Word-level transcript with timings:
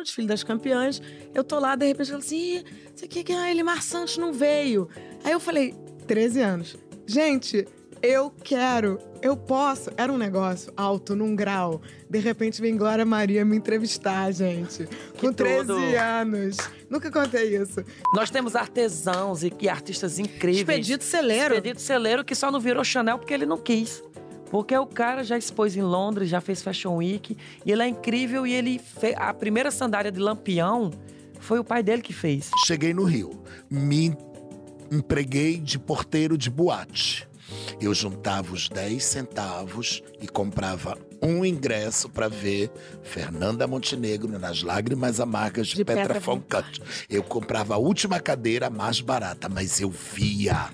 no 0.00 0.04
desfile 0.04 0.26
das 0.26 0.42
campeãs. 0.42 1.00
Eu 1.34 1.44
tô 1.44 1.58
lá, 1.58 1.76
de 1.76 1.86
repente, 1.86 2.10
ela 2.10 2.18
assim, 2.18 2.56
"Ih, 2.56 2.64
isso 2.94 3.04
aqui 3.04 3.22
que 3.22 3.32
ah, 3.32 3.50
Elimar 3.50 3.82
Santos 3.82 4.16
não 4.18 4.32
veio. 4.32 4.88
Aí 5.22 5.32
eu 5.32 5.40
falei, 5.40 5.74
13 6.06 6.40
anos. 6.40 6.76
Gente, 7.06 7.66
eu 8.02 8.32
quero, 8.42 8.98
eu 9.22 9.36
posso. 9.36 9.90
Era 9.96 10.12
um 10.12 10.16
negócio 10.18 10.72
alto, 10.76 11.14
num 11.14 11.36
grau. 11.36 11.80
De 12.08 12.18
repente 12.18 12.60
vem 12.60 12.76
Glória 12.76 13.04
Maria 13.04 13.44
me 13.44 13.56
entrevistar, 13.56 14.32
gente. 14.32 14.88
Com 15.18 15.32
13 15.32 15.66
tudo. 15.66 15.78
anos. 15.96 16.56
Nunca 16.88 17.10
contei 17.10 17.56
isso. 17.56 17.84
Nós 18.14 18.30
temos 18.30 18.56
artesãos 18.56 19.42
e, 19.42 19.52
e 19.60 19.68
artistas 19.68 20.18
incríveis. 20.18 20.60
Expedito 20.60 21.04
Celeiro. 21.04 21.54
Expedito 21.54 21.80
Celeiro 21.80 22.24
que 22.24 22.34
só 22.34 22.50
não 22.50 22.58
virou 22.58 22.82
Chanel 22.82 23.18
porque 23.18 23.34
ele 23.34 23.46
não 23.46 23.58
quis. 23.58 24.02
Porque 24.50 24.76
o 24.76 24.86
cara 24.86 25.22
já 25.22 25.38
expôs 25.38 25.76
em 25.76 25.82
Londres, 25.82 26.28
já 26.28 26.40
fez 26.40 26.60
Fashion 26.60 26.96
Week. 26.96 27.36
E 27.64 27.70
ele 27.70 27.82
é 27.82 27.88
incrível 27.88 28.46
e 28.46 28.52
ele 28.52 28.78
fez... 28.78 29.14
A 29.16 29.32
primeira 29.32 29.70
sandália 29.70 30.10
de 30.10 30.18
Lampião 30.18 30.90
foi 31.38 31.58
o 31.58 31.64
pai 31.64 31.82
dele 31.82 32.02
que 32.02 32.12
fez. 32.12 32.50
Cheguei 32.66 32.92
no 32.92 33.04
Rio, 33.04 33.30
me 33.70 34.14
empreguei 34.90 35.56
de 35.56 35.78
porteiro 35.78 36.36
de 36.36 36.50
boate. 36.50 37.29
Eu 37.80 37.94
juntava 37.94 38.52
os 38.52 38.68
10 38.68 39.02
centavos 39.02 40.02
e 40.20 40.28
comprava 40.28 40.96
um 41.22 41.44
ingresso 41.44 42.08
para 42.08 42.28
ver 42.28 42.70
Fernanda 43.02 43.66
Montenegro 43.66 44.38
nas 44.38 44.62
Lágrimas 44.62 45.20
Amargas 45.20 45.68
de, 45.68 45.76
De 45.76 45.84
Petra, 45.84 46.14
Petra 46.14 46.40
Kant. 46.48 46.82
Eu 47.08 47.22
comprava 47.22 47.74
a 47.74 47.78
última 47.78 48.18
cadeira 48.20 48.70
mais 48.70 49.00
barata, 49.00 49.48
mas 49.48 49.80
eu 49.80 49.90
via. 49.90 50.70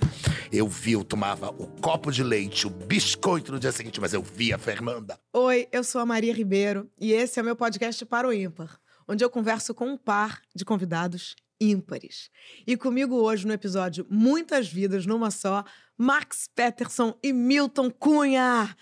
Eu 0.52 0.68
via, 0.68 0.94
eu 0.94 1.04
tomava 1.04 1.50
o 1.50 1.66
copo 1.80 2.12
de 2.12 2.22
leite, 2.22 2.66
o 2.66 2.70
biscoito 2.70 3.52
no 3.52 3.58
dia 3.58 3.72
seguinte, 3.72 4.00
mas 4.00 4.12
eu 4.12 4.22
via 4.22 4.56
Fernanda. 4.58 5.18
Oi, 5.32 5.66
eu 5.72 5.82
sou 5.82 6.00
a 6.00 6.06
Maria 6.06 6.32
Ribeiro 6.32 6.88
e 6.98 7.12
esse 7.12 7.38
é 7.38 7.42
o 7.42 7.44
meu 7.44 7.56
podcast 7.56 8.04
Para 8.06 8.28
o 8.28 8.32
Ímpar, 8.32 8.78
onde 9.08 9.24
eu 9.24 9.30
converso 9.30 9.74
com 9.74 9.86
um 9.86 9.96
par 9.96 10.40
de 10.54 10.64
convidados 10.64 11.34
ímpares. 11.60 12.30
E 12.66 12.76
comigo 12.76 13.16
hoje 13.16 13.46
no 13.46 13.52
episódio 13.52 14.06
Muitas 14.10 14.68
Vidas 14.68 15.06
numa 15.06 15.30
Só, 15.30 15.64
Max 15.98 16.48
Peterson 16.54 17.16
e 17.22 17.32
Milton 17.32 17.90
Cunha. 17.90 18.76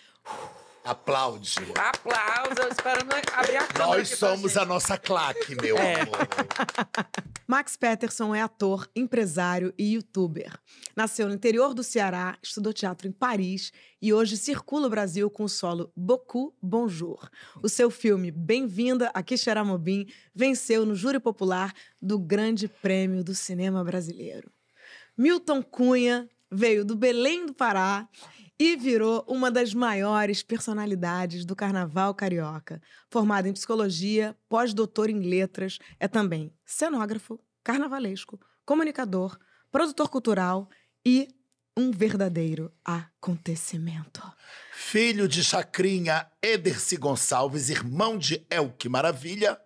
Aplaude. 0.85 1.55
Aplausos, 1.77 2.59
eu 2.59 2.69
espero 2.69 3.05
não 3.07 3.17
abrir 3.17 3.57
a 3.57 3.67
câmera 3.67 3.87
Nós 3.87 4.01
aqui 4.01 4.19
pra 4.19 4.29
somos 4.29 4.53
gente. 4.53 4.59
a 4.63 4.65
nossa 4.67 4.99
claque, 4.99 5.55
meu 5.63 5.79
É. 5.79 6.01
amor. 6.03 6.19
Max 7.47 7.77
Peterson 7.77 8.35
é 8.35 8.43
ator, 8.43 8.87
empresário 8.95 9.73
e 9.79 9.95
youtuber. 9.95 10.53
Nasceu 10.95 11.27
no 11.29 11.35
interior 11.35 11.73
do 11.73 11.83
Ceará, 11.83 12.37
estudou 12.43 12.73
teatro 12.73 13.07
em 13.09 13.13
Paris 13.13 13.73
e 14.03 14.13
hoje 14.13 14.37
circula 14.37 14.87
o 14.87 14.91
Brasil 14.91 15.31
com 15.31 15.45
o 15.45 15.49
solo 15.49 15.91
Beaucoup 15.97 16.55
Bonjour. 16.61 17.31
O 17.63 17.69
seu 17.69 17.91
filme 17.91 18.31
Bem-vinda 18.31 19.11
a 19.15 19.23
Quixeramobim 19.23 20.07
venceu 20.35 20.85
no 20.85 20.95
júri 20.95 21.19
popular 21.21 21.73
do 22.03 22.19
Grande 22.19 22.67
Prêmio 22.69 23.23
do 23.25 23.35
Cinema 23.35 23.83
Brasileiro. 23.85 24.51
Milton 25.17 25.63
Cunha 25.63 26.29
veio 26.55 26.85
do 26.85 26.95
Belém 26.95 27.47
do 27.47 27.55
Pará 27.55 28.09
e 28.59 28.77
virou 28.77 29.25
uma 29.27 29.51
das 29.51 29.75
maiores 29.75 30.43
personalidades 30.43 31.45
do 31.45 31.57
carnaval 31.57 32.15
carioca. 32.15 32.81
Formado 33.11 33.49
em 33.49 33.53
psicologia, 33.53 34.37
pós-doutor 34.49 35.11
em 35.11 35.21
letras, 35.21 35.79
é 35.99 36.07
também 36.07 36.53
cenógrafo, 36.65 37.41
carnavalesco, 37.65 38.41
comunicador, 38.65 39.37
produtor 39.73 40.09
cultural 40.09 40.69
e 41.05 41.29
um 41.77 41.91
verdadeiro 41.91 42.73
acontecimento. 42.85 44.23
Filho 44.73 45.27
de 45.27 45.43
Chacrinha 45.43 46.27
Ederci 46.41 46.97
Gonçalves, 46.97 47.69
irmão 47.69 48.17
de 48.17 48.47
Elke 48.49 48.89
Maravilha 48.89 49.59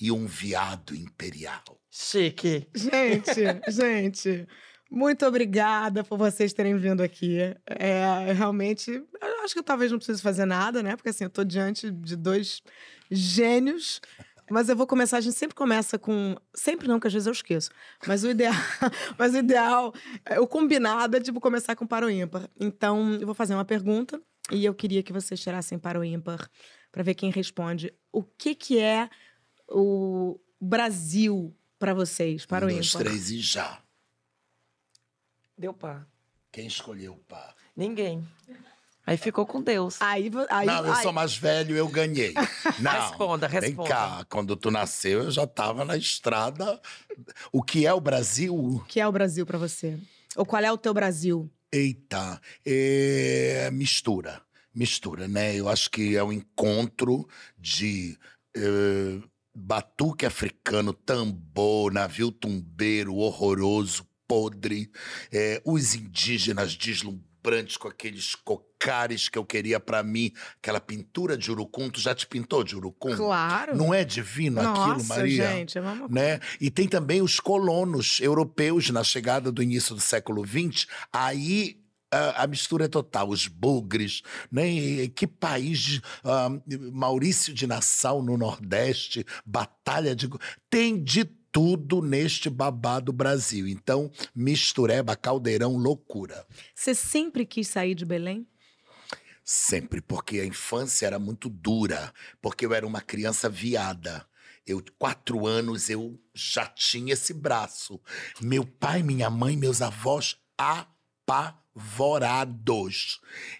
e 0.00 0.12
um 0.12 0.26
viado 0.26 0.94
imperial. 0.94 1.80
Chique. 1.90 2.68
Gente, 2.72 3.40
gente, 3.68 4.46
muito 4.90 5.26
obrigada 5.26 6.02
por 6.02 6.16
vocês 6.16 6.52
terem 6.52 6.76
vindo 6.76 7.02
aqui. 7.02 7.38
É, 7.66 8.32
realmente, 8.32 8.90
eu 8.90 9.44
acho 9.44 9.54
que 9.54 9.62
talvez 9.62 9.90
não 9.90 9.98
precise 9.98 10.22
fazer 10.22 10.46
nada, 10.46 10.82
né? 10.82 10.96
Porque 10.96 11.10
assim, 11.10 11.24
eu 11.24 11.30
tô 11.30 11.44
diante 11.44 11.90
de 11.90 12.16
dois 12.16 12.62
gênios. 13.10 14.00
Mas 14.50 14.70
eu 14.70 14.76
vou 14.76 14.86
começar, 14.86 15.18
a 15.18 15.20
gente 15.20 15.36
sempre 15.36 15.54
começa 15.54 15.98
com. 15.98 16.34
Sempre 16.54 16.88
não, 16.88 16.98
que 16.98 17.06
às 17.06 17.12
vezes 17.12 17.26
eu 17.26 17.32
esqueço. 17.32 17.70
Mas 18.06 18.24
o 18.24 18.30
ideal, 18.30 18.54
mas 19.18 19.34
o 19.34 19.38
ideal, 19.38 19.92
é, 20.24 20.40
o 20.40 20.46
combinado 20.46 21.16
é 21.16 21.20
tipo 21.20 21.38
começar 21.38 21.76
com 21.76 21.86
para 21.86 22.06
o 22.06 22.10
ímpar. 22.10 22.48
Então, 22.58 23.14
eu 23.20 23.26
vou 23.26 23.34
fazer 23.34 23.54
uma 23.54 23.64
pergunta 23.64 24.20
e 24.50 24.64
eu 24.64 24.74
queria 24.74 25.02
que 25.02 25.12
vocês 25.12 25.38
tirassem 25.38 25.78
para 25.78 26.00
o 26.00 26.04
ímpar 26.04 26.48
para 26.90 27.02
ver 27.02 27.14
quem 27.14 27.30
responde. 27.30 27.92
O 28.10 28.22
que 28.22 28.54
que 28.54 28.78
é 28.78 29.10
o 29.68 30.40
Brasil 30.58 31.54
para 31.78 31.92
vocês? 31.92 32.46
Para 32.46 32.64
o 32.64 32.70
um, 32.70 32.72
dois, 32.72 32.88
ímpar. 32.88 33.02
três 33.02 33.30
e 33.30 33.40
já. 33.40 33.82
Deu 35.58 35.74
pá. 35.74 36.06
Quem 36.52 36.66
escolheu 36.66 37.14
o 37.14 37.18
pá? 37.18 37.54
Ninguém. 37.76 38.26
Aí 39.04 39.16
ficou 39.16 39.46
com 39.46 39.62
Deus. 39.62 39.96
Aí, 40.00 40.30
aí, 40.50 40.66
não, 40.66 40.84
eu 40.86 40.92
aí- 40.92 41.02
sou 41.02 41.12
mais 41.12 41.34
velho, 41.36 41.74
eu 41.76 41.88
ganhei. 41.88 42.34
Não, 42.78 42.92
Responda, 42.92 43.48
Vem 43.48 43.60
responda. 43.60 43.88
cá, 43.88 44.26
quando 44.28 44.54
tu 44.54 44.70
nasceu, 44.70 45.22
eu 45.24 45.30
já 45.30 45.46
tava 45.46 45.82
na 45.84 45.96
estrada. 45.96 46.78
O 47.50 47.62
que 47.62 47.86
é 47.86 47.92
o 47.92 48.00
Brasil? 48.00 48.54
O 48.54 48.84
que 48.84 49.00
é 49.00 49.06
o 49.08 49.12
Brasil 49.12 49.46
para 49.46 49.56
você? 49.58 49.98
Ou 50.36 50.44
qual 50.44 50.62
é 50.62 50.70
o 50.70 50.76
teu 50.76 50.92
Brasil? 50.92 51.50
Eita, 51.72 52.38
é 52.66 53.70
mistura. 53.72 54.42
Mistura, 54.74 55.26
né? 55.26 55.56
Eu 55.56 55.68
acho 55.70 55.90
que 55.90 56.14
é 56.14 56.22
um 56.22 56.32
encontro 56.32 57.26
de 57.58 58.16
eh, 58.54 59.18
batuque 59.54 60.24
africano, 60.26 60.92
tambor, 60.92 61.90
navio 61.92 62.30
tumbeiro, 62.30 63.16
horroroso, 63.16 64.04
podre, 64.28 64.90
eh, 65.32 65.60
os 65.64 65.94
indígenas 65.94 66.76
deslumbrantes 66.76 67.78
com 67.78 67.88
aqueles 67.88 68.34
cocares 68.34 69.28
que 69.28 69.38
eu 69.38 69.44
queria 69.44 69.80
pra 69.80 70.02
mim, 70.02 70.32
aquela 70.58 70.80
pintura 70.80 71.36
de 71.36 71.50
urucum. 71.50 71.88
Tu 71.88 72.00
já 72.00 72.14
te 72.14 72.26
pintou 72.26 72.62
de 72.62 72.76
urucum? 72.76 73.16
Claro. 73.16 73.74
Não 73.74 73.94
é 73.94 74.04
divino 74.04 74.62
Nossa, 74.62 74.92
aquilo, 74.92 75.04
Maria? 75.06 75.48
gente, 75.48 75.78
é 75.78 75.80
uma 75.80 76.06
né? 76.08 76.40
E 76.60 76.70
tem 76.70 76.86
também 76.86 77.22
os 77.22 77.40
colonos 77.40 78.20
europeus 78.20 78.90
na 78.90 79.02
chegada 79.02 79.50
do 79.50 79.62
início 79.62 79.94
do 79.94 80.00
século 80.00 80.44
XX. 80.46 80.86
Aí 81.10 81.80
a, 82.10 82.44
a 82.44 82.46
mistura 82.46 82.84
é 82.84 82.88
total, 82.88 83.28
os 83.28 83.46
bugres, 83.46 84.22
né? 84.50 84.68
E 84.68 85.08
que 85.08 85.26
país, 85.26 86.00
ah, 86.24 86.50
Maurício 86.92 87.52
de 87.52 87.66
Nassau 87.66 88.22
no 88.22 88.36
Nordeste, 88.36 89.24
Batalha 89.44 90.14
de... 90.14 90.28
Tem 90.70 91.02
de 91.02 91.24
tudo 91.52 92.00
neste 92.02 92.50
babado 92.50 93.12
Brasil. 93.12 93.66
Então, 93.66 94.10
mistureba, 94.34 95.16
caldeirão, 95.16 95.76
loucura. 95.76 96.46
Você 96.74 96.94
sempre 96.94 97.44
quis 97.46 97.68
sair 97.68 97.94
de 97.94 98.04
Belém? 98.04 98.46
Sempre, 99.44 100.02
porque 100.02 100.40
a 100.40 100.44
infância 100.44 101.06
era 101.06 101.18
muito 101.18 101.48
dura, 101.48 102.12
porque 102.42 102.66
eu 102.66 102.74
era 102.74 102.86
uma 102.86 103.00
criança 103.00 103.48
viada. 103.48 104.26
Eu, 104.66 104.84
quatro 104.98 105.46
anos, 105.46 105.88
eu 105.88 106.20
já 106.34 106.66
tinha 106.66 107.14
esse 107.14 107.32
braço. 107.32 107.98
Meu 108.42 108.66
pai, 108.66 109.02
minha 109.02 109.30
mãe, 109.30 109.56
meus 109.56 109.80
avós 109.80 110.36
apavorados. 111.26 111.58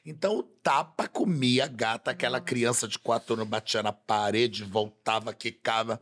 Então, 0.05 0.37
o 0.37 0.43
tapa 0.43 1.09
comia 1.09 1.65
a 1.65 1.69
gata, 1.69 2.11
aquela 2.11 2.43
criança 2.43 2.87
de 2.87 2.99
quatro 2.99 3.33
anos 3.33 3.49
batia 3.49 3.83
na 3.83 3.91
parede, 3.95 4.65
voltava, 4.65 5.33
quicava. 5.33 5.99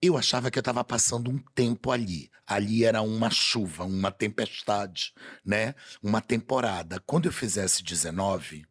Eu 0.00 0.16
achava 0.16 0.50
que 0.50 0.58
eu 0.58 0.60
estava 0.60 0.84
passando 0.84 1.30
um 1.30 1.38
tempo 1.54 1.90
ali. 1.90 2.30
Ali 2.46 2.84
era 2.84 3.02
uma 3.02 3.30
chuva, 3.30 3.84
uma 3.84 4.12
tempestade, 4.12 5.12
né? 5.44 5.74
Uma 6.02 6.20
temporada. 6.20 7.00
Quando 7.06 7.26
eu 7.26 7.32
fizesse 7.32 7.82
19, 7.82 8.64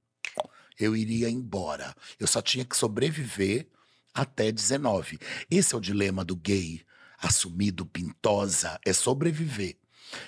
eu 0.79 0.95
iria 0.95 1.29
embora. 1.29 1.93
Eu 2.19 2.27
só 2.27 2.41
tinha 2.41 2.63
que 2.63 2.77
sobreviver 2.77 3.67
até 4.13 4.51
19. 4.51 5.19
Esse 5.49 5.73
é 5.73 5.77
o 5.77 5.81
dilema 5.81 6.23
do 6.23 6.35
gay 6.35 6.81
assumido, 7.17 7.85
pintosa, 7.85 8.79
é 8.85 8.93
sobreviver. 8.93 9.77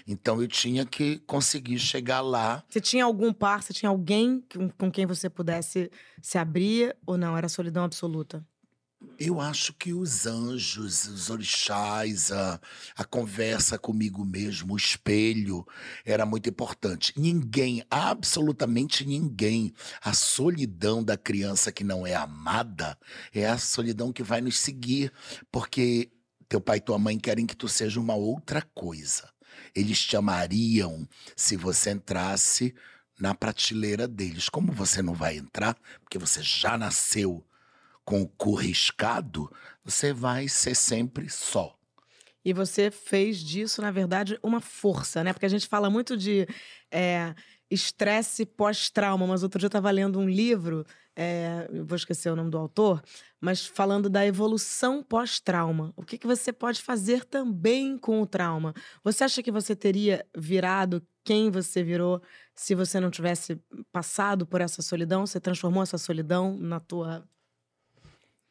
Então 0.08 0.42
eu 0.42 0.48
tinha 0.48 0.86
que 0.86 1.20
conseguir 1.20 1.80
chegar 1.80 2.22
lá. 2.22 2.64
Você 2.68 2.82
tinha 2.82 3.06
algum 3.06 3.32
par, 3.32 3.62
você 3.62 3.74
tinha 3.74 3.90
alguém 3.90 4.44
com, 4.78 4.92
quem 4.92 5.06
você 5.06 5.30
pudesse 5.30 5.92
se 6.22 6.38
abrir 6.38 6.96
ou 7.06 7.18
não? 7.18 7.38
Era 7.38 7.48
solidão 7.48 7.84
absoluta? 7.84 8.46
Eu 9.20 9.40
acho 9.40 9.74
que 9.74 9.94
os 9.94 10.26
anjos, 10.26 11.06
os 11.06 11.30
orixás, 11.30 12.32
a, 12.32 12.60
a 12.96 13.04
conversa 13.04 13.78
comigo 13.78 14.26
mesmo, 14.26 14.74
o 14.74 14.78
espelho, 14.78 15.66
era 16.04 16.26
muito 16.26 16.50
importante. 16.50 17.14
Ninguém, 17.16 17.84
absolutamente 17.92 19.06
ninguém, 19.06 19.72
a 20.02 20.14
solidão 20.14 21.04
da 21.04 21.16
criança 21.16 21.72
que 21.72 21.84
não 21.84 22.08
é 22.08 22.16
amada 22.16 22.98
é 23.34 23.48
a 23.48 23.58
solidão 23.58 24.12
que 24.12 24.24
vai 24.24 24.42
nos 24.42 24.60
seguir, 24.60 25.12
porque 25.52 26.12
teu 26.50 26.60
pai 26.60 26.78
e 26.78 26.82
tua 26.82 26.98
mãe 26.98 27.20
querem 27.20 27.46
que 27.46 27.56
tu 27.56 27.68
seja 27.68 28.00
uma 28.00 28.16
outra 28.16 28.62
coisa. 28.74 29.30
Eles 29.76 30.00
te 30.02 30.18
amariam 30.18 31.08
se 31.36 31.56
você 31.56 31.92
entrasse 31.92 32.74
na 33.20 33.36
prateleira 33.36 34.08
deles. 34.08 34.50
Como 34.50 34.72
você 34.72 35.02
não 35.02 35.14
vai 35.14 35.38
entrar, 35.38 35.76
porque 36.04 36.18
você 36.18 36.42
já 36.42 36.78
nasceu 36.78 37.46
com 38.08 38.22
o 38.22 38.28
cu 38.30 38.56
riscado, 38.56 39.52
você 39.84 40.14
vai 40.14 40.48
ser 40.48 40.74
sempre 40.74 41.30
só. 41.30 41.78
E 42.44 42.54
você 42.54 42.90
fez 42.90 43.40
disso, 43.40 43.82
na 43.82 43.92
verdade, 43.92 44.40
uma 44.42 44.62
força, 44.62 45.26
né? 45.26 45.34
Porque 45.34 45.46
a 45.46 45.50
gente 45.50 45.68
fala 45.68 45.90
muito 45.90 46.16
de 46.16 46.48
é, 46.90 47.36
estresse 47.70 48.46
pós-trauma, 48.46 49.28
mas 49.28 49.44
outro 49.44 49.60
dia 49.60 49.66
eu 49.66 49.68
estava 49.68 49.92
lendo 49.92 50.20
um 50.20 50.30
livro, 50.30 50.86
é, 51.18 51.68
vou 51.86 51.98
esquecer 51.98 52.32
o 52.32 52.36
nome 52.38 52.50
do 52.50 52.58
autor, 52.58 53.04
mas 53.42 53.66
falando 53.66 54.10
da 54.10 54.26
evolução 54.26 55.04
pós-trauma. 55.04 55.92
O 55.98 56.02
que, 56.02 56.18
que 56.18 56.26
você 56.28 56.54
pode 56.54 56.82
fazer 56.82 57.26
também 57.26 57.98
com 57.98 58.22
o 58.22 58.26
trauma? 58.26 58.74
Você 59.04 59.26
acha 59.26 59.44
que 59.44 59.52
você 59.52 59.76
teria 59.76 60.26
virado 60.34 61.06
quem 61.26 61.52
você 61.52 61.84
virou 61.84 62.22
se 62.56 62.74
você 62.74 63.02
não 63.02 63.12
tivesse 63.12 63.62
passado 63.92 64.48
por 64.48 64.62
essa 64.62 64.82
solidão? 64.82 65.26
Você 65.26 65.42
transformou 65.42 65.84
essa 65.84 65.98
solidão 65.98 66.58
na 66.58 66.80
tua 66.80 67.28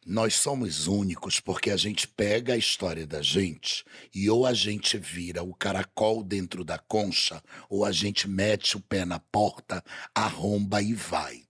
nós 0.06 0.37
somos 0.37 0.87
únicos 0.87 1.41
porque 1.41 1.69
a 1.69 1.76
gente 1.76 2.06
pega 2.06 2.55
a 2.55 2.56
história 2.56 3.05
da 3.05 3.20
gente 3.20 3.85
e 4.14 4.31
ou 4.31 4.47
a 4.47 4.55
gente 4.55 4.97
vira 4.97 5.43
o 5.43 5.53
caracol 5.53 6.23
dentro 6.23 6.64
da 6.64 6.79
concha 6.79 7.43
ou 7.69 7.85
a 7.85 7.91
gente 7.91 8.29
mete 8.29 8.76
o 8.76 8.81
pé 8.81 9.05
na 9.05 9.19
porta, 9.19 9.82
arromba 10.14 10.81
e 10.81 10.94
vai. 10.94 11.45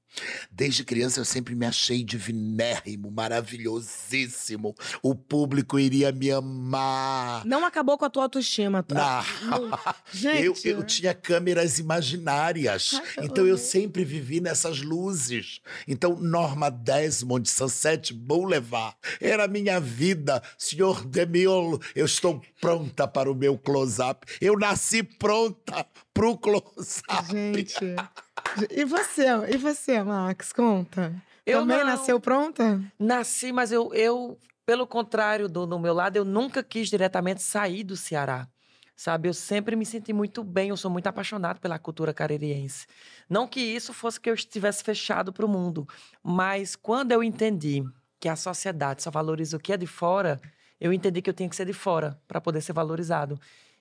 Desde 0.50 0.84
criança 0.84 1.20
eu 1.20 1.24
sempre 1.24 1.54
me 1.54 1.66
achei 1.66 2.02
divinérrimo, 2.02 3.10
maravilhosíssimo. 3.10 4.74
O 5.02 5.14
público 5.14 5.78
iria 5.78 6.12
me 6.12 6.30
amar. 6.30 7.44
Não 7.44 7.64
acabou 7.64 7.98
com 7.98 8.04
a 8.04 8.10
tua 8.10 8.24
autoestima, 8.24 8.82
tá? 8.82 9.24
Não. 9.42 9.70
Gente. 10.12 10.68
Eu, 10.68 10.76
eu 10.78 10.82
tinha 10.84 11.14
câmeras 11.14 11.78
imaginárias. 11.78 12.94
Ai, 12.94 13.26
então 13.26 13.46
eu 13.46 13.58
sempre 13.58 14.04
vivi 14.04 14.40
nessas 14.40 14.80
luzes. 14.80 15.60
Então, 15.86 16.16
Norma 16.16 16.70
Desmond, 16.70 17.48
Sunset 17.48 18.12
Boulevard, 18.12 18.96
era 19.20 19.44
a 19.44 19.48
minha 19.48 19.80
vida. 19.80 20.42
Senhor 20.58 21.04
Demiolo, 21.06 21.80
eu 21.94 22.06
estou 22.06 22.42
pronta 22.60 23.06
para 23.06 23.30
o 23.30 23.34
meu 23.34 23.58
close-up. 23.58 24.26
Eu 24.40 24.58
nasci 24.58 25.02
pronta 25.02 25.86
pro 26.12 26.36
close-up. 26.36 27.30
Gente. 27.30 27.76
E 28.70 28.84
você? 28.84 29.26
E 29.52 29.56
você, 29.56 30.02
Max? 30.02 30.52
Conta. 30.52 31.12
Eu 31.44 31.60
Também 31.60 31.78
não. 31.78 31.86
nasceu 31.86 32.18
pronta? 32.18 32.80
Nasci, 32.98 33.52
mas 33.52 33.70
eu, 33.70 33.92
eu 33.94 34.38
pelo 34.66 34.86
contrário 34.86 35.48
do, 35.48 35.64
do 35.64 35.78
meu 35.78 35.94
lado, 35.94 36.16
eu 36.16 36.24
nunca 36.24 36.62
quis 36.62 36.88
diretamente 36.88 37.40
sair 37.40 37.84
do 37.84 37.96
Ceará. 37.96 38.48
Sabe, 38.96 39.28
eu 39.28 39.34
sempre 39.34 39.76
me 39.76 39.84
senti 39.84 40.10
muito 40.12 40.42
bem, 40.42 40.70
eu 40.70 40.76
sou 40.76 40.90
muito 40.90 41.06
apaixonado 41.06 41.60
pela 41.60 41.78
cultura 41.78 42.14
caririense. 42.14 42.86
Não 43.28 43.46
que 43.46 43.60
isso 43.60 43.92
fosse 43.92 44.18
que 44.18 44.28
eu 44.28 44.34
estivesse 44.34 44.82
fechado 44.82 45.34
para 45.34 45.44
o 45.44 45.48
mundo, 45.48 45.86
mas 46.22 46.74
quando 46.74 47.12
eu 47.12 47.22
entendi 47.22 47.84
que 48.18 48.26
a 48.26 48.34
sociedade 48.34 49.02
só 49.02 49.10
valoriza 49.10 49.58
o 49.58 49.60
que 49.60 49.72
é 49.72 49.76
de 49.76 49.86
fora, 49.86 50.40
eu 50.80 50.94
entendi 50.94 51.20
que 51.20 51.28
eu 51.28 51.34
tinha 51.34 51.48
que 51.48 51.54
ser 51.54 51.66
de 51.66 51.74
fora 51.74 52.18
para 52.26 52.40
poder 52.40 52.62
ser 52.62 52.72
valorizado. 52.72 53.38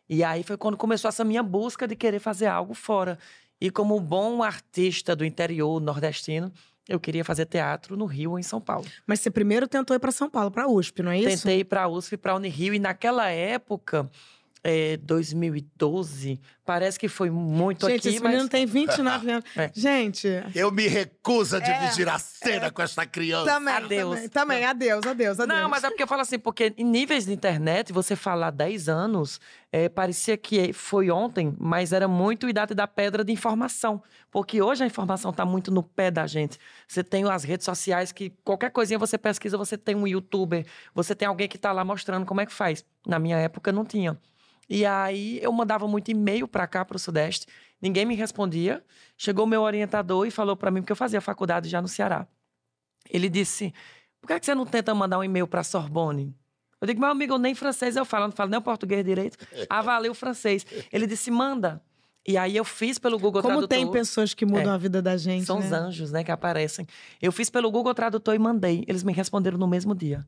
E 0.08 0.22
aí 0.24 0.44
foi 0.44 0.58
quando 0.58 0.78
começou 0.78 1.08
essa 1.08 1.24
minha 1.24 1.42
busca 1.42 1.88
de 1.88 1.96
querer 1.96 2.20
fazer 2.20 2.48
algo 2.48 2.74
fora. 2.74 3.18
E 3.66 3.72
como 3.72 4.00
bom 4.00 4.44
artista 4.44 5.16
do 5.16 5.26
interior 5.26 5.82
nordestino, 5.82 6.52
eu 6.88 7.00
queria 7.00 7.26
fazer 7.26 7.48
teatro 7.48 7.98
no 7.98 8.06
Rio 8.06 8.32
ou 8.32 8.40
em 8.40 8.44
São 8.44 8.62
Paulo. 8.62 8.86
Mas 9.08 9.20
você 9.20 9.32
primeiro 9.32 9.68
tentou 9.68 9.96
ir 9.96 10.00
para 10.00 10.12
São 10.12 10.30
Paulo, 10.30 10.52
para 10.52 10.68
USP, 10.68 11.02
não 11.02 11.10
é 11.10 11.18
isso? 11.18 11.44
Tentei 11.44 11.62
ir 11.62 11.64
para 11.64 11.88
USP, 11.88 12.16
para 12.16 12.36
Unirio 12.36 12.76
e 12.76 12.80
naquela 12.80 13.28
época 13.28 14.08
é, 14.68 14.98
2012. 14.98 16.40
Parece 16.66 16.98
que 16.98 17.08
foi 17.08 17.30
muito 17.30 17.88
Gente, 17.88 18.00
aqui, 18.00 18.08
esse 18.10 18.20
mas... 18.24 18.32
menino 18.32 18.50
tem 18.50 18.66
29 18.66 19.30
anos. 19.30 19.46
É. 19.56 19.70
Gente... 19.72 20.28
Eu 20.56 20.72
me 20.72 20.88
recuso 20.88 21.58
a 21.58 21.60
É, 21.60 21.80
dividir 21.80 22.10
a 22.10 22.18
cena 22.18 22.72
com 22.72 22.82
essa 22.82 23.06
criança. 23.06 23.46
Também, 23.46 23.74
Adeus. 23.76 24.16
também, 24.16 24.30
também. 24.30 24.66
Adeus, 24.66 25.06
adeus, 25.06 25.40
adeus. 25.40 25.48
Não, 25.48 25.70
mas 25.70 25.84
é 25.84 25.90
porque 25.90 26.02
eu 26.02 26.08
falo 26.08 26.24
assim, 26.24 26.40
porque 26.40 26.74
em 26.76 26.84
níveis 26.84 27.26
de 27.26 27.34
internet, 27.34 27.94
você 27.94 28.16
falar 28.16 28.50
10 28.50 28.90
anos, 28.90 29.40
é, 29.72 29.88
parecia 29.88 30.36
que 30.36 30.74
foi 30.74 31.12
ontem, 31.12 31.56
mas 31.60 31.94
era 31.94 32.08
muito 32.08 32.50
idade 32.50 32.74
da 32.74 32.88
pedra 32.88 33.24
de 33.24 33.32
informação. 33.32 34.02
Porque 34.32 34.64
hoje 34.64 34.84
a 34.84 34.88
informação 34.88 35.30
está 35.30 35.46
muito 35.46 35.70
no 35.70 35.84
pé 35.84 36.10
da 36.10 36.26
gente. 36.26 36.58
Você 36.88 37.04
tem 37.04 37.30
as 37.30 37.44
redes 37.44 37.66
sociais 37.66 38.12
que 38.12 38.32
qualquer 38.44 38.72
coisinha 38.72 38.98
você 38.98 39.16
pesquisa, 39.16 39.60
você 39.60 39.78
tem 39.78 39.96
um 39.96 40.08
youtuber, 40.08 40.66
você 40.96 41.14
tem 41.14 41.28
alguém 41.28 41.48
que 41.48 41.56
está 41.58 41.72
lá 41.72 41.86
mostrando 41.86 42.26
como 42.26 42.42
é 42.42 42.48
que 42.48 42.54
faz. 42.54 42.84
Na 43.06 43.20
minha 43.20 43.38
época 43.38 43.72
não 43.72 43.86
tinha. 43.86 44.18
E 44.70 44.86
aí 44.86 45.40
eu 45.42 45.52
mandava 45.52 45.88
muito 45.88 46.10
e-mail 46.10 46.48
para 46.48 46.66
cá, 46.68 46.84
para 46.84 46.96
o 46.96 47.00
Sudeste, 47.00 47.46
ninguém 47.82 48.06
me 48.06 48.16
respondia. 48.16 48.84
Chegou 49.18 49.46
meu 49.46 49.62
orientador 49.62 50.26
e 50.26 50.32
falou 50.32 50.56
para 50.56 50.72
mim, 50.72 50.82
porque 50.82 50.92
eu 50.92 50.96
fazia 50.96 51.22
faculdade 51.22 51.70
já 51.70 51.82
no 51.82 51.88
Ceará. 51.88 52.28
Ele 53.10 53.30
disse: 53.30 53.74
por 54.20 54.28
que, 54.28 54.34
é 54.34 54.40
que 54.40 54.46
você 54.46 54.56
não 54.56 54.66
tenta 54.66 54.94
mandar 54.96 55.20
um 55.20 55.24
e-mail 55.24 55.48
para 55.48 55.62
a 55.62 55.64
Sorbonne? 55.64 56.36
Eu 56.82 56.88
digo, 56.88 57.00
meu 57.00 57.10
amigo, 57.10 57.38
nem 57.38 57.56
francês 57.56 57.96
eu 57.96 58.04
falo, 58.06 58.26
não 58.26 58.32
falo 58.32 58.50
nem 58.50 58.60
o 58.60 58.62
português 58.62 59.04
direito. 59.04 59.38
Avalei 59.70 60.10
o 60.10 60.14
francês. 60.14 60.66
Ele 60.92 61.08
disse, 61.08 61.32
manda. 61.32 61.82
E 62.28 62.38
aí 62.38 62.58
eu 62.58 62.66
fiz 62.66 62.98
pelo 63.00 63.18
Google 63.20 63.42
Como 63.42 63.54
Tradutor. 63.60 63.70
tem 63.78 63.92
pessoas 63.92 64.34
que 64.34 64.46
mudam 64.46 64.72
É. 64.72 64.76
a 64.76 64.78
vida 64.78 65.00
da 65.02 65.16
gente, 65.16 65.46
São 65.46 65.60
né? 65.60 65.66
os 65.68 65.72
anjos, 65.72 66.12
né, 66.12 66.24
que 66.24 66.32
aparecem. 66.32 66.86
Eu 67.22 67.32
fiz 67.32 67.50
pelo 67.52 67.70
Google 67.72 67.94
Tradutor 67.94 68.34
e 68.34 68.40
mandei. 68.40 68.84
Eles 68.88 69.04
me 69.04 69.14
responderam 69.14 69.58
no 69.60 69.68
mesmo 69.68 69.94
dia. 69.96 70.26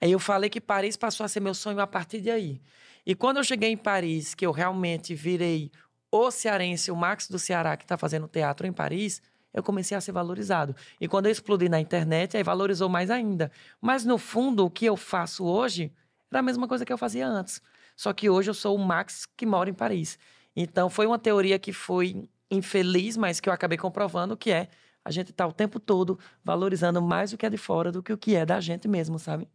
Aí 0.00 0.12
eu 0.12 0.18
falei 0.18 0.50
que 0.50 0.60
Paris 0.60 0.96
passou 0.96 1.24
a 1.24 1.28
ser 1.28 1.40
meu 1.40 1.54
sonho 1.54 1.80
a 1.80 1.86
partir 1.86 2.20
de 2.20 2.30
aí. 2.30 2.60
E 3.04 3.14
quando 3.14 3.38
eu 3.38 3.44
cheguei 3.44 3.70
em 3.70 3.76
Paris, 3.76 4.34
que 4.34 4.44
eu 4.44 4.50
realmente 4.50 5.14
virei 5.14 5.70
o 6.10 6.30
cearense, 6.30 6.90
o 6.90 6.96
Max 6.96 7.28
do 7.28 7.38
Ceará, 7.38 7.76
que 7.76 7.84
está 7.84 7.96
fazendo 7.96 8.28
teatro 8.28 8.66
em 8.66 8.72
Paris, 8.72 9.22
eu 9.54 9.62
comecei 9.62 9.96
a 9.96 10.00
ser 10.00 10.12
valorizado. 10.12 10.74
E 11.00 11.08
quando 11.08 11.26
eu 11.26 11.32
explodi 11.32 11.68
na 11.68 11.80
internet, 11.80 12.36
aí 12.36 12.42
valorizou 12.42 12.88
mais 12.88 13.10
ainda. 13.10 13.50
Mas 13.80 14.04
no 14.04 14.18
fundo, 14.18 14.64
o 14.66 14.70
que 14.70 14.84
eu 14.84 14.96
faço 14.96 15.44
hoje 15.44 15.92
era 16.30 16.40
a 16.40 16.42
mesma 16.42 16.68
coisa 16.68 16.84
que 16.84 16.92
eu 16.92 16.98
fazia 16.98 17.26
antes. 17.26 17.62
Só 17.96 18.12
que 18.12 18.28
hoje 18.28 18.50
eu 18.50 18.54
sou 18.54 18.76
o 18.76 18.78
Max 18.78 19.26
que 19.36 19.46
mora 19.46 19.70
em 19.70 19.74
Paris. 19.74 20.18
Então 20.54 20.90
foi 20.90 21.06
uma 21.06 21.18
teoria 21.18 21.58
que 21.58 21.72
foi 21.72 22.28
infeliz, 22.50 23.16
mas 23.16 23.40
que 23.40 23.48
eu 23.48 23.52
acabei 23.52 23.78
comprovando 23.78 24.36
que 24.36 24.50
é 24.50 24.68
a 25.04 25.10
gente 25.10 25.32
tá 25.32 25.46
o 25.46 25.52
tempo 25.52 25.78
todo 25.78 26.18
valorizando 26.44 27.00
mais 27.00 27.32
o 27.32 27.36
que 27.38 27.46
é 27.46 27.50
de 27.50 27.56
fora 27.56 27.92
do 27.92 28.02
que 28.02 28.12
o 28.12 28.18
que 28.18 28.34
é 28.34 28.44
da 28.44 28.60
gente 28.60 28.88
mesmo, 28.88 29.18
sabe? 29.18 29.48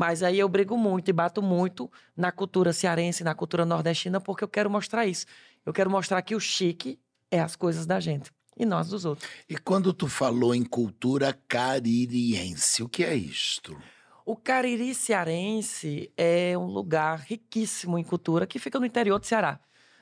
Mas 0.00 0.22
aí 0.22 0.38
eu 0.38 0.48
brigo 0.48 0.78
muito 0.78 1.10
e 1.10 1.12
bato 1.12 1.42
muito 1.42 1.92
na 2.16 2.32
cultura 2.32 2.72
cearense, 2.72 3.22
na 3.22 3.34
cultura 3.34 3.66
nordestina, 3.66 4.18
porque 4.18 4.42
eu 4.42 4.48
quero 4.48 4.70
mostrar 4.70 5.04
isso. 5.04 5.26
Eu 5.66 5.74
quero 5.74 5.90
mostrar 5.90 6.22
que 6.22 6.34
o 6.34 6.40
chique 6.40 6.98
é 7.30 7.38
as 7.38 7.54
coisas 7.54 7.84
da 7.84 8.00
gente 8.00 8.32
e 8.56 8.64
nós 8.64 8.88
dos 8.88 9.04
outros. 9.04 9.28
E 9.46 9.58
quando 9.58 9.92
tu 9.92 10.08
falou 10.08 10.54
em 10.54 10.64
cultura 10.64 11.38
caririense, 11.46 12.82
o 12.82 12.88
que 12.88 13.04
é 13.04 13.14
isto? 13.14 13.76
O 14.24 14.34
Cariri 14.36 14.94
cearense 14.94 16.10
é 16.16 16.56
um 16.56 16.64
lugar 16.64 17.18
riquíssimo 17.18 17.98
em 17.98 18.02
cultura 18.02 18.46
que 18.46 18.58
fica 18.58 18.80
no 18.80 18.86
interior 18.86 19.18
do 19.18 19.26
Ceará, 19.26 19.60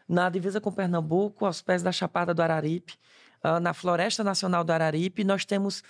na 0.09 0.31
divisa 0.31 0.61
com 0.61 0.71
Pernambuco, 0.71 1.45
aos 1.45 1.61
pés 1.61 1.83
da 1.83 1.91
Chapada 1.91 2.33
do 2.33 2.41
Araripe, 2.41 2.95
ah, 3.43 3.59
na 3.59 3.75
Floresta 3.75 4.23
Nacional 4.23 4.63
do 4.63 4.71
Araripe, 4.71 5.25
nós 5.25 5.45
temos 5.45 5.83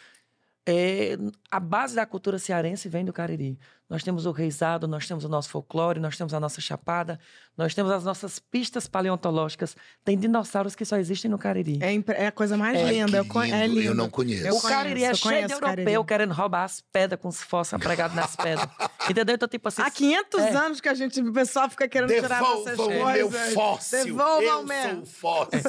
é, 0.68 1.16
a 1.50 1.58
base 1.58 1.94
da 1.94 2.04
cultura 2.04 2.38
cearense 2.38 2.90
vem 2.90 3.02
do 3.02 3.12
Cariri. 3.12 3.58
Nós 3.88 4.02
temos 4.02 4.26
o 4.26 4.30
reisado, 4.32 4.86
nós 4.86 5.06
temos 5.08 5.24
o 5.24 5.28
nosso 5.30 5.48
folclore, 5.48 5.98
nós 5.98 6.14
temos 6.16 6.34
a 6.34 6.38
nossa 6.40 6.60
chapada, 6.60 7.18
nós 7.56 7.74
temos 7.74 7.90
as 7.90 8.04
nossas 8.04 8.38
pistas 8.38 8.86
paleontológicas. 8.86 9.74
Tem 10.04 10.16
dinossauros 10.18 10.76
que 10.76 10.84
só 10.84 10.98
existem 10.98 11.30
no 11.30 11.38
Cariri. 11.38 11.78
É, 11.80 11.90
impre- 11.92 12.14
é 12.16 12.26
a 12.26 12.32
coisa 12.32 12.54
mais 12.58 12.76
Ai, 12.76 12.90
linda. 13.00 13.16
eu, 13.16 13.42
é 13.42 13.66
lindo. 13.66 13.80
Eu 13.80 13.94
não 13.94 14.10
conheço. 14.10 14.46
Eu 14.46 14.56
o 14.56 14.60
Cariri 14.60 15.04
é 15.04 15.14
cheio 15.14 15.16
de 15.16 15.22
conheço 15.22 15.54
europeu 15.54 15.84
Cariri. 15.84 16.04
querendo 16.06 16.34
roubar 16.34 16.64
as 16.64 16.82
pedras 16.92 17.18
com 17.18 17.28
os 17.28 17.42
fósseis 17.42 17.82
pregados 17.82 18.14
nas 18.14 18.36
pedras. 18.36 18.68
Entendeu? 19.08 19.34
Então, 19.36 19.48
tipo 19.48 19.66
assim. 19.68 19.80
Há 19.80 19.90
500 19.90 20.40
É. 20.40 20.50
anos 20.56 20.80
que 20.82 20.88
a 20.90 20.94
gente, 20.94 21.20
o 21.22 21.32
pessoal 21.32 21.70
fica 21.70 21.88
querendo 21.88 22.10
tirar 22.12 22.42
nossas 22.42 22.64
Devolvam 22.76 23.00
coisas. 23.02 23.24
o 23.26 23.30
meu 23.30 23.52
fóssil. 23.54 24.04
Devolvam 24.04 24.42
eu 24.42 24.62
mesmo. 24.64 24.92
sou 24.92 25.02
o 25.02 25.06
fóssil. 25.06 25.60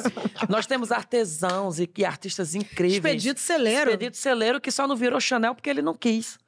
Nós 0.48 0.66
temos 0.66 0.92
artesãos 0.92 1.78
e, 1.80 1.90
e 1.96 2.04
artistas 2.04 2.54
incríveis. 2.54 2.96
Expedito 2.96 3.40
Celeiro. 3.40 3.90
Expedito 3.90 4.16
Celeiro, 4.18 4.60
que 4.60 4.70
só 4.70 4.86
não 4.86 4.94
virou 4.94 5.18
Chanel 5.20 5.54
porque 5.54 5.70
ele 5.70 5.80
não 5.80 5.94
quis. 5.94 6.38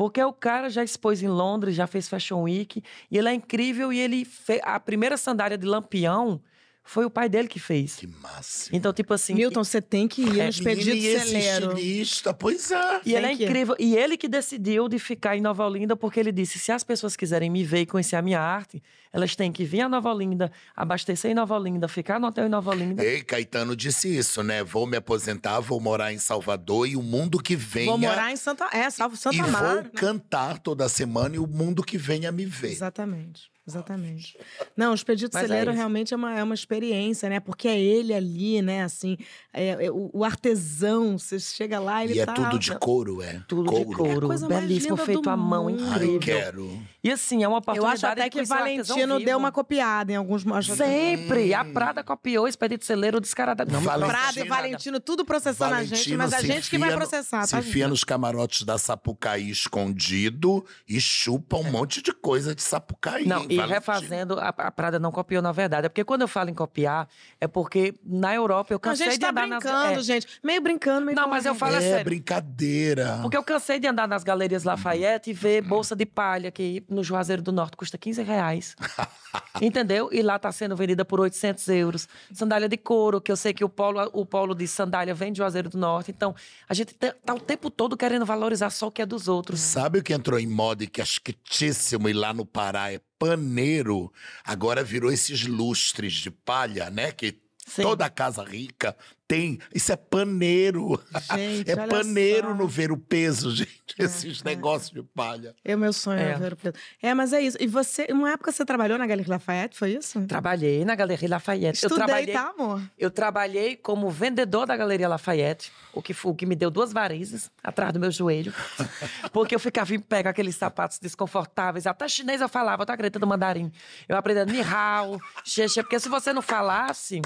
Porque 0.00 0.24
o 0.24 0.32
cara 0.32 0.70
já 0.70 0.82
expôs 0.82 1.22
em 1.22 1.28
Londres, 1.28 1.74
já 1.74 1.86
fez 1.86 2.08
Fashion 2.08 2.44
Week, 2.44 2.82
e 3.10 3.18
ele 3.18 3.28
é 3.28 3.34
incrível, 3.34 3.92
e 3.92 3.98
ele 3.98 4.24
fez. 4.24 4.58
A 4.64 4.80
primeira 4.80 5.18
sandália 5.18 5.58
de 5.58 5.66
Lampião 5.66 6.40
foi 6.82 7.04
o 7.04 7.10
pai 7.10 7.28
dele 7.28 7.46
que 7.46 7.60
fez. 7.60 7.96
Que 7.96 8.06
massa. 8.06 8.68
Então, 8.72 8.92
tipo 8.92 9.14
assim. 9.14 9.34
Milton, 9.34 9.62
você 9.62 9.80
tem 9.80 10.08
que 10.08 10.22
ir 10.22 10.40
É, 10.40 10.44
no 10.44 10.50
Expedito 10.50 10.90
Menino, 10.90 11.78
e 11.78 12.00
estilista, 12.00 12.34
pois 12.34 12.70
é. 12.70 13.00
E 13.04 13.14
ele 13.14 13.26
é 13.26 13.32
incrível. 13.32 13.76
E 13.78 13.96
ele 13.96 14.16
que 14.16 14.28
decidiu 14.28 14.88
de 14.88 14.98
ficar 14.98 15.36
em 15.36 15.40
Nova 15.40 15.64
Olinda, 15.64 15.94
porque 15.94 16.18
ele 16.18 16.32
disse: 16.32 16.58
se 16.58 16.72
as 16.72 16.82
pessoas 16.82 17.16
quiserem 17.16 17.50
me 17.50 17.62
ver 17.62 17.82
e 17.82 17.86
conhecer 17.86 18.16
a 18.16 18.22
minha 18.22 18.40
arte, 18.40 18.82
elas 19.12 19.34
têm 19.36 19.52
que 19.52 19.64
vir 19.64 19.82
a 19.82 19.88
Nova 19.88 20.12
Olinda, 20.12 20.50
abastecer 20.74 21.30
em 21.30 21.34
Nova 21.34 21.54
Olinda, 21.54 21.88
ficar 21.88 22.18
no 22.18 22.26
hotel 22.28 22.46
em 22.46 22.48
Nova 22.48 22.70
Olinda. 22.70 23.04
Ei, 23.04 23.22
Caetano 23.22 23.76
disse 23.76 24.08
isso, 24.16 24.42
né? 24.42 24.62
Vou 24.62 24.86
me 24.86 24.96
aposentar, 24.96 25.60
vou 25.60 25.80
morar 25.80 26.12
em 26.12 26.18
Salvador 26.18 26.88
e 26.88 26.96
o 26.96 27.02
mundo 27.02 27.42
que 27.42 27.56
venha. 27.56 27.86
Vou 27.86 27.98
morar 27.98 28.32
em 28.32 28.36
Santa... 28.36 28.68
É, 28.72 28.88
Salvo 28.90 29.16
Santa 29.16 29.36
e 29.36 29.40
Amaro. 29.40 29.66
vou 29.66 29.82
né? 29.82 29.90
cantar 29.94 30.58
toda 30.58 30.88
semana 30.88 31.36
e 31.36 31.38
o 31.38 31.46
mundo 31.46 31.82
que 31.82 31.98
venha 31.98 32.30
me 32.30 32.44
ver. 32.44 32.70
Exatamente. 32.70 33.50
Exatamente. 33.70 34.36
Não, 34.76 34.92
o 34.92 34.94
Expedito 34.94 35.30
Mas 35.34 35.44
é 35.44 35.46
Celeiro 35.46 35.70
isso. 35.70 35.76
realmente 35.78 36.12
é 36.14 36.16
uma, 36.16 36.38
é 36.38 36.42
uma 36.42 36.54
experiência, 36.54 37.28
né? 37.28 37.40
Porque 37.40 37.68
é 37.68 37.78
ele 37.80 38.12
ali, 38.12 38.60
né? 38.62 38.82
Assim, 38.82 39.16
é- 39.52 39.86
é 39.86 39.90
o, 39.90 40.10
o 40.12 40.24
artesão, 40.24 41.18
você 41.18 41.38
chega 41.38 41.78
lá, 41.78 42.04
ele 42.04 42.14
E 42.14 42.20
é 42.20 42.26
tá... 42.26 42.34
tudo 42.34 42.58
de 42.58 42.76
couro, 42.78 43.22
é? 43.22 43.42
Tudo 43.46 43.64
couro. 43.70 43.90
de 43.90 43.96
couro, 43.96 44.26
coisa 44.26 44.48
mais 44.48 44.62
belíssimo, 44.62 44.94
linda 44.96 45.04
feito 45.06 45.22
do 45.22 45.30
à 45.30 45.36
mão, 45.36 45.64
mundo. 45.70 45.82
Ai, 45.84 45.96
incrível. 46.04 46.18
quero. 46.20 46.82
E 47.02 47.10
assim, 47.10 47.42
é 47.42 47.48
uma 47.48 47.56
Eu 47.56 47.58
oportunidade 47.60 47.94
acho 47.96 48.06
até 48.06 48.28
que 48.30 48.42
Valentino 48.44 49.18
deu 49.20 49.38
uma 49.38 49.50
copiada 49.50 50.12
em 50.12 50.16
alguns... 50.16 50.44
Sempre! 50.66 51.54
A 51.54 51.64
Prada 51.64 52.02
copiou 52.04 52.44
o 52.44 52.48
Expedito 52.48 52.84
Celeiro 52.84 53.20
descaradamente. 53.20 53.72
Não, 53.84 53.98
não 53.98 54.08
Prada 54.08 54.40
e 54.40 54.48
Valentino, 54.48 55.00
tudo 55.00 55.24
processando 55.24 55.74
a 55.74 55.84
gente, 55.84 56.16
mas 56.16 56.32
a 56.32 56.40
gente 56.40 56.68
que 56.68 56.78
vai 56.78 56.94
processar, 56.94 57.44
Se 57.46 57.52
tá? 57.52 57.58
enfia 57.58 57.88
nos 57.88 58.04
camarotes 58.04 58.62
da 58.62 58.76
Sapucaí 58.78 59.50
escondido 59.50 60.64
e 60.88 61.00
chupa 61.00 61.56
um 61.56 61.70
monte 61.70 62.02
de 62.02 62.12
coisa 62.12 62.54
de 62.54 62.62
Sapucaí. 62.62 63.26
Não, 63.26 63.38
e 63.38 63.56
Valentino. 63.56 63.66
refazendo, 63.66 64.38
a, 64.38 64.48
a 64.48 64.70
Prada 64.70 64.98
não 64.98 65.10
copiou, 65.10 65.42
na 65.42 65.52
verdade. 65.52 65.86
É 65.86 65.88
porque 65.88 66.04
quando 66.04 66.22
eu 66.22 66.28
falo 66.28 66.50
em 66.50 66.54
copiar, 66.54 67.08
é 67.40 67.46
porque 67.46 67.94
na 68.04 68.34
Europa 68.34 68.72
eu 68.72 68.76
A 68.76 68.80
cansei 68.80 69.06
gente 69.06 69.14
de 69.14 69.20
tá 69.20 69.30
andar 69.30 69.46
nas... 69.46 69.62
brincando, 69.62 70.00
é, 70.00 70.02
gente. 70.02 70.26
Meio 70.42 70.60
brincando, 70.60 71.06
meio 71.06 71.16
Não, 71.16 71.28
mas 71.28 71.46
eu 71.46 71.54
falo 71.54 71.76
É 71.76 71.80
sério. 71.80 72.04
brincadeira. 72.04 73.18
Porque 73.22 73.36
eu 73.36 73.42
cansei 73.42 73.78
de 73.78 73.86
andar 73.86 74.06
nas 74.06 74.22
galerias 74.24 74.64
Lafayette 74.64 75.30
e 75.30 75.32
ver 75.32 75.62
bolsa 75.62 75.94
de 75.96 76.04
palha, 76.06 76.50
que 76.50 76.84
no 76.92 77.02
Juazeiro 77.02 77.42
do 77.42 77.52
Norte 77.52 77.76
custa 77.76 77.96
15 77.96 78.22
reais. 78.22 78.76
Entendeu? 79.60 80.08
E 80.12 80.22
lá 80.22 80.38
tá 80.38 80.50
sendo 80.50 80.74
vendida 80.76 81.04
por 81.04 81.20
800 81.20 81.68
euros. 81.68 82.08
Sandália 82.32 82.68
de 82.68 82.76
couro, 82.76 83.20
que 83.20 83.30
eu 83.30 83.36
sei 83.36 83.52
que 83.52 83.64
o 83.64 83.68
polo, 83.68 84.10
o 84.12 84.26
polo 84.26 84.54
de 84.54 84.66
sandália 84.66 85.14
vem 85.14 85.32
de 85.32 85.38
Juazeiro 85.38 85.68
do 85.68 85.78
Norte. 85.78 86.10
Então, 86.10 86.34
a 86.68 86.74
gente 86.74 86.94
tá 86.94 87.14
tá 87.24 87.34
o 87.34 87.40
tempo 87.40 87.70
todo 87.70 87.96
querendo 87.96 88.26
valorizar 88.26 88.70
só 88.70 88.88
o 88.88 88.90
que 88.90 89.02
é 89.02 89.06
dos 89.06 89.28
outros. 89.28 89.60
Sabe 89.60 89.98
o 89.98 90.02
que 90.02 90.12
entrou 90.12 90.38
em 90.38 90.46
moda 90.46 90.84
e 90.84 90.86
que 90.86 91.00
é 91.00 91.04
chiquitíssimo 91.04 92.08
e 92.08 92.12
lá 92.12 92.34
no 92.34 92.44
Pará 92.44 92.92
é 92.92 93.00
paneiro? 93.18 94.12
Agora 94.44 94.82
virou 94.82 95.12
esses 95.12 95.46
lustres 95.46 96.14
de 96.14 96.30
palha, 96.30 96.90
né? 96.90 97.12
Que 97.12 97.38
Sim. 97.66 97.82
toda 97.82 98.10
casa 98.10 98.42
rica 98.42 98.96
tem. 99.30 99.60
Isso 99.72 99.92
é 99.92 99.96
paneiro. 99.96 101.00
Gente, 101.36 101.70
é 101.70 101.76
paneiro 101.86 102.48
só. 102.48 102.54
no 102.54 102.66
ver 102.66 102.90
o 102.90 102.96
peso, 102.96 103.50
gente. 103.54 103.70
É, 103.96 104.02
Esses 104.04 104.42
negócios 104.42 104.90
de 104.90 105.02
palha. 105.04 105.54
É 105.64 105.76
o 105.76 105.78
meu 105.78 105.92
sonho, 105.92 106.18
É. 106.18 106.30
é. 106.32 106.36
ver 106.36 106.52
o 106.52 106.56
preto. 106.56 106.78
É, 107.00 107.14
mas 107.14 107.32
é 107.32 107.40
isso. 107.40 107.56
E 107.60 107.66
você, 107.68 108.08
uma 108.10 108.32
época 108.32 108.50
você 108.50 108.64
trabalhou 108.64 108.98
na 108.98 109.06
Galeria 109.06 109.32
Lafayette, 109.34 109.78
foi 109.78 109.92
isso? 109.92 110.20
Trabalhei 110.26 110.84
na 110.84 110.96
Galeria 110.96 111.28
Lafayette. 111.28 111.84
eu 111.84 111.88
Estudei, 111.88 112.06
trabalhei, 112.06 112.34
tá, 112.34 112.52
amor? 112.58 112.82
Eu 112.98 113.08
trabalhei 113.10 113.76
como 113.76 114.10
vendedor 114.10 114.66
da 114.66 114.76
Galeria 114.76 115.08
Lafayette, 115.08 115.70
o 115.92 116.02
que, 116.02 116.12
foi, 116.12 116.32
o 116.32 116.34
que 116.34 116.44
me 116.46 116.56
deu 116.56 116.70
duas 116.70 116.92
varizes 116.92 117.50
atrás 117.62 117.92
do 117.92 118.00
meu 118.00 118.10
joelho. 118.10 118.52
Porque 119.32 119.54
eu 119.54 119.60
ficava 119.60 119.94
em 119.94 120.00
pé 120.00 120.24
com 120.24 120.28
aqueles 120.28 120.56
sapatos 120.56 120.98
desconfortáveis. 120.98 121.86
Até 121.86 122.08
chinês 122.08 122.40
eu 122.40 122.48
falava, 122.48 122.82
eu 122.82 122.86
tô 122.86 122.92
acreditando 122.92 123.26
mandarim. 123.26 123.70
Eu 124.08 124.16
aprendi 124.16 124.52
ni 124.52 124.60
hao, 124.60 125.20
xexê, 125.44 125.82
porque 125.82 126.00
se 126.00 126.08
você 126.08 126.32
não 126.32 126.42
falasse, 126.42 127.20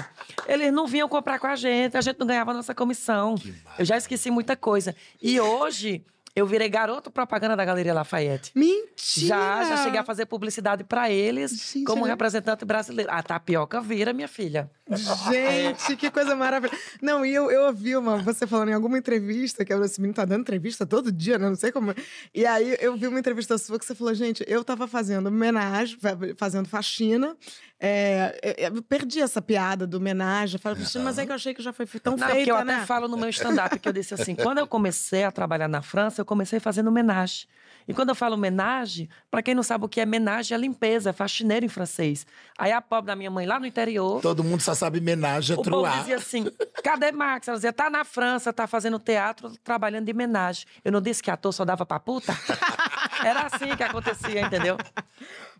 eles 0.47 0.71
não 0.71 0.85
vinham 0.85 1.07
comprar 1.09 1.39
com 1.39 1.47
a 1.47 1.55
gente, 1.55 1.94
a 1.97 2.01
gente 2.01 2.19
não 2.19 2.27
ganhava 2.27 2.51
a 2.51 2.53
nossa 2.53 2.73
comissão. 2.73 3.35
Eu 3.77 3.85
já 3.85 3.97
esqueci 3.97 4.29
muita 4.31 4.55
coisa. 4.55 4.95
E 5.21 5.39
hoje 5.39 6.03
eu 6.35 6.45
virei 6.45 6.67
garoto 6.67 7.09
propaganda 7.09 7.55
da 7.55 7.63
Galeria 7.63 7.93
Lafayette. 7.93 8.51
Mentira! 8.53 9.27
Já, 9.27 9.63
já 9.69 9.77
cheguei 9.83 9.99
a 9.99 10.03
fazer 10.03 10.25
publicidade 10.25 10.83
pra 10.83 11.09
eles 11.09 11.51
Gente, 11.73 11.85
como 11.85 12.03
representante 12.03 12.65
brasileiro. 12.65 13.09
A 13.11 13.23
tapioca 13.23 13.79
vira, 13.79 14.11
minha 14.11 14.27
filha. 14.27 14.69
Gente, 15.31 15.95
que 15.95 16.11
coisa 16.11 16.35
maravilhosa. 16.35 16.77
Não, 17.01 17.25
e 17.25 17.33
eu, 17.33 17.49
eu 17.49 17.63
ouvi 17.67 17.95
uma, 17.95 18.17
você 18.17 18.45
falando 18.45 18.69
em 18.69 18.73
alguma 18.73 18.97
entrevista, 18.97 19.63
que 19.65 19.73
esse 19.73 19.99
menino 20.01 20.13
tá 20.15 20.25
dando 20.25 20.41
entrevista 20.41 20.85
todo 20.85 21.11
dia, 21.11 21.37
né? 21.37 21.47
Não 21.49 21.55
sei 21.55 21.71
como. 21.71 21.93
E 22.33 22.45
aí 22.45 22.77
eu 22.79 22.95
vi 22.95 23.07
uma 23.07 23.19
entrevista 23.19 23.57
sua 23.57 23.79
que 23.79 23.85
você 23.85 23.95
falou, 23.95 24.13
gente, 24.13 24.43
eu 24.47 24.63
tava 24.63 24.87
fazendo 24.87 25.27
homenagem, 25.27 25.97
fa- 25.97 26.17
fazendo 26.37 26.67
faxina. 26.67 27.35
é, 27.79 28.57
eu- 28.57 28.81
perdi 28.83 29.19
essa 29.21 29.41
piada 29.41 29.85
do 29.87 29.97
homenagem. 29.97 30.59
Falei, 30.59 30.81
mas 31.03 31.17
é 31.17 31.25
que 31.25 31.31
eu 31.31 31.35
achei 31.35 31.53
que 31.53 31.61
já 31.61 31.73
foi 31.73 31.85
tão 31.85 32.13
Não, 32.13 32.19
porque 32.19 32.33
feita, 32.33 32.51
eu 32.51 32.65
né? 32.65 32.75
até 32.75 32.85
falo 32.85 33.07
no 33.07 33.17
meu 33.17 33.29
stand-up 33.29 33.77
que 33.79 33.87
eu 33.89 33.93
disse 33.93 34.13
assim: 34.13 34.35
quando 34.35 34.59
eu 34.59 34.67
comecei 34.67 35.23
a 35.23 35.31
trabalhar 35.31 35.67
na 35.67 35.81
França, 35.81 36.23
eu 36.25 36.27
comecei 36.27 36.59
fazendo 36.59 36.87
homenagem. 36.87 37.47
E 37.87 37.93
quando 37.93 38.09
eu 38.09 38.15
falo 38.15 38.33
homenagem, 38.33 39.07
para 39.29 39.43
quem 39.43 39.53
não 39.53 39.61
sabe 39.61 39.85
o 39.85 39.87
que 39.87 40.01
é 40.01 40.05
homenagem, 40.05 40.55
é 40.55 40.57
limpeza, 40.59 41.11
é 41.11 41.13
faxineiro 41.13 41.63
em 41.63 41.69
francês. 41.69 42.25
Aí 42.57 42.71
a 42.71 42.81
pobre 42.81 43.05
da 43.07 43.15
minha 43.15 43.29
mãe 43.29 43.45
lá 43.45 43.59
no 43.59 43.65
interior. 43.67 44.21
Todo 44.21 44.43
mundo 44.43 44.59
só 44.61 44.73
sabe 44.73 44.97
homenagem 44.97 45.55
a 45.55 45.59
O 45.59 45.63
povo 45.63 45.69
truar. 45.77 45.99
dizia 45.99 46.15
assim: 46.15 46.47
cadê 46.83 47.11
Max? 47.11 47.47
Ela 47.47 47.57
dizia: 47.57 47.71
tá 47.71 47.87
na 47.87 48.03
França, 48.03 48.51
tá 48.51 48.65
fazendo 48.65 48.97
teatro, 48.97 49.51
trabalhando 49.63 50.05
de 50.05 50.11
homenagem. 50.11 50.65
Eu 50.83 50.91
não 50.91 50.99
disse 50.99 51.21
que 51.21 51.29
ator 51.29 51.53
só 51.53 51.63
dava 51.63 51.85
pra 51.85 51.99
puta? 51.99 52.35
Era 53.23 53.41
assim 53.43 53.75
que 53.77 53.83
acontecia, 53.83 54.41
entendeu? 54.41 54.77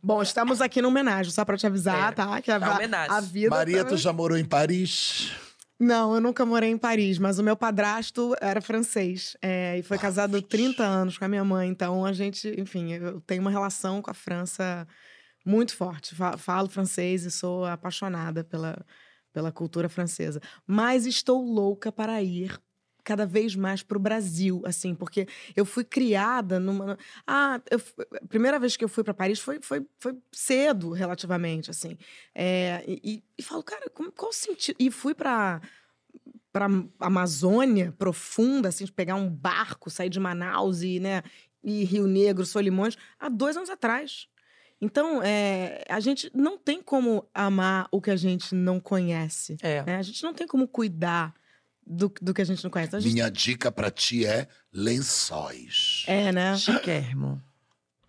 Bom, 0.02 0.22
estamos 0.24 0.62
aqui 0.62 0.82
no 0.82 0.88
homenagem, 0.88 1.32
só 1.32 1.46
pra 1.46 1.58
te 1.58 1.68
avisar, 1.68 2.12
É, 2.12 2.16
tá? 2.16 2.42
Que 2.42 2.52
a, 2.52 2.56
é 2.56 2.70
homenagem. 2.70 3.12
a 3.16 3.20
vida. 3.22 3.50
Maria, 3.52 3.84
tá- 3.84 3.90
tu 3.92 3.98
já 3.98 4.12
morou 4.12 4.36
em 4.38 4.46
Paris? 4.46 5.32
Não, 5.80 6.16
eu 6.16 6.22
nunca 6.22 6.46
morei 6.46 6.70
em 6.70 6.78
Paris, 6.78 7.20
mas 7.20 7.38
o 7.38 7.44
meu 7.44 7.56
padrasto 7.58 8.34
era 8.40 8.62
francês. 8.62 9.36
é, 9.42 9.78
e 9.78 9.84
foi 9.84 9.98
casado 9.98 10.42
30 10.42 10.84
anos 10.86 11.18
com 11.18 11.26
a 11.26 11.28
minha 11.28 11.44
mãe. 11.44 11.68
Então, 11.70 12.06
a 12.06 12.14
gente, 12.14 12.48
enfim, 12.60 12.94
eu 12.94 13.20
tenho 13.22 13.42
uma 13.42 13.52
relação 13.52 14.02
com 14.02 14.10
a 14.10 14.14
França 14.14 14.88
muito 15.46 15.76
forte. 15.76 16.16
Fa- 16.16 16.38
Falo 16.38 16.70
francês 16.70 17.26
e 17.26 17.32
sou 17.32 17.66
apaixonada 17.66 18.44
pela, 18.44 18.86
pela 19.34 19.52
cultura 19.52 19.90
francesa. 19.90 20.42
Mas 20.66 21.06
estou 21.06 21.42
louca 21.44 21.92
para 21.92 22.22
ir 22.22 22.58
cada 23.06 23.26
vez 23.26 23.56
mais 23.56 23.84
para 23.84 23.98
o 23.98 24.02
Brasil, 24.02 24.62
assim, 24.66 24.96
porque 24.96 25.28
eu 25.56 25.64
fui 25.64 25.84
criada 25.86 26.60
numa. 26.60 26.98
Ah, 27.26 27.62
eu 27.70 27.80
a 28.22 28.28
primeira 28.28 28.60
vez 28.60 28.76
que 28.76 28.84
eu 28.84 28.90
fui 28.90 29.04
para 29.04 29.14
Paris 29.14 29.40
foi, 29.40 29.62
foi, 29.62 29.86
foi 30.00 30.18
cedo, 30.32 30.90
relativamente, 30.92 31.70
assim. 31.70 31.98
É, 32.34 32.84
e, 32.88 33.24
e- 33.38 33.44
falo, 33.44 33.64
cara, 33.64 33.90
qual 33.90 34.32
o 34.32 34.34
sentido? 34.34 34.76
E 34.80 34.92
fui 34.92 35.14
para 35.14 35.62
para 36.52 36.68
Amazônia 37.02 37.94
profunda, 37.98 38.70
assim, 38.70 38.86
de 38.86 38.92
pegar 38.92 39.16
um 39.16 39.30
barco, 39.30 39.90
sair 39.90 40.10
de 40.10 40.22
Manaus 40.22 40.82
e, 40.82 41.02
né, 41.02 41.22
e 41.62 41.84
Rio 41.84 42.08
Negro, 42.08 42.46
Solimões, 42.46 42.98
há 43.20 43.28
dois 43.28 43.58
anos 43.58 43.70
atrás. 43.70 44.30
Então, 44.80 45.22
é, 45.22 45.84
a 45.90 46.00
gente 46.00 46.32
não 46.34 46.58
tem 46.58 46.82
como 46.82 47.28
amar 47.34 47.90
o 47.92 48.02
que 48.02 48.10
a 48.10 48.16
gente 48.16 48.56
não 48.56 48.80
conhece. 48.80 49.58
É. 49.62 49.84
né? 49.84 49.98
A 49.98 50.02
gente 50.02 50.24
não 50.24 50.34
tem 50.34 50.48
como 50.48 50.66
cuidar 50.66 51.34
do, 51.86 52.12
do 52.22 52.34
que 52.34 52.42
a 52.42 52.46
gente 52.46 52.64
não 52.64 52.72
conhece. 52.72 52.90
Então, 52.90 53.00
gente, 53.00 53.14
Minha 53.14 53.30
dica 53.30 53.72
pra 53.72 53.92
ti 53.92 54.26
é 54.26 54.48
lençóis. 54.72 56.04
É, 56.08 56.32
né? 56.32 56.58
Chiquérrimo. 56.58 57.42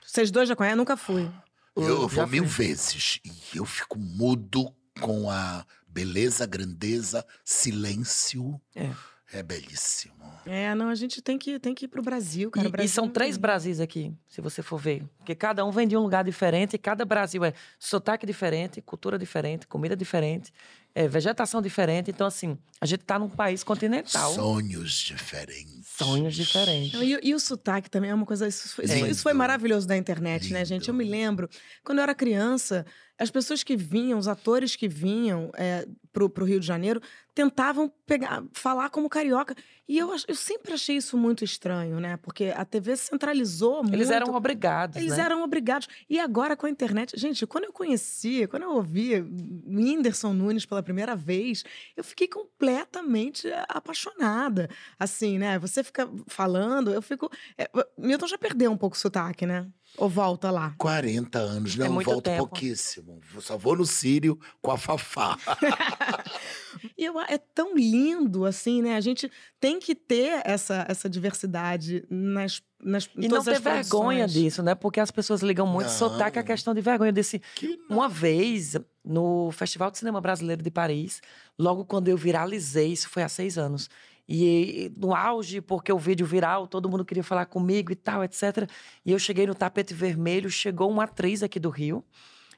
Vocês 0.05 0.31
dois 0.31 0.49
já 0.49 0.57
conhecem? 0.57 0.77
Nunca 0.77 0.97
fui. 0.97 1.31
Eu 1.77 2.09
Já 2.09 2.23
vou 2.25 2.27
mil 2.29 2.49
fui. 2.49 2.67
vezes 2.69 3.21
e 3.25 3.59
eu 3.59 3.65
fico 3.67 3.99
mudo 3.99 4.73
com 5.01 5.29
a 5.31 5.65
beleza, 5.87 6.47
grandeza, 6.47 7.25
silêncio. 7.45 8.61
É. 8.75 8.91
É 9.33 9.43
belíssimo. 9.43 10.15
É, 10.47 10.73
não, 10.77 10.89
a 10.89 10.95
gente 10.95 11.21
tem 11.21 11.37
que, 11.37 11.59
tem 11.59 11.75
que 11.75 11.87
ir 11.87 11.89
pro 11.89 12.01
Brasil, 12.01 12.49
cara. 12.49 12.65
E- 12.65 12.69
O 12.69 12.71
E, 12.71 12.73
Brasil 12.73 12.95
são 12.95 13.09
três 13.09 13.37
Brasis 13.37 13.81
aqui, 13.81 14.15
se 14.29 14.41
você 14.41 14.63
for 14.63 14.79
ver. 14.79 15.03
Porque 15.19 15.35
cada 15.35 15.65
um 15.67 15.73
vem 15.73 15.87
de 15.89 15.97
um 15.97 16.01
lugar 16.01 16.23
diferente 16.23 16.75
e 16.75 16.79
cada 16.79 17.05
Brasil 17.05 17.45
é 17.45 17.53
sotaque 17.77 18.25
diferente, 18.25 18.81
cultura 18.81 19.19
diferente, 19.19 19.67
comida 19.67 19.97
diferente, 19.97 20.53
é, 20.97 21.07
vegetação 21.07 21.61
diferente. 21.61 22.11
Então, 22.11 22.27
assim, 22.27 22.57
a 22.81 22.87
gente 22.87 23.05
tá 23.05 23.19
num 23.19 23.29
país 23.29 23.63
continental. 23.63 24.33
Sonhos 24.33 24.93
diferentes. 24.95 25.87
Sonhos 25.87 26.35
diferentes. 26.35 26.99
E, 26.99 27.21
e 27.23 27.35
o 27.35 27.39
sotaque 27.39 27.91
também 27.91 28.11
é 28.11 28.15
uma 28.15 28.25
coisa. 28.25 28.49
Isso 28.49 28.75
foi, 28.75 28.87
isso 28.87 29.23
foi- 29.23 29.35
maravilhoso 29.35 29.87
da 29.87 29.95
internet, 29.95 30.51
né, 30.51 30.61
Lindo. 30.61 30.69
gente? 30.69 30.89
Eu 30.89 30.95
me 30.95 31.05
lembro, 31.05 31.51
quando 31.85 31.99
eu 31.99 32.03
era 32.03 32.15
criança, 32.15 32.87
as 33.19 33.31
pessoas 33.31 33.63
que 33.63 33.77
vinham, 33.77 34.19
os 34.19 34.29
atores 34.29 34.77
que 34.77 34.89
vinham 34.89 35.51
é, 35.55 35.87
pro, 36.13 36.29
pro 36.29 36.45
Rio 36.45 36.61
de 36.61 36.67
Janeiro, 36.67 37.01
tentavam 37.35 37.93
pegar, 38.07 38.43
falar 38.53 38.89
como 38.89 39.09
carioca. 39.09 39.55
E 39.89 39.99
eu, 39.99 40.11
eu 40.27 40.35
sempre 40.35 40.73
achei 40.73 40.97
isso 40.97 41.17
muito 41.17 41.45
estranho, 41.45 42.01
né? 42.01 42.17
Porque 42.17 42.53
a 42.57 42.65
TV 42.65 42.97
centralizou 42.97 43.83
muito. 43.83 43.95
Eles 43.95 44.11
eram 44.11 44.35
obrigados, 44.35 44.97
Eles 44.97 45.17
né? 45.17 45.25
eram 45.25 45.43
obrigados. 45.43 45.87
E 46.09 46.19
agora 46.19 46.57
com 46.57 46.67
a 46.67 46.71
internet, 46.71 47.19
gente, 47.19 47.47
quando 47.47 47.65
eu 47.65 47.73
conheci, 47.73 48.47
quando 48.47 48.63
eu 48.63 48.73
ouvi 48.73 49.21
Whindersson 49.67 50.33
Nunes 50.33 50.65
pela 50.65 50.83
primeira 50.83 51.15
vez, 51.15 51.63
eu 51.97 52.03
fiquei 52.03 52.27
completamente 52.27 53.47
apaixonada. 53.69 54.69
Assim, 54.99 55.39
né? 55.39 55.59
Você 55.59 55.85
fica 55.85 56.09
falando, 56.27 56.93
eu 56.93 57.03
fico. 57.03 57.31
É, 57.59 57.69
Milton 57.99 58.27
já 58.27 58.39
perdeu 58.39 58.71
um 58.73 58.77
pouco 58.77 58.97
o 58.97 58.99
sotaque, 58.99 59.47
né? 59.47 59.67
Ou 59.99 60.09
volta 60.09 60.51
lá. 60.51 60.75
40 60.79 61.39
anos, 61.39 61.77
não, 61.77 62.01
É 62.01 62.05
volto 62.05 62.23
tempo. 62.23 62.39
pouquíssimo. 62.39 63.21
Só 63.41 63.57
vou 63.57 63.77
no 63.77 63.87
Sírio 63.87 64.39
com 64.61 64.71
a 64.71 64.79
Fafá. 64.79 65.37
E 66.97 67.05
eu, 67.05 67.19
é 67.21 67.39
tão 67.39 67.75
lindo, 67.77 68.45
assim, 68.45 68.83
né? 68.83 68.97
A 68.97 69.01
gente 69.01 69.31
tem 69.61 69.79
que 69.79 69.95
ter 69.95 70.43
essa, 70.45 70.85
essa 70.89 71.09
diversidade 71.09 72.05
nas, 72.11 72.63
nas 72.83 73.09
E 73.17 73.29
não 73.29 73.43
ter 73.43 73.61
vergonha 73.61 74.27
disso, 74.27 74.63
né? 74.63 74.75
Porque 74.75 75.01
as 75.01 75.11
pessoas 75.11 75.41
ligam 75.43 75.67
muito 75.67 75.89
Não. 75.89 75.95
sotaque 75.95 76.39
à 76.39 76.43
questão 76.43 76.75
de 76.75 76.81
vergonha. 76.81 77.09
Eu 77.09 77.15
disse, 77.15 77.41
Que. 77.55 77.79
Uma 77.89 78.09
vez, 78.09 78.77
no 79.05 79.51
Festival 79.53 79.91
de 79.91 79.99
Cinema 79.99 80.21
Brasileiro 80.21 80.63
de 80.63 80.71
Paris, 80.71 81.21
logo 81.59 81.85
quando 81.85 82.09
eu 82.09 82.17
viralizei, 82.17 82.93
isso 82.93 83.09
foi 83.09 83.23
há 83.23 83.29
seis 83.29 83.57
anos. 83.59 83.89
E 84.29 84.93
no 84.97 85.15
auge, 85.15 85.61
porque 85.61 85.93
o 85.93 85.99
vídeo 85.99 86.27
viral, 86.27 86.67
todo 86.67 86.89
mundo 86.89 87.05
queria 87.05 87.23
falar 87.23 87.47
comigo 87.47 87.93
e 87.93 87.95
tal, 87.95 88.25
etc. 88.25 88.69
E 89.05 89.13
eu 89.13 89.19
cheguei 89.19 89.47
no 89.47 89.55
tapete 89.55 89.95
vermelho, 89.95 90.51
chegou 90.51 90.91
uma 90.91 91.05
atriz 91.05 91.43
aqui 91.43 91.61
do 91.61 91.71
Rio. 91.71 92.05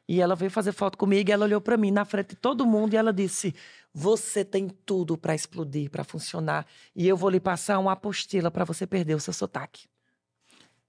E 0.08 0.22
ela 0.22 0.34
veio 0.34 0.50
fazer 0.50 0.72
foto 0.72 0.96
comigo 0.96 1.28
e 1.28 1.32
ela 1.32 1.44
olhou 1.44 1.60
para 1.60 1.76
mim 1.76 1.90
na 1.90 2.02
frente 2.06 2.30
de 2.30 2.36
todo 2.36 2.64
mundo 2.64 2.94
e 2.94 2.96
ela 2.96 3.12
disse: 3.12 3.54
Você 3.92 4.42
tem 4.42 4.68
tudo 4.86 5.18
para 5.18 5.34
explodir, 5.34 5.90
para 5.90 6.02
funcionar. 6.02 6.66
E 6.96 7.06
eu 7.06 7.14
vou 7.14 7.28
lhe 7.28 7.38
passar 7.38 7.78
uma 7.78 7.92
apostila 7.92 8.50
para 8.50 8.64
você 8.64 8.86
perder 8.86 9.14
o 9.14 9.20
seu 9.20 9.34
sotaque. 9.34 9.86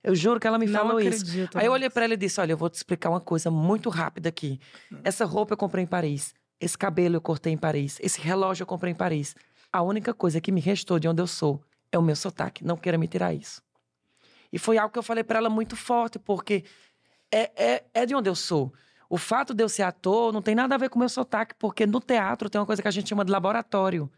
Eu 0.02 0.16
juro 0.16 0.40
que 0.40 0.48
ela 0.48 0.58
me 0.58 0.66
Não 0.66 0.80
falou 0.80 0.98
acredito, 0.98 1.50
isso. 1.50 1.58
Aí 1.58 1.66
eu 1.66 1.74
olhei 1.74 1.90
para 1.90 2.06
ela 2.06 2.14
e 2.14 2.18
disse: 2.18 2.40
Olha, 2.40 2.54
eu 2.54 2.58
vou 2.58 2.70
te 2.70 2.76
explicar 2.76 3.10
uma 3.10 3.20
coisa 3.20 3.52
muito 3.52 3.90
rápida 3.90 4.30
aqui. 4.30 4.58
Essa 5.04 5.26
roupa 5.26 5.54
eu 5.54 5.58
comprei 5.58 5.84
em 5.84 5.88
Paris. 5.88 6.34
Esse 6.58 6.78
cabelo 6.78 7.18
eu 7.18 7.22
cortei 7.22 7.52
em 7.52 7.58
Paris. 7.58 7.98
Esse 8.02 8.22
relógio 8.22 8.64
eu 8.64 8.68
comprei 8.68 8.94
em 8.94 8.96
Paris. 8.96 9.36
A 9.72 9.82
única 9.82 10.14
coisa 10.14 10.42
que 10.42 10.52
me 10.52 10.62
restou 10.62 11.00
de 11.00 11.08
onde 11.08 11.22
eu 11.22 11.28
sou 11.28 11.62
é 11.92 11.98
o 11.98 12.02
meu 12.02 12.16
sotaque. 12.16 12.64
Não 12.66 12.78
queira 12.78 12.98
me 12.98 13.08
tirar 13.08 13.34
isso. 13.34 13.62
E 14.52 14.58
foi 14.58 14.78
algo 14.78 14.92
que 14.92 14.98
eu 15.00 15.04
falei 15.04 15.24
para 15.24 15.38
ela 15.40 15.50
muito 15.50 15.76
forte, 15.76 16.18
porque 16.18 16.64
é, 17.32 17.52
é, 17.56 17.84
é 17.94 18.06
de 18.06 18.16
onde 18.16 18.30
eu 18.30 18.36
sou. 18.36 18.74
O 19.10 19.18
fato 19.18 19.54
de 19.54 19.64
eu 19.64 19.70
ser 19.70 19.84
ator 19.84 20.32
não 20.34 20.42
tem 20.42 20.56
nada 20.56 20.76
a 20.76 20.78
ver 20.78 20.90
com 20.90 20.98
o 20.98 21.00
meu 21.00 21.10
sotaque, 21.10 21.56
porque 21.58 21.86
no 21.86 22.00
teatro 22.00 22.50
tem 22.50 22.60
uma 22.60 22.66
coisa 22.66 22.82
que 22.82 22.88
a 22.88 22.92
gente 22.92 23.10
chama 23.10 23.24
de 23.26 23.32
laboratório. 23.32 24.10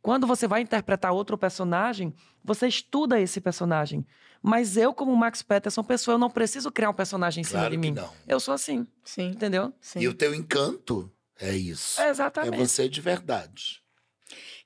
Quando 0.00 0.26
você 0.26 0.46
vai 0.46 0.60
interpretar 0.60 1.12
outro 1.12 1.36
personagem, 1.36 2.14
você 2.44 2.68
estuda 2.68 3.20
esse 3.20 3.40
personagem. 3.40 4.06
Mas 4.40 4.76
eu, 4.76 4.94
como 4.94 5.14
Max 5.16 5.42
Peterson, 5.42 5.82
pessoa, 5.82 6.14
eu 6.14 6.18
não 6.18 6.30
preciso 6.30 6.70
criar 6.70 6.90
um 6.90 6.94
personagem 6.94 7.40
em 7.40 7.44
cima 7.44 7.60
Claro 7.60 7.74
de 7.76 7.80
que 7.80 7.88
mim. 7.90 7.94
não. 7.94 8.10
Eu 8.26 8.38
sou 8.38 8.54
assim, 8.54 8.86
Sim, 9.02 9.30
entendeu? 9.30 9.72
sim. 9.80 10.00
E 10.00 10.08
o 10.08 10.14
teu 10.14 10.32
encanto 10.34 11.10
é 11.38 11.54
isso. 11.56 12.00
É 12.00 12.06
É 12.06 12.10
exatamente. 12.10 12.56
você 12.56 12.88
de 12.88 13.00
verdade. 13.00 13.82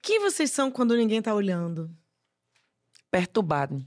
Quem 0.03 0.21
vocês 0.21 0.51
são 0.51 0.71
quando 0.71 0.97
ninguém 0.97 1.23
tá 1.23 1.33
olhando? 1.33 1.91
Perturbado. 3.11 3.79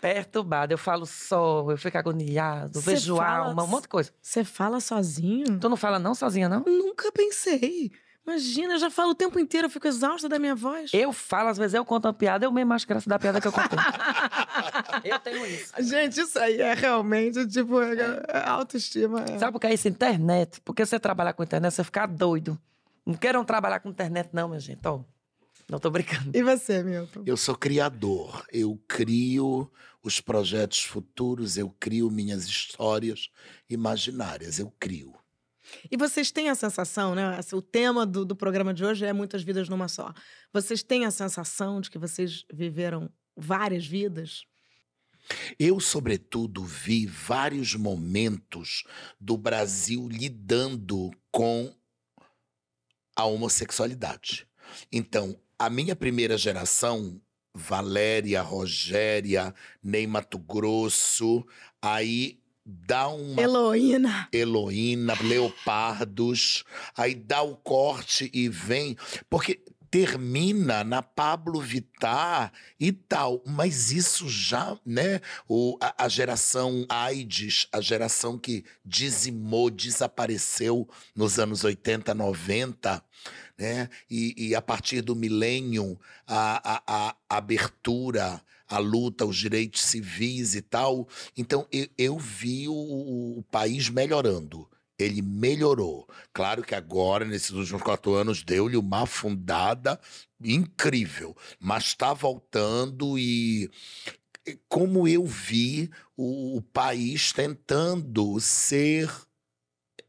Perturbado. 0.00 0.72
Eu 0.72 0.78
falo 0.78 1.06
só, 1.06 1.70
eu 1.70 1.76
fico 1.76 1.96
agoniado, 1.96 2.80
Você 2.80 2.92
vejo 2.92 3.16
fala- 3.16 3.48
alma, 3.48 3.64
um 3.64 3.66
monte 3.66 3.82
de 3.82 3.88
coisa. 3.88 4.12
Você 4.20 4.44
fala 4.44 4.80
sozinho? 4.80 5.58
Tu 5.58 5.68
não 5.68 5.76
fala 5.76 5.98
não 5.98 6.14
sozinha, 6.14 6.48
não? 6.48 6.60
Nunca 6.66 7.10
pensei. 7.12 7.90
Imagina, 8.30 8.74
eu 8.74 8.78
já 8.78 8.90
falo 8.90 9.10
o 9.10 9.14
tempo 9.14 9.40
inteiro, 9.40 9.66
eu 9.66 9.70
fico 9.70 9.88
exausta 9.88 10.28
da 10.28 10.38
minha 10.38 10.54
voz. 10.54 10.92
Eu 10.94 11.12
falo, 11.12 11.48
às 11.48 11.58
vezes 11.58 11.74
eu 11.74 11.84
conto 11.84 12.06
uma 12.06 12.14
piada, 12.14 12.44
eu 12.44 12.52
mesmo 12.52 12.72
acho 12.72 12.86
graça 12.86 13.10
da 13.10 13.18
piada 13.18 13.40
que 13.40 13.48
eu 13.48 13.52
contei. 13.52 13.76
eu 15.04 15.18
tenho 15.18 15.44
isso. 15.46 15.72
Gente, 15.80 16.20
isso 16.20 16.38
aí 16.38 16.60
é 16.60 16.72
realmente, 16.72 17.44
tipo, 17.48 17.80
é, 17.82 18.22
é 18.28 18.48
autoestima. 18.48 19.24
é. 19.28 19.36
Sabe 19.36 19.56
o 19.56 19.60
que 19.60 19.66
é 19.66 19.74
isso? 19.74 19.88
Internet. 19.88 20.60
Porque 20.60 20.86
você 20.86 21.00
trabalhar 21.00 21.32
com 21.32 21.42
internet, 21.42 21.74
você 21.74 21.82
fica 21.82 22.06
doido. 22.06 22.56
Não 23.04 23.14
queiram 23.14 23.44
trabalhar 23.44 23.80
com 23.80 23.88
internet, 23.88 24.30
não, 24.32 24.48
minha 24.48 24.60
gente. 24.60 24.86
Ó, 24.86 25.00
não 25.68 25.80
tô 25.80 25.90
brincando. 25.90 26.30
E 26.32 26.42
você, 26.42 26.84
Milton? 26.84 27.24
Eu 27.26 27.36
sou 27.36 27.56
criador. 27.56 28.46
Eu 28.52 28.80
crio 28.86 29.68
os 30.02 30.20
projetos 30.20 30.84
futuros, 30.84 31.58
eu 31.58 31.68
crio 31.80 32.08
minhas 32.10 32.46
histórias 32.46 33.28
imaginárias. 33.68 34.60
Eu 34.60 34.72
crio. 34.78 35.19
E 35.90 35.96
vocês 35.96 36.30
têm 36.30 36.48
a 36.48 36.54
sensação, 36.54 37.14
né? 37.14 37.36
assim, 37.36 37.56
O 37.56 37.62
tema 37.62 38.06
do, 38.06 38.24
do 38.24 38.36
programa 38.36 38.72
de 38.74 38.84
hoje 38.84 39.04
é 39.04 39.12
Muitas 39.12 39.42
Vidas 39.42 39.68
numa 39.68 39.88
Só. 39.88 40.12
Vocês 40.52 40.82
têm 40.82 41.04
a 41.04 41.10
sensação 41.10 41.80
de 41.80 41.90
que 41.90 41.98
vocês 41.98 42.44
viveram 42.52 43.10
várias 43.36 43.86
vidas? 43.86 44.44
Eu, 45.58 45.78
sobretudo, 45.78 46.64
vi 46.64 47.06
vários 47.06 47.74
momentos 47.74 48.84
do 49.20 49.36
Brasil 49.36 50.08
lidando 50.08 51.10
com 51.30 51.74
a 53.14 53.24
homossexualidade. 53.24 54.46
Então, 54.90 55.38
a 55.58 55.68
minha 55.68 55.94
primeira 55.94 56.38
geração, 56.38 57.20
Valéria, 57.54 58.40
Rogéria, 58.42 59.54
Ney 59.82 60.06
Mato 60.06 60.38
Grosso, 60.38 61.44
aí 61.82 62.40
dá 62.86 63.08
uma 63.08 63.40
Heloína. 63.40 64.28
Heloína, 64.32 65.14
Leopardos, 65.22 66.64
aí 66.96 67.14
dá 67.14 67.42
o 67.42 67.56
corte 67.56 68.30
e 68.32 68.48
vem. 68.48 68.96
Porque 69.28 69.62
termina 69.90 70.84
na 70.84 71.02
Pablo 71.02 71.60
Vittar 71.60 72.52
e 72.78 72.92
tal, 72.92 73.42
mas 73.44 73.90
isso 73.90 74.28
já, 74.28 74.78
né? 74.86 75.20
O, 75.48 75.76
a, 75.80 76.04
a 76.04 76.08
geração 76.08 76.86
AIDS, 76.88 77.66
a 77.72 77.80
geração 77.80 78.38
que 78.38 78.64
dizimou, 78.84 79.68
desapareceu 79.68 80.88
nos 81.14 81.40
anos 81.40 81.64
80, 81.64 82.14
90, 82.14 83.02
né? 83.58 83.90
E, 84.08 84.50
e 84.50 84.54
a 84.54 84.62
partir 84.62 85.02
do 85.02 85.16
milênio, 85.16 85.98
a, 86.26 86.76
a, 86.76 87.08
a 87.08 87.16
abertura, 87.28 88.40
a 88.70 88.78
luta, 88.78 89.26
os 89.26 89.36
direitos 89.36 89.82
civis 89.82 90.54
e 90.54 90.62
tal. 90.62 91.08
Então, 91.36 91.66
eu, 91.72 91.88
eu 91.98 92.18
vi 92.18 92.68
o, 92.68 93.38
o 93.38 93.44
país 93.50 93.88
melhorando. 93.88 94.68
Ele 94.96 95.20
melhorou. 95.20 96.06
Claro 96.32 96.62
que 96.62 96.74
agora, 96.74 97.24
nesses 97.24 97.50
últimos 97.50 97.82
quatro 97.82 98.14
anos, 98.14 98.42
deu-lhe 98.42 98.76
uma 98.76 99.02
afundada 99.02 100.00
incrível. 100.40 101.36
Mas 101.58 101.86
está 101.86 102.14
voltando 102.14 103.18
e. 103.18 103.68
Como 104.68 105.06
eu 105.06 105.24
vi 105.24 105.90
o, 106.16 106.56
o 106.56 106.62
país 106.62 107.32
tentando 107.32 108.38
ser 108.40 109.10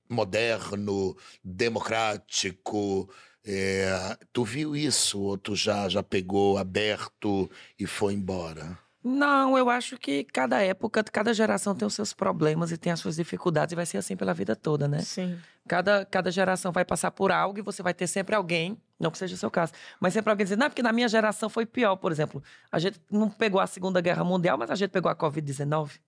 moderno, 0.09 1.15
democrático. 1.43 3.09
É, 3.45 4.17
tu 4.31 4.43
viu 4.43 4.75
isso 4.75 5.19
ou 5.21 5.37
tu 5.37 5.55
já, 5.55 5.89
já 5.89 6.03
pegou 6.03 6.57
aberto 6.57 7.49
e 7.77 7.85
foi 7.85 8.13
embora? 8.13 8.77
Não, 9.03 9.57
eu 9.57 9.67
acho 9.67 9.97
que 9.97 10.23
cada 10.25 10.61
época, 10.61 11.03
cada 11.03 11.33
geração 11.33 11.73
tem 11.73 11.87
os 11.87 11.93
seus 11.93 12.13
problemas 12.13 12.71
e 12.71 12.77
tem 12.77 12.91
as 12.91 12.99
suas 12.99 13.15
dificuldades 13.15 13.73
e 13.73 13.75
vai 13.75 13.85
ser 13.85 13.97
assim 13.97 14.15
pela 14.15 14.31
vida 14.31 14.55
toda, 14.55 14.87
né? 14.87 14.99
Sim. 14.99 15.39
Cada, 15.67 16.05
cada 16.05 16.29
geração 16.29 16.71
vai 16.71 16.85
passar 16.85 17.09
por 17.09 17.31
algo 17.31 17.57
e 17.57 17.63
você 17.63 17.81
vai 17.81 17.95
ter 17.95 18.05
sempre 18.05 18.35
alguém, 18.35 18.77
não 18.99 19.09
que 19.09 19.17
seja 19.17 19.33
o 19.33 19.37
seu 19.37 19.49
caso, 19.49 19.73
mas 19.99 20.13
sempre 20.13 20.29
alguém 20.29 20.45
dizendo, 20.45 20.59
não, 20.59 20.69
porque 20.69 20.83
na 20.83 20.91
minha 20.91 21.07
geração 21.07 21.49
foi 21.49 21.65
pior, 21.65 21.95
por 21.95 22.11
exemplo. 22.11 22.43
A 22.71 22.77
gente 22.77 23.01
não 23.09 23.27
pegou 23.27 23.59
a 23.59 23.65
Segunda 23.65 23.99
Guerra 24.01 24.23
Mundial, 24.23 24.55
mas 24.55 24.69
a 24.69 24.75
gente 24.75 24.91
pegou 24.91 25.09
a 25.09 25.15
Covid-19, 25.15 25.99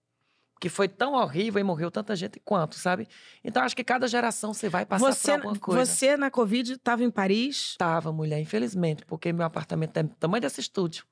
que 0.63 0.69
foi 0.69 0.87
tão 0.87 1.11
horrível 1.15 1.59
e 1.59 1.63
morreu 1.63 1.91
tanta 1.91 2.15
gente 2.15 2.39
quanto, 2.39 2.75
sabe? 2.75 3.05
Então 3.43 3.61
acho 3.63 3.75
que 3.75 3.83
cada 3.83 4.07
geração 4.07 4.53
você 4.53 4.69
vai 4.69 4.85
passar 4.85 5.05
Você, 5.11 5.31
por 5.33 5.37
alguma 5.41 5.59
coisa. 5.59 5.85
você, 5.85 6.15
na 6.15 6.31
Covid, 6.31 6.71
estava 6.71 7.03
em 7.03 7.11
Paris? 7.11 7.75
Tava, 7.77 8.13
mulher, 8.13 8.39
infelizmente, 8.39 9.03
porque 9.05 9.33
meu 9.33 9.45
apartamento 9.45 9.97
é 9.97 10.03
do 10.03 10.15
tamanho 10.15 10.39
desse 10.39 10.61
estúdio. 10.61 11.03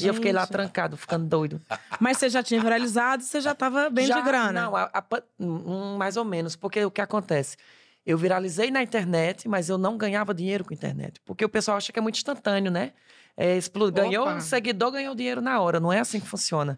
E 0.00 0.08
eu 0.08 0.12
fiquei 0.14 0.32
lá 0.32 0.40
Gente. 0.40 0.50
trancado, 0.50 0.96
ficando 0.96 1.24
doido. 1.24 1.60
Mas 2.00 2.16
você 2.18 2.28
já 2.28 2.42
tinha 2.42 2.60
viralizado, 2.60 3.22
você 3.22 3.40
já 3.40 3.52
estava 3.52 3.88
bem 3.90 4.08
Já- 4.08 4.16
de 4.18 4.22
grana. 4.22 4.60
Não, 4.64 4.74
a- 4.74 4.90
a 4.92 5.04
hum, 5.38 5.96
mais 5.96 6.16
ou 6.16 6.24
menos. 6.24 6.56
Porque 6.56 6.84
o 6.84 6.90
que 6.90 7.00
acontece? 7.00 7.56
Eu 8.04 8.18
viralizei 8.18 8.72
na 8.72 8.82
internet, 8.82 9.46
mas 9.48 9.68
eu 9.68 9.78
não 9.78 9.96
ganhava 9.96 10.34
dinheiro 10.34 10.64
com 10.64 10.74
a 10.74 10.76
internet. 10.76 11.20
Porque 11.24 11.44
o 11.44 11.48
pessoal 11.48 11.76
acha 11.76 11.92
que 11.92 11.98
é 12.00 12.02
muito 12.02 12.16
instantâneo, 12.16 12.72
né? 12.72 12.92
É, 13.36 13.56
ganhou 13.94 14.28
um 14.28 14.40
seguidor, 14.40 14.90
ganhou 14.90 15.14
dinheiro 15.14 15.40
na 15.40 15.60
hora. 15.60 15.78
Não 15.78 15.92
é 15.92 16.00
assim 16.00 16.18
que 16.18 16.26
funciona. 16.26 16.76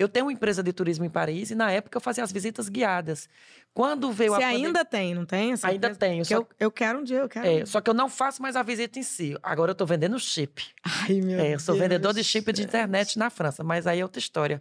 Eu 0.00 0.08
tenho 0.08 0.24
uma 0.26 0.32
empresa 0.32 0.62
de 0.62 0.72
turismo 0.72 1.04
em 1.04 1.10
Paris 1.10 1.50
e 1.50 1.54
na 1.54 1.70
época 1.70 1.98
eu 1.98 2.00
fazia 2.00 2.24
as 2.24 2.32
visitas 2.32 2.70
guiadas. 2.70 3.28
Quando 3.74 4.10
veio 4.10 4.32
Você 4.32 4.42
a 4.42 4.46
pandemia- 4.46 4.66
ainda 4.68 4.84
tem, 4.84 5.14
não 5.14 5.26
tem? 5.26 5.52
essa 5.52 5.68
Ainda 5.68 5.88
empresa? 5.88 6.00
tenho. 6.00 6.24
Só, 6.24 6.34
eu, 6.36 6.48
eu 6.58 6.70
quero 6.70 7.00
um 7.00 7.04
dia, 7.04 7.18
eu 7.18 7.28
quero. 7.28 7.46
é, 7.46 7.66
só 7.66 7.82
que 7.82 7.90
eu 7.90 7.92
não 7.94 8.08
faço 8.08 8.40
mais 8.40 8.56
a 8.56 8.62
visita 8.62 8.98
em 8.98 9.02
si. 9.02 9.36
Agora 9.42 9.72
eu 9.72 9.74
tô 9.74 9.84
vendendo 9.84 10.18
chip. 10.18 10.64
Ai, 10.82 11.20
meu 11.20 11.38
É, 11.38 11.54
eu 11.54 11.60
sou 11.60 11.74
Deus. 11.74 11.82
vendedor 11.82 12.14
de 12.14 12.24
chip 12.24 12.50
de 12.50 12.62
internet 12.62 13.18
na 13.18 13.28
França, 13.28 13.62
mas 13.62 13.86
aí 13.86 14.00
é 14.00 14.02
outra 14.02 14.18
história. 14.18 14.58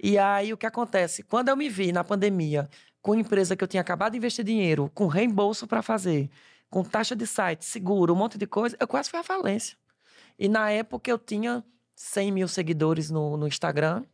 E 0.00 0.16
aí 0.16 0.52
o 0.52 0.56
que 0.56 0.66
acontece? 0.66 1.24
Quando 1.24 1.48
eu 1.48 1.56
me 1.56 1.68
vi 1.68 1.90
na 1.90 2.04
pandemia 2.04 2.68
com 3.02 3.14
empresa 3.16 3.56
que 3.56 3.64
eu 3.64 3.68
tinha 3.68 3.80
acabado 3.80 4.12
de 4.12 4.18
investir 4.18 4.44
dinheiro, 4.44 4.88
com 4.94 5.08
reembolso 5.08 5.66
para 5.66 5.82
fazer, 5.82 6.30
com 6.70 6.84
taxa 6.84 7.16
de 7.16 7.26
site, 7.26 7.64
seguro, 7.64 8.12
um 8.12 8.16
monte 8.16 8.38
de 8.38 8.46
coisa, 8.46 8.76
eu 8.78 8.86
quase 8.86 9.10
fui 9.10 9.18
à 9.18 9.22
falência. 9.24 9.76
E 10.38 10.48
na 10.48 10.70
época 10.70 11.10
eu 11.10 11.18
tinha 11.18 11.64
100 11.96 12.30
mil 12.30 12.46
seguidores 12.46 13.10
no, 13.10 13.36
no 13.36 13.48
Instagram. 13.48 14.04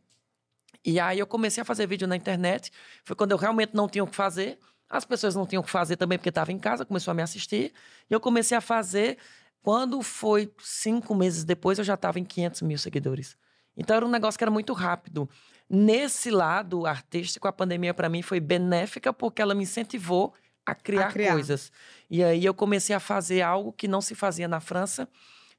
E 0.85 0.99
aí 0.99 1.19
eu 1.19 1.27
comecei 1.27 1.61
a 1.61 1.65
fazer 1.65 1.87
vídeo 1.87 2.07
na 2.07 2.15
internet. 2.15 2.71
Foi 3.03 3.15
quando 3.15 3.31
eu 3.31 3.37
realmente 3.37 3.73
não 3.73 3.87
tinha 3.87 4.03
o 4.03 4.07
que 4.07 4.15
fazer. 4.15 4.59
As 4.89 5.05
pessoas 5.05 5.35
não 5.35 5.45
tinham 5.45 5.61
o 5.61 5.63
que 5.63 5.71
fazer 5.71 5.95
também 5.95 6.17
porque 6.17 6.29
estavam 6.29 6.53
em 6.53 6.59
casa, 6.59 6.85
começou 6.85 7.11
a 7.11 7.15
me 7.15 7.21
assistir. 7.21 7.73
E 8.09 8.13
eu 8.13 8.19
comecei 8.19 8.57
a 8.57 8.61
fazer. 8.61 9.17
Quando 9.61 10.01
foi 10.01 10.51
cinco 10.59 11.15
meses 11.15 11.43
depois, 11.43 11.77
eu 11.79 11.85
já 11.85 11.93
estava 11.93 12.19
em 12.19 12.25
500 12.25 12.61
mil 12.63 12.77
seguidores. 12.77 13.37
Então 13.75 13.95
era 13.95 14.05
um 14.05 14.09
negócio 14.09 14.37
que 14.37 14.43
era 14.43 14.51
muito 14.51 14.73
rápido. 14.73 15.29
Nesse 15.69 16.29
lado 16.29 16.85
artístico, 16.85 17.47
a 17.47 17.51
pandemia 17.53 17.93
para 17.93 18.09
mim 18.09 18.21
foi 18.21 18.39
benéfica 18.39 19.13
porque 19.13 19.41
ela 19.41 19.55
me 19.55 19.63
incentivou 19.63 20.33
a 20.65 20.75
criar, 20.75 21.11
criar. 21.11 21.33
coisas. 21.33 21.71
E 22.09 22.23
aí 22.23 22.45
eu 22.45 22.53
comecei 22.53 22.95
a 22.95 22.99
fazer 22.99 23.41
algo 23.41 23.73
que 23.73 23.87
não 23.87 24.01
se 24.01 24.15
fazia 24.15 24.47
na 24.47 24.59
França, 24.59 25.07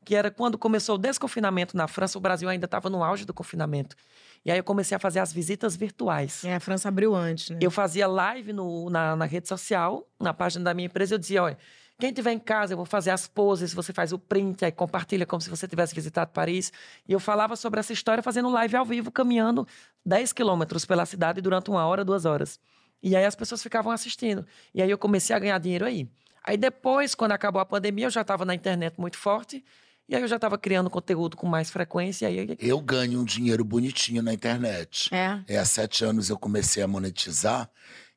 que 0.04 0.14
era 0.14 0.30
quando 0.30 0.58
começou 0.58 0.96
o 0.96 0.98
desconfinamento 0.98 1.76
na 1.76 1.88
França, 1.88 2.18
o 2.18 2.20
Brasil 2.20 2.48
ainda 2.48 2.66
estava 2.66 2.90
no 2.90 3.02
auge 3.02 3.24
do 3.24 3.32
confinamento. 3.34 3.96
E 4.44 4.50
aí 4.52 4.58
eu 4.58 4.64
comecei 4.64 4.94
a 4.94 4.98
fazer 4.98 5.20
as 5.20 5.32
visitas 5.32 5.74
virtuais. 5.74 6.44
É, 6.44 6.54
a 6.54 6.60
França 6.60 6.88
abriu 6.88 7.14
antes, 7.14 7.50
né? 7.50 7.58
Eu 7.60 7.70
fazia 7.70 8.06
live 8.06 8.52
no- 8.52 8.90
na, 8.90 9.16
na 9.16 9.24
rede 9.24 9.48
social, 9.48 10.06
na 10.20 10.34
página 10.34 10.64
da 10.64 10.74
minha 10.74 10.86
empresa, 10.86 11.14
eu 11.14 11.18
dizia, 11.18 11.42
olha, 11.42 11.58
Quem 11.96 12.12
tiver 12.12 12.32
em 12.32 12.40
casa, 12.40 12.72
eu 12.72 12.76
vou 12.76 12.84
fazer 12.84 13.10
as 13.12 13.28
poses, 13.28 13.72
você 13.72 13.92
faz 13.92 14.12
o 14.12 14.18
print, 14.18 14.64
aí 14.64 14.72
compartilha 14.72 15.24
como 15.24 15.40
se 15.40 15.48
você 15.48 15.68
tivesse 15.68 15.94
visitado 15.94 16.32
Paris. 16.32 16.72
E 17.08 17.12
eu 17.12 17.20
falava 17.20 17.54
sobre 17.54 17.78
essa 17.78 17.92
história 17.92 18.20
fazendo 18.20 18.50
live 18.50 18.74
ao 18.76 18.84
vivo, 18.84 19.12
caminhando 19.12 19.64
10 20.04 20.32
quilômetros 20.32 20.84
pela 20.84 21.06
cidade 21.06 21.40
durante 21.40 21.70
uma 21.70 21.86
hora, 21.86 22.04
duas 22.04 22.24
horas. 22.24 22.58
E 23.00 23.14
aí 23.14 23.24
as 23.24 23.36
pessoas 23.36 23.62
ficavam 23.62 23.92
assistindo. 23.92 24.44
E 24.74 24.82
aí 24.82 24.90
eu 24.90 24.98
comecei 24.98 25.36
a 25.36 25.38
ganhar 25.38 25.56
dinheiro 25.58 25.84
aí. 25.86 26.08
Aí 26.42 26.56
depois, 26.56 27.14
quando 27.14 27.30
acabou 27.30 27.62
a 27.62 27.64
pandemia, 27.64 28.06
eu 28.06 28.10
já 28.10 28.22
estava 28.22 28.44
na 28.44 28.56
internet 28.56 28.98
muito 29.00 29.16
forte. 29.16 29.64
E 30.08 30.14
aí 30.14 30.22
eu 30.22 30.28
já 30.28 30.36
estava 30.36 30.58
criando 30.58 30.90
conteúdo 30.90 31.36
com 31.36 31.46
mais 31.46 31.70
frequência. 31.70 32.30
E 32.30 32.38
aí... 32.38 32.56
Eu 32.60 32.80
ganho 32.80 33.20
um 33.20 33.24
dinheiro 33.24 33.64
bonitinho 33.64 34.22
na 34.22 34.34
internet. 34.34 35.08
É. 35.14 35.42
É, 35.48 35.58
há 35.58 35.64
sete 35.64 36.04
anos 36.04 36.28
eu 36.28 36.38
comecei 36.38 36.82
a 36.82 36.88
monetizar. 36.88 37.70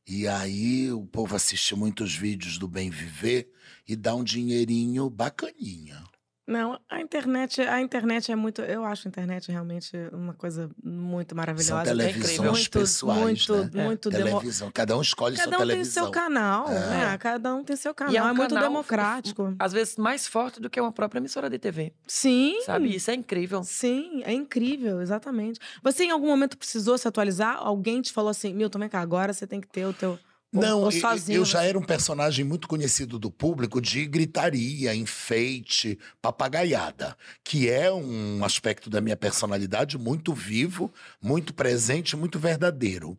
E 0.06 0.28
aí 0.28 0.91
o 0.91 1.06
povo 1.06 1.36
assiste 1.36 1.76
muitos 1.76 2.15
vídeos 2.15 2.58
do 2.58 2.67
Bem 2.67 2.89
Viver 2.89 3.50
e 3.88 3.95
dá 3.95 4.15
um 4.15 4.23
dinheirinho 4.23 5.10
bacaninha. 5.10 6.04
Não, 6.48 6.80
a 6.90 7.02
internet, 7.02 7.60
a 7.62 7.82
internet 7.82 8.32
é 8.32 8.36
muito. 8.36 8.62
Eu 8.62 8.86
acho 8.86 9.06
a 9.06 9.10
internet 9.10 9.52
realmente 9.52 9.92
uma 10.14 10.34
coisa 10.34 10.70
muito 10.82 11.36
maravilhosa. 11.36 11.68
São 11.68 11.80
é 11.82 11.84
televisões 11.84 12.32
incrível. 12.32 12.52
muito, 12.54 12.70
pessoais, 12.72 13.20
muito, 13.20 13.56
né? 13.76 13.84
muito 13.84 14.10
demo- 14.10 14.26
Televisão. 14.40 14.72
Cada 14.74 14.98
um 14.98 15.02
escolhe 15.02 15.36
Cada 15.36 15.50
sua 15.50 15.58
um 15.58 15.60
tem 15.60 15.68
televisão. 15.68 16.04
seu 16.06 16.12
canal, 16.12 16.70
É. 16.70 16.90
né? 16.90 17.18
Cada 17.18 17.54
um 17.54 17.64
tem 17.66 17.76
seu 17.76 17.94
canal. 17.94 18.14
E 18.14 18.18
É, 18.18 18.20
é 18.22 18.24
um 18.24 18.34
muito 18.34 18.54
canal 18.56 18.64
democrático. 18.70 19.54
Às 19.60 19.74
vezes 19.74 19.98
mais 19.98 20.26
forte 20.26 20.62
do 20.62 20.70
que 20.70 20.80
uma 20.80 20.92
própria 20.94 21.20
emissora 21.20 21.50
de 21.50 21.60
TV. 21.60 21.92
Sim. 22.08 22.62
Sabe? 22.66 22.96
Isso 22.96 23.12
é 23.12 23.16
incrível. 23.16 23.62
Sim, 23.66 24.22
é 24.24 24.32
incrível, 24.32 25.02
exatamente. 25.02 25.60
Você 25.84 26.06
em 26.06 26.12
algum 26.12 26.28
momento 26.28 26.58
precisou 26.58 26.98
se 26.98 27.06
atualizar? 27.08 27.58
Alguém 27.60 28.02
te 28.02 28.14
falou 28.14 28.30
assim, 28.32 28.54
Milton, 28.54 28.80
vem 28.80 28.88
cá, 28.90 29.02
agora 29.02 29.34
você 29.34 29.46
tem 29.46 29.60
que 29.60 29.68
ter 29.68 29.86
o 29.86 29.92
teu. 29.92 30.18
Não, 30.52 30.90
sozinho. 30.90 31.38
eu 31.38 31.46
já 31.46 31.60
você- 31.62 31.68
era 31.68 31.78
um 31.78 31.84
personagem 31.84 32.46
muito 32.46 32.68
conhecido 32.68 33.20
do 33.20 33.30
público 33.30 33.82
de 33.82 34.06
gritaria, 34.06 34.96
enfeite, 34.96 36.00
papagaiada, 36.22 37.18
que 37.44 37.70
é 37.70 37.92
um 37.92 38.44
aspecto 38.46 38.90
da 38.90 39.02
minha 39.02 39.18
personalidade 39.18 39.98
muito 39.98 40.34
vivo, 40.34 40.92
muito 41.22 41.54
presente, 41.54 42.16
muito 42.16 42.40
verdadeiro. 42.40 43.18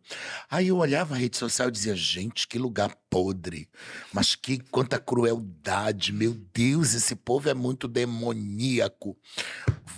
Aí 0.49 0.67
eu 0.69 0.77
olhava 0.77 1.13
a 1.13 1.17
rede 1.17 1.37
social 1.37 1.69
e 1.69 1.71
dizia, 1.71 1.95
gente, 1.95 2.47
que 2.47 2.57
lugar 2.57 2.95
podre, 3.09 3.69
mas 4.11 4.33
que 4.35 4.57
quanta 4.59 4.99
crueldade, 4.99 6.11
meu 6.11 6.33
Deus, 6.53 6.93
esse 6.93 7.15
povo 7.15 7.47
é 7.49 7.53
muito 7.53 7.87
demoníaco. 7.87 9.15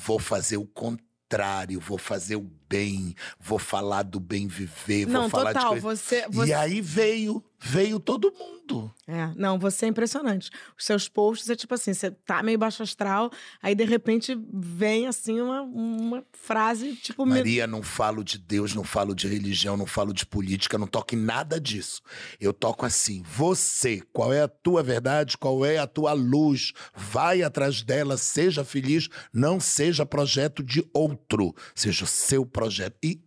Vou 0.05 0.19
fazer 0.19 0.57
o 0.57 0.65
contrário, 0.65 1.79
vou 1.79 1.97
fazer 1.97 2.35
o 2.35 2.51
bem, 2.71 3.15
vou 3.37 3.59
falar 3.59 4.03
do 4.03 4.19
bem 4.19 4.47
viver, 4.47 5.05
vou 5.05 5.13
Não, 5.13 5.29
falar 5.29 5.53
total. 5.53 5.75
de 5.75 5.81
coisa 5.81 6.01
Você, 6.01 6.25
você... 6.29 6.49
e 6.49 6.53
aí 6.53 6.79
veio, 6.79 7.43
veio 7.59 7.99
todo 7.99 8.31
mundo. 8.31 8.89
É, 9.05 9.29
não, 9.35 9.59
você 9.59 9.85
é 9.85 9.89
impressionante. 9.89 10.49
Os 10.77 10.85
seus 10.85 11.09
posts 11.09 11.49
é 11.49 11.55
tipo 11.55 11.73
assim, 11.73 11.93
você 11.93 12.09
tá 12.09 12.41
meio 12.41 12.57
baixo 12.57 12.81
astral, 12.81 13.29
aí 13.61 13.75
de 13.75 13.83
repente 13.83 14.39
vem 14.53 15.05
assim 15.05 15.41
uma, 15.41 15.61
uma 15.63 16.23
frase 16.31 16.95
tipo... 16.95 17.25
Maria, 17.25 17.67
não 17.67 17.83
falo 17.83 18.23
de 18.23 18.37
Deus, 18.37 18.73
não 18.73 18.85
falo 18.85 19.13
de 19.13 19.27
religião, 19.27 19.75
não 19.75 19.85
falo 19.85 20.13
de 20.13 20.25
política, 20.25 20.77
não 20.77 20.87
toco 20.87 21.13
em 21.15 21.17
nada 21.17 21.59
disso. 21.59 22.01
Eu 22.39 22.53
toco 22.53 22.85
assim, 22.85 23.21
você, 23.23 24.01
qual 24.13 24.31
é 24.31 24.43
a 24.43 24.47
tua 24.47 24.81
verdade, 24.81 25.37
qual 25.37 25.65
é 25.65 25.77
a 25.77 25.87
tua 25.87 26.13
luz? 26.13 26.71
Vai 26.95 27.43
atrás 27.43 27.81
dela, 27.81 28.15
seja 28.15 28.63
feliz, 28.63 29.09
não 29.33 29.59
seja 29.59 30.05
projeto 30.05 30.63
de 30.63 30.87
outro, 30.93 31.53
seja 31.75 32.05
o 32.05 32.07
seu 32.07 32.45
projeto. 32.45 32.60
E 33.03 33.21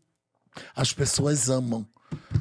as 0.74 0.92
pessoas 0.92 1.48
amam. 1.50 1.86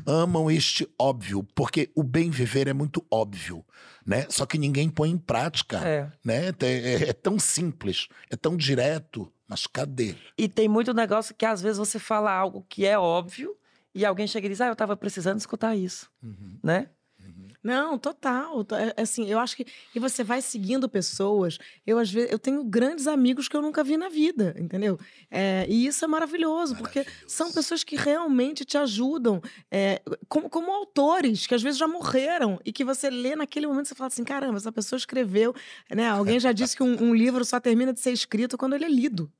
Amam 0.05 0.51
este 0.51 0.87
óbvio, 0.99 1.43
porque 1.55 1.89
o 1.95 2.03
bem 2.03 2.29
viver 2.29 2.67
é 2.67 2.73
muito 2.73 3.03
óbvio, 3.09 3.65
né? 4.05 4.27
Só 4.29 4.45
que 4.45 4.57
ninguém 4.57 4.87
põe 4.89 5.09
em 5.09 5.17
prática, 5.17 5.77
É. 5.79 6.11
né? 6.23 6.49
É, 6.49 6.65
é- 6.65 7.09
é 7.09 7.13
tão 7.13 7.39
simples, 7.39 8.07
é 8.29 8.35
tão 8.35 8.55
direto, 8.55 9.31
mas 9.47 9.65
cadê? 9.65 10.15
E 10.37 10.47
tem 10.47 10.67
muito 10.67 10.93
negócio 10.93 11.33
que 11.33 11.45
às 11.45 11.61
vezes 11.61 11.77
você 11.79 11.97
fala 11.97 12.31
algo 12.31 12.65
que 12.69 12.85
é 12.85 12.99
óbvio 12.99 13.55
e 13.95 14.05
alguém 14.05 14.27
chega 14.27 14.45
e 14.45 14.49
diz, 14.49 14.61
ah, 14.61 14.67
eu 14.67 14.75
tava 14.75 14.95
precisando 14.95 15.39
escutar 15.39 15.75
isso, 15.75 16.07
né? 16.63 16.89
Não, 17.63 17.97
total. 17.97 18.63
To- 18.65 18.75
é- 18.75 18.93
Assim, 18.97 19.25
eu 19.29 19.39
acho 19.39 19.55
que. 19.55 19.65
E 19.95 19.99
você 19.99 20.23
vai 20.23 20.41
seguindo 20.41 20.89
pessoas. 20.89 21.57
Eu, 21.87 21.97
às 21.97 22.11
vezes, 22.11 22.29
eu 22.31 22.37
tenho 22.37 22.63
grandes 22.63 23.07
amigos 23.07 23.47
que 23.47 23.55
eu 23.55 23.61
nunca 23.61 23.83
vi 23.83 23.95
na 23.95 24.09
vida, 24.09 24.53
entendeu? 24.59 24.99
É, 25.31 25.65
e 25.69 25.85
isso 25.85 26.03
é 26.03 26.07
maravilhoso, 26.07 26.75
porque 26.75 27.05
são 27.25 27.51
pessoas 27.51 27.83
que 27.83 27.95
realmente 27.95 28.65
te 28.65 28.77
ajudam, 28.77 29.41
é, 29.71 30.01
como, 30.27 30.49
como 30.49 30.71
autores, 30.71 31.47
que 31.47 31.55
às 31.55 31.61
vezes 31.63 31.79
já 31.79 31.87
morreram, 31.87 32.59
e 32.65 32.73
que 32.73 32.83
você 32.83 33.09
lê 33.09 33.35
naquele 33.35 33.65
momento 33.65 33.85
e 33.85 33.89
você 33.89 33.95
fala 33.95 34.07
assim: 34.09 34.23
caramba, 34.25 34.57
essa 34.57 34.71
pessoa 34.71 34.97
escreveu. 34.97 35.55
Né? 35.89 36.07
Alguém 36.09 36.39
já 36.39 36.51
disse 36.51 36.75
que 36.75 36.83
um, 36.83 37.01
um 37.01 37.15
livro 37.15 37.45
só 37.45 37.59
termina 37.59 37.93
de 37.93 37.99
ser 38.01 38.11
escrito 38.11 38.57
quando 38.57 38.73
ele 38.75 38.85
é 38.85 38.89
lido. 38.89 39.31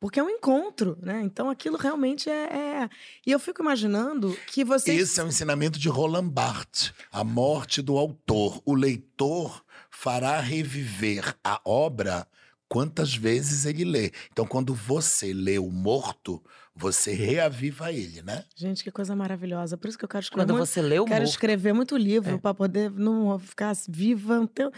Porque 0.00 0.20
é 0.20 0.22
um 0.22 0.30
encontro, 0.30 0.96
né? 1.02 1.20
Então 1.24 1.50
aquilo 1.50 1.76
realmente 1.76 2.30
é. 2.30 2.82
é- 2.84 2.88
E 3.26 3.32
eu 3.32 3.38
fico 3.40 3.60
imaginando 3.62 4.36
que 4.46 4.64
vocês. 4.64 5.00
Esse 5.00 5.20
é 5.20 5.24
o 5.24 5.28
ensinamento 5.28 5.78
de 5.78 5.88
Roland 5.88 6.28
Barthes, 6.28 6.92
a 7.10 7.24
morte 7.24 7.82
do 7.82 7.98
autor. 7.98 8.62
O 8.64 8.74
leitor 8.74 9.64
fará 9.90 10.38
reviver 10.40 11.34
a 11.42 11.60
obra 11.64 12.26
quantas 12.68 13.14
vezes 13.14 13.64
ele 13.64 13.84
lê. 13.84 14.12
Então, 14.30 14.46
quando 14.46 14.74
você 14.74 15.32
lê 15.32 15.58
o 15.58 15.70
morto, 15.70 16.40
você 16.76 17.12
reaviva 17.12 17.90
ele, 17.90 18.22
né? 18.22 18.44
Gente, 18.54 18.84
que 18.84 18.90
coisa 18.92 19.16
maravilhosa. 19.16 19.76
Por 19.76 19.88
isso 19.88 19.98
que 19.98 20.04
eu 20.04 20.08
quero 20.08 20.22
escrever 20.22 20.42
Quando 20.44 20.56
muito, 20.56 20.66
você 20.68 20.80
lê 20.82 21.00
o 21.00 21.04
quero 21.06 21.20
morto. 21.22 21.30
escrever 21.30 21.72
muito 21.72 21.96
livro 21.96 22.34
É. 22.36 22.38
para 22.38 22.54
poder 22.54 22.90
não 22.92 23.36
ficar 23.38 23.74
viva. 23.88 24.36
Então... 24.44 24.70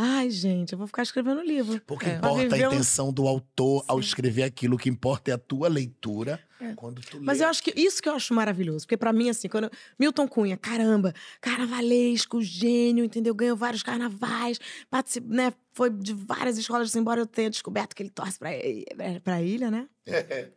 Ai, 0.00 0.30
gente, 0.30 0.72
eu 0.72 0.78
vou 0.78 0.86
ficar 0.86 1.02
escrevendo 1.02 1.42
livro. 1.42 1.80
Porque 1.84 2.06
É. 2.08 2.14
Importa 2.18 2.38
a 2.40 2.42
viver 2.44 2.68
um- 2.68 2.72
intenção 2.72 3.12
do 3.12 3.26
autor 3.26 3.84
ao 3.88 4.00
Sim. 4.00 4.06
escrever 4.08 4.44
aquilo. 4.44 4.76
O 4.76 4.78
que 4.78 4.88
importa 4.88 5.32
é 5.32 5.34
a 5.34 5.38
tua 5.38 5.66
leitura 5.68 6.40
É. 6.60 6.72
quando 6.74 7.00
tu 7.02 7.18
lê. 7.18 7.24
Mas 7.24 7.40
eu 7.40 7.48
acho 7.48 7.60
que 7.62 7.72
isso 7.76 8.00
que 8.00 8.08
eu 8.08 8.12
acho 8.14 8.32
maravilhoso. 8.32 8.86
Porque 8.86 8.96
pra 8.96 9.12
mim, 9.12 9.28
assim, 9.28 9.48
quando. 9.48 9.64
eu- 9.64 9.70
Milton 9.98 10.28
Cunha, 10.28 10.56
caramba, 10.56 11.12
carnavalesco, 11.40 12.40
gênio, 12.40 13.04
entendeu? 13.04 13.34
Ganhou 13.34 13.56
vários 13.56 13.82
carnavais, 13.82 14.60
particip... 14.88 15.26
né? 15.26 15.52
foi 15.72 15.90
de 15.90 16.12
várias 16.12 16.58
escolas, 16.58 16.88
assim, 16.90 16.98
embora 16.98 17.20
eu 17.20 17.26
tenha 17.26 17.48
descoberto 17.50 17.94
que 17.94 18.02
ele 18.02 18.10
torce 18.10 18.36
pra, 18.36 18.50
pra 19.22 19.40
ilha, 19.42 19.70
né? 19.70 19.88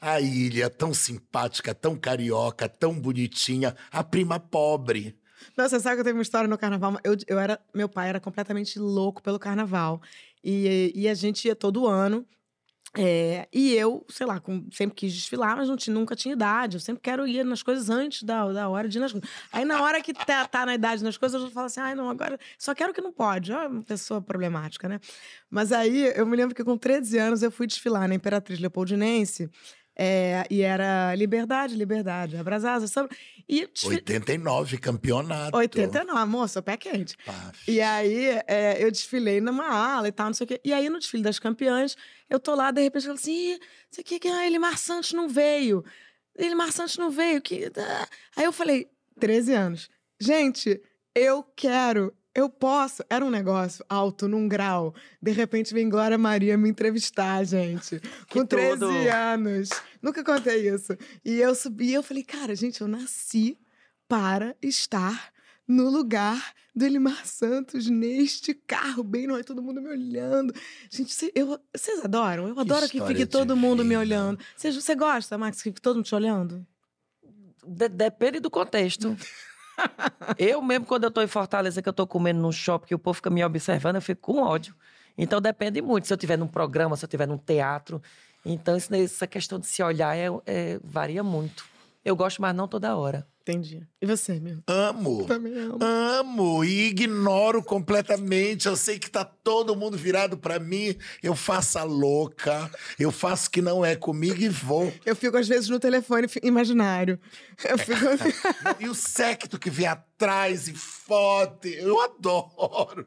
A 0.00 0.20
ilha, 0.20 0.68
tão 0.68 0.92
simpática, 0.92 1.74
tão 1.74 1.96
carioca, 1.96 2.68
tão 2.68 2.98
bonitinha. 2.98 3.74
A 3.90 4.04
prima 4.04 4.38
pobre. 4.38 5.16
Não, 5.56 5.68
você 5.68 5.78
sabe 5.80 5.96
que 5.96 6.00
eu 6.00 6.04
tenho 6.04 6.16
uma 6.16 6.22
história 6.22 6.48
no 6.48 6.58
carnaval. 6.58 6.98
Eu, 7.04 7.16
eu 7.26 7.38
era, 7.38 7.60
meu 7.74 7.88
pai 7.88 8.08
era 8.08 8.20
completamente 8.20 8.78
louco 8.78 9.22
pelo 9.22 9.38
carnaval. 9.38 10.00
E, 10.42 10.92
e 10.94 11.08
a 11.08 11.14
gente 11.14 11.46
ia 11.46 11.56
todo 11.56 11.86
ano. 11.86 12.26
É, 12.96 13.48
e 13.52 13.72
eu, 13.74 14.06
sei 14.08 14.24
lá, 14.24 14.38
com- 14.38 14.68
sempre 14.70 14.94
quis 14.94 15.12
desfilar, 15.12 15.56
mas 15.56 15.68
não 15.68 15.76
tinha, 15.76 15.92
nunca 15.92 16.14
tinha 16.14 16.32
idade. 16.32 16.76
Eu 16.76 16.80
sempre 16.80 17.02
quero 17.02 17.26
ir 17.26 17.44
nas 17.44 17.60
coisas 17.60 17.90
antes 17.90 18.22
da, 18.22 18.52
da 18.52 18.68
hora 18.68 18.88
de 18.88 18.98
ir 18.98 19.00
nas 19.00 19.10
coisas. 19.10 19.28
Aí, 19.52 19.64
na 19.64 19.82
hora 19.82 20.00
que 20.00 20.14
tá, 20.14 20.46
tá 20.46 20.64
na 20.64 20.74
idade 20.76 21.02
nas 21.02 21.16
coisas, 21.16 21.42
eu 21.42 21.50
falo 21.50 21.66
assim: 21.66 21.80
ai, 21.80 21.94
não, 21.96 22.08
agora 22.08 22.38
só 22.56 22.72
quero 22.72 22.92
que 22.94 23.00
não 23.00 23.12
pode. 23.12 23.50
É 23.50 23.66
uma 23.66 23.82
pessoa 23.82 24.22
problemática, 24.22 24.88
né? 24.88 25.00
Mas 25.50 25.72
aí 25.72 26.12
eu 26.14 26.24
me 26.24 26.36
lembro 26.36 26.54
que 26.54 26.62
com 26.62 26.78
13 26.78 27.18
anos 27.18 27.42
eu 27.42 27.50
fui 27.50 27.66
desfilar 27.66 28.06
na 28.08 28.14
Imperatriz 28.14 28.60
Leopoldinense. 28.60 29.50
É, 29.96 30.44
e 30.50 30.62
era 30.62 31.14
liberdade, 31.14 31.74
liberdade, 31.76 32.36
abraçada, 32.36 32.86
sabe? 32.86 33.08
E 33.48 33.66
desfi- 33.66 33.88
89, 33.96 34.78
campeonato. 34.78 35.56
89, 35.56 36.24
moça, 36.26 36.62
pé 36.62 36.76
quente. 36.76 37.16
Paf. 37.24 37.70
E 37.70 37.80
aí, 37.80 38.40
é, 38.46 38.82
eu 38.82 38.90
desfilei 38.90 39.40
numa 39.40 39.66
ala 39.68 40.08
e 40.08 40.12
tal, 40.12 40.26
não 40.26 40.34
sei 40.34 40.44
o 40.44 40.48
quê. 40.48 40.60
E 40.64 40.72
aí, 40.72 40.88
no 40.88 40.98
desfile 40.98 41.22
das 41.22 41.38
campeãs, 41.38 41.96
eu 42.28 42.40
tô 42.40 42.54
lá, 42.54 42.70
de 42.70 42.82
repente, 42.82 43.02
eu 43.06 43.08
falo 43.10 43.18
assim, 43.18 43.52
"Ih, 43.52 43.60
isso 43.90 44.00
aqui 44.00 44.18
que 44.18 44.28
ah, 44.28 44.46
Elimar 44.46 44.78
Santos 44.78 45.12
não 45.12 45.28
veio. 45.28 45.84
Elimar 46.36 46.72
Santos 46.72 46.96
não 46.96 47.10
veio. 47.10 47.40
Que... 47.42 47.70
ah." 47.76 48.08
Aí 48.36 48.44
eu 48.44 48.52
falei, 48.52 48.88
13 49.20 49.52
anos. 49.52 49.88
Gente, 50.18 50.80
eu 51.14 51.42
quero, 51.54 52.12
eu 52.34 52.48
posso. 52.50 53.02
Era 53.08 53.24
um 53.24 53.30
negócio 53.30 53.84
alto, 53.88 54.26
num 54.28 54.48
grau. 54.48 54.94
De 55.22 55.30
repente, 55.30 55.72
vem 55.72 55.88
Glória 55.88 56.18
Maria 56.18 56.56
me 56.58 56.68
entrevistar, 56.68 57.44
gente. 57.44 58.00
Com 58.30 58.44
13 58.44 58.80
tudo. 58.80 58.86
anos. 59.10 59.68
Nunca 60.02 60.22
contei 60.24 60.68
isso. 60.68 60.96
E 61.24 61.34
eu 61.40 61.54
subi 61.54 61.90
e 61.90 61.94
eu 61.94 62.02
falei, 62.02 62.22
cara, 62.24 62.54
gente, 62.54 62.80
eu 62.80 62.88
nasci 62.88 63.58
para 64.08 64.56
estar 64.62 65.32
no 65.66 65.88
lugar 65.88 66.52
do 66.76 66.84
Elimar 66.84 67.24
Santos 67.24 67.88
neste 67.88 68.52
carro, 68.52 69.02
bem 69.04 69.26
não 69.26 69.36
é 69.38 69.42
todo 69.42 69.62
mundo 69.62 69.80
me 69.80 69.88
olhando. 69.88 70.52
Gente, 70.90 71.12
cê- 71.14 71.32
eu- 71.34 71.58
vocês 71.74 72.04
adoram? 72.04 72.48
Eu 72.48 72.58
adoro 72.58 72.80
que 72.88 72.96
história 72.98 73.16
fique 73.16 73.26
todo 73.26 73.56
mundo 73.56 73.84
me 73.84 73.96
olhando. 73.96 74.38
Você, 74.56 74.72
você 74.72 74.94
gosta, 74.94 75.38
Max, 75.38 75.58
que 75.58 75.70
fique 75.70 75.80
todo 75.80 75.96
mundo 75.96 76.04
te 76.04 76.14
olhando? 76.14 76.66
De- 77.66 77.88
depende 77.88 78.40
do 78.40 78.50
contexto. 78.50 79.16
eu 80.38 80.60
mesmo, 80.62 80.86
quando 80.86 81.04
eu 81.04 81.10
tô 81.10 81.22
em 81.22 81.26
Fortaleza, 81.26 81.82
que 81.82 81.88
eu 81.88 81.92
tô 81.92 82.06
comendo 82.06 82.40
num 82.40 82.52
shopping, 82.52 82.86
que 82.88 82.94
o 82.94 82.98
povo 82.98 83.14
fica 83.14 83.30
me 83.30 83.44
observando, 83.44 83.96
eu 83.96 84.02
fico 84.02 84.20
com 84.32 84.42
ódio. 84.42 84.74
Então 85.16 85.40
depende 85.40 85.80
muito. 85.80 86.06
Se 86.06 86.12
eu 86.12 86.16
estiver 86.16 86.36
num 86.36 86.46
programa, 86.46 86.96
se 86.96 87.04
eu 87.04 87.06
estiver 87.06 87.26
num 87.28 87.38
teatro. 87.38 88.02
Então, 88.44 88.76
isso- 88.76 88.94
essa 88.94 89.26
questão 89.26 89.58
de 89.58 89.66
se 89.66 89.82
olhar 89.82 90.16
é- 90.16 90.28
é- 90.46 90.80
varia 90.82 91.22
muito. 91.22 91.64
Eu 92.04 92.14
gosto, 92.14 92.42
mas 92.42 92.54
não 92.54 92.68
toda 92.68 92.94
hora. 92.96 93.26
Entendi. 93.46 93.86
E 94.00 94.06
você, 94.06 94.40
meu? 94.40 94.60
Amo. 94.66 95.26
Também 95.26 95.52
amo. 95.58 95.78
Amo 95.82 96.64
e 96.64 96.86
ignoro 96.88 97.62
completamente. 97.62 98.66
Eu 98.66 98.74
sei 98.74 98.98
que 98.98 99.10
tá 99.10 99.22
todo 99.22 99.76
mundo 99.76 99.98
virado 99.98 100.38
pra 100.38 100.58
mim. 100.58 100.96
Eu 101.22 101.36
faço 101.36 101.78
a 101.78 101.82
louca. 101.82 102.70
Eu 102.98 103.12
faço 103.12 103.50
que 103.50 103.60
não 103.60 103.84
é 103.84 103.94
comigo 103.96 104.40
e 104.40 104.48
vou. 104.48 104.90
Eu 105.04 105.14
fico, 105.14 105.36
às 105.36 105.46
vezes, 105.46 105.68
no 105.68 105.78
telefone 105.78 106.26
imaginário. 106.42 107.20
Eu 107.62 107.76
fico. 107.76 107.94
E 108.80 108.88
o 108.88 108.94
secto 108.94 109.58
que 109.58 109.68
vem 109.68 109.86
atrás 109.86 110.66
e 110.66 110.72
foto. 110.72 111.68
Eu 111.68 112.00
adoro. 112.00 113.06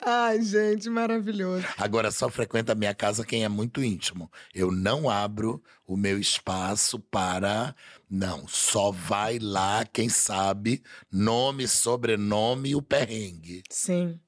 Ai, 0.00 0.40
gente, 0.42 0.88
maravilhoso. 0.88 1.66
Agora 1.76 2.10
só 2.10 2.28
frequenta 2.28 2.72
a 2.72 2.74
minha 2.74 2.94
casa 2.94 3.24
quem 3.24 3.44
é 3.44 3.48
muito 3.48 3.82
íntimo. 3.82 4.30
Eu 4.54 4.70
não 4.70 5.08
abro 5.10 5.62
o 5.86 5.96
meu 5.96 6.18
espaço 6.18 6.98
para. 6.98 7.74
Não, 8.08 8.46
só 8.46 8.90
vai 8.90 9.38
lá 9.38 9.84
quem 9.84 10.08
sabe 10.08 10.82
nome, 11.10 11.66
sobrenome 11.66 12.70
e 12.70 12.76
o 12.76 12.82
perrengue. 12.82 13.62
Sim. 13.70 14.20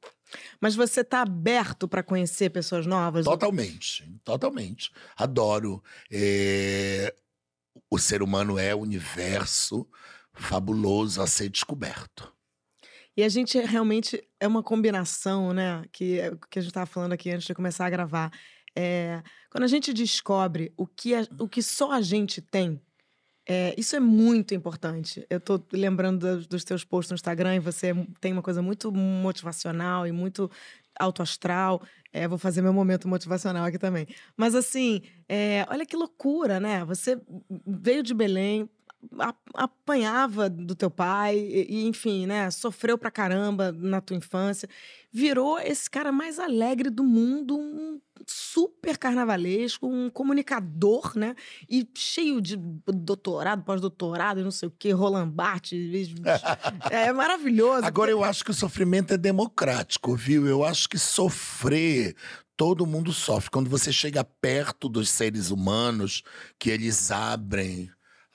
Mas 0.61 0.75
você 0.75 1.03
tá 1.03 1.23
aberto 1.23 1.89
para 1.89 2.03
conhecer 2.03 2.51
pessoas 2.51 2.87
novas? 2.87 3.25
Totalmente, 3.25 4.09
totalmente. 4.25 4.91
Adoro. 5.17 5.83
É, 6.11 7.15
O 7.91 7.99
ser 7.99 8.23
humano 8.23 8.59
é 8.59 8.75
um 8.75 8.81
universo 8.81 9.89
fabuloso 10.33 11.21
a 11.21 11.27
ser 11.27 11.49
descoberto. 11.49 12.33
E 13.17 13.23
a 13.25 13.29
gente 13.29 13.59
realmente 13.61 14.23
é 14.39 14.47
uma 14.47 14.63
combinação, 14.63 15.53
né? 15.53 15.85
Que, 15.93 16.21
é 16.21 16.31
que 16.51 16.59
a 16.59 16.63
gente 16.63 16.71
estava 16.71 16.87
falando 16.87 17.13
aqui 17.13 17.31
antes 17.31 17.47
de 17.47 17.55
começar 17.55 17.87
a 17.87 17.91
gravar. 17.91 18.33
É, 18.77 19.23
quando 19.51 19.65
a 19.65 19.69
gente 19.69 19.93
descobre 19.93 20.73
o 20.77 20.87
que, 20.87 21.15
a- 21.15 21.27
o 21.39 21.49
que 21.49 21.63
só 21.63 21.93
a 21.93 22.01
gente 22.01 22.41
tem, 22.41 22.81
é, 23.49 23.75
isso 23.77 23.97
é 23.97 24.01
muito 24.01 24.55
importante. 24.55 25.27
Eu 25.29 25.41
tô 25.41 25.61
lembrando 25.73 26.21
dos, 26.37 26.47
dos 26.47 26.65
teus 26.65 26.85
posts 26.85 27.11
no 27.11 27.17
Instagram 27.17 27.57
e 27.57 27.59
você 27.59 27.93
tem 28.21 28.33
uma 28.33 28.43
coisa 28.43 28.63
muito 28.63 28.93
motivacional 28.93 30.07
e 30.07 30.13
muito 30.13 30.51
autoastral. 30.99 31.83
É, 32.13 32.29
vou 32.29 32.39
fazer 32.39 32.63
meu 32.63 32.73
momento 32.73 33.09
motivacional 33.09 33.65
aqui 33.65 33.79
também. 33.79 34.07
Mas 34.37 34.55
assim, 34.55 35.03
é, 35.29 35.67
olha 35.69 35.87
que 35.87 35.97
loucura, 35.97 36.61
né? 36.61 36.85
Você 36.85 37.21
veio 37.67 38.03
de 38.03 38.15
Belém, 38.15 38.69
apanhava 39.55 40.49
do 40.49 40.75
teu 40.75 40.91
pai, 40.91 41.39
e, 41.39 41.87
enfim, 41.87 42.27
né? 42.27 42.51
Sofreu 42.51 42.99
pra 42.99 43.11
caramba 43.11 43.73
na 43.73 44.01
tua 44.01 44.17
infância. 44.17 44.69
Virou 45.13 45.59
esse 45.59 45.91
cara 45.91 46.13
mais 46.13 46.39
alegre 46.39 46.91
do 46.91 47.03
mundo, 47.03 47.59
um 47.59 48.01
super 48.27 48.99
carnavalesco, 48.99 49.87
um 49.87 50.11
comunicador, 50.11 51.17
né? 51.17 51.35
E 51.69 51.89
cheio 51.97 52.41
de 52.41 52.57
doutorado, 52.57 53.65
pós-doutorado 53.65 54.45
não 54.45 54.51
sei 54.51 54.69
o 54.69 54.75
quê, 54.79 54.93
Roland 54.93 55.31
Barthes. 55.31 56.11
É 56.91 57.13
maravilhoso. 57.13 57.85
Agora, 57.85 58.11
eu 58.11 58.23
acho 58.23 58.45
que 58.45 58.51
o 58.51 58.55
sofrimento 58.55 59.15
é 59.15 59.19
democrático, 59.19 60.15
viu? 60.15 60.47
Eu 60.47 60.65
acho 60.65 60.89
que 60.89 60.99
sofrer. 60.99 62.15
Todo 62.57 62.87
mundo 62.87 63.13
sofre. 63.13 63.51
Quando 63.51 63.71
você 63.71 63.91
chega 63.93 64.23
perto 64.23 64.89
dos 64.89 65.09
seres 65.09 65.51
humanos, 65.51 66.23
que 66.59 66.69
eles 66.71 67.11
abrem 67.11 67.91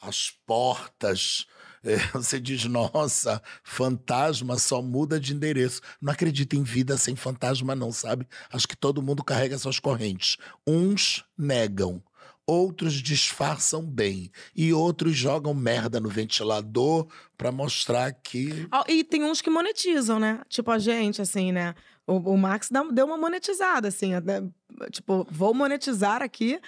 as 0.08 0.32
portas, 0.46 1.46
é, 1.84 1.98
você 2.14 2.40
diz: 2.40 2.66
nossa, 2.66 3.42
fantasma 3.64 4.58
só 4.58 4.82
muda 4.82 5.20
de 5.20 5.34
endereço. 5.34 5.82
Não 6.02 6.14
acredito 6.14 6.56
em 6.56 6.64
vida 6.64 6.98
sem 6.98 7.16
fantasma, 7.16 7.76
não, 7.76 7.92
sabe? 7.92 8.28
Acho 8.52 8.68
que 8.68 8.76
todo 8.76 9.02
mundo 9.02 9.24
carrega 9.24 9.58
suas 9.58 9.80
correntes. 9.80 10.38
Uns 10.66 11.24
negam. 11.38 12.02
Outros 12.48 12.94
disfarçam 13.02 13.82
bem 13.84 14.30
e 14.56 14.72
outros 14.72 15.16
jogam 15.18 15.52
merda 15.54 16.00
no 16.00 16.10
ventilador 16.10 17.08
pra 17.36 17.52
mostrar 17.52 18.12
que 18.14 18.68
E 18.88 19.04
tem 19.04 19.24
uns 19.24 19.42
que 19.42 19.50
monetizam, 19.50 20.20
né? 20.20 20.42
Tipo 20.48 20.70
a 20.70 20.78
gente, 20.78 21.22
assim, 21.22 21.52
né? 21.52 21.74
O, 22.06 22.18
o 22.34 22.38
Max 22.38 22.70
deu 22.94 23.08
uma 23.08 23.18
monetizada, 23.18 23.88
assim. 23.88 24.14
até- 24.14 24.44
Tipo, 24.92 25.26
vou 25.32 25.54
monetizar 25.56 26.22
aqui 26.22 26.60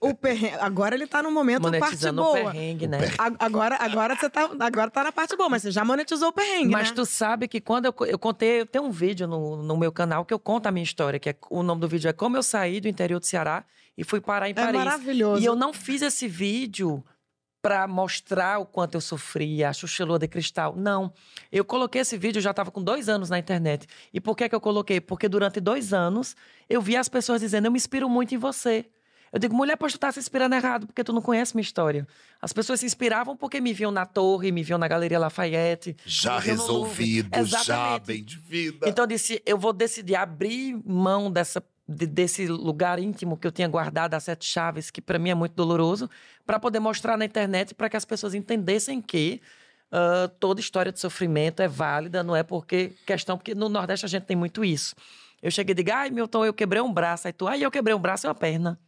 o 0.00 0.14
perrengue. 0.16 0.54
Agora 0.60 0.94
ele 0.94 1.06
tá 1.06 1.22
no 1.22 1.30
momento 1.30 1.64
parte 1.64 1.80
Monetizando 1.80 2.22
o 2.22 2.24
boa. 2.24 2.34
perrengue, 2.52 2.86
né? 2.86 2.98
A- 3.18 3.44
Agora, 3.44 3.76
agora 3.78 4.16
você 4.16 4.30
tá, 4.30 4.48
agora 4.60 4.90
tá 4.90 5.04
na 5.04 5.12
parte 5.12 5.36
boa, 5.36 5.50
mas 5.50 5.62
você 5.62 5.70
já 5.70 5.84
monetizou 5.84 6.28
o 6.28 6.32
perrengue, 6.32 6.70
Mas 6.70 6.88
né? 6.90 6.94
tu 6.94 7.04
sabe 7.04 7.46
que 7.46 7.60
quando 7.60 7.86
eu, 7.86 7.94
eu 8.06 8.18
contei, 8.18 8.60
eu 8.62 8.66
tenho 8.66 8.84
um 8.84 8.90
vídeo 8.90 9.26
no, 9.26 9.62
no 9.62 9.76
meu 9.76 9.92
canal 9.92 10.24
que 10.24 10.32
eu 10.32 10.38
conto 10.38 10.66
a 10.66 10.70
minha 10.70 10.84
história, 10.84 11.18
que 11.18 11.28
é, 11.30 11.36
o 11.50 11.62
nome 11.62 11.80
do 11.82 11.88
vídeo 11.88 12.08
é 12.08 12.12
Como 12.14 12.36
Eu 12.38 12.42
Saí 12.42 12.80
do 12.80 12.88
Interior 12.88 13.18
do 13.20 13.26
Ceará 13.26 13.64
e 13.96 14.04
Fui 14.04 14.20
Parar 14.20 14.48
em 14.48 14.52
É 14.52 14.54
Paris. 14.54 14.72
maravilhoso. 14.74 15.42
E 15.42 15.44
eu 15.44 15.54
não 15.56 15.72
fiz 15.72 16.02
esse 16.02 16.28
vídeo 16.28 17.04
pra 17.62 17.88
mostrar 17.88 18.58
o 18.60 18.66
quanto 18.66 18.94
eu 18.94 19.00
sofria, 19.00 19.68
a 19.70 19.72
Xuxa 19.72 20.06
de 20.18 20.28
Cristal. 20.28 20.76
Não. 20.76 21.12
Eu 21.50 21.64
coloquei 21.64 22.00
esse 22.02 22.16
vídeo, 22.16 22.38
eu 22.38 22.42
já 22.42 22.50
estava 22.50 22.70
com 22.70 22.80
dois 22.82 23.08
anos 23.08 23.28
na 23.28 23.38
internet. 23.38 23.86
E 24.14 24.20
por 24.20 24.36
que, 24.36 24.48
que 24.48 24.54
eu 24.54 24.60
coloquei? 24.60 25.00
Porque 25.00 25.28
durante 25.28 25.58
dois 25.60 25.92
anos 25.92 26.36
eu 26.68 26.80
vi 26.80 26.96
as 26.96 27.08
pessoas 27.08 27.40
dizendo: 27.40 27.66
Eu 27.66 27.72
me 27.72 27.76
inspiro 27.76 28.08
muito 28.08 28.34
em 28.34 28.38
você. 28.38 28.86
Eu 29.32 29.40
digo, 29.40 29.54
mulher, 29.54 29.76
pois 29.76 29.92
tu 29.92 29.98
tá 29.98 30.10
se 30.12 30.20
inspirando 30.20 30.54
errado, 30.54 30.86
porque 30.86 31.02
tu 31.02 31.12
não 31.12 31.20
conhece 31.20 31.54
minha 31.56 31.62
história. 31.64 32.06
As 32.40 32.52
pessoas 32.52 32.78
se 32.80 32.86
inspiravam 32.86 33.36
porque 33.36 33.60
me 33.60 33.72
viam 33.72 33.90
na 33.90 34.06
torre, 34.06 34.52
me 34.52 34.62
viam 34.62 34.78
na 34.78 34.86
Galeria 34.86 35.18
Lafayette. 35.18 35.96
já 36.06 36.38
resolvido, 36.38 37.28
já 37.44 37.98
bem 37.98 38.22
de 38.22 38.38
vida. 38.38 38.88
Então 38.88 39.02
eu 39.02 39.08
disse, 39.08 39.42
eu 39.44 39.58
vou 39.58 39.72
decidir 39.72 40.14
abrir 40.14 40.80
mão 40.86 41.30
dessa 41.30 41.60
de- 41.88 42.06
desse 42.06 42.46
lugar 42.46 42.98
íntimo 42.98 43.36
que 43.36 43.46
eu 43.46 43.52
tinha 43.52 43.68
guardado 43.68 44.14
as 44.14 44.24
sete 44.24 44.44
chaves, 44.44 44.90
que 44.90 45.00
para 45.00 45.18
mim 45.18 45.30
é 45.30 45.34
muito 45.34 45.54
doloroso, 45.54 46.08
para 46.44 46.58
poder 46.58 46.80
mostrar 46.80 47.16
na 47.16 47.24
internet 47.24 47.74
para 47.74 47.88
que 47.88 47.96
as 47.96 48.04
pessoas 48.04 48.34
entendessem 48.34 49.00
que 49.00 49.40
ah, 49.90 50.30
toda 50.40 50.60
história 50.60 50.92
de 50.92 51.00
sofrimento 51.00 51.60
é 51.60 51.68
válida, 51.68 52.22
não 52.22 52.34
é 52.34 52.42
porque 52.42 52.92
questão 53.06 53.36
porque 53.38 53.54
no 53.54 53.68
Nordeste 53.68 54.04
a 54.04 54.08
gente 54.08 54.24
tem 54.24 54.36
muito 54.36 54.64
isso. 54.64 54.94
Eu 55.42 55.50
cheguei 55.50 55.72
e 55.72 55.76
digo, 55.76 55.90
ai, 55.92 56.10
Milton, 56.10 56.44
eu 56.44 56.54
quebrei 56.54 56.82
um 56.82 56.92
braço. 56.92 57.26
Aí 57.28 57.32
tu, 57.32 57.46
ai, 57.46 57.64
eu 57.64 57.70
quebrei 57.70 57.94
um 57.94 57.98
braço 58.00 58.26
e 58.26 58.28
uma 58.28 58.34
perna. 58.34 58.78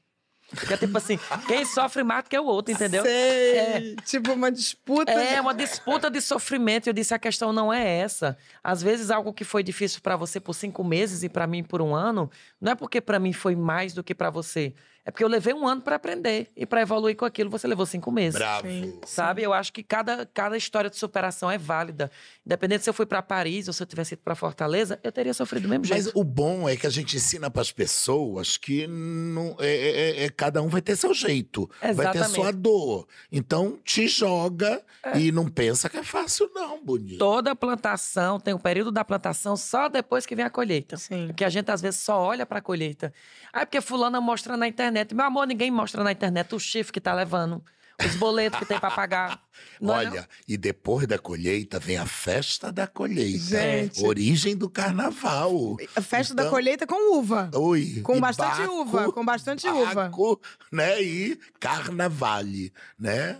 Porque 0.50 0.72
é 0.72 0.76
tipo 0.78 0.96
assim, 0.96 1.18
quem 1.46 1.64
sofre 1.64 2.02
mais 2.02 2.24
do 2.24 2.30
que 2.30 2.38
o 2.38 2.44
outro, 2.44 2.72
entendeu? 2.72 3.02
Sei. 3.02 3.96
Tipo, 4.04 4.32
uma 4.32 4.50
disputa. 4.50 5.12
É 5.12 5.34
de- 5.34 5.40
uma 5.40 5.54
disputa 5.54 6.10
de 6.10 6.20
sofrimento. 6.22 6.86
Eu 6.86 6.92
disse 6.92 7.12
a 7.12 7.18
questão 7.18 7.52
não 7.52 7.72
é 7.72 7.98
essa. 7.98 8.36
Às 8.64 8.82
vezes 8.82 9.10
algo 9.10 9.32
que 9.32 9.44
foi 9.44 9.62
difícil 9.62 10.00
para 10.00 10.16
você 10.16 10.40
por 10.40 10.54
cinco 10.54 10.82
meses 10.82 11.22
e 11.22 11.28
para 11.28 11.46
mim 11.46 11.62
por 11.62 11.82
um 11.82 11.94
ano, 11.94 12.30
não 12.60 12.72
é 12.72 12.74
porque 12.74 13.00
para 13.00 13.18
mim 13.18 13.32
foi 13.32 13.54
mais 13.54 13.92
do 13.92 14.02
que 14.02 14.14
para 14.14 14.30
você. 14.30 14.72
É 15.08 15.10
porque 15.10 15.24
eu 15.24 15.28
levei 15.28 15.54
um 15.54 15.66
ano 15.66 15.80
para 15.80 15.96
aprender 15.96 16.50
e 16.54 16.66
para 16.66 16.82
evoluir 16.82 17.16
com 17.16 17.24
aquilo 17.24 17.48
você 17.48 17.66
levou 17.66 17.86
cinco 17.86 18.12
meses. 18.12 18.38
Bravo. 18.38 18.68
Sim. 18.68 19.00
Sabe? 19.06 19.42
Eu 19.42 19.54
acho 19.54 19.72
que 19.72 19.82
cada, 19.82 20.26
cada 20.26 20.54
história 20.54 20.90
de 20.90 20.98
superação 20.98 21.50
é 21.50 21.56
válida. 21.56 22.10
Independente 22.44 22.84
se 22.84 22.90
eu 22.90 22.92
fui 22.92 23.06
para 23.06 23.22
Paris 23.22 23.68
ou 23.68 23.72
se 23.72 23.82
eu 23.82 23.86
tivesse 23.86 24.12
ido 24.12 24.22
para 24.22 24.34
Fortaleza, 24.34 25.00
eu 25.02 25.10
teria 25.10 25.32
sofrido 25.32 25.62
do 25.62 25.68
mesmo 25.70 25.86
jeito. 25.86 26.04
Mas 26.04 26.14
o 26.14 26.22
bom 26.22 26.68
é 26.68 26.76
que 26.76 26.86
a 26.86 26.90
gente 26.90 27.16
ensina 27.16 27.50
para 27.50 27.62
as 27.62 27.72
pessoas 27.72 28.58
que 28.58 28.86
não, 28.86 29.56
é, 29.58 29.66
é- 29.66 30.24
é- 30.24 30.28
cada 30.28 30.60
um 30.60 30.68
vai 30.68 30.82
ter 30.82 30.94
seu 30.94 31.14
jeito, 31.14 31.70
vai 31.80 31.94
ter 31.94 32.00
Exatamente. 32.02 32.34
sua 32.34 32.52
dor. 32.52 33.08
Então 33.32 33.78
te 33.82 34.06
joga 34.06 34.84
e 35.14 35.32
não 35.32 35.48
pensa 35.48 35.88
que 35.88 35.96
é 35.96 36.02
fácil, 36.02 36.50
não, 36.54 36.84
bonito. 36.84 37.16
Toda 37.18 37.56
plantação 37.56 38.38
tem 38.38 38.52
o 38.52 38.58
período 38.58 38.92
da 38.92 39.02
plantação 39.06 39.56
só 39.56 39.88
depois 39.88 40.26
que 40.26 40.36
vem 40.36 40.44
a 40.44 40.50
colheita. 40.50 40.98
Sim. 40.98 41.28
Porque 41.28 41.46
a 41.46 41.48
gente 41.48 41.70
às 41.70 41.80
vezes 41.80 41.98
só 42.00 42.20
olha 42.20 42.44
pra 42.44 42.60
colheita. 42.60 43.10
Ah, 43.50 43.64
porque 43.64 43.80
fulana 43.80 44.20
mostra 44.20 44.54
na 44.54 44.68
internet. 44.68 44.97
Meu 45.14 45.24
amor, 45.26 45.46
ninguém 45.46 45.70
mostra 45.70 46.02
na 46.04 46.12
internet 46.12 46.54
o 46.54 46.58
chifre 46.60 46.92
que 46.92 47.00
tá 47.00 47.14
levando, 47.14 47.62
os 48.04 48.14
boletos 48.16 48.58
que 48.58 48.64
tem 48.66 48.78
pra 48.78 48.90
pagar. 48.90 49.40
Não 49.80 49.98
é 50.00 50.04
não? 50.04 50.12
Olha, 50.12 50.28
e 50.46 50.56
depois 50.56 51.06
da 51.06 51.18
colheita 51.18 51.78
vem 51.80 51.96
a 51.98 52.06
festa 52.06 52.70
da 52.72 52.86
colheita. 52.86 53.38
Gente. 53.44 54.04
Origem 54.04 54.56
do 54.56 54.68
carnaval. 54.70 55.76
A 55.96 56.00
festa 56.00 56.34
da 56.34 56.42
Então- 56.42 56.52
colheita 56.54 56.86
com 56.86 57.16
uva. 57.18 57.50
Oi, 57.54 58.00
Com 58.02 58.16
e 58.16 58.20
bastante 58.20 58.58
baco, 58.60 58.72
uva, 58.72 59.12
com 59.12 59.24
bastante 59.24 59.68
uva. 59.68 59.94
baco, 59.94 60.40
né? 60.72 61.02
E 61.02 61.38
carnavale, 61.60 62.72
né? 62.98 63.38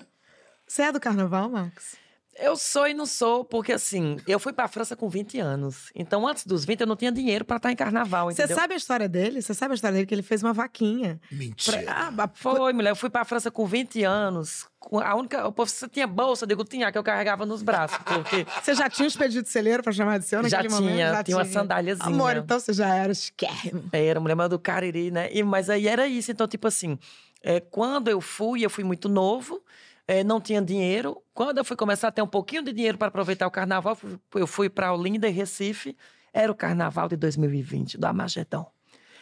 Você 0.66 0.83
é 0.83 0.92
do 0.92 1.01
carnaval, 1.01 1.49
Max? 1.49 1.97
Eu 2.40 2.57
sou 2.57 2.87
e 2.87 2.94
não 2.94 3.05
sou, 3.07 3.44
porque 3.44 3.72
assim, 3.72 4.16
eu 4.27 4.38
fui 4.38 4.53
pra 4.53 4.68
França 4.68 4.94
com 4.94 5.09
20 5.09 5.38
anos. 5.40 5.90
Então, 5.94 6.27
antes 6.27 6.46
dos 6.46 6.64
20, 6.64 6.81
eu 6.83 6.87
não 6.87 6.94
tinha 6.96 7.11
dinheiro 7.11 7.44
pra 7.44 7.57
estar 7.57 7.72
em 7.72 7.77
carnaval, 7.77 8.31
Você 8.31 8.46
sabe 8.46 8.74
a 8.74 8.77
história 8.77 9.09
dele? 9.09 9.42
Você 9.42 9.53
sabe 9.55 9.72
a 9.72 9.74
história 9.74 9.94
dele? 9.94 10.07
Que 10.07 10.14
ele 10.14 10.22
fez 10.22 10.42
uma 10.42 10.53
vaquinha. 10.53 11.20
Mentira. 11.33 11.83
Pra- 11.83 12.12
ah, 12.24 12.31
Foi, 12.35 12.72
mulher. 12.72 12.90
Eu 12.90 12.96
fui 12.96 13.11
pra 13.11 13.24
França 13.24 13.51
com 13.51 13.66
20 13.66 14.05
anos. 14.05 14.66
com 14.79 14.98
A 15.01 15.14
única. 15.16 15.46
O 15.46 15.53
povo, 15.53 15.68
você 15.68 15.88
tinha 15.88 16.07
bolsa? 16.07 16.44
Eu 16.44 16.48
digo, 16.48 16.64
tinha, 16.64 16.90
que 16.92 16.96
eu 16.98 17.03
carregava 17.03 17.44
nos 17.44 17.62
braços. 17.62 17.98
Porque 17.98 18.46
Você 18.62 18.74
já 18.74 18.88
tinha 18.88 19.05
um 19.05 19.09
expedito 19.09 19.42
de 19.42 19.48
celeiro 19.48 19.83
pra 19.83 19.92
chamar 19.92 20.18
de 20.18 20.24
seu 20.27 20.42
já 20.48 20.59
naquele 20.59 20.74
tinha, 20.74 20.90
momento? 20.90 21.11
Já 21.16 21.24
tinha 21.24 21.37
uma 21.37 21.44
sandáliazinha. 21.44 22.07
Amor, 22.09 22.37
então 22.37 22.61
você 22.61 22.72
já 22.72 22.94
era 22.94 23.11
esquermo. 23.12 23.88
Era 23.92 24.20
mulher 24.20 24.35
mas 24.37 24.48
do 24.48 24.59
Cariri, 24.59 25.11
né? 25.11 25.29
E, 25.33 25.42
mas 25.42 25.68
aí 25.68 25.88
era 25.88 26.07
isso. 26.07 26.31
Então, 26.31 26.46
tipo 26.46 26.68
assim, 26.68 26.98
é, 27.42 27.59
quando 27.61 28.09
eu 28.09 28.20
fui, 28.20 28.64
eu 28.64 28.70
fui 28.70 28.85
muito 28.85 29.09
novo, 29.09 29.61
é, 30.09 30.25
não 30.25 30.40
tinha 30.40 30.61
dinheiro. 30.61 31.23
Quando 31.35 31.59
eu 31.59 31.64
fui 31.64 31.77
começar 31.77 32.09
a 32.09 32.11
ter 32.12 32.23
um 32.23 32.27
pouquinho 32.27 32.64
de 32.64 32.73
dinheiro 32.73 32.97
para 32.99 33.07
aproveitar 33.09 33.47
o 33.47 33.51
carnaval, 33.51 33.97
eu 34.35 34.47
fui 34.47 34.68
para 34.68 34.92
Olinda 34.92 35.29
e 35.29 35.31
Recife. 35.31 35.94
Era 36.33 36.51
o 36.51 36.55
carnaval 36.55 37.09
de 37.09 37.16
2020, 37.16 37.97
do 37.99 38.05
Amagedon. 38.07 38.68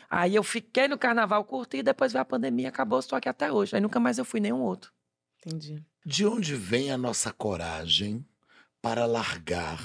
Aí 0.08 0.34
eu 0.36 0.42
fiquei 0.44 0.86
no 0.86 0.96
carnaval, 0.96 1.44
curti, 1.44 1.82
depois 1.82 2.12
veio 2.12 2.22
a 2.22 2.24
pandemia, 2.24 2.68
acabou, 2.68 2.98
estou 3.00 3.16
aqui 3.18 3.28
até 3.28 3.50
hoje. 3.50 3.74
Aí 3.74 3.80
nunca 3.82 3.98
mais 3.98 4.16
eu 4.18 4.24
fui 4.24 4.38
nenhum 4.40 4.60
outro. 4.62 4.92
Entendi. 5.44 5.82
De 6.04 6.24
onde 6.24 6.54
vem 6.54 6.90
a 6.92 6.96
nossa 6.96 7.32
coragem 7.32 8.24
para 8.80 9.04
largar 9.06 9.78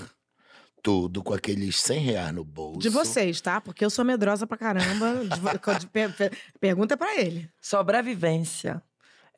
tudo 0.83 1.23
com 1.23 1.33
aqueles 1.33 1.79
100 1.79 1.99
reais 1.99 2.33
no 2.33 2.43
bolso? 2.43 2.79
De 2.79 2.89
vocês, 2.89 3.41
tá? 3.41 3.59
Porque 3.61 3.83
eu 3.83 3.89
sou 3.89 4.05
medrosa 4.05 4.45
pra 4.45 4.57
caramba. 4.57 5.23
De 5.25 5.39
de 5.79 5.87
per- 5.87 6.15
per- 6.15 6.37
pergunta 6.59 6.95
pra 6.95 7.19
ele. 7.19 7.49
Sobrevivência. 7.59 8.81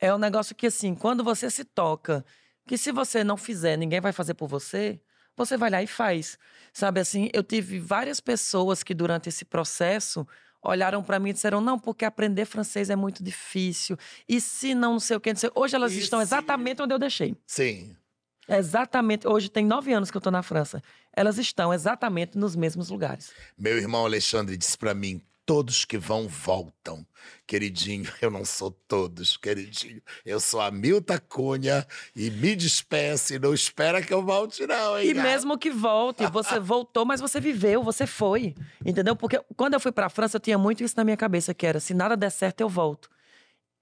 É 0.00 0.14
um 0.14 0.18
negócio 0.18 0.54
que, 0.54 0.66
assim, 0.66 0.94
quando 0.94 1.22
você 1.24 1.50
se 1.50 1.64
toca, 1.64 2.24
que 2.66 2.76
se 2.76 2.90
você 2.92 3.22
não 3.24 3.36
fizer, 3.36 3.76
ninguém 3.76 4.00
vai 4.00 4.12
fazer 4.12 4.34
por 4.34 4.48
você, 4.48 5.00
você 5.36 5.56
vai 5.56 5.70
lá 5.70 5.82
e 5.82 5.86
faz. 5.86 6.38
Sabe 6.72 7.00
assim, 7.00 7.28
eu 7.32 7.42
tive 7.42 7.78
várias 7.78 8.20
pessoas 8.20 8.82
que 8.82 8.94
durante 8.94 9.28
esse 9.28 9.44
processo 9.44 10.26
olharam 10.62 11.02
pra 11.02 11.18
mim 11.18 11.30
e 11.30 11.32
disseram: 11.32 11.60
não, 11.60 11.78
porque 11.78 12.04
aprender 12.04 12.44
francês 12.44 12.90
é 12.90 12.96
muito 12.96 13.22
difícil. 13.22 13.96
E 14.28 14.40
se 14.40 14.74
não, 14.74 14.92
não 14.94 15.00
sei 15.00 15.16
o 15.16 15.20
que, 15.20 15.32
não 15.32 15.38
sei. 15.40 15.50
Hoje 15.54 15.74
elas 15.76 15.92
E 15.92 15.98
estão 16.00 16.18
se- 16.20 16.24
exatamente 16.24 16.80
onde 16.82 16.94
eu 16.94 16.98
deixei. 16.98 17.36
Sim. 17.46 17.96
Exatamente. 18.48 19.26
Hoje 19.26 19.48
tem 19.48 19.64
nove 19.64 19.92
anos 19.92 20.10
que 20.10 20.16
eu 20.16 20.20
tô 20.20 20.30
na 20.30 20.42
França. 20.42 20.82
Elas 21.12 21.38
estão 21.38 21.72
exatamente 21.72 22.36
nos 22.36 22.54
mesmos 22.54 22.90
lugares. 22.90 23.32
Meu 23.56 23.78
irmão 23.78 24.04
Alexandre 24.04 24.56
disse 24.56 24.76
pra 24.76 24.92
mim: 24.94 25.20
todos 25.46 25.84
que 25.84 25.98
vão 25.98 26.28
voltam. 26.28 27.06
Queridinho, 27.46 28.10
eu 28.20 28.30
não 28.30 28.44
sou 28.44 28.70
todos, 28.88 29.36
queridinho. 29.36 30.02
Eu 30.24 30.40
sou 30.40 30.60
a 30.60 30.70
Milta 30.70 31.18
Cunha 31.18 31.86
e 32.14 32.30
me 32.30 32.54
despeça 32.56 33.34
e 33.34 33.38
não 33.38 33.54
espera 33.54 34.02
que 34.02 34.12
eu 34.12 34.22
volte, 34.22 34.66
não, 34.66 34.98
hein? 34.98 35.10
E 35.10 35.14
mesmo 35.14 35.58
que 35.58 35.70
volte, 35.70 36.26
você 36.26 36.58
voltou, 36.60 37.04
mas 37.04 37.20
você 37.20 37.40
viveu, 37.40 37.82
você 37.82 38.06
foi. 38.06 38.54
Entendeu? 38.84 39.14
Porque 39.16 39.40
quando 39.56 39.74
eu 39.74 39.80
fui 39.80 39.92
pra 39.92 40.08
França, 40.08 40.36
eu 40.36 40.40
tinha 40.40 40.58
muito 40.58 40.82
isso 40.82 40.94
na 40.96 41.04
minha 41.04 41.16
cabeça, 41.16 41.54
que 41.54 41.66
era, 41.66 41.80
se 41.80 41.94
nada 41.94 42.16
der 42.16 42.30
certo, 42.30 42.60
eu 42.60 42.68
volto. 42.68 43.13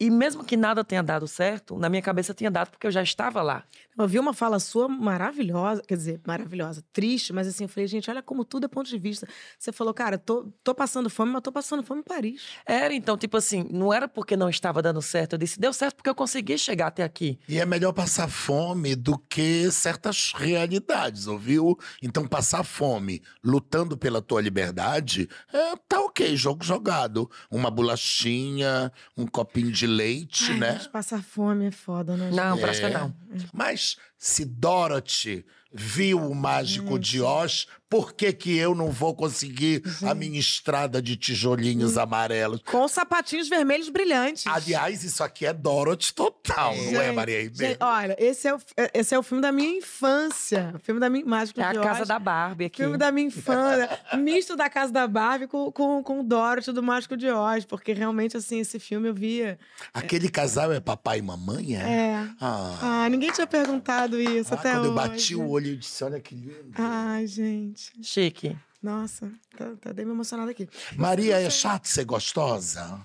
E 0.02 0.10
mesmo 0.10 0.42
que 0.42 0.56
nada 0.56 0.82
tenha 0.82 1.00
dado 1.00 1.28
certo, 1.28 1.78
na 1.78 1.88
minha 1.88 2.02
cabeça 2.02 2.34
tinha 2.34 2.50
dado 2.50 2.72
porque 2.72 2.88
eu 2.88 2.90
já 2.90 3.04
estava 3.04 3.40
lá. 3.40 3.62
Eu 3.96 4.08
vi 4.08 4.18
uma 4.18 4.34
fala 4.34 4.58
sua 4.58 4.88
maravilhosa, 4.88 5.80
quer 5.86 5.96
dizer, 5.96 6.20
maravilhosa, 6.26 6.82
triste, 6.92 7.32
mas 7.32 7.46
assim, 7.46 7.64
eu 7.64 7.68
falei, 7.68 7.86
gente, 7.86 8.10
olha 8.10 8.20
como 8.20 8.44
tudo 8.44 8.64
é 8.64 8.68
ponto 8.68 8.88
de 8.88 8.98
vista. 8.98 9.28
Você 9.56 9.70
falou, 9.70 9.94
cara, 9.94 10.18
tô, 10.18 10.50
tô 10.64 10.74
passando 10.74 11.08
fome, 11.08 11.30
mas 11.30 11.42
tô 11.42 11.52
passando 11.52 11.84
fome 11.84 12.00
em 12.00 12.02
Paris. 12.02 12.42
Era, 12.66 12.92
então, 12.92 13.16
tipo 13.16 13.36
assim, 13.36 13.68
não 13.70 13.92
era 13.92 14.08
porque 14.08 14.36
não 14.36 14.48
estava 14.48 14.82
dando 14.82 15.00
certo. 15.00 15.34
Eu 15.34 15.38
disse, 15.38 15.60
deu 15.60 15.72
certo 15.72 15.94
porque 15.94 16.10
eu 16.10 16.16
consegui 16.16 16.58
chegar 16.58 16.88
até 16.88 17.04
aqui. 17.04 17.38
E 17.46 17.60
é 17.60 17.64
melhor 17.64 17.92
passar 17.92 18.28
fome 18.28 18.96
do 18.96 19.16
que 19.16 19.70
certas 19.70 20.32
realidades, 20.34 21.28
ouviu? 21.28 21.78
Então, 22.02 22.26
passar 22.26 22.64
fome 22.64 23.22
lutando 23.44 23.96
pela 23.96 24.20
tua 24.20 24.40
liberdade, 24.40 25.28
é, 25.52 25.76
tá 25.86 26.00
ok, 26.00 26.34
jogo 26.34 26.64
jogado. 26.64 27.30
Uma 27.48 27.70
bolachinha, 27.70 28.90
um 29.16 29.26
copinho 29.26 29.70
de 29.70 29.91
leite, 29.92 30.50
Ai, 30.52 30.58
né? 30.58 30.72
mas 30.74 30.86
passar 30.86 31.22
fome 31.22 31.66
é 31.66 31.70
foda, 31.70 32.16
né? 32.16 32.30
Não, 32.32 32.54
gente? 32.56 32.64
pra 32.64 32.74
você 32.74 32.84
É. 32.84 32.90
não. 32.90 33.14
Mas 33.52 33.96
se 34.18 34.44
Dorothy 34.44 35.44
viu 35.72 36.18
o 36.18 36.34
Mágico 36.34 36.98
de 36.98 37.20
Oz, 37.20 37.66
por 37.92 38.14
que 38.14 38.32
que 38.32 38.56
eu 38.56 38.74
não 38.74 38.90
vou 38.90 39.14
conseguir 39.14 39.82
a 40.02 40.14
minha 40.14 40.40
estrada 40.40 41.02
de 41.02 41.14
tijolinhos 41.14 41.98
amarelos? 41.98 42.62
Com 42.64 42.88
sapatinhos 42.88 43.50
vermelhos 43.50 43.90
brilhantes. 43.90 44.46
Aliás, 44.46 45.04
isso 45.04 45.22
aqui 45.22 45.44
é 45.44 45.52
Dorothy 45.52 46.14
total, 46.14 46.74
não 46.74 46.98
é, 46.98 47.12
Maria 47.12 47.42
Ribeiro? 47.42 47.72
gente, 47.74 47.82
olha, 47.82 48.16
esse 48.18 48.48
é, 48.48 48.54
o, 48.54 48.60
esse 48.94 49.14
é 49.14 49.18
o 49.18 49.22
filme 49.22 49.42
da 49.42 49.52
minha 49.52 49.76
infância. 49.76 50.72
O 50.74 50.78
filme 50.78 50.98
da 50.98 51.10
minha 51.10 51.22
Mágico 51.26 51.60
É 51.60 51.64
a 51.64 51.74
casa 51.74 52.02
Oz. 52.02 52.08
da 52.08 52.18
Barbie 52.18 52.64
aqui. 52.64 52.82
Filme 52.82 52.96
da 52.96 53.12
minha 53.12 53.26
infância. 53.26 54.00
misto 54.16 54.56
da 54.56 54.70
Casa 54.70 54.90
da 54.90 55.06
Barbie 55.06 55.46
com, 55.46 55.70
com, 55.70 56.02
com 56.02 56.20
o 56.20 56.22
Dorothy 56.22 56.72
do 56.72 56.82
Mágico 56.82 57.14
de 57.14 57.28
Oz. 57.28 57.66
Porque 57.66 57.92
realmente, 57.92 58.38
assim, 58.38 58.60
esse 58.60 58.78
filme 58.78 59.08
eu 59.08 59.14
via. 59.14 59.58
Aquele 59.92 60.30
casal 60.30 60.72
é 60.72 60.80
papai 60.80 61.18
e 61.18 61.22
mamãe, 61.22 61.76
é? 61.76 61.80
É. 61.80 62.28
Ah, 62.40 62.78
Ah, 62.80 63.08
ninguém 63.10 63.30
tinha 63.30 63.46
perguntado 63.46 64.18
isso 64.18 64.54
ah, 64.54 64.56
até 64.56 64.72
quando 64.72 64.80
hoje. 64.80 64.88
eu 64.88 64.94
bati 64.94 65.36
o 65.36 65.48
olho, 65.48 65.72
eu 65.72 65.76
disse, 65.76 66.02
olha 66.02 66.20
que 66.20 66.34
lindo. 66.34 66.72
Ai, 66.74 67.26
gente. 67.26 67.81
Chique. 68.02 68.56
Nossa, 68.82 69.30
tá, 69.56 69.76
tá 69.80 69.92
bem 69.92 70.04
emocionada 70.04 70.50
aqui. 70.50 70.68
Maria, 70.96 71.40
é 71.40 71.48
chato 71.48 71.86
ser 71.86 72.04
gostosa? 72.04 73.00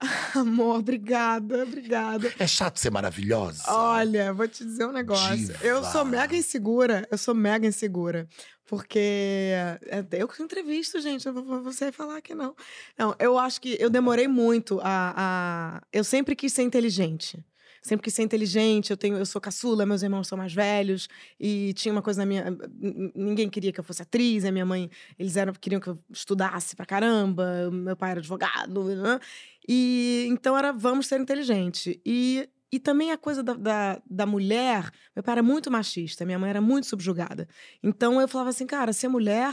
Amor, 0.34 0.80
obrigada, 0.80 1.62
obrigada. 1.62 2.32
É 2.38 2.46
chato 2.46 2.78
ser 2.78 2.90
maravilhosa? 2.90 3.62
Olha, 3.68 4.32
vou 4.32 4.46
te 4.46 4.64
dizer 4.64 4.86
um 4.86 4.92
negócio. 4.92 5.36
Diva. 5.36 5.58
Eu 5.64 5.84
sou 5.84 6.04
mega 6.04 6.36
insegura. 6.36 7.06
Eu 7.10 7.18
sou 7.18 7.34
mega 7.34 7.66
insegura. 7.66 8.28
Porque 8.66 8.98
é 8.98 10.04
eu 10.12 10.28
que 10.28 10.42
entrevisto, 10.42 11.00
gente. 11.00 11.26
Eu 11.26 11.32
vou 11.32 11.62
você 11.62 11.90
falar 11.90 12.20
que 12.20 12.34
não. 12.34 12.54
Não, 12.98 13.14
eu 13.18 13.38
acho 13.38 13.60
que 13.60 13.76
eu 13.80 13.88
demorei 13.88 14.28
muito 14.28 14.78
a, 14.82 15.14
a. 15.16 15.82
Eu 15.92 16.04
sempre 16.04 16.36
quis 16.36 16.52
ser 16.52 16.62
inteligente. 16.62 17.42
Sempre 17.82 18.04
quis 18.04 18.14
ser 18.14 18.22
inteligente. 18.22 18.90
Eu, 18.90 18.96
tenho, 18.96 19.16
eu 19.16 19.26
sou 19.26 19.40
caçula, 19.40 19.86
meus 19.86 20.02
irmãos 20.02 20.28
são 20.28 20.36
mais 20.38 20.52
velhos. 20.52 21.08
E 21.38 21.72
tinha 21.74 21.92
uma 21.92 22.02
coisa 22.02 22.20
na 22.20 22.26
minha. 22.26 22.56
Ninguém 23.14 23.48
queria 23.48 23.72
que 23.72 23.80
eu 23.80 23.84
fosse 23.84 24.02
atriz. 24.02 24.44
A 24.44 24.52
minha 24.52 24.66
mãe, 24.66 24.90
eles 25.18 25.36
eram, 25.36 25.52
queriam 25.52 25.80
que 25.80 25.88
eu 25.88 25.98
estudasse 26.10 26.74
pra 26.76 26.86
caramba. 26.86 27.70
Meu 27.70 27.96
pai 27.96 28.12
era 28.12 28.20
advogado. 28.20 28.84
Né? 28.84 29.20
E 29.68 30.26
então 30.28 30.56
era 30.56 30.72
vamos 30.72 31.06
ser 31.06 31.20
inteligente. 31.20 32.00
E, 32.04 32.48
e 32.72 32.78
também 32.78 33.12
a 33.12 33.18
coisa 33.18 33.42
da, 33.42 33.54
da, 33.54 34.02
da 34.08 34.26
mulher, 34.26 34.90
meu 35.14 35.22
pai 35.22 35.32
era 35.32 35.42
muito 35.42 35.70
machista, 35.70 36.24
minha 36.24 36.38
mãe 36.38 36.50
era 36.50 36.60
muito 36.60 36.86
subjugada. 36.86 37.46
Então 37.82 38.20
eu 38.20 38.26
falava 38.26 38.50
assim, 38.50 38.66
cara, 38.66 38.92
ser 38.92 39.08
mulher 39.08 39.52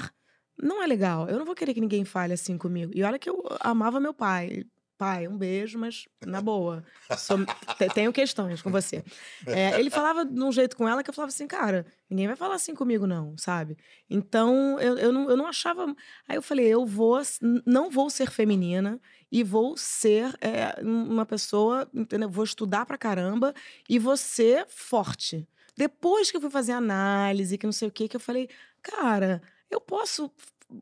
não 0.61 0.81
é 0.81 0.88
legal. 0.88 1.27
Eu 1.27 1.38
não 1.38 1.45
vou 1.45 1.55
querer 1.55 1.73
que 1.73 1.81
ninguém 1.81 2.05
fale 2.05 2.33
assim 2.33 2.57
comigo. 2.57 2.91
E 2.95 3.03
olha 3.03 3.19
que 3.19 3.29
eu 3.29 3.43
amava 3.59 3.99
meu 3.99 4.13
pai. 4.13 4.63
Pai, 4.97 5.27
um 5.27 5.38
beijo, 5.38 5.77
mas 5.77 6.08
na 6.25 6.39
boa. 6.41 6.84
Sou- 7.17 7.38
te- 7.77 7.89
tenho 7.93 8.13
questões 8.13 8.62
com 8.62 8.71
você. 8.71 9.03
É, 9.45 9.77
ele 9.79 9.89
falava 9.89 10.23
de 10.25 10.41
um 10.41 10.51
jeito 10.51 10.77
com 10.77 10.88
ela 10.88 11.03
que 11.03 11.10
eu 11.10 11.13
falava 11.13 11.29
assim, 11.34 11.47
cara, 11.47 11.86
ninguém 12.10 12.27
vai 12.27 12.36
falar 12.36 12.55
assim 12.55 12.73
comigo, 12.73 13.05
não, 13.05 13.38
sabe? 13.38 13.77
Então 14.10 14.79
eu, 14.79 14.97
eu, 14.97 15.12
não, 15.12 15.29
eu 15.29 15.36
não 15.36 15.47
achava. 15.47 15.86
Aí 16.27 16.38
eu 16.38 16.41
falei, 16.41 16.65
eu 16.67 16.86
vou, 16.86 17.21
não 17.65 17.89
vou 17.89 18.10
ser 18.10 18.31
feminina 18.31 18.99
e 19.31 19.43
vou 19.43 19.75
ser 19.75 20.34
é, 20.39 20.81
uma 20.81 21.25
pessoa, 21.25 21.89
entendeu? 21.93 22.29
Vou 22.29 22.45
estudar 22.45 22.86
pra 22.86 22.97
caramba 22.97 23.53
e 23.89 23.99
vou 23.99 24.15
ser 24.15 24.65
forte. 24.69 25.45
Depois 25.77 26.31
que 26.31 26.38
eu 26.38 26.41
fui 26.41 26.49
fazer 26.49 26.71
análise, 26.71 27.58
que 27.58 27.65
não 27.65 27.73
sei 27.73 27.89
o 27.89 27.91
que, 27.91 28.08
que 28.08 28.15
eu 28.15 28.19
falei, 28.21 28.47
cara, 28.81 29.41
eu 29.69 29.81
posso 29.81 30.31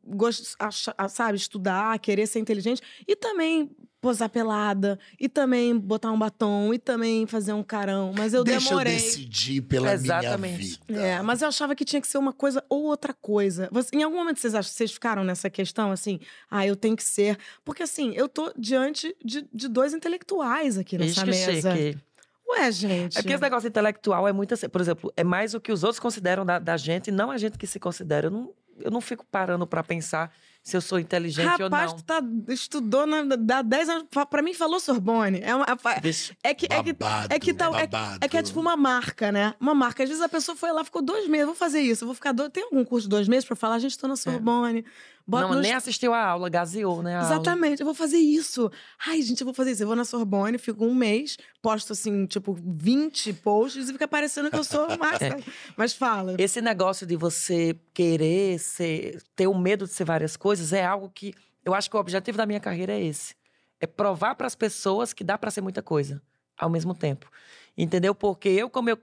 gost- 0.04 0.54
achar- 0.58 0.94
sabe, 1.10 1.36
estudar, 1.36 1.98
querer 1.98 2.26
ser 2.28 2.38
inteligente 2.38 2.80
e 3.08 3.16
também 3.16 3.74
posar 4.04 4.28
pelada, 4.28 4.98
e 5.18 5.28
também 5.28 5.76
botar 5.78 6.12
um 6.12 6.18
batom, 6.18 6.74
e 6.74 6.78
também 6.78 7.26
fazer 7.26 7.52
um 7.54 7.62
carão. 7.62 8.12
Mas 8.16 8.34
eu 8.34 8.44
Deixa 8.44 8.68
demorei. 8.68 8.92
eu 8.92 8.96
decidir 8.98 9.62
pela 9.62 9.92
Exatamente. 9.94 10.38
minha 10.38 10.58
vida. 10.58 11.00
É, 11.00 11.22
mas 11.22 11.40
eu 11.40 11.48
achava 11.48 11.74
que 11.74 11.84
tinha 11.84 12.00
que 12.02 12.06
ser 12.06 12.18
uma 12.18 12.32
coisa 12.32 12.62
ou 12.68 12.82
outra 12.84 13.14
coisa. 13.14 13.68
Você- 13.72 13.96
em 13.96 14.02
algum 14.02 14.16
momento 14.18 14.38
vocês 14.38 14.54
acham, 14.54 14.70
vocês 14.70 14.92
ficaram 14.92 15.24
nessa 15.24 15.48
questão 15.48 15.90
assim? 15.90 16.20
Ah, 16.50 16.66
eu 16.66 16.76
tenho 16.76 16.94
que 16.94 17.02
ser. 17.02 17.38
Porque 17.64 17.82
assim, 17.82 18.12
eu 18.14 18.28
tô 18.28 18.52
diante 18.58 19.16
de, 19.24 19.48
de 19.52 19.68
dois 19.68 19.94
intelectuais 19.94 20.76
aqui 20.76 20.98
nessa 20.98 21.10
Isso 21.10 21.24
que 21.24 21.30
mesa. 21.30 21.74
chique. 21.76 21.98
Ué, 22.46 22.70
gente. 22.70 23.16
É 23.18 23.22
porque 23.22 23.32
esse 23.32 23.42
negócio 23.42 23.66
intelectual 23.68 24.28
é 24.28 24.32
muito 24.32 24.52
assim. 24.52 24.68
Por 24.68 24.80
exemplo, 24.80 25.10
é 25.16 25.24
mais 25.24 25.54
o 25.54 25.60
que 25.60 25.72
os 25.72 25.82
outros 25.82 25.98
consideram 25.98 26.44
da, 26.44 26.58
da 26.58 26.76
gente, 26.76 27.08
e 27.08 27.10
não 27.10 27.30
a 27.30 27.38
gente 27.38 27.56
que 27.56 27.66
se 27.66 27.80
considera. 27.80 28.26
Eu 28.26 28.30
não, 28.30 28.52
eu 28.80 28.90
não 28.90 29.00
fico 29.00 29.24
parando 29.30 29.66
pra 29.66 29.82
pensar 29.82 30.30
se 30.64 30.78
eu 30.78 30.80
sou 30.80 30.98
inteligente 30.98 31.44
Rapaz, 31.44 31.90
ou 31.92 31.96
não. 31.98 32.02
tu 32.02 32.04
tá, 32.04 32.22
estudou 32.48 33.06
na, 33.06 33.22
dá 33.36 33.60
10 33.60 33.88
anos. 33.90 34.04
Pra 34.30 34.40
mim, 34.40 34.54
falou 34.54 34.80
Sorbonne. 34.80 35.40
É, 35.42 35.54
uma, 35.54 35.66
Vixe. 36.02 36.34
é 36.42 36.54
que. 36.54 36.64
É 36.70 36.82
que 36.82 36.94
Babado, 36.94 37.34
é 37.34 37.38
que, 37.38 37.52
tal, 37.52 37.76
é, 37.76 37.86
babado. 37.86 38.18
é 38.24 38.28
que 38.28 38.38
é 38.38 38.42
tipo 38.42 38.58
uma 38.60 38.74
marca, 38.74 39.30
né? 39.30 39.54
Uma 39.60 39.74
marca. 39.74 40.02
Às 40.02 40.08
vezes 40.08 40.24
a 40.24 40.28
pessoa 40.28 40.56
foi 40.56 40.72
lá, 40.72 40.82
ficou 40.82 41.02
dois 41.02 41.28
meses. 41.28 41.44
Vou 41.44 41.54
fazer 41.54 41.80
isso, 41.80 42.04
eu 42.04 42.06
vou 42.06 42.14
ficar 42.14 42.32
dois. 42.32 42.48
Tem 42.50 42.64
algum 42.64 42.82
curso 42.82 43.06
de 43.06 43.10
dois 43.10 43.28
meses 43.28 43.44
pra 43.44 43.54
falar? 43.54 43.74
A 43.74 43.78
gente 43.78 43.98
tô 43.98 44.08
na 44.08 44.16
Sorbonne. 44.16 44.86
Bota 45.26 45.48
não, 45.48 45.54
no 45.54 45.60
nem 45.60 45.72
assistiu 45.72 46.12
a 46.12 46.22
aula, 46.22 46.50
gaseou, 46.50 47.02
né? 47.02 47.14
a 47.14 47.22
aula. 47.22 47.34
Exatamente, 47.34 47.80
eu 47.80 47.86
vou 47.86 47.94
fazer 47.94 48.18
isso. 48.18 48.70
Ai, 49.06 49.22
gente, 49.22 49.40
eu 49.40 49.46
vou 49.46 49.54
fazer 49.54 49.70
isso. 49.70 49.82
Eu 49.82 49.86
vou 49.86 49.96
na 49.96 50.04
Sorbonne, 50.04 50.58
fico 50.58 50.84
um 50.84 50.94
mês, 50.94 51.38
posto 51.62 51.94
assim, 51.94 52.26
tipo, 52.26 52.54
20 52.62 53.32
posts 53.34 53.88
e 53.88 53.92
fica 53.92 54.06
parecendo 54.06 54.50
que 54.50 54.58
eu 54.58 54.64
sou 54.64 54.86
massa. 54.98 55.38
Mas 55.76 55.94
fala. 55.94 56.36
Esse 56.38 56.60
negócio 56.60 57.06
de 57.06 57.16
você 57.16 57.78
querer 57.94 58.58
ser, 58.58 59.22
ter 59.34 59.46
o 59.46 59.56
medo 59.56 59.86
de 59.86 59.92
ser 59.92 60.04
várias 60.04 60.36
coisas 60.36 60.74
é 60.74 60.84
algo 60.84 61.08
que 61.08 61.32
eu 61.64 61.72
acho 61.72 61.88
que 61.88 61.96
o 61.96 62.00
objetivo 62.00 62.36
da 62.36 62.44
minha 62.44 62.60
carreira 62.60 62.92
é 62.92 63.02
esse. 63.02 63.34
É 63.80 63.86
provar 63.86 64.34
para 64.34 64.46
as 64.46 64.54
pessoas 64.54 65.14
que 65.14 65.24
dá 65.24 65.38
para 65.38 65.50
ser 65.50 65.62
muita 65.62 65.82
coisa 65.82 66.20
ao 66.58 66.68
mesmo 66.68 66.94
tempo. 66.94 67.30
Entendeu? 67.76 68.14
Porque 68.14 68.48
eu, 68.50 68.68
como 68.68 68.90
eu 68.90 68.98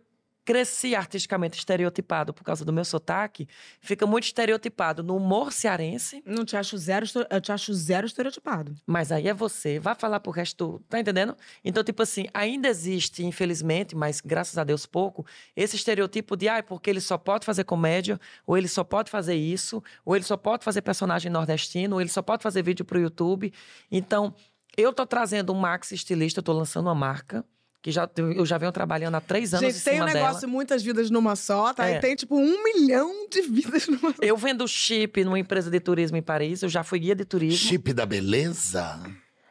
cresci 0.51 0.93
artisticamente 0.93 1.57
estereotipado 1.57 2.33
por 2.33 2.43
causa 2.43 2.65
do 2.65 2.73
meu 2.73 2.83
sotaque, 2.83 3.47
fica 3.79 4.05
muito 4.05 4.25
estereotipado 4.25 5.01
no 5.01 5.15
humor 5.15 5.53
cearense, 5.53 6.21
Não 6.25 6.43
te 6.43 6.57
acho 6.57 6.77
zero, 6.77 7.05
eu 7.29 7.39
te 7.39 7.53
acho 7.53 7.73
zero 7.73 8.05
estereotipado. 8.05 8.75
mas 8.85 9.13
aí 9.13 9.29
é 9.29 9.33
você, 9.33 9.79
vai 9.79 9.95
falar 9.95 10.19
pro 10.19 10.29
resto, 10.29 10.83
tá 10.89 10.99
entendendo? 10.99 11.37
Então, 11.63 11.81
tipo 11.85 12.03
assim, 12.03 12.25
ainda 12.33 12.67
existe, 12.67 13.23
infelizmente, 13.23 13.95
mas 13.95 14.19
graças 14.19 14.57
a 14.57 14.65
Deus 14.65 14.85
pouco, 14.85 15.25
esse 15.55 15.77
estereotipo 15.77 16.35
de, 16.35 16.49
ah, 16.49 16.61
porque 16.61 16.89
ele 16.89 16.99
só 16.99 17.17
pode 17.17 17.45
fazer 17.45 17.63
comédia, 17.63 18.19
ou 18.45 18.57
ele 18.57 18.67
só 18.67 18.83
pode 18.83 19.09
fazer 19.09 19.35
isso, 19.35 19.81
ou 20.03 20.17
ele 20.17 20.25
só 20.25 20.35
pode 20.35 20.65
fazer 20.65 20.81
personagem 20.81 21.31
nordestino, 21.31 21.95
ou 21.95 22.01
ele 22.01 22.09
só 22.09 22.21
pode 22.21 22.43
fazer 22.43 22.61
vídeo 22.61 22.83
pro 22.83 22.99
YouTube. 22.99 23.53
Então, 23.89 24.35
eu 24.75 24.91
tô 24.91 25.05
trazendo 25.05 25.53
um 25.53 25.55
Max 25.55 25.93
estilista, 25.93 26.39
eu 26.39 26.43
tô 26.43 26.51
lançando 26.51 26.87
uma 26.87 26.95
marca 26.95 27.45
que 27.81 27.91
já, 27.91 28.07
eu 28.15 28.45
já 28.45 28.57
venho 28.57 28.71
trabalhando 28.71 29.15
há 29.15 29.21
três 29.21 29.53
anos 29.53 29.73
Gente, 29.73 29.81
em 29.81 29.83
tem 29.91 30.01
um 30.01 30.05
negócio 30.05 30.41
dela. 30.41 30.53
muitas 30.53 30.83
vidas 30.83 31.09
numa 31.09 31.35
só, 31.35 31.73
tá? 31.73 31.89
É. 31.89 31.97
E 31.97 31.99
tem 31.99 32.15
tipo 32.15 32.37
um 32.37 32.63
milhão 32.63 33.27
de 33.29 33.41
vidas 33.41 33.87
numa 33.87 34.11
só. 34.11 34.17
Eu 34.21 34.37
vendo 34.37 34.67
chip 34.67 35.23
numa 35.23 35.39
empresa 35.39 35.71
de 35.71 35.79
turismo 35.79 36.17
em 36.17 36.21
Paris, 36.21 36.61
eu 36.61 36.69
já 36.69 36.83
fui 36.83 36.99
guia 36.99 37.15
de 37.15 37.25
turismo. 37.25 37.57
Chip 37.57 37.91
da 37.93 38.05
beleza? 38.05 38.99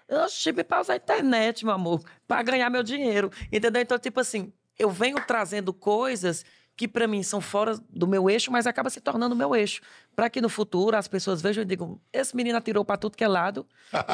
Eu 0.08 0.28
chip 0.28 0.62
pra 0.64 0.80
usar 0.80 0.92
a 0.94 0.96
internet, 0.96 1.64
meu 1.64 1.74
amor, 1.74 2.02
pra 2.26 2.42
ganhar 2.42 2.70
meu 2.70 2.82
dinheiro. 2.82 3.30
Entendeu? 3.50 3.82
Então, 3.82 3.98
tipo 3.98 4.20
assim, 4.20 4.52
eu 4.78 4.90
venho 4.90 5.16
trazendo 5.26 5.72
coisas 5.72 6.44
que 6.76 6.88
pra 6.88 7.06
mim 7.06 7.22
são 7.22 7.40
fora 7.40 7.78
do 7.90 8.06
meu 8.06 8.30
eixo, 8.30 8.50
mas 8.50 8.66
acaba 8.66 8.88
se 8.88 9.00
tornando 9.00 9.34
o 9.34 9.38
meu 9.38 9.54
eixo. 9.54 9.82
Pra 10.16 10.30
que 10.30 10.40
no 10.40 10.48
futuro 10.48 10.96
as 10.96 11.06
pessoas 11.06 11.42
vejam 11.42 11.62
e 11.62 11.66
digam: 11.66 12.00
esse 12.12 12.34
menino 12.34 12.56
atirou 12.56 12.84
pra 12.84 12.96
tudo 12.96 13.16
que 13.16 13.22
é 13.22 13.28
lado, 13.28 13.66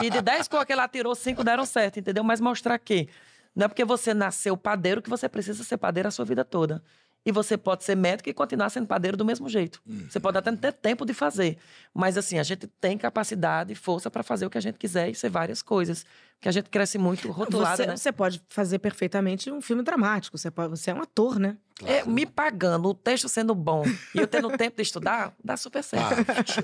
e 0.02 0.10
de 0.10 0.20
10 0.20 0.48
coisas 0.48 0.66
que 0.66 0.72
ele 0.72 0.80
atirou, 0.80 1.14
5 1.14 1.44
deram 1.44 1.64
certo, 1.64 2.00
entendeu? 2.00 2.24
Mas 2.24 2.40
mostrar 2.40 2.78
que 2.78 3.08
não 3.56 3.64
é 3.64 3.68
porque 3.68 3.84
você 3.86 4.12
nasceu 4.12 4.54
padeiro 4.54 5.00
que 5.00 5.08
você 5.08 5.28
precisa 5.30 5.64
ser 5.64 5.78
padeiro 5.78 6.08
a 6.08 6.12
sua 6.12 6.26
vida 6.26 6.44
toda. 6.44 6.82
E 7.24 7.32
você 7.32 7.56
pode 7.56 7.82
ser 7.82 7.96
médico 7.96 8.28
e 8.28 8.34
continuar 8.34 8.70
sendo 8.70 8.86
padeiro 8.86 9.16
do 9.16 9.24
mesmo 9.24 9.48
jeito. 9.48 9.82
Você 10.08 10.20
pode 10.20 10.38
até 10.38 10.48
não 10.48 10.58
ter 10.58 10.72
tempo 10.72 11.04
de 11.04 11.12
fazer. 11.12 11.58
Mas, 11.92 12.16
assim, 12.16 12.38
a 12.38 12.44
gente 12.44 12.68
tem 12.68 12.96
capacidade 12.96 13.72
e 13.72 13.74
força 13.74 14.08
para 14.08 14.22
fazer 14.22 14.46
o 14.46 14.50
que 14.50 14.58
a 14.58 14.60
gente 14.60 14.78
quiser 14.78 15.10
e 15.10 15.14
ser 15.14 15.28
várias 15.28 15.60
coisas. 15.60 16.06
Porque 16.38 16.48
a 16.48 16.52
gente 16.52 16.68
cresce 16.68 16.98
muito 16.98 17.30
rotulado, 17.30 17.76
Você, 17.76 17.86
né? 17.86 17.96
você 17.96 18.12
pode 18.12 18.42
fazer 18.48 18.78
perfeitamente 18.78 19.50
um 19.50 19.60
filme 19.60 19.82
dramático. 19.82 20.36
Você, 20.36 20.50
pode, 20.50 20.70
você 20.70 20.90
é 20.90 20.94
um 20.94 21.00
ator, 21.00 21.38
né? 21.38 21.56
É, 21.84 22.04
me 22.04 22.24
pagando, 22.24 22.88
o 22.88 22.94
texto 22.94 23.28
sendo 23.28 23.54
bom 23.54 23.84
e 24.14 24.18
eu 24.18 24.26
tendo 24.26 24.48
tempo 24.56 24.76
de 24.76 24.82
estudar, 24.82 25.34
dá 25.42 25.56
super 25.56 25.82
certo. 25.82 26.24
Parte. 26.24 26.54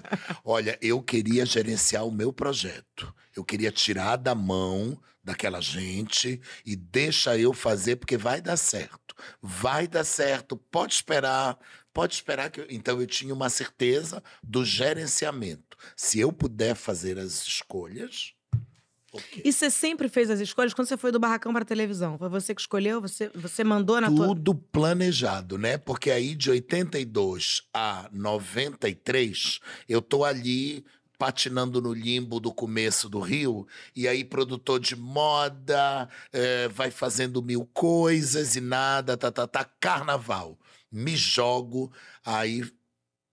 Olha, 0.44 0.78
eu 0.80 1.02
queria 1.02 1.44
gerenciar 1.44 2.06
o 2.06 2.12
meu 2.12 2.32
projeto. 2.32 3.12
Eu 3.34 3.44
queria 3.44 3.70
tirar 3.70 4.16
da 4.16 4.34
mão 4.34 4.98
daquela 5.24 5.60
gente 5.60 6.40
e 6.64 6.74
deixa 6.76 7.36
eu 7.38 7.52
fazer 7.52 7.96
porque 7.96 8.16
vai 8.16 8.40
dar 8.40 8.56
certo. 8.56 9.14
Vai 9.40 9.86
dar 9.86 10.04
certo, 10.04 10.56
pode 10.56 10.94
esperar, 10.94 11.58
pode 11.92 12.14
esperar 12.14 12.50
que 12.50 12.60
eu... 12.60 12.66
então 12.68 13.00
eu 13.00 13.06
tinha 13.06 13.32
uma 13.32 13.48
certeza 13.48 14.22
do 14.42 14.64
gerenciamento. 14.64 15.76
Se 15.96 16.18
eu 16.18 16.32
puder 16.32 16.74
fazer 16.74 17.18
as 17.18 17.42
escolhas, 17.42 18.34
ok. 19.12 19.42
E 19.44 19.52
você 19.52 19.70
sempre 19.70 20.08
fez 20.08 20.30
as 20.30 20.40
escolhas 20.40 20.74
quando 20.74 20.88
você 20.88 20.96
foi 20.96 21.12
do 21.12 21.20
barracão 21.20 21.52
para 21.52 21.64
televisão? 21.64 22.18
Foi 22.18 22.28
você 22.28 22.54
que 22.54 22.60
escolheu? 22.60 23.00
Você, 23.00 23.30
você 23.34 23.62
mandou 23.62 24.00
na 24.00 24.10
tua. 24.10 24.28
Tudo 24.28 24.54
planejado, 24.54 25.58
né? 25.58 25.78
Porque 25.78 26.10
aí 26.10 26.34
de 26.34 26.50
82 26.50 27.62
a 27.72 28.08
93, 28.12 29.60
eu 29.88 30.00
tô 30.00 30.24
ali 30.24 30.84
patinando 31.22 31.80
no 31.80 31.92
limbo 31.92 32.40
do 32.40 32.52
começo 32.52 33.08
do 33.08 33.20
Rio, 33.20 33.64
e 33.94 34.08
aí 34.08 34.24
produtor 34.24 34.80
de 34.80 34.96
moda, 34.96 36.08
eh, 36.32 36.66
vai 36.66 36.90
fazendo 36.90 37.40
mil 37.40 37.64
coisas 37.72 38.56
e 38.56 38.60
nada, 38.60 39.16
tá, 39.16 39.30
tá, 39.30 39.46
tá, 39.46 39.64
carnaval. 39.64 40.58
Me 40.90 41.14
jogo, 41.14 41.92
aí 42.24 42.64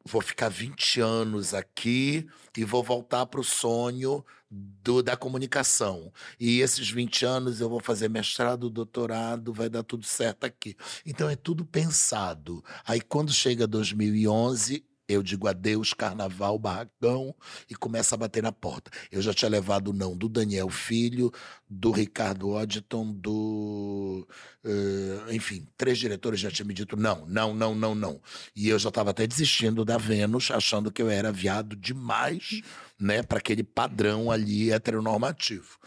vou 0.10 0.22
ficar 0.22 0.50
20 0.50 1.00
anos 1.00 1.54
aqui 1.54 2.28
e 2.58 2.66
vou 2.66 2.84
voltar 2.84 3.26
pro 3.28 3.44
sonho 3.44 4.26
do, 4.50 5.04
da 5.04 5.16
comunicação. 5.16 6.12
E 6.40 6.62
esses 6.62 6.90
20 6.90 7.26
anos 7.26 7.62
eu 7.62 7.70
vou 7.70 7.80
fazer 7.80 8.10
mestrado, 8.10 8.70
doutorado, 8.70 9.54
vai 9.54 9.70
dar 9.70 9.84
tudo 9.84 10.06
certo 10.06 10.46
aqui. 10.46 10.76
Então 11.06 11.30
é 11.30 11.36
tudo 11.36 11.64
pensado. 11.64 12.64
Aí 12.86 13.00
quando 13.00 13.32
chega 13.32 13.68
2011, 13.68 14.84
eu 15.10 15.24
digo 15.24 15.48
adeus, 15.48 15.94
carnaval, 15.94 16.58
barracão, 16.60 17.36
e 17.70 17.76
começa 17.76 18.16
a 18.16 18.18
bater 18.18 18.44
na 18.44 18.52
porta. 18.52 18.92
Eu 19.12 19.22
já 19.22 19.34
tinha 19.34 19.50
levado 19.50 19.90
o 19.90 19.94
não 19.94 20.16
do 20.16 20.30
Daniel 20.30 20.70
Filho, 20.70 21.32
do 21.70 21.92
Ricardo 21.92 22.50
Odditon, 22.50 23.12
do. 23.14 24.28
eh, 24.64 25.34
enfim, 25.36 25.68
três 25.76 25.98
diretores 25.98 26.40
já 26.40 26.52
tinham 26.52 26.68
me 26.68 26.74
dito 26.74 26.96
não, 26.96 27.26
não, 27.26 27.54
não, 27.54 27.76
não, 27.76 27.96
não. 27.96 28.22
E 28.56 28.70
eu 28.70 28.78
já 28.80 28.90
estava 28.90 29.10
até 29.12 29.26
desistindo 29.28 29.84
da 29.84 29.98
Vênus, 29.98 30.52
achando 30.52 30.92
que 30.92 31.02
eu 31.02 31.10
era 31.10 31.32
viado 31.32 31.76
demais, 31.76 32.62
né, 33.00 33.24
para 33.24 33.40
aquele 33.40 33.64
padrão 33.64 34.30
ali 34.32 34.72
heteronormativo. 34.72 35.78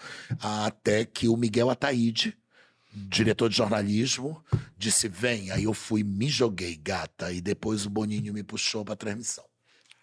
Até 0.41 1.05
que 1.05 1.29
o 1.29 1.37
Miguel 1.37 1.71
Ataíde, 1.71 2.37
diretor 2.93 3.49
de 3.49 3.57
jornalismo, 3.57 4.43
disse: 4.77 5.09
vem. 5.09 5.51
Aí 5.51 5.65
eu 5.65 5.75
fui, 5.75 6.03
me 6.03 6.29
joguei, 6.29 6.77
gata. 6.77 7.33
E 7.33 7.41
depois 7.41 7.87
o 7.87 7.91
Boninho 7.91 8.33
me 8.33 8.43
puxou 8.43 8.85
pra 8.85 8.97
transmissão. 8.97 9.45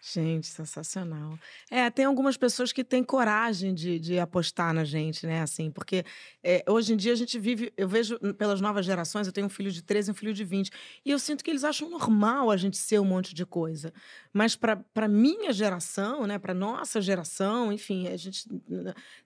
Gente, 0.02 0.48
sensacional. 0.48 1.38
É, 1.70 1.90
tem 1.90 2.06
algumas 2.06 2.38
pessoas 2.38 2.72
que 2.72 2.86
têm 2.86 3.04
coragem 3.04 3.74
de, 3.74 4.00
de 4.00 4.18
apostar 4.18 4.74
na 4.74 4.86
gente, 4.86 5.28
né? 5.28 5.42
Assim, 5.42 5.70
porque 5.70 6.06
é, 6.42 6.64
hoje 6.70 6.94
em 6.94 6.98
dia 6.98 7.12
a 7.12 7.16
gente 7.18 7.38
vive. 7.38 7.74
Eu 7.76 7.88
vejo 7.88 8.18
hum, 8.22 8.32
pelas 8.32 8.62
novas 8.62 8.86
gerações, 8.86 9.28
eu 9.28 9.34
tenho 9.34 9.48
um 9.48 9.50
filho 9.50 9.70
de 9.70 9.82
13 9.84 10.10
e 10.10 10.12
um 10.14 10.16
filho 10.16 10.34
de 10.34 10.46
20. 10.46 10.72
E 11.04 11.12
eu 11.12 11.20
sinto 11.20 11.44
que 11.44 11.52
eles 11.52 11.66
acham 11.66 11.90
normal 11.90 12.50
a 12.50 12.56
gente 12.56 12.78
ser 12.78 13.00
um 13.00 13.06
monte 13.06 13.36
de 13.36 13.46
coisa. 13.46 13.94
Mas 14.32 14.56
para 14.56 15.08
minha 15.08 15.52
geração, 15.52 16.28
né? 16.28 16.38
Para 16.38 16.54
nossa 16.54 17.02
geração, 17.02 17.72
enfim, 17.72 18.08
a 18.08 18.18
gente 18.18 18.48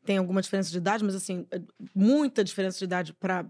tem 0.05 0.17
alguma 0.17 0.41
diferença 0.41 0.71
de 0.71 0.77
idade, 0.77 1.03
mas 1.03 1.15
assim, 1.15 1.45
é 1.51 1.61
muita 1.93 2.43
diferença 2.43 2.77
de 2.77 2.85
idade 2.85 3.13
para 3.13 3.45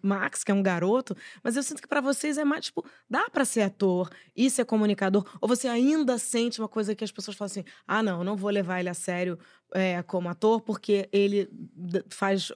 Max, 0.00 0.44
que 0.44 0.52
é 0.52 0.54
um 0.54 0.62
garoto. 0.62 1.16
Mas 1.42 1.56
eu 1.56 1.62
sinto 1.62 1.82
que 1.82 1.88
para 1.88 2.00
vocês 2.00 2.38
é 2.38 2.44
mais, 2.44 2.66
tipo, 2.66 2.84
dá 3.10 3.28
para 3.28 3.44
ser 3.44 3.62
ator 3.62 4.08
e 4.36 4.48
ser 4.48 4.64
comunicador. 4.64 5.24
Ou 5.40 5.48
você 5.48 5.66
ainda 5.66 6.16
sente 6.18 6.60
uma 6.60 6.68
coisa 6.68 6.94
que 6.94 7.04
as 7.04 7.10
pessoas 7.10 7.36
falam 7.36 7.50
assim: 7.50 7.64
ah, 7.86 8.02
não, 8.02 8.22
não 8.22 8.36
vou 8.36 8.50
levar 8.50 8.80
ele 8.80 8.88
a 8.88 8.94
sério 8.94 9.38
é, 9.74 10.02
como 10.04 10.28
ator, 10.28 10.60
porque 10.60 11.08
ele 11.12 11.50
faz, 12.08 12.50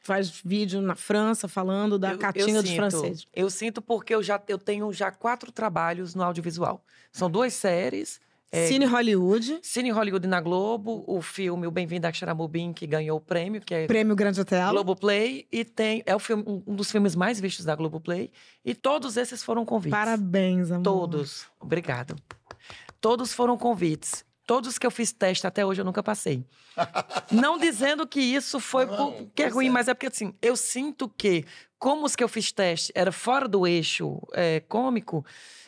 faz 0.00 0.42
vídeo 0.44 0.82
na 0.82 0.94
França 0.96 1.46
falando 1.48 1.98
da 1.98 2.12
Eu- 2.12 2.18
catinha 2.18 2.56
eu 2.56 2.60
dos 2.62 2.70
sinto. 2.70 2.76
franceses. 2.76 3.26
Eu 3.32 3.48
sinto 3.48 3.80
porque 3.80 4.14
eu 4.14 4.22
já 4.22 4.42
eu 4.48 4.58
tenho 4.58 4.92
já 4.92 5.10
quatro 5.10 5.50
trabalhos 5.52 6.14
no 6.14 6.22
audiovisual. 6.22 6.84
São 7.12 7.30
duas 7.30 7.54
séries. 7.54 8.20
é, 8.52 8.68
Cine 8.68 8.84
Hollywood, 8.84 9.58
Cine 9.62 9.90
Hollywood 9.90 10.26
na 10.28 10.40
Globo, 10.40 11.02
o 11.08 11.20
filme 11.22 11.66
O 11.66 11.70
Bem-vindo 11.72 12.06
a 12.06 12.12
Xaramubim, 12.12 12.72
que 12.72 12.86
ganhou 12.86 13.18
o 13.18 13.20
prêmio, 13.20 13.60
que 13.60 13.74
é 13.74 13.86
Prêmio 13.86 14.14
Grande 14.14 14.40
Hotel. 14.40 14.70
Globoplay, 14.70 15.46
e 15.50 15.64
tem 15.64 16.02
é 16.06 16.14
o 16.14 16.18
filme, 16.20 16.44
um 16.46 16.62
um 16.66 16.74
dos 16.76 16.90
filmes 16.90 17.16
mais 17.16 17.40
vistos 17.40 17.64
da 17.64 17.74
Globoplay. 17.74 18.30
E 18.64 18.74
todos 18.74 19.16
esses 19.16 19.42
foram 19.42 19.64
convites. 19.64 19.98
Parabéns, 19.98 20.70
amor. 20.70 20.82
Todos. 20.84 21.46
Obrigado. 21.60 22.14
Todos 23.00 23.32
foram 23.32 23.56
convites. 23.58 24.24
Todos 24.46 24.78
que 24.78 24.86
eu 24.86 24.90
fiz 24.90 25.12
teste 25.12 25.46
até 25.46 25.64
hoje 25.64 25.80
eu 25.80 25.84
nunca 25.84 26.02
passei. 26.02 26.44
Não 27.32 27.58
dizendo 27.58 28.06
que 28.06 28.20
isso 28.20 28.60
foi 28.60 28.84
Não, 28.86 28.96
por- 29.12 29.26
que 29.34 29.42
é 29.42 29.48
ruim, 29.48 29.68
é. 29.68 29.70
mas 29.70 29.88
é 29.88 29.94
porque 29.94 30.06
assim, 30.08 30.34
eu 30.42 30.56
sinto 30.56 31.08
que, 31.08 31.44
como 31.78 32.04
os 32.04 32.14
que 32.14 32.22
eu 32.22 32.28
fiz 32.28 32.52
teste 32.52 32.92
era 32.94 33.10
fora 33.10 33.48
do 33.48 33.66
eixo 33.66 34.20
é, 34.32 34.60
cômico, 34.60 35.24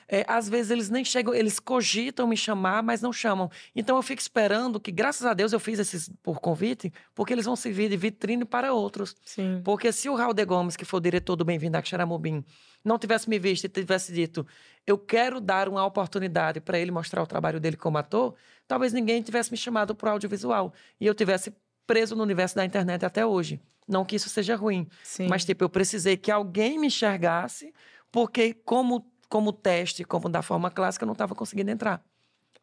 é, 0.08 0.24
às 0.28 0.48
vezes 0.48 0.70
eles 0.70 0.90
nem 0.90 1.04
chegam, 1.04 1.34
eles 1.34 1.58
cogitam 1.58 2.26
me 2.26 2.36
chamar, 2.36 2.82
mas 2.82 3.02
não 3.02 3.12
chamam. 3.12 3.50
Então 3.74 3.96
eu 3.96 4.02
fico 4.02 4.20
esperando 4.20 4.78
que, 4.78 4.92
graças 4.92 5.26
a 5.26 5.34
Deus, 5.34 5.52
eu 5.52 5.60
fiz 5.60 5.78
esses 5.78 6.10
por 6.22 6.40
convite, 6.40 6.92
porque 7.14 7.32
eles 7.32 7.44
vão 7.44 7.56
servir 7.56 7.88
de 7.88 7.96
vitrine 7.96 8.44
para 8.44 8.72
outros. 8.72 9.16
Sim. 9.24 9.60
Porque 9.64 9.90
se 9.92 10.08
o 10.08 10.14
Raul 10.14 10.34
de 10.34 10.44
Gomes, 10.44 10.76
que 10.76 10.84
foi 10.84 10.98
o 10.98 11.02
diretor 11.02 11.36
do 11.36 11.44
Bem-vindo 11.44 11.76
a 11.76 11.82
Xaramubim, 11.82 12.44
não 12.84 12.98
tivesse 12.98 13.28
me 13.28 13.38
visto 13.38 13.64
e 13.64 13.68
tivesse 13.68 14.12
dito 14.12 14.46
eu 14.86 14.96
quero 14.96 15.40
dar 15.40 15.68
uma 15.68 15.84
oportunidade 15.84 16.60
para 16.60 16.78
ele 16.78 16.92
mostrar 16.92 17.22
o 17.22 17.26
trabalho 17.26 17.58
dele 17.58 17.76
como 17.76 17.98
ator, 17.98 18.34
talvez 18.68 18.92
ninguém 18.92 19.20
tivesse 19.20 19.50
me 19.50 19.56
chamado 19.56 19.94
para 19.94 20.10
o 20.10 20.12
audiovisual. 20.12 20.72
E 21.00 21.06
eu 21.06 21.14
tivesse 21.14 21.52
preso 21.86 22.14
no 22.14 22.22
universo 22.22 22.54
da 22.54 22.64
internet 22.64 23.04
até 23.04 23.26
hoje. 23.26 23.60
Não 23.88 24.04
que 24.04 24.16
isso 24.16 24.28
seja 24.28 24.56
ruim, 24.56 24.88
Sim. 25.02 25.28
mas 25.28 25.44
tipo, 25.44 25.62
eu 25.62 25.68
precisei 25.68 26.16
que 26.16 26.30
alguém 26.30 26.78
me 26.78 26.88
enxergasse, 26.88 27.72
porque 28.10 28.52
como, 28.52 29.04
como 29.28 29.52
teste, 29.52 30.04
como 30.04 30.28
da 30.28 30.42
forma 30.42 30.70
clássica, 30.70 31.04
eu 31.04 31.06
não 31.06 31.12
estava 31.12 31.34
conseguindo 31.34 31.70
entrar. 31.70 32.02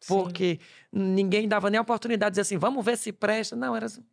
Sim. 0.00 0.08
Porque 0.08 0.60
ninguém 0.92 1.48
dava 1.48 1.70
nem 1.70 1.78
a 1.78 1.82
oportunidade 1.82 2.32
de 2.32 2.34
dizer 2.34 2.42
assim, 2.42 2.58
vamos 2.58 2.84
ver 2.84 2.98
se 2.98 3.12
presta. 3.12 3.56
Não, 3.56 3.74
era 3.74 3.86
assim. 3.86 4.04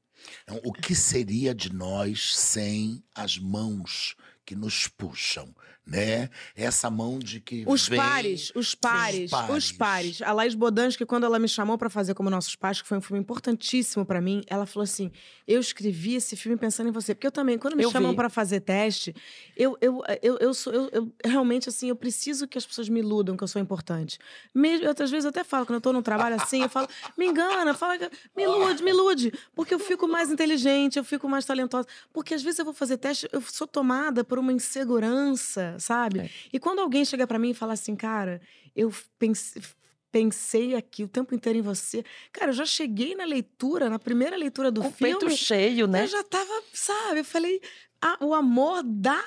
Então, 0.43 0.60
o 0.64 0.72
que 0.72 0.95
seria 0.95 1.54
de 1.54 1.74
nós 1.74 2.38
sem 2.38 3.04
as 3.16 3.38
mãos 3.38 4.16
que 4.45 4.56
nos 4.56 4.88
puxam, 4.88 5.54
né? 5.86 6.30
Essa 6.56 6.90
mão 6.90 7.18
de 7.20 7.40
que 7.40 7.64
Os 7.68 7.88
vem... 7.88 8.00
pares, 8.00 8.52
os 8.56 8.76
pares, 8.76 9.24
os 9.26 9.30
pares. 9.32 9.72
pares. 9.72 10.22
A 10.22 10.32
Laís 10.32 10.54
Bodansky, 10.54 11.06
quando 11.06 11.26
ela 11.26 11.40
me 11.40 11.48
chamou 11.48 11.78
pra 11.78 11.90
fazer 11.90 12.14
como 12.14 12.30
Nossos 12.30 12.56
Pais, 12.56 12.82
que 12.82 12.88
foi 12.88 12.98
um 12.98 13.02
filme 13.02 13.20
importantíssimo 13.20 14.06
pra 14.06 14.22
mim, 14.22 14.44
ela 14.48 14.66
falou 14.66 14.84
assim: 14.84 15.12
eu 15.48 15.60
escrevi 15.60 16.16
esse 16.16 16.36
filme 16.36 16.58
pensando 16.58 16.90
em 16.90 16.92
você. 16.92 17.14
Porque 17.16 17.28
eu 17.28 17.32
também, 17.32 17.58
quando 17.58 17.76
me 17.76 17.84
Eu 17.84 17.92
chamam 17.92 18.14
pra 18.16 18.30
fazer 18.30 18.60
teste, 18.62 19.14
eu, 19.58 19.78
eu, 19.82 20.02
eu, 20.22 20.38
eu, 20.40 20.54
sou, 20.54 20.72
eu, 20.72 20.90
eu 20.94 21.12
realmente, 21.26 21.68
assim, 21.68 21.90
eu 21.90 21.96
preciso 21.96 22.48
que 22.48 22.58
as 22.58 22.66
pessoas 22.66 22.88
me 22.88 23.00
iludam 23.00 23.36
que 23.36 23.44
eu 23.44 23.48
sou 23.48 23.62
importante. 23.62 24.20
Mesmo, 24.54 24.86
eu, 24.86 24.92
às 24.98 25.10
vezes 25.12 25.26
eu 25.26 25.30
até 25.30 25.44
falo, 25.44 25.66
quando 25.66 25.76
eu 25.76 25.82
tô 25.82 25.92
num 25.92 26.02
trabalho 26.02 26.36
assim, 26.36 26.62
eu 26.62 26.70
falo, 26.70 26.88
me 27.18 27.26
engana, 27.26 27.74
fala, 27.74 27.98
que- 27.98 28.10
me 28.38 28.44
ilude, 28.44 28.84
me 28.84 28.92
ilude. 28.92 29.34
Porque 29.56 29.74
eu 29.74 29.80
fico 29.80 30.08
mais 30.08 30.30
inteligente, 30.32 30.98
eu 30.98 31.04
fico 31.04 31.28
mais 31.28 31.44
talentosa. 31.44 31.88
Porque 32.14 32.34
às 32.34 32.42
vezes 32.44 32.60
eu 32.60 32.66
vou 32.66 32.74
fazer 32.74 32.98
teste, 32.98 33.28
eu 33.32 33.42
sou 33.42 33.66
tomada 33.68 34.24
por 34.24 34.38
uma 34.40 34.54
insegurança, 34.54 35.76
sabe? 35.82 36.20
É. 36.20 36.30
E 36.54 36.60
quando 36.60 36.80
alguém 36.80 37.04
chega 37.04 37.26
pra 37.28 37.38
mim 37.40 37.50
e 37.50 37.54
fala 37.54 37.74
assim, 37.74 37.96
cara, 37.96 38.40
eu 38.76 38.94
pense- 39.20 39.60
pensei 40.12 40.76
aqui 40.76 41.04
o 41.04 41.08
tempo 41.08 41.34
inteiro 41.36 41.60
em 41.60 41.62
você. 41.62 42.04
Cara, 42.32 42.50
eu 42.52 42.54
já 42.56 42.66
cheguei 42.66 43.16
na 43.16 43.24
leitura, 43.26 43.90
na 43.90 43.98
primeira 44.00 44.36
leitura 44.36 44.70
do 44.72 44.82
Com 44.82 44.88
o 44.88 44.92
filme. 44.92 45.16
peito 45.20 45.36
cheio, 45.36 45.88
né? 45.88 46.04
Eu 46.04 46.08
já 46.08 46.24
tava, 46.24 46.64
sabe? 46.74 47.20
Eu 47.22 47.26
falei, 47.26 47.62
a- 48.02 48.18
o 48.22 48.34
amor 48.34 48.84
dá, 48.84 49.24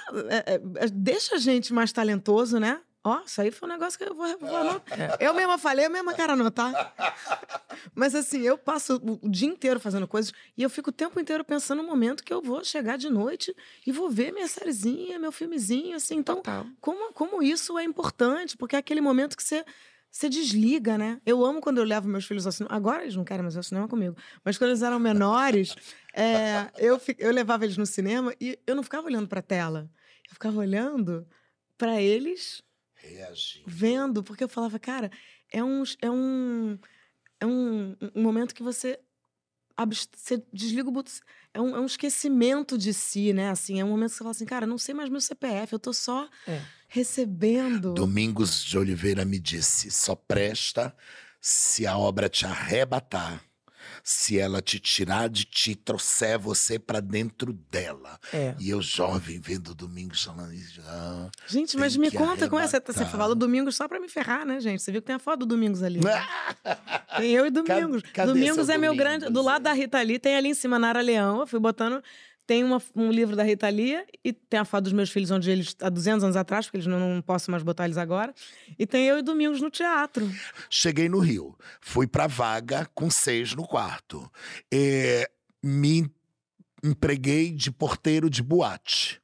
é, 0.47 0.55
é, 0.85 0.89
deixa 0.93 1.37
a 1.37 1.39
gente 1.39 1.73
mais 1.73 1.91
talentoso, 1.93 2.59
né? 2.61 2.81
Ó, 3.07 3.21
isso 3.27 3.39
aí 3.43 3.51
foi 3.51 3.69
um 3.69 3.73
negócio 3.73 3.99
que 3.99 4.05
eu 4.05 4.15
vou, 4.15 4.39
vou 4.39 4.57
anotar. 4.57 5.19
Eu 5.21 5.35
mesma 5.35 5.59
falei, 5.59 5.85
eu 5.85 5.91
mesma 5.91 6.15
quero 6.15 6.33
anotar. 6.33 6.95
Mas 7.95 8.15
assim, 8.15 8.41
eu 8.41 8.57
passo 8.57 8.99
o, 9.23 9.29
dia 9.29 9.47
inteiro 9.47 9.79
fazendo 9.79 10.09
coisas 10.09 10.33
e 10.57 10.63
eu 10.63 10.71
fico 10.71 10.89
o 10.89 10.93
tempo 10.93 11.21
inteiro 11.21 11.45
pensando 11.45 11.83
no 11.83 11.89
momento 11.89 12.25
que 12.25 12.33
eu 12.33 12.41
vou 12.41 12.65
chegar 12.65 12.97
de 12.97 13.11
noite 13.11 13.55
e 13.87 13.93
vou 13.93 14.09
ver 14.09 14.33
minha 14.33 14.49
sériezinha, 14.49 15.19
meu 15.19 15.31
filmezinho, 15.31 15.95
assim. 15.95 16.17
Então, 16.17 16.37
Total. 16.37 16.65
como, 16.81 17.13
como 17.13 17.43
isso 17.43 17.79
é 17.79 17.85
importante, 17.85 18.57
porque 18.57 18.75
é 18.75 18.79
aquele 18.79 19.03
momento 19.03 19.37
que 19.37 19.43
você, 19.43 19.63
você 20.11 20.27
desliga, 20.31 20.97
né? 20.97 21.21
Eu 21.27 21.45
amo 21.45 21.61
quando 21.61 21.77
eu 21.77 21.85
levo 21.85 22.09
meus 22.09 22.25
filhos 22.25 22.47
ao 22.47 22.53
cinema. 22.53 22.75
Agora 22.75 23.03
eles 23.03 23.17
não 23.17 23.25
querem 23.25 23.43
mais 23.43 23.55
ir 23.55 23.59
ao 23.59 23.65
cinema 23.65 23.87
comigo. 23.87 24.17
Mas 24.43 24.57
quando 24.57 24.71
eles 24.71 24.81
eram 24.81 24.99
menores, 24.99 25.77
é, 26.17 26.71
eu, 26.79 26.99
eu 27.19 27.31
levava 27.31 27.65
eles 27.67 27.77
no 27.77 27.85
cinema 27.85 28.35
e 28.41 28.59
eu 28.67 28.75
não 28.75 28.83
ficava 28.83 29.07
olhando 29.07 29.29
pra 29.29 29.43
tela. 29.43 29.91
Eu 30.27 30.33
ficava 30.33 30.59
olhando 30.59 31.29
pra 31.77 32.01
eles 32.01 32.63
Reagir. 33.07 33.63
vendo, 33.67 34.23
porque 34.23 34.45
eu 34.45 34.49
falava, 34.49 34.79
cara, 34.79 35.11
é 35.53 35.63
um, 35.63 35.83
é 36.01 36.11
um, 36.11 36.79
é 37.41 37.47
um, 37.47 37.97
um 38.15 38.23
momento 38.23 38.55
que 38.55 38.63
você, 38.63 38.99
você 40.13 40.43
desliga 40.53 40.89
o 40.89 40.93
botão. 40.93 41.13
É 41.53 41.61
um, 41.61 41.77
é 41.77 41.81
um 41.81 41.87
esquecimento 41.87 42.77
de 42.77 42.93
si, 42.93 43.33
né? 43.33 43.51
Assim, 43.51 43.79
é 43.81 43.85
um 43.85 43.89
momento 43.91 44.11
que 44.11 44.17
você 44.17 44.25
fala 44.25 44.31
assim, 44.33 44.45
cara, 44.45 44.67
não 44.67 44.79
sei 44.79 44.95
mais 44.95 45.09
meu 45.09 45.21
CPF, 45.21 45.73
eu 45.73 45.79
tô 45.79 45.93
só 45.93 46.29
É. 46.47 46.61
recebendo. 46.89 47.95
Domingos 47.95 48.65
de 48.65 48.77
Oliveira 48.79 49.25
me 49.25 49.39
disse: 49.39 49.91
só 49.91 50.15
presta 50.17 50.95
se 51.41 51.87
a 51.87 51.97
obra 51.97 52.29
te 52.29 52.47
arrebatar, 52.47 53.41
se 54.07 54.39
ela 54.39 54.61
te 54.61 54.79
tirar 54.79 55.31
de 55.31 55.47
ti, 55.47 55.75
trouxer 55.75 56.39
você 56.39 56.79
pra 56.79 57.01
dentro 57.01 57.55
dela. 57.71 58.21
É. 58.35 58.55
E 58.61 58.69
eu, 58.69 58.83
jovem, 58.83 59.41
vendo 59.41 59.75
Domingos 59.75 60.23
falando 60.23 60.53
isso. 60.53 60.79
ah, 60.87 61.31
Gente, 61.49 61.75
mas 61.79 61.97
me 61.97 62.11
conta 62.11 62.47
como 62.47 62.61
é. 62.61 62.67
Você, 62.69 62.79
você 62.81 63.07
fala 63.07 63.29
do 63.29 63.35
Domingos 63.35 63.75
só 63.77 63.89
pra 63.89 63.99
me 63.99 64.09
ferrar, 64.11 64.45
né, 64.45 64.61
gente? 64.61 64.83
Você 64.83 64.93
viu 64.93 65.01
que 65.01 65.07
tem 65.07 65.17
a 65.17 65.19
foto 65.19 65.41
do 65.41 65.47
Domingos 65.47 65.83
ali. 65.83 66.01
Tem 67.17 67.31
eu 67.31 67.47
e 67.47 67.51
Domingos. 67.51 68.03
cadê 68.13 68.33
Domingos 68.33 68.69
é 68.69 68.77
meu 68.77 68.93
Domingos, 68.93 69.19
grande. 69.19 69.33
Do 69.33 69.41
lado 69.41 69.63
da 69.63 69.73
Rita 69.73 70.03
Lee, 70.03 70.19
tem 70.19 70.37
ali 70.37 70.49
em 70.49 70.55
cima 70.55 70.79
Nara 70.79 71.01
Leão. 71.01 71.41
Eu 71.41 71.47
fui 71.47 71.61
botando. 71.61 72.03
Tem 72.47 72.63
uma- 72.63 72.83
um 72.95 73.11
livro 73.11 73.35
da 73.35 73.43
Rita 73.43 73.69
Lee 73.69 74.05
e 74.23 74.33
tem 74.33 74.61
a 74.61 74.65
foto 74.65 74.85
dos 74.85 74.93
meus 74.93 75.11
filhos, 75.11 75.31
onde 75.31 75.51
eles, 75.51 75.75
há 75.81 75.89
200 75.89 76.23
anos 76.25 76.37
atrás, 76.37 76.67
porque 76.67 76.77
eles 76.77 76.87
não, 76.87 76.99
não 77.01 77.23
posso 77.23 77.51
mais 77.51 77.63
botar 77.63 77.85
eles 77.87 77.97
agora. 77.97 78.35
E 78.79 78.87
tem 78.87 79.07
eu 79.07 79.19
e 79.19 79.23
Domingos 79.23 79.61
no 79.63 79.71
teatro. 79.71 80.31
Cheguei 80.69 81.09
no 81.09 81.19
Rio, 81.21 81.57
fui 81.81 82.07
pra 82.07 82.27
vaga 82.27 82.87
com 82.95 83.11
seis 83.11 83.55
no 83.55 83.67
quarto. 83.67 84.31
É, 84.73 85.31
me 85.63 86.11
empreguei 86.83 87.51
de 87.51 87.71
porteiro 87.73 88.29
de 88.29 88.43
boate. 88.43 89.21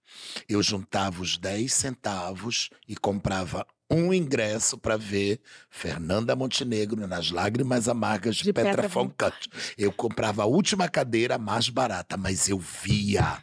Eu 0.49 0.63
juntava 0.63 1.21
os 1.23 1.37
10 1.37 1.73
centavos 1.75 2.71
e 2.89 2.97
comprava 2.97 3.67
um 3.91 4.15
ingresso 4.15 4.79
para 4.79 4.97
ver 4.97 5.41
Fernanda 5.69 6.37
Montenegro 6.37 7.07
nas 7.07 7.31
Lágrimas 7.31 7.89
Amargas 7.89 8.37
de, 8.37 8.45
De 8.45 8.53
Petra, 8.53 8.71
Petra 8.71 8.89
von 8.89 9.05
von 9.05 9.11
Kant. 9.11 9.49
Eu 9.77 9.93
comprava 9.93 10.43
a 10.43 10.47
última 10.47 10.89
cadeira 10.89 11.37
mais 11.39 11.69
barata, 11.69 12.17
mas 12.17 12.49
eu 12.49 12.59
via. 12.59 13.39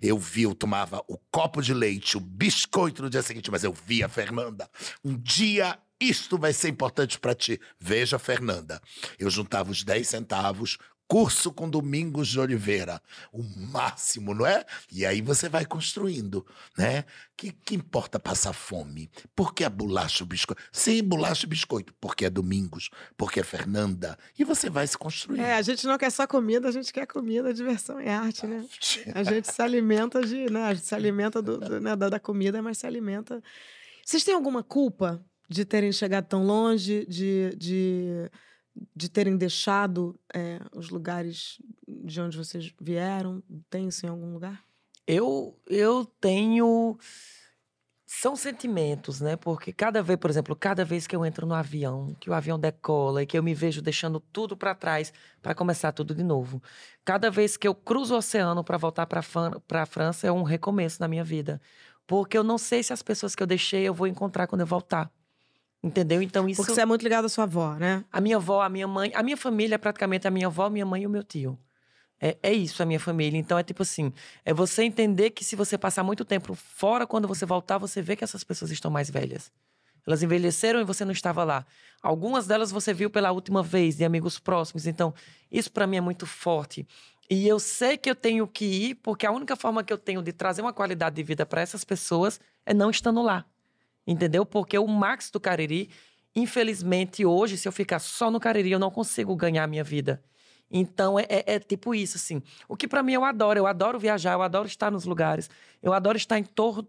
Eu 0.00 0.18
via, 0.18 0.44
eu 0.44 0.54
tomava 0.54 1.02
o 1.08 1.18
copo 1.30 1.60
de 1.60 1.74
leite, 1.74 2.16
o 2.16 2.20
biscoito 2.20 3.02
no 3.02 3.10
dia 3.10 3.22
seguinte, 3.22 3.50
mas 3.50 3.64
eu 3.64 3.72
via, 3.72 4.08
Fernanda. 4.08 4.70
Um 5.04 5.16
dia 5.16 5.76
isto 6.00 6.38
vai 6.38 6.52
ser 6.52 6.68
importante 6.68 7.18
para 7.18 7.34
ti. 7.34 7.60
Veja, 7.78 8.18
Fernanda. 8.18 8.80
Eu 9.18 9.28
juntava 9.28 9.70
os 9.70 9.82
10 9.82 10.06
centavos, 10.06 10.78
curso 11.08 11.50
com 11.50 11.68
Domingos 11.68 12.28
de 12.28 12.38
Oliveira. 12.38 13.00
O 13.32 13.42
máximo, 13.42 14.34
não 14.34 14.46
é? 14.46 14.64
E 14.92 15.06
aí 15.06 15.22
você 15.22 15.48
vai 15.48 15.64
construindo, 15.64 16.46
né? 16.76 17.04
Que, 17.36 17.50
que 17.50 17.74
importa 17.74 18.20
passar 18.20 18.52
fome? 18.52 19.10
Por 19.34 19.54
que 19.54 19.64
a 19.64 19.70
bolacha 19.70 20.22
e 20.22 20.24
o 20.24 20.26
biscoito? 20.26 20.62
Sim, 20.70 21.02
bolacha 21.02 21.46
e 21.46 21.48
biscoito. 21.48 21.94
Porque 22.00 22.26
é 22.26 22.30
Domingos, 22.30 22.90
porque 23.16 23.40
é 23.40 23.42
Fernanda. 23.42 24.18
E 24.38 24.44
você 24.44 24.68
vai 24.68 24.86
se 24.86 24.98
construindo. 24.98 25.40
É, 25.42 25.54
a 25.54 25.62
gente 25.62 25.86
não 25.86 25.96
quer 25.96 26.10
só 26.10 26.26
comida, 26.26 26.68
a 26.68 26.72
gente 26.72 26.92
quer 26.92 27.06
comida, 27.06 27.54
diversão 27.54 28.00
e 28.00 28.08
arte, 28.08 28.46
né? 28.46 28.64
A 29.14 29.22
gente 29.22 29.50
se 29.50 29.62
alimenta 29.62 30.20
de, 30.24 30.50
né? 30.50 30.64
A 30.66 30.74
gente 30.74 30.86
se 30.86 30.94
alimenta 30.94 31.40
do, 31.40 31.58
do- 31.58 31.80
né, 31.80 31.96
da, 31.96 32.08
da 32.10 32.20
comida, 32.20 32.60
mas 32.60 32.78
se 32.78 32.86
alimenta. 32.86 33.42
Vocês 34.04 34.22
têm 34.24 34.34
alguma 34.34 34.62
culpa 34.62 35.24
de 35.48 35.64
terem 35.64 35.90
chegado 35.92 36.26
tão 36.26 36.44
longe, 36.44 37.06
de, 37.06 37.54
de, 37.56 38.30
de 38.94 39.08
terem 39.08 39.36
deixado 39.36 40.18
é, 40.34 40.60
os 40.74 40.90
lugares 40.90 41.60
de 41.86 42.20
onde 42.20 42.36
vocês 42.36 42.72
vieram? 42.80 43.42
Tem 43.70 43.88
isso 43.88 44.04
em 44.04 44.08
algum 44.08 44.32
lugar? 44.32 44.62
Eu, 45.06 45.58
eu 45.66 46.04
tenho. 46.20 46.98
São 48.06 48.34
sentimentos, 48.36 49.20
né? 49.20 49.36
Porque 49.36 49.72
cada 49.72 50.02
vez, 50.02 50.18
por 50.18 50.30
exemplo, 50.30 50.56
cada 50.56 50.84
vez 50.84 51.06
que 51.06 51.14
eu 51.14 51.24
entro 51.26 51.46
no 51.46 51.54
avião, 51.54 52.16
que 52.18 52.30
o 52.30 52.34
avião 52.34 52.58
decola 52.58 53.22
e 53.22 53.26
que 53.26 53.36
eu 53.36 53.42
me 53.42 53.54
vejo 53.54 53.82
deixando 53.82 54.18
tudo 54.18 54.56
para 54.56 54.74
trás 54.74 55.12
para 55.42 55.54
começar 55.54 55.92
tudo 55.92 56.14
de 56.14 56.22
novo. 56.22 56.62
Cada 57.04 57.30
vez 57.30 57.56
que 57.56 57.68
eu 57.68 57.74
cruzo 57.74 58.14
o 58.14 58.18
oceano 58.18 58.64
para 58.64 58.78
voltar 58.78 59.06
para 59.06 59.20
a 59.82 59.86
França 59.86 60.26
é 60.26 60.32
um 60.32 60.42
recomeço 60.42 61.00
na 61.00 61.08
minha 61.08 61.24
vida. 61.24 61.60
Porque 62.06 62.36
eu 62.38 62.42
não 62.42 62.56
sei 62.56 62.82
se 62.82 62.92
as 62.92 63.02
pessoas 63.02 63.34
que 63.34 63.42
eu 63.42 63.46
deixei 63.46 63.82
eu 63.82 63.92
vou 63.92 64.06
encontrar 64.06 64.46
quando 64.46 64.62
eu 64.62 64.66
voltar. 64.66 65.12
Entendeu? 65.82 66.20
Então 66.20 66.48
isso. 66.48 66.60
Porque 66.60 66.74
você 66.74 66.80
é 66.80 66.86
muito 66.86 67.02
ligado 67.02 67.24
à 67.24 67.28
sua 67.28 67.44
avó, 67.44 67.74
né? 67.74 68.04
A 68.12 68.20
minha 68.20 68.36
avó, 68.36 68.62
a 68.62 68.68
minha 68.68 68.86
mãe, 68.86 69.12
a 69.14 69.22
minha 69.22 69.36
família 69.36 69.76
é 69.76 69.78
praticamente 69.78 70.26
a 70.26 70.30
minha 70.30 70.46
avó, 70.46 70.68
minha 70.68 70.86
mãe 70.86 71.02
e 71.02 71.06
o 71.06 71.10
meu 71.10 71.22
tio. 71.22 71.58
É, 72.20 72.36
é 72.42 72.52
isso 72.52 72.82
a 72.82 72.86
minha 72.86 72.98
família. 72.98 73.38
Então 73.38 73.56
é 73.56 73.62
tipo 73.62 73.82
assim: 73.82 74.12
é 74.44 74.52
você 74.52 74.82
entender 74.82 75.30
que 75.30 75.44
se 75.44 75.54
você 75.54 75.78
passar 75.78 76.02
muito 76.02 76.24
tempo 76.24 76.54
fora, 76.54 77.06
quando 77.06 77.28
você 77.28 77.46
voltar, 77.46 77.78
você 77.78 78.02
vê 78.02 78.16
que 78.16 78.24
essas 78.24 78.42
pessoas 78.42 78.70
estão 78.70 78.90
mais 78.90 79.08
velhas. 79.08 79.52
Elas 80.06 80.22
envelheceram 80.22 80.80
e 80.80 80.84
você 80.84 81.04
não 81.04 81.12
estava 81.12 81.44
lá. 81.44 81.66
Algumas 82.02 82.46
delas 82.46 82.70
você 82.70 82.94
viu 82.94 83.10
pela 83.10 83.30
última 83.30 83.62
vez, 83.62 83.96
de 83.96 84.04
amigos 84.04 84.38
próximos. 84.38 84.86
Então, 84.86 85.12
isso 85.52 85.70
para 85.70 85.86
mim 85.86 85.98
é 85.98 86.00
muito 86.00 86.26
forte. 86.26 86.86
E 87.30 87.46
eu 87.46 87.58
sei 87.58 87.98
que 87.98 88.08
eu 88.08 88.14
tenho 88.14 88.46
que 88.46 88.64
ir, 88.64 88.94
porque 88.96 89.26
a 89.26 89.30
única 89.30 89.54
forma 89.54 89.84
que 89.84 89.92
eu 89.92 89.98
tenho 89.98 90.22
de 90.22 90.32
trazer 90.32 90.62
uma 90.62 90.72
qualidade 90.72 91.16
de 91.16 91.22
vida 91.22 91.44
para 91.44 91.60
essas 91.60 91.84
pessoas 91.84 92.40
é 92.64 92.72
não 92.72 92.90
estando 92.90 93.20
lá. 93.20 93.44
Entendeu? 94.10 94.46
Porque 94.46 94.78
o 94.78 94.86
Max 94.86 95.30
do 95.30 95.38
Cariri, 95.38 95.90
infelizmente, 96.34 97.26
hoje, 97.26 97.58
se 97.58 97.68
eu 97.68 97.72
ficar 97.72 97.98
só 97.98 98.30
no 98.30 98.40
Cariri, 98.40 98.70
eu 98.70 98.78
não 98.78 98.90
consigo 98.90 99.36
ganhar 99.36 99.64
a 99.64 99.66
minha 99.66 99.84
vida. 99.84 100.22
Então, 100.70 101.18
é, 101.18 101.26
é- 101.28 101.44
é 101.54 101.58
tipo 101.58 101.94
isso, 101.94 102.16
assim. 102.16 102.42
O 102.68 102.76
que 102.76 102.86
pra 102.88 103.02
mim 103.02 103.12
eu 103.12 103.24
adoro. 103.24 103.58
Eu 103.58 103.66
adoro 103.66 103.98
viajar, 103.98 104.32
eu 104.32 104.42
adoro 104.42 104.66
estar 104.66 104.90
nos 104.90 105.04
lugares. 105.04 105.48
Eu 105.82 105.92
adoro 105.92 106.16
estar 106.16 106.38
em, 106.38 106.44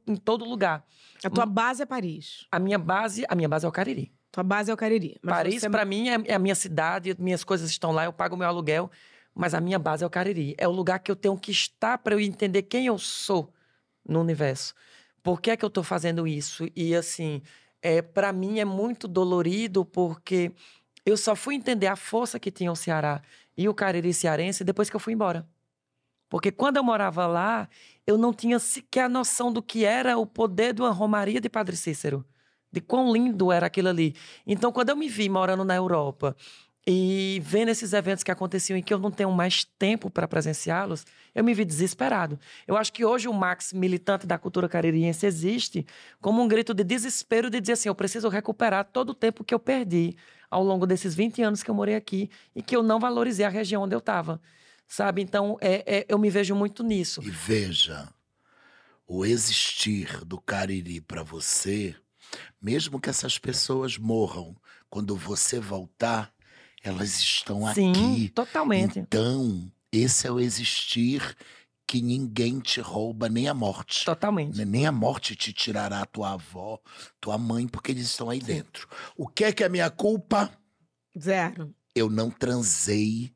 em 0.08 0.16
todo 0.16 0.46
lugar. 0.46 0.86
A 1.24 1.30
tua 1.30 1.46
base 1.46 1.82
é 1.84 1.86
Paris. 1.86 2.46
A 2.52 2.60
minha 2.60 2.78
base, 2.78 3.26
a 3.28 3.36
minha 3.36 3.48
base 3.50 3.66
é 3.66 3.70
o 3.70 3.72
Cariri. 3.72 4.12
Tua 4.32 4.44
base 4.44 4.70
é 4.70 4.74
o 4.74 4.78
Cariri. 4.78 5.18
Paris, 5.26 5.62
você- 5.62 5.70
pra 5.70 5.86
mim, 5.86 6.10
é, 6.10 6.18
é 6.26 6.34
a 6.36 6.40
minha 6.40 6.56
cidade, 6.56 7.16
minhas 7.20 7.44
coisas 7.44 7.70
estão 7.70 7.92
lá, 7.92 8.06
eu 8.06 8.14
pago 8.14 8.36
meu 8.38 8.48
aluguel, 8.48 8.92
mas 9.34 9.54
a 9.54 9.60
minha 9.62 9.80
base 9.80 10.04
é 10.04 10.08
o 10.08 10.10
Cariri. 10.10 10.56
É 10.58 10.68
o 10.68 10.72
lugar 10.72 11.00
que 11.00 11.10
eu 11.12 11.16
tenho 11.16 11.38
que 11.38 11.52
estar 11.52 11.98
para 11.98 12.14
eu 12.16 12.20
entender 12.20 12.64
quem 12.64 12.86
eu 12.88 12.98
sou 12.98 13.52
no 14.08 14.20
universo. 14.22 14.74
Por 15.30 15.40
que 15.40 15.52
é 15.52 15.56
que 15.56 15.64
eu 15.64 15.70
tô 15.70 15.84
fazendo 15.84 16.28
isso? 16.28 16.66
E 16.76 16.96
assim, 16.96 17.44
é, 17.84 18.02
para 18.02 18.34
mim 18.34 18.58
é 18.58 18.66
muito 18.66 19.08
dolorido 19.08 19.86
porque 19.86 20.52
eu 21.06 21.16
só 21.16 21.36
fui 21.36 21.54
entender 21.54 21.86
a 21.86 21.96
força 21.96 22.40
que 22.40 22.50
tinha 22.50 22.72
o 22.72 22.76
Ceará 22.76 23.22
e 23.56 23.70
o 23.70 23.74
Cariri 23.76 24.12
cearense 24.12 24.64
depois 24.64 24.90
que 24.90 24.96
eu 24.96 25.00
fui 25.00 25.14
embora. 25.14 25.48
Porque 26.30 26.52
quando 26.52 26.78
eu 26.78 26.84
morava 26.84 27.28
lá, 27.28 27.70
eu 28.08 28.18
não 28.18 28.34
tinha 28.34 28.58
sequer 28.58 29.04
a 29.04 29.10
noção 29.10 29.54
do 29.54 29.62
que 29.62 29.86
era 29.86 30.18
o 30.18 30.26
poder 30.26 30.74
de 30.74 30.82
uma 30.82 30.90
romaria 30.90 31.40
de 31.40 31.48
Padre 31.48 31.78
Cícero. 31.78 32.26
De 32.72 32.82
quão 32.82 33.14
lindo 33.14 33.52
era 33.52 33.68
aquilo 33.68 33.90
ali. 33.90 34.16
Então, 34.48 34.72
quando 34.72 34.90
eu 34.90 34.96
me 34.96 35.08
vi 35.08 35.30
morando 35.30 35.64
na 35.64 35.76
Europa 35.76 36.36
e 36.92 37.40
vendo 37.44 37.70
esses 37.70 37.94
eventos 37.94 38.24
que 38.24 38.32
aconteciam 38.32 38.76
e 38.76 38.82
que 38.82 38.92
eu 38.92 38.98
não 38.98 39.12
tenho 39.12 39.32
mais 39.32 39.64
tempo 39.64 40.10
para 40.10 40.28
presenciá-los, 40.28 41.06
eu 41.36 41.44
me 41.44 41.54
vi 41.54 41.64
desesperado. 41.64 42.40
Eu 42.68 42.76
acho 42.76 42.92
que 42.92 43.06
hoje 43.06 43.28
o 43.28 43.34
Max, 43.34 43.72
militante 43.72 44.26
da 44.26 44.40
cultura 44.40 44.68
caririense, 44.68 45.24
existe 45.28 45.86
como 46.20 46.42
um 46.42 46.48
grito 46.48 46.74
de 46.74 46.84
desespero 46.84 47.48
de 47.48 47.62
dizer 47.62 47.74
assim: 47.74 47.90
eu 47.90 47.94
preciso 47.94 48.28
recuperar 48.28 48.86
todo 48.86 49.12
o 49.12 49.14
tempo 49.14 49.44
que 49.44 49.54
eu 49.54 49.60
perdi 49.60 50.16
ao 50.50 50.64
longo 50.64 50.88
desses 50.88 51.14
20 51.14 51.44
anos 51.44 51.62
que 51.62 51.70
eu 51.70 51.76
morei 51.76 51.94
aqui 51.94 52.28
e 52.56 52.64
que 52.64 52.76
eu 52.76 52.82
não 52.82 53.00
valorizei 53.00 53.46
a 53.46 53.50
região 53.50 53.84
onde 53.84 53.94
eu 53.94 54.00
estava. 54.00 54.42
Sabe? 54.88 55.22
Então, 55.22 55.58
é, 55.62 56.00
é- 56.00 56.06
eu 56.10 56.18
me 56.18 56.32
vejo 56.32 56.56
muito 56.56 56.84
nisso. 56.84 57.22
E 57.24 57.30
veja, 57.30 58.12
o 59.08 59.24
existir 59.24 60.26
do 60.26 60.42
Cariri 60.42 61.02
para 61.02 61.22
você, 61.22 61.96
mesmo 62.60 63.00
que 63.00 63.12
essas 63.12 63.38
pessoas 63.38 63.96
morram, 63.96 64.56
quando 64.90 65.16
você 65.16 65.60
voltar, 65.60 66.34
elas 66.84 67.20
estão 67.20 67.72
Sim, 67.74 67.92
aqui. 67.92 68.30
totalmente. 68.30 69.00
Então, 69.00 69.72
esse 69.92 70.28
é 70.28 70.32
o 70.32 70.40
existir 70.40 71.36
que 71.90 72.02
ninguém 72.04 72.60
te 72.60 72.80
rouba, 72.80 73.28
nem 73.28 73.48
a 73.48 73.54
morte. 73.54 74.06
Totalmente. 74.06 74.64
Nem 74.64 74.86
a 74.86 74.92
morte 74.92 75.36
te 75.36 75.52
tirará 75.52 76.06
tua 76.06 76.34
avó, 76.34 76.80
tua 77.20 77.36
mãe, 77.36 77.68
porque 77.68 77.92
eles 77.92 78.06
estão 78.06 78.30
aí 78.30 78.40
dentro. 78.40 78.88
O 79.18 79.28
que 79.28 79.46
é 79.46 79.52
que 79.52 79.64
é 79.64 79.70
minha 79.70 79.90
culpa? 79.90 80.52
Zero. 81.20 81.74
Eu 81.96 82.08
não 82.08 82.30
transei 82.30 83.34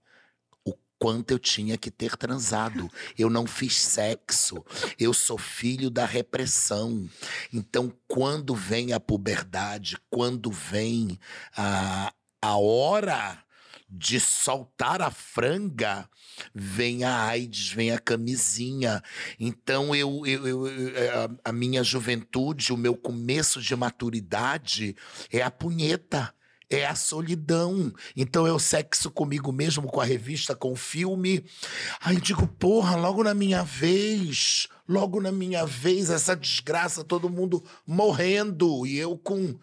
o 0.63 0.71
quanto 0.99 1.31
eu 1.31 1.39
tinha 1.39 1.79
que 1.79 1.89
ter 1.89 2.15
transado. 2.15 2.87
Eu 3.17 3.27
não 3.27 3.47
fiz 3.47 3.75
sexo. 3.81 4.63
Eu 4.99 5.15
sou 5.15 5.39
filho 5.39 5.89
da 5.89 6.05
repressão. 6.05 7.09
Então, 7.51 7.91
quando 8.07 8.53
vem 8.53 8.93
a 8.93 8.99
puberdade, 8.99 9.97
quando 10.11 10.51
vem 10.51 11.19
a, 11.57 12.13
a 12.43 12.57
hora 12.57 13.41
de 13.89 14.19
soltar 14.19 15.01
a 15.01 15.09
franga, 15.09 16.09
vem 16.53 17.05
a 17.05 17.23
AIDS, 17.27 17.69
vem 17.69 17.91
a 17.91 17.97
camisinha. 17.97 19.01
Então, 19.39 19.95
eu, 19.95 20.25
eu, 20.25 20.45
eu, 20.45 20.65
a, 21.45 21.49
a 21.49 21.53
minha 21.53 21.81
juventude, 21.85 22.73
o 22.73 22.77
meu 22.77 22.97
começo 22.97 23.61
de 23.61 23.73
maturidade 23.77 24.93
é 25.31 25.41
a 25.41 25.49
punheta 25.49 26.33
é 26.69 26.87
a 26.87 26.95
solidão. 26.95 27.93
Então 28.15 28.45
o 28.51 28.59
sexo 28.59 29.11
comigo 29.11 29.51
mesmo, 29.51 29.87
com 29.87 30.01
a 30.01 30.05
revista, 30.05 30.55
com 30.55 30.71
o 30.71 30.75
filme. 30.75 31.45
Aí 32.01 32.15
eu 32.15 32.21
digo, 32.21 32.47
porra, 32.47 32.95
logo 32.95 33.23
na 33.23 33.35
minha 33.35 33.63
vez, 33.63 34.67
logo 34.89 35.21
na 35.21 35.31
minha 35.31 35.67
vez, 35.67 36.09
essa 36.09 36.35
desgraça, 36.35 37.03
todo 37.03 37.29
mundo 37.29 37.63
morrendo. 37.85 38.87
E 38.87 38.97
eu 38.97 39.15
com 39.15 39.55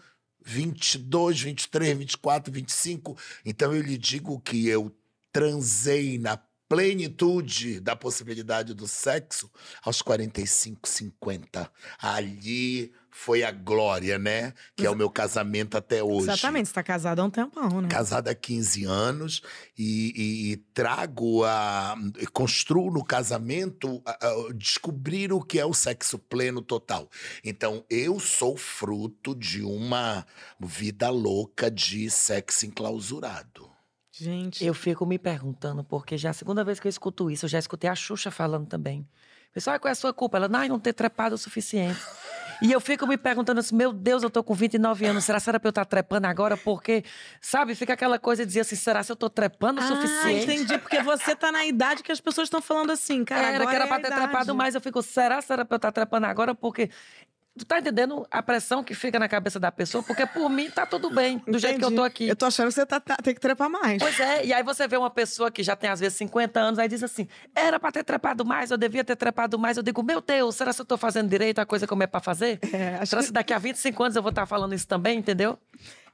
22, 0.45 1.43
23, 1.43 1.99
24, 1.99 2.53
25. 2.53 3.17
Então 3.45 3.75
eu 3.75 3.83
lhe 3.83 3.99
digo 3.99 4.41
que 4.41 4.67
eu 4.67 4.95
transei 5.33 6.19
na 6.19 6.39
plenitude 6.69 7.81
da 7.81 7.97
possibilidade 7.97 8.75
do 8.75 8.87
sexo 8.87 9.51
aos 9.83 10.01
45, 10.01 10.89
50. 10.89 11.71
Ali 11.99 12.93
foi 13.21 13.43
a 13.43 13.51
glória, 13.51 14.19
né? 14.19 14.55
Que 14.75 14.87
é 14.87 14.91
o 14.91 14.97
meu 14.97 15.11
casamento 15.11 15.77
até 15.77 16.03
hoje. 16.03 16.31
Exatamente, 16.31 16.67
você 16.67 16.71
está 16.71 16.83
casado 16.83 17.21
há 17.21 17.25
um 17.25 17.31
tempão, 17.31 17.83
né? 17.83 17.89
Casada 17.89 18.31
há 18.31 18.35
15 18.35 18.85
anos 18.87 19.43
e, 19.77 20.13
e, 20.17 20.53
e 20.53 20.57
trago 20.57 21.45
a. 21.45 21.97
construo 22.33 22.91
no 22.91 23.05
casamento 23.05 24.01
a, 24.07 24.13
a, 24.13 24.53
descobrir 24.55 25.35
o 25.35 25.43
que 25.43 25.59
é 25.61 25.67
o 25.67 25.75
sexo 25.75 26.19
pleno 26.19 26.63
total. 26.63 27.11
Então, 27.45 27.85
eu 27.91 28.19
sou 28.19 28.57
fruto 28.57 29.35
de 29.35 29.63
uma 29.63 30.25
vida 30.59 31.11
louca 31.11 31.71
de 31.71 32.09
sexo 32.09 32.65
enclausurado. 32.65 33.71
Gente. 34.13 34.65
Eu 34.65 34.73
fico 34.73 35.05
me 35.05 35.19
perguntando, 35.19 35.85
porque 35.85 36.17
já 36.17 36.31
é 36.31 36.33
a 36.33 36.35
segunda 36.35 36.65
vez 36.65 36.81
que 36.81 36.87
eu 36.87 36.91
escuto 36.91 37.31
isso, 37.31 37.45
eu 37.45 37.51
já 37.51 37.59
escutei 37.59 37.91
a 37.91 37.95
Xuxa 37.95 38.31
falando 38.31 38.67
também. 38.67 39.07
Pessoal, 39.53 39.79
qual 39.79 39.91
é 39.91 39.93
a 39.93 39.97
sua 39.97 40.15
culpa? 40.15 40.39
Ela, 40.39 40.49
não, 40.49 40.67
não 40.67 40.81
ter 40.81 40.95
trepado 40.95 41.35
o 41.35 41.39
suficiente. 41.39 42.01
E 42.63 42.73
eu 42.73 42.81
fico 42.81 43.07
me 43.07 43.17
perguntando 43.17 43.61
assim, 43.61 43.75
meu 43.75 43.93
Deus, 43.93 44.23
eu 44.23 44.31
tô 44.31 44.43
com 44.45 44.55
29 44.55 45.07
anos, 45.07 45.25
será, 45.25 45.41
será 45.41 45.59
que 45.59 45.67
eu 45.67 45.71
estar 45.71 45.85
tá 45.85 45.89
trepando 45.89 46.27
agora? 46.27 46.57
Porque, 46.57 47.05
sabe, 47.41 47.75
fica 47.75 47.95
aquela 47.95 48.19
coisa 48.19 48.45
de 48.45 48.49
dizer 48.49 48.61
assim, 48.61 48.77
será 48.77 49.03
que 49.03 49.11
eu 49.11 49.17
tô 49.17 49.31
trepando 49.31 49.81
o 49.81 49.85
ah, 49.85 49.87
suficiente? 49.87 50.45
entendi, 50.45 50.79
porque 50.79 51.03
você 51.03 51.35
tá 51.35 51.51
na 51.51 51.65
idade 51.65 52.03
que 52.03 52.13
as 52.13 52.21
pessoas 52.21 52.47
estão 52.47 52.61
falando 52.61 52.91
assim, 52.91 53.25
cara, 53.25 53.49
Era 53.49 53.67
que 53.67 53.75
era 53.75 53.85
é 53.85 53.89
pra 53.89 54.01
ter 54.01 54.15
trepado 54.15 54.55
mais, 54.55 54.75
eu 54.75 54.81
fico, 54.81 55.03
será, 55.03 55.41
será 55.41 55.65
que 55.65 55.73
eu 55.73 55.77
estar 55.77 55.91
tá 55.91 55.93
trepando 55.93 56.27
agora? 56.27 56.55
Porque 56.55 56.91
Tu 57.61 57.67
tá 57.67 57.79
entendendo 57.79 58.27
a 58.31 58.43
pressão 58.43 58.83
que 58.83 58.95
fica 58.95 59.19
na 59.19 59.29
cabeça 59.29 59.61
da 59.61 59.71
pessoa? 59.71 60.03
Porque 60.03 60.25
por 60.25 60.49
mim 60.49 60.71
tá 60.71 60.87
tudo 60.87 61.11
bem, 61.11 61.37
do 61.37 61.43
Entendi. 61.43 61.59
jeito 61.59 61.79
que 61.79 61.85
eu 61.85 61.95
tô 61.95 62.03
aqui. 62.03 62.27
Eu 62.27 62.35
tô 62.35 62.47
achando 62.47 62.69
que 62.69 62.73
você 62.73 62.87
tá, 62.87 62.99
tá, 62.99 63.19
tem 63.19 63.35
que 63.35 63.41
trepar 63.41 63.69
mais. 63.69 63.99
Pois 63.99 64.19
é, 64.19 64.47
e 64.47 64.55
aí 64.55 64.63
você 64.63 64.89
vê 64.89 64.97
uma 64.97 65.11
pessoa 65.11 65.51
que 65.51 65.63
já 65.63 65.77
tem 65.77 65.91
às 65.91 66.01
vezes 66.01 66.17
50 66.17 66.59
anos, 66.59 66.79
aí 66.79 66.89
diz 66.89 67.03
assim: 67.03 67.29
era 67.55 67.79
pra 67.79 67.93
ter 67.93 68.03
trepado 68.03 68.47
mais, 68.47 68.71
eu 68.71 68.79
devia 68.79 69.05
ter 69.05 69.15
trepado 69.15 69.59
mais. 69.59 69.77
Eu 69.77 69.83
digo, 69.83 70.03
meu 70.03 70.23
Deus, 70.23 70.57
será 70.57 70.73
que 70.73 70.81
eu 70.81 70.87
tô 70.87 70.97
fazendo 70.97 71.29
direito 71.29 71.59
a 71.59 71.67
coisa 71.67 71.87
como 71.87 72.03
é 72.03 72.07
pra 72.07 72.19
fazer? 72.19 72.59
É, 72.73 72.97
acho 72.97 73.11
será 73.11 73.23
que 73.23 73.31
daqui 73.31 73.53
a 73.53 73.59
25 73.59 74.03
anos 74.05 74.17
eu 74.17 74.23
vou 74.23 74.31
estar 74.31 74.43
tá 74.43 74.47
falando 74.47 74.75
isso 74.75 74.89
também, 74.89 75.19
entendeu? 75.19 75.59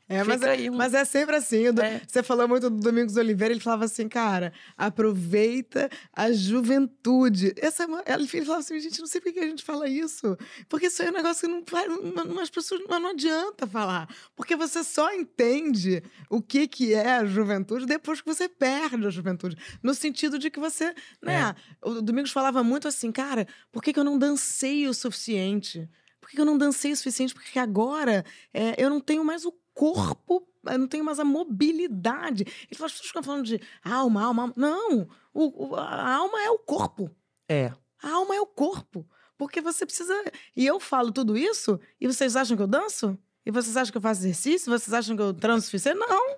É, 0.08 0.22
mas, 0.22 0.40
é, 0.42 0.70
um... 0.70 0.76
mas 0.76 0.94
é 0.94 1.04
sempre 1.04 1.34
assim. 1.34 1.66
É. 1.66 2.00
Você 2.06 2.22
falou 2.22 2.46
muito 2.46 2.70
do 2.70 2.78
Domingos 2.78 3.16
Oliveira, 3.16 3.52
ele 3.52 3.60
falava 3.60 3.86
assim, 3.86 4.08
cara, 4.08 4.52
aproveita 4.76 5.90
a 6.12 6.30
juventude. 6.32 7.52
Essa, 7.56 7.84
é 8.04 8.14
ele 8.14 8.26
falava 8.28 8.60
assim, 8.60 8.78
gente, 8.78 9.00
não 9.00 9.06
sei 9.06 9.20
por 9.20 9.32
que 9.32 9.40
a 9.40 9.46
gente 9.46 9.64
fala 9.64 9.88
isso. 9.88 10.36
Porque 10.68 10.86
isso 10.86 11.02
é 11.02 11.08
um 11.08 11.12
negócio 11.12 11.48
que 11.48 11.52
não. 11.52 12.24
Não, 12.24 12.40
as 12.40 12.50
pessoas 12.50 12.80
não, 12.88 13.00
não 13.00 13.10
adianta 13.10 13.66
falar. 13.66 14.08
Porque 14.36 14.54
você 14.54 14.84
só 14.84 15.12
entende 15.12 16.02
o 16.30 16.40
que, 16.40 16.68
que 16.68 16.94
é 16.94 17.16
a 17.16 17.24
juventude 17.24 17.84
depois 17.84 18.20
que 18.20 18.26
você 18.26 18.48
perde 18.48 19.06
a 19.06 19.10
juventude. 19.10 19.56
No 19.82 19.92
sentido 19.92 20.38
de 20.38 20.50
que 20.50 20.60
você. 20.60 20.94
Né, 21.20 21.54
é. 21.82 21.88
O 21.88 22.00
Domingos 22.00 22.30
falava 22.30 22.62
muito 22.62 22.86
assim, 22.86 23.10
cara, 23.10 23.46
por 23.72 23.82
que, 23.82 23.92
que 23.92 23.98
eu 23.98 24.04
não 24.04 24.18
dancei 24.18 24.86
o 24.86 24.94
suficiente? 24.94 25.88
Por 26.20 26.30
que 26.30 26.40
eu 26.40 26.44
não 26.44 26.56
dancei 26.56 26.92
o 26.92 26.96
suficiente? 26.96 27.34
Porque 27.34 27.58
agora 27.58 28.24
é, 28.54 28.74
eu 28.82 28.88
não 28.88 29.00
tenho 29.00 29.24
mais 29.24 29.44
o 29.44 29.52
corpo, 29.76 30.48
eu 30.64 30.78
não 30.78 30.88
tenho 30.88 31.04
mais 31.04 31.20
a 31.20 31.24
mobilidade. 31.24 32.42
Ele 32.42 32.74
fala, 32.74 32.86
as 32.86 32.92
pessoas 32.92 33.08
ficam 33.08 33.22
falando 33.22 33.44
de 33.44 33.60
alma, 33.84 34.24
alma. 34.24 34.52
Não, 34.56 35.06
o, 35.34 35.66
o, 35.66 35.76
a 35.76 36.14
alma 36.14 36.42
é 36.42 36.50
o 36.50 36.58
corpo. 36.58 37.14
É. 37.46 37.72
A 38.02 38.10
alma 38.10 38.34
é 38.34 38.40
o 38.40 38.46
corpo. 38.46 39.06
Porque 39.36 39.60
você 39.60 39.84
precisa. 39.84 40.14
E 40.56 40.64
eu 40.64 40.80
falo 40.80 41.12
tudo 41.12 41.36
isso, 41.36 41.78
e 42.00 42.06
vocês 42.06 42.34
acham 42.34 42.56
que 42.56 42.62
eu 42.62 42.66
danço? 42.66 43.18
E 43.44 43.50
vocês 43.50 43.76
acham 43.76 43.92
que 43.92 43.98
eu 43.98 44.02
faço 44.02 44.22
exercício? 44.22 44.72
Vocês 44.72 44.92
acham 44.92 45.14
que 45.14 45.22
eu 45.22 45.34
transo 45.34 45.66
suficiente? 45.66 45.98
Não! 45.98 46.36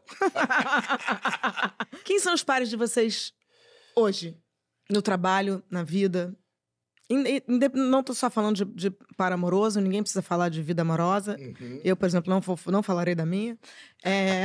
Quem 2.05 2.19
são 2.19 2.35
os 2.35 2.43
pares 2.43 2.69
de 2.69 2.77
vocês 2.77 3.33
hoje? 3.95 4.37
No 4.91 5.01
trabalho, 5.01 5.63
na 5.71 5.83
vida, 5.83 6.37
não 7.75 8.01
estou 8.01 8.15
só 8.15 8.29
falando 8.29 8.57
de, 8.57 8.65
de 8.65 8.91
par 9.17 9.33
amoroso, 9.33 9.81
ninguém 9.81 10.03
precisa 10.03 10.21
falar 10.21 10.51
de 10.51 10.63
vida 10.63 10.83
amorosa. 10.83 11.39
Uhum. 11.39 11.81
Eu, 11.83 11.97
por 11.97 12.07
exemplo, 12.07 12.31
não, 12.31 12.43
não 12.71 12.83
falarei 12.83 13.15
da 13.15 13.25
minha. 13.25 13.57
É... 14.05 14.45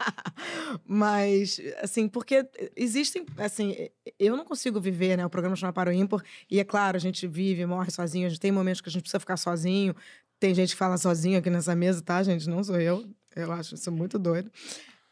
Mas, 0.86 1.60
assim, 1.82 2.08
porque 2.08 2.48
existem. 2.74 3.26
Assim, 3.36 3.76
eu 4.18 4.36
não 4.36 4.44
consigo 4.44 4.80
viver, 4.80 5.16
né? 5.16 5.26
O 5.26 5.30
programa 5.30 5.56
chama 5.56 5.72
Para 5.72 5.90
o 5.90 5.92
Ímpar, 5.92 6.22
e 6.50 6.58
é 6.58 6.64
claro, 6.64 6.96
a 6.96 7.00
gente 7.00 7.26
vive, 7.26 7.66
morre 7.66 7.90
sozinho, 7.90 8.26
a 8.26 8.30
gente 8.30 8.40
tem 8.40 8.50
momentos 8.50 8.80
que 8.80 8.88
a 8.88 8.92
gente 8.92 9.02
precisa 9.02 9.20
ficar 9.20 9.36
sozinho. 9.36 9.94
Tem 10.40 10.54
gente 10.54 10.70
que 10.70 10.76
fala 10.76 10.96
sozinho 10.96 11.38
aqui 11.38 11.50
nessa 11.50 11.74
mesa, 11.74 12.00
tá, 12.02 12.22
gente? 12.22 12.48
Não 12.48 12.64
sou 12.64 12.80
eu. 12.80 13.04
Eu 13.36 13.52
acho 13.52 13.74
isso 13.74 13.92
muito 13.92 14.18
doido. 14.18 14.50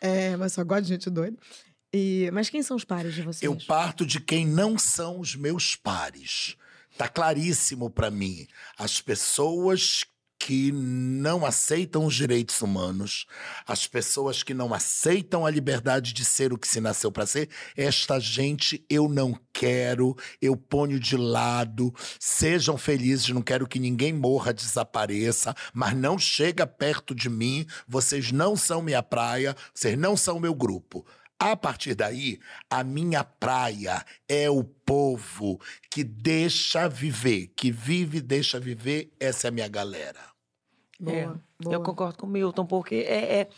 É, 0.00 0.36
mas 0.36 0.54
só 0.54 0.64
gosto 0.64 0.82
de 0.82 0.88
gente 0.88 1.10
doida. 1.10 1.36
E, 1.94 2.30
mas 2.32 2.48
quem 2.48 2.62
são 2.62 2.76
os 2.76 2.84
pares 2.84 3.14
de 3.14 3.22
vocês? 3.22 3.42
Eu 3.42 3.56
parto 3.66 4.06
de 4.06 4.18
quem 4.18 4.46
não 4.46 4.78
são 4.78 5.20
os 5.20 5.36
meus 5.36 5.76
pares. 5.76 6.56
Tá 6.96 7.08
claríssimo 7.08 7.90
para 7.90 8.10
mim. 8.10 8.46
As 8.78 9.00
pessoas 9.00 10.04
que 10.44 10.72
não 10.72 11.46
aceitam 11.46 12.04
os 12.04 12.16
direitos 12.16 12.60
humanos, 12.60 13.26
as 13.64 13.86
pessoas 13.86 14.42
que 14.42 14.52
não 14.52 14.74
aceitam 14.74 15.46
a 15.46 15.50
liberdade 15.50 16.12
de 16.12 16.24
ser 16.24 16.52
o 16.52 16.58
que 16.58 16.66
se 16.66 16.80
nasceu 16.80 17.12
para 17.12 17.26
ser, 17.26 17.48
esta 17.76 18.18
gente 18.18 18.84
eu 18.90 19.08
não 19.08 19.38
quero, 19.52 20.16
eu 20.40 20.56
ponho 20.56 20.98
de 20.98 21.16
lado. 21.16 21.94
Sejam 22.18 22.76
felizes, 22.76 23.28
não 23.28 23.40
quero 23.40 23.68
que 23.68 23.78
ninguém 23.78 24.12
morra, 24.12 24.52
desapareça, 24.52 25.54
mas 25.72 25.94
não 25.94 26.18
chega 26.18 26.66
perto 26.66 27.14
de 27.14 27.30
mim. 27.30 27.64
Vocês 27.86 28.32
não 28.32 28.56
são 28.56 28.82
minha 28.82 29.02
praia, 29.02 29.54
vocês 29.72 29.96
não 29.96 30.16
são 30.16 30.40
meu 30.40 30.56
grupo. 30.56 31.06
A 31.42 31.56
partir 31.56 31.96
daí, 31.96 32.38
a 32.70 32.84
minha 32.84 33.24
praia 33.24 34.04
é 34.28 34.48
o 34.48 34.62
povo 34.62 35.60
que 35.90 36.04
deixa 36.04 36.88
viver, 36.88 37.48
que 37.56 37.68
vive 37.68 38.18
e 38.18 38.20
deixa 38.20 38.60
viver. 38.60 39.12
Essa 39.18 39.48
é 39.48 39.48
a 39.48 39.50
minha 39.50 39.66
galera. 39.66 40.20
Boa, 41.00 41.16
é, 41.16 41.26
boa. 41.60 41.74
Eu 41.74 41.82
concordo 41.82 42.18
com 42.18 42.28
o 42.28 42.30
Milton, 42.30 42.64
porque 42.64 42.94
é, 43.08 43.40
é, 43.40 43.48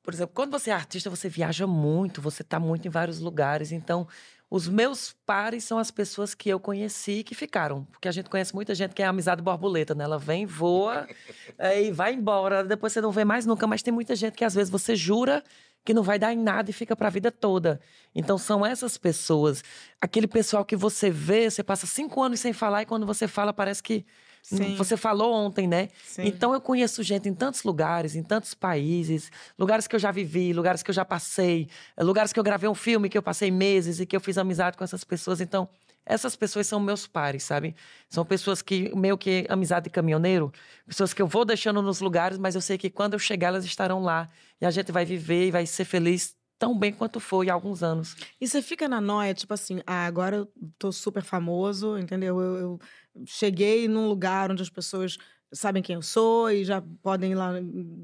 Por 0.00 0.14
exemplo, 0.14 0.32
quando 0.32 0.52
você 0.52 0.70
é 0.70 0.74
artista, 0.74 1.10
você 1.10 1.28
viaja 1.28 1.66
muito, 1.66 2.22
você 2.22 2.42
está 2.42 2.60
muito 2.60 2.86
em 2.86 2.90
vários 2.90 3.18
lugares. 3.18 3.72
Então, 3.72 4.06
os 4.48 4.68
meus 4.68 5.12
pares 5.26 5.64
são 5.64 5.78
as 5.78 5.90
pessoas 5.90 6.36
que 6.36 6.50
eu 6.50 6.60
conheci 6.60 7.14
e 7.14 7.24
que 7.24 7.34
ficaram. 7.34 7.82
Porque 7.86 8.06
a 8.06 8.12
gente 8.12 8.30
conhece 8.30 8.54
muita 8.54 8.76
gente 8.76 8.94
que 8.94 9.02
é 9.02 9.06
amizade 9.06 9.42
borboleta, 9.42 9.92
né? 9.92 10.04
Ela 10.04 10.20
vem, 10.20 10.46
voa 10.46 11.08
é, 11.58 11.82
e 11.82 11.90
vai 11.90 12.14
embora. 12.14 12.62
Depois 12.62 12.92
você 12.92 13.00
não 13.00 13.10
vê 13.10 13.24
mais 13.24 13.44
nunca. 13.44 13.66
Mas 13.66 13.82
tem 13.82 13.92
muita 13.92 14.14
gente 14.14 14.34
que 14.34 14.44
às 14.44 14.54
vezes 14.54 14.70
você 14.70 14.94
jura 14.94 15.42
que 15.84 15.92
não 15.92 16.02
vai 16.02 16.18
dar 16.18 16.32
em 16.32 16.38
nada 16.38 16.70
e 16.70 16.72
fica 16.72 16.94
para 16.94 17.08
a 17.08 17.10
vida 17.10 17.30
toda. 17.30 17.80
Então 18.14 18.38
são 18.38 18.64
essas 18.64 18.96
pessoas, 18.96 19.62
aquele 20.00 20.26
pessoal 20.26 20.64
que 20.64 20.76
você 20.76 21.10
vê, 21.10 21.50
você 21.50 21.62
passa 21.62 21.86
cinco 21.86 22.22
anos 22.22 22.40
sem 22.40 22.52
falar 22.52 22.82
e 22.82 22.86
quando 22.86 23.06
você 23.06 23.26
fala 23.26 23.52
parece 23.52 23.82
que 23.82 24.04
Sim. 24.42 24.74
Você 24.74 24.96
falou 24.96 25.32
ontem, 25.32 25.68
né? 25.68 25.88
Sim. 26.04 26.22
Então 26.26 26.52
eu 26.52 26.60
conheço 26.60 27.00
gente 27.04 27.28
em 27.28 27.34
tantos 27.34 27.62
lugares, 27.62 28.16
em 28.16 28.24
tantos 28.24 28.54
países, 28.54 29.30
lugares 29.56 29.86
que 29.86 29.94
eu 29.94 30.00
já 30.00 30.10
vivi, 30.10 30.52
lugares 30.52 30.82
que 30.82 30.90
eu 30.90 30.94
já 30.94 31.04
passei, 31.04 31.68
lugares 31.96 32.32
que 32.32 32.40
eu 32.40 32.42
gravei 32.42 32.68
um 32.68 32.74
filme 32.74 33.08
que 33.08 33.16
eu 33.16 33.22
passei 33.22 33.52
meses 33.52 34.00
e 34.00 34.06
que 34.06 34.16
eu 34.16 34.20
fiz 34.20 34.36
amizade 34.36 34.76
com 34.76 34.82
essas 34.82 35.04
pessoas. 35.04 35.40
Então, 35.40 35.68
essas 36.04 36.34
pessoas 36.34 36.66
são 36.66 36.80
meus 36.80 37.06
pares, 37.06 37.42
sabe? 37.42 37.74
São 38.08 38.24
pessoas 38.24 38.60
que, 38.60 38.94
meio 38.94 39.16
que 39.16 39.46
amizade 39.48 39.84
de 39.84 39.90
caminhoneiro, 39.90 40.52
pessoas 40.86 41.14
que 41.14 41.22
eu 41.22 41.26
vou 41.26 41.44
deixando 41.44 41.80
nos 41.80 42.00
lugares, 42.00 42.38
mas 42.38 42.54
eu 42.54 42.60
sei 42.60 42.76
que 42.76 42.90
quando 42.90 43.14
eu 43.14 43.18
chegar, 43.18 43.48
elas 43.48 43.64
estarão 43.64 44.02
lá. 44.02 44.28
E 44.60 44.66
a 44.66 44.70
gente 44.70 44.90
vai 44.90 45.04
viver 45.04 45.48
e 45.48 45.50
vai 45.50 45.64
ser 45.66 45.84
feliz 45.84 46.36
tão 46.58 46.78
bem 46.78 46.92
quanto 46.92 47.18
foi 47.18 47.50
há 47.50 47.54
alguns 47.54 47.82
anos. 47.82 48.16
E 48.40 48.46
você 48.46 48.62
fica 48.62 48.88
na 48.88 49.00
noia, 49.00 49.34
tipo 49.34 49.52
assim, 49.52 49.80
ah, 49.86 50.06
agora 50.06 50.36
eu 50.36 50.52
tô 50.78 50.92
super 50.92 51.22
famoso, 51.22 51.98
entendeu? 51.98 52.40
Eu, 52.40 52.56
eu 52.56 52.78
cheguei 53.26 53.88
num 53.88 54.08
lugar 54.08 54.50
onde 54.50 54.62
as 54.62 54.70
pessoas 54.70 55.18
sabem 55.52 55.82
quem 55.82 55.94
eu 55.94 56.02
sou 56.02 56.50
e 56.50 56.64
já 56.64 56.82
podem 57.02 57.34
lá, 57.34 57.52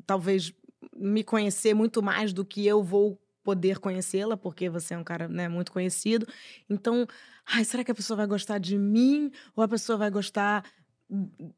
talvez, 0.04 0.52
me 0.96 1.22
conhecer 1.22 1.74
muito 1.74 2.02
mais 2.02 2.32
do 2.32 2.44
que 2.44 2.66
eu 2.66 2.82
vou 2.82 3.18
poder 3.48 3.78
conhecê-la, 3.78 4.36
porque 4.36 4.68
você 4.68 4.92
é 4.92 4.98
um 4.98 5.02
cara 5.02 5.26
né, 5.26 5.48
muito 5.48 5.72
conhecido. 5.72 6.26
Então, 6.68 7.06
ai, 7.46 7.64
será 7.64 7.82
que 7.82 7.90
a 7.90 7.94
pessoa 7.94 8.14
vai 8.14 8.26
gostar 8.26 8.58
de 8.58 8.76
mim 8.76 9.32
ou 9.56 9.64
a 9.64 9.68
pessoa 9.68 9.96
vai 9.96 10.10
gostar 10.10 10.62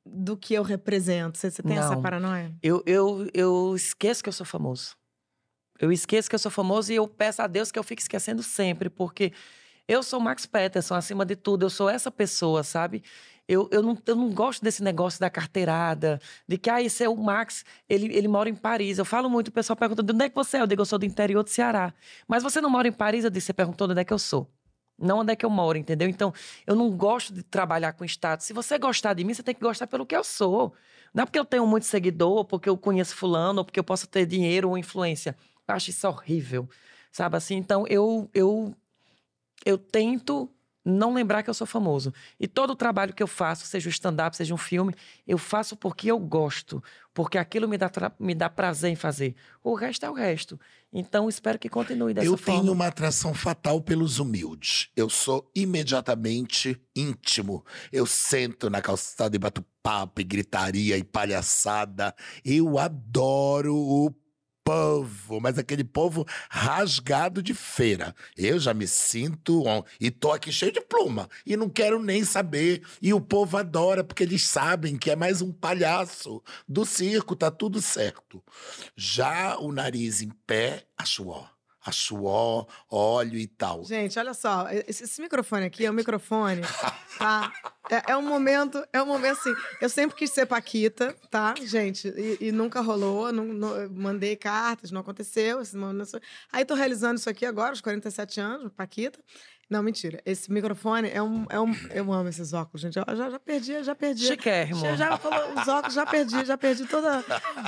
do 0.07 0.36
que 0.36 0.55
eu 0.55 0.62
represento? 0.62 1.36
Você, 1.36 1.51
você 1.51 1.64
tem 1.64 1.76
essa 1.76 1.97
Não. 1.97 2.01
paranoia? 2.01 2.55
Eu, 2.62 2.80
eu, 2.86 3.28
eu 3.34 3.74
esqueço 3.74 4.22
que 4.22 4.28
eu 4.28 4.32
sou 4.32 4.47
famoso. 4.47 4.95
Eu 5.80 5.91
esqueço 5.91 6.28
que 6.30 6.34
eu 6.36 6.38
sou 6.38 6.51
famoso 6.53 6.93
e 6.93 6.95
eu 6.95 7.09
peço 7.09 7.43
a 7.43 7.49
Deus 7.49 7.72
que 7.72 7.78
eu 7.78 7.82
fique 7.82 8.03
esquecendo 8.03 8.41
sempre, 8.41 8.88
porque 8.88 9.32
eu 9.88 10.01
sou 10.01 10.20
o 10.20 10.22
Max 10.22 10.47
Peterson, 10.47 10.95
acima 10.95 11.26
de 11.26 11.34
tudo. 11.34 11.64
Eu 11.64 11.70
sou 11.70 11.91
essa 11.91 12.09
pessoa, 12.09 12.62
sabe? 12.62 13.03
Eu, 13.49 13.68
eu, 13.72 13.82
não, 13.82 13.99
eu 14.07 14.14
não 14.14 14.30
gosto 14.30 14.62
desse 14.62 14.82
negócio 14.82 15.18
da 15.18 15.28
carteirada, 15.28 16.20
de 16.47 16.57
que, 16.57 16.70
ah, 16.70 16.80
esse 16.80 17.03
é 17.03 17.09
o 17.09 17.16
Max, 17.16 17.64
ele, 17.88 18.14
ele 18.14 18.28
mora 18.28 18.49
em 18.49 18.55
Paris. 18.55 18.99
Eu 18.99 19.05
falo 19.05 19.28
muito, 19.28 19.49
o 19.49 19.53
pessoal 19.53 19.76
pergunta, 19.76 20.03
de 20.03 20.12
onde 20.12 20.24
é 20.24 20.28
que 20.28 20.34
você 20.34 20.59
é? 20.59 20.61
Eu 20.61 20.66
digo, 20.66 20.82
eu 20.82 20.86
sou 20.86 20.99
do 20.99 21.05
interior 21.05 21.43
do 21.43 21.51
Ceará. 21.51 21.93
Mas 22.28 22.43
você 22.43 22.61
não 22.61 22.70
mora 22.70 22.86
em 22.86 22.93
Paris? 22.93 23.24
Eu 23.24 23.30
disse, 23.30 23.47
você 23.47 23.53
perguntou 23.53 23.88
de 23.88 23.93
onde 23.93 24.03
é 24.03 24.05
que 24.05 24.12
eu 24.12 24.18
sou. 24.18 24.49
Não 25.01 25.20
onde 25.20 25.32
é 25.32 25.36
que 25.36 25.47
eu 25.47 25.51
moro, 25.51 25.78
entendeu? 25.78 26.09
Então, 26.09 26.32
eu 26.66 26.76
não 26.76 26.91
gosto 26.91 27.32
de 27.32 27.43
trabalhar 27.43 27.95
com 27.95 28.05
status. 28.05 28.47
Se 28.47 28.53
você 28.53 28.78
gostar 28.78 29.14
de 29.14 29.24
mim, 29.24 29.32
você 29.32 29.43
tem 29.43 29.55
que 29.55 29.61
gostar 29.61 29.86
pelo 29.86 30.05
que 30.05 30.14
eu 30.14 30.22
sou. 30.22 30.74
Não 31.12 31.22
é 31.22 31.26
porque 31.26 31.38
eu 31.38 31.45
tenho 31.45 31.66
muito 31.66 31.86
seguidor, 31.86 32.45
porque 32.45 32.68
eu 32.68 32.76
conheço 32.76 33.16
fulano, 33.16 33.61
ou 33.61 33.64
porque 33.64 33.80
eu 33.80 33.84
posso 33.84 34.07
ter 34.07 34.26
dinheiro 34.26 34.68
ou 34.68 34.78
influência. 34.78 35.34
Eu 35.66 35.74
acho 35.74 35.91
isso 35.91 36.07
horrível, 36.07 36.68
sabe 37.11 37.36
assim? 37.36 37.57
Então, 37.57 37.86
eu, 37.88 38.28
eu, 38.34 38.74
eu 39.64 39.78
tento 39.78 40.51
não 40.85 41.12
lembrar 41.14 41.43
que 41.43 41.51
eu 41.51 41.55
sou 41.55 41.66
famoso. 41.66 42.12
E 42.39 42.49
todo 42.49 42.70
o 42.70 42.76
trabalho 42.76 43.12
que 43.12 43.22
eu 43.22 43.26
faço, 43.26 43.66
seja 43.66 43.89
o 43.89 43.91
stand-up, 43.91 44.37
seja 44.37 44.55
um 44.55 44.59
filme, 44.59 44.95
eu 45.26 45.37
faço 45.39 45.76
porque 45.76 46.11
eu 46.11 46.18
gosto. 46.18 46.83
Porque 47.12 47.37
aquilo 47.37 47.68
me 47.68 47.76
dá, 47.76 47.91
me 48.18 48.35
dá 48.35 48.49
prazer 48.49 48.91
em 48.91 48.97
fazer. 48.97 49.35
O 49.62 49.74
resto 49.74 50.07
é 50.07 50.11
o 50.11 50.14
resto. 50.14 50.59
Então, 50.93 51.28
espero 51.28 51.59
que 51.59 51.68
continue 51.68 52.14
dessa 52.14 52.26
Eu 52.26 52.37
forma. 52.37 52.61
tenho 52.61 52.72
uma 52.72 52.87
atração 52.87 53.35
fatal 53.35 53.81
pelos 53.81 54.18
humildes. 54.18 54.89
Eu 54.97 55.11
sou 55.11 55.51
imediatamente 55.55 56.81
íntimo. 56.95 57.64
Eu 57.93 58.07
sento 58.07 58.70
na 58.70 58.81
calçada 58.81 59.35
e 59.37 59.39
bato 59.39 59.64
papo, 59.83 60.20
e 60.20 60.24
gritaria 60.24 60.97
e 60.97 61.05
palhaçada. 61.05 62.14
Eu 62.45 62.78
adoro 62.78 63.74
o 63.76 64.14
povo, 64.65 65.41
mas 65.41 65.59
aquele 65.59 65.85
povo 65.85 66.27
rasgado 66.49 67.43
de 67.43 67.55
feira. 67.55 68.15
Eu 68.37 68.59
já 68.59 68.73
me 68.73 68.87
sinto 68.87 69.65
e 70.01 70.11
tô 70.11 70.33
aqui 70.33 70.53
cheio 70.53 70.73
de 70.73 70.81
pluma 70.81 71.29
e 71.45 71.57
não 71.57 71.69
quero 71.69 72.03
nem 72.03 72.25
saber. 72.25 72.83
E 73.01 73.13
o 73.13 73.21
povo 73.21 73.57
adora 73.57 74.05
porque 74.05 74.23
eles 74.23 74.47
sabem 74.47 74.97
que 74.97 75.11
é 75.11 75.17
mais 75.17 75.43
um 75.43 75.53
palhaço 75.53 76.43
do 76.69 76.85
circo, 76.85 77.37
tá 77.37 77.51
tudo 77.51 77.81
certo. 77.81 78.43
Já 78.97 79.59
o 79.59 79.73
nariz 79.73 80.23
em 80.23 80.31
pé, 80.47 80.85
acho 80.97 81.29
ó. 81.29 81.60
Acho 81.85 82.24
ó, 82.24 82.66
óleo 82.91 83.39
e 83.39 83.47
tal. 83.47 83.85
Gente, 83.85 84.18
olha 84.18 84.35
só, 84.35 84.68
esse, 84.87 85.05
esse 85.05 85.22
microfone 85.22 85.64
aqui 85.64 85.87
é 85.87 85.91
um 85.91 85.95
microfone, 85.95 86.61
tá? 87.18 87.53
É, 87.91 88.12
é 88.12 88.16
um 88.16 88.22
momento, 88.22 88.85
é 88.93 89.03
um 89.03 89.07
momento 89.07 89.39
assim. 89.39 89.55
Eu 89.81 89.89
sempre 89.89 90.16
quis 90.16 90.31
ser 90.31 90.45
Paquita, 90.47 91.16
tá, 91.31 91.55
gente? 91.62 92.09
E, 92.09 92.49
e 92.49 92.53
nunca 92.53 92.81
rolou, 92.81 93.33
não, 93.33 93.45
não- 93.47 93.89
mandei 93.91 94.37
cartas, 94.37 94.91
não 94.91 95.01
aconteceu. 95.01 95.61
esse 95.61 95.76
momento- 95.76 96.20
Aí 96.53 96.64
tô 96.64 96.74
realizando 96.74 97.18
isso 97.18 97.31
aqui 97.31 97.47
agora, 97.47 97.70
aos 97.70 97.81
47 97.81 98.41
anos, 98.41 98.72
Paquita. 98.76 99.18
Não, 99.71 99.85
mentira. 99.85 100.21
Esse 100.27 100.53
microfone 100.53 101.09
é 101.09 101.23
um. 101.23 101.47
É 101.49 101.61
um 101.61 101.73
eu 101.95 102.12
amo 102.12 102.29
esses 102.29 102.53
óculos, 102.53 102.81
gente. 102.81 102.99
Eu 102.99 103.05
já, 103.16 103.31
já 103.31 103.39
perdi, 103.39 103.85
já 103.85 103.95
perdi. 103.95 104.27
Chiquérrimo. 104.27 104.81
Já, 104.81 104.97
já 104.97 105.16
falou 105.16 105.55
os 105.55 105.68
óculos, 105.68 105.95
já 105.95 106.05
perdi, 106.05 106.45
já 106.45 106.59
perdi 106.59 106.87
toda. 106.87 107.25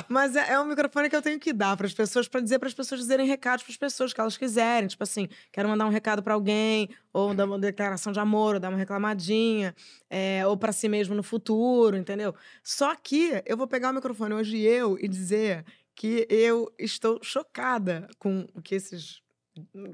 Mas 0.09 0.35
é, 0.35 0.51
é 0.55 0.61
um 0.61 0.65
microfone 0.65 1.09
que 1.09 1.15
eu 1.15 1.23
tenho 1.23 1.39
que 1.39 1.53
dar 1.53 1.77
para 1.77 1.87
as 1.87 1.95
pessoas, 1.95 2.27
para 2.27 2.41
dizer 2.41 2.59
para 2.59 2.67
as 2.67 2.75
pessoas 2.75 3.01
dizerem 3.01 3.25
recados 3.25 3.63
para 3.63 3.71
as 3.71 3.77
pessoas 3.77 4.13
que 4.13 4.21
elas 4.21 4.37
quiserem. 4.37 4.89
Tipo 4.89 5.05
assim, 5.05 5.29
quero 5.53 5.69
mandar 5.69 5.87
um 5.87 5.91
recado 5.91 6.25
para 6.25 6.35
alguém, 6.35 6.89
ou 7.13 7.33
dar 7.35 7.45
uma 7.45 7.57
declaração 7.57 8.13
de 8.13 8.19
amor, 8.19 8.55
ou 8.55 8.61
dar 8.61 8.71
uma 8.71 8.79
reclamadinha, 8.79 9.73
é, 10.11 10.45
ou 10.45 10.57
para 10.57 10.73
si 10.73 10.89
mesmo 10.89 11.15
no 11.15 11.23
futuro, 11.23 11.97
entendeu? 11.97 12.35
Só 12.65 12.97
que 12.97 13.41
eu 13.47 13.57
vou 13.57 13.69
pegar 13.69 13.91
o 13.91 13.95
microfone 13.95 14.35
hoje 14.35 14.59
eu 14.59 14.99
e 14.99 15.07
dizer 15.07 15.65
que 15.95 16.27
eu 16.29 16.69
estou 16.81 17.21
chocada 17.23 18.09
com 18.19 18.49
o 18.55 18.61
que 18.61 18.75
esses 18.75 19.23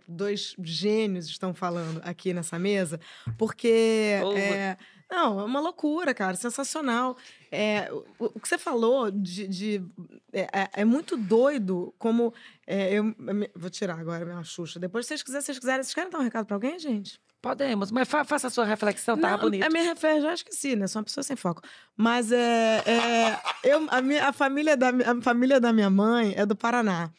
dois 0.06 0.54
gênios 0.62 1.26
estão 1.26 1.52
falando 1.54 2.00
aqui 2.04 2.32
nessa 2.32 2.58
mesa, 2.58 3.00
porque 3.36 4.20
Ô, 4.24 4.32
é, 4.36 4.76
não, 5.10 5.40
é 5.40 5.44
uma 5.44 5.60
loucura, 5.60 6.12
cara, 6.14 6.36
sensacional. 6.36 7.16
É, 7.50 7.90
o, 7.92 8.26
o 8.34 8.40
que 8.40 8.48
você 8.48 8.58
falou 8.58 9.10
de, 9.10 9.48
de- 9.48 9.84
é, 10.32 10.42
é- 10.52 10.70
é 10.74 10.84
muito 10.84 11.16
doido 11.16 11.94
como 11.98 12.32
é, 12.66 12.92
eu, 12.94 13.14
vou 13.54 13.70
tirar 13.70 13.98
agora 13.98 14.22
a 14.22 14.26
minha 14.26 14.44
Xuxa. 14.44 14.78
Depois, 14.78 15.06
se 15.06 15.08
vocês 15.10 15.22
quiserem, 15.22 15.40
se 15.42 15.46
vocês 15.46 15.58
quiserem, 15.58 15.82
vocês 15.82 15.94
querem 15.94 16.10
dar 16.10 16.18
um 16.18 16.22
recado 16.22 16.46
pra 16.46 16.56
alguém, 16.56 16.78
gente? 16.78 17.18
Podemos, 17.40 17.90
mas 17.92 18.08
fa- 18.08 18.24
faça 18.24 18.48
a 18.48 18.50
sua 18.50 18.64
reflexão, 18.64 19.14
Não, 19.16 19.38
bonito. 19.38 19.64
A 19.64 19.70
minha 19.70 19.84
refé, 19.84 20.20
já 20.20 20.34
esqueci, 20.34 20.74
né? 20.76 20.86
Sou 20.88 20.98
uma 21.00 21.04
pessoa 21.04 21.22
sem 21.22 21.36
foco. 21.36 21.62
Mas 21.96 22.32
é, 22.32 22.82
é, 22.84 23.38
eu, 23.62 23.86
a, 23.90 24.02
minha, 24.02 24.28
a, 24.28 24.32
família 24.32 24.76
da, 24.76 24.88
a 24.88 25.22
família 25.22 25.60
da 25.60 25.72
minha 25.72 25.88
mãe 25.88 26.34
é 26.36 26.44
do 26.44 26.56
Paraná. 26.56 27.10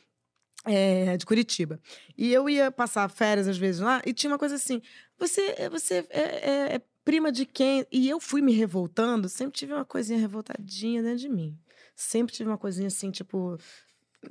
É, 0.65 1.15
de 1.17 1.25
Curitiba. 1.25 1.79
E 2.17 2.33
eu 2.33 2.49
ia 2.49 2.69
passar 2.71 3.09
férias 3.09 3.47
às 3.47 3.57
vezes 3.57 3.79
lá 3.81 4.01
e 4.05 4.13
tinha 4.13 4.29
uma 4.31 4.37
coisa 4.37 4.55
assim: 4.55 4.81
você, 5.17 5.55
você 5.69 6.05
é, 6.09 6.21
é- 6.21 6.75
é 6.75 6.81
prima 7.05 7.31
de 7.31 7.45
quem? 7.45 7.85
E 7.91 8.09
eu 8.09 8.19
fui 8.19 8.41
me 8.41 8.51
revoltando, 8.53 9.29
sempre 9.29 9.57
tive 9.57 9.73
uma 9.73 9.85
coisinha 9.85 10.19
revoltadinha 10.19 11.01
dentro 11.01 11.19
de 11.19 11.29
mim. 11.29 11.57
Sempre 11.95 12.33
tive 12.35 12.49
uma 12.49 12.57
coisinha 12.57 12.87
assim, 12.87 13.09
tipo, 13.11 13.57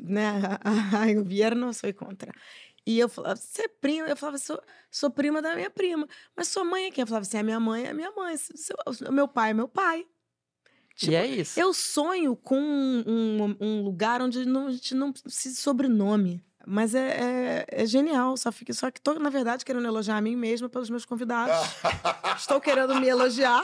né? 0.00 0.32
Ai, 0.94 1.16
o 1.18 1.24
Vieira 1.24 1.54
não 1.54 1.72
sou 1.72 1.92
contra. 1.94 2.32
E 2.86 2.98
eu 2.98 3.08
falava, 3.08 3.36
você 3.36 3.62
é 3.64 3.68
prima? 3.68 4.08
Eu 4.08 4.16
falava, 4.16 4.38
sou, 4.38 4.60
sou 4.90 5.10
prima 5.10 5.42
da 5.42 5.54
minha 5.54 5.70
prima. 5.70 6.06
Mas 6.36 6.48
sua 6.48 6.64
mãe 6.64 6.86
é 6.86 6.90
quem? 6.90 7.02
Eu 7.02 7.06
falava 7.06 7.22
assim, 7.26 7.38
a 7.38 7.42
minha 7.42 7.60
mãe 7.60 7.84
é 7.86 7.90
a 7.90 7.94
minha 7.94 8.10
mãe. 8.12 8.36
Seu, 8.36 8.76
meu 9.12 9.28
pai 9.28 9.50
é 9.50 9.54
meu 9.54 9.68
pai. 9.68 10.06
Tipo, 10.98 11.12
e 11.12 11.14
é 11.16 11.24
isso. 11.26 11.58
Eu 11.60 11.72
sonho 11.72 12.34
com 12.34 12.58
um, 12.58 13.04
um- 13.06 13.56
um 13.60 13.82
lugar 13.82 14.20
onde 14.20 14.44
não, 14.44 14.66
a 14.66 14.72
gente 14.72 14.94
não 14.94 15.12
precisa 15.12 15.54
de 15.54 15.60
sobrenome. 15.60 16.42
Mas 16.66 16.94
é, 16.94 17.64
é, 17.70 17.82
é 17.82 17.86
genial. 17.86 18.36
Só, 18.36 18.52
fico, 18.52 18.74
só 18.74 18.90
que 18.90 18.98
estou, 18.98 19.18
na 19.18 19.30
verdade, 19.30 19.64
querendo 19.64 19.86
elogiar 19.86 20.16
a 20.16 20.20
mim 20.20 20.36
mesma 20.36 20.68
pelos 20.68 20.90
meus 20.90 21.06
convidados. 21.06 21.56
Estou 22.36 22.60
querendo 22.60 22.94
me 22.96 23.08
elogiar 23.08 23.62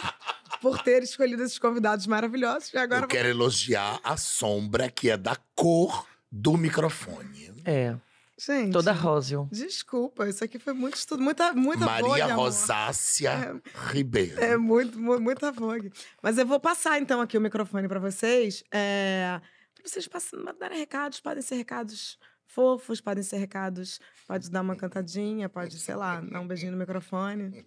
por 0.63 0.81
ter 0.83 1.03
escolhido 1.03 1.43
esses 1.43 1.59
convidados 1.59 2.07
maravilhosos. 2.07 2.73
E 2.73 2.79
agora 2.79 3.05
Eu 3.05 3.09
quero 3.09 3.29
elogiar 3.29 4.01
a 4.03 4.17
sombra 4.17 4.89
que 4.91 5.11
é 5.11 5.17
da 5.19 5.37
cor 5.55 6.07
do 6.33 6.57
microfone. 6.57 7.53
É, 7.67 7.95
Gente, 8.39 8.73
toda 8.73 8.93
róseo. 8.93 9.49
desculpa. 9.53 10.29
Isso 10.29 10.43
aqui 10.43 10.59
foi 10.59 10.73
muito 10.73 10.97
estudo. 10.97 11.23
Muita, 11.23 11.53
muita 11.53 11.87
vogue, 11.87 12.09
Maria. 12.21 12.35
Rosácia 12.35 13.61
Ribeiro. 13.93 14.41
É 14.43 14.57
muito, 14.57 14.99
mu- 14.99 15.21
muita 15.21 15.53
vogue. 15.53 15.93
Mas 16.23 16.37
eu 16.37 16.45
vou 16.47 16.59
passar, 16.59 17.01
então, 17.01 17.21
aqui 17.21 17.39
o 17.39 17.41
microfone 17.41 17.87
para 17.87 18.01
vocês. 18.01 18.65
É, 18.73 19.41
para 19.75 19.89
vocês 19.89 20.09
passam, 20.09 20.43
darem 20.59 20.79
recados. 20.79 21.21
Podem 21.21 21.43
ser 21.43 21.55
recados 21.57 22.19
fofos, 22.47 23.01
podem 23.01 23.23
ser 23.23 23.37
recados... 23.39 24.01
Pode 24.27 24.51
dar 24.51 24.63
uma 24.63 24.75
cantadinha, 24.75 25.51
pode, 25.51 25.79
sei 25.79 25.95
lá, 25.95 26.19
dar 26.19 26.41
um 26.41 26.47
beijinho 26.47 26.73
no 26.73 26.79
microfone. 26.79 27.63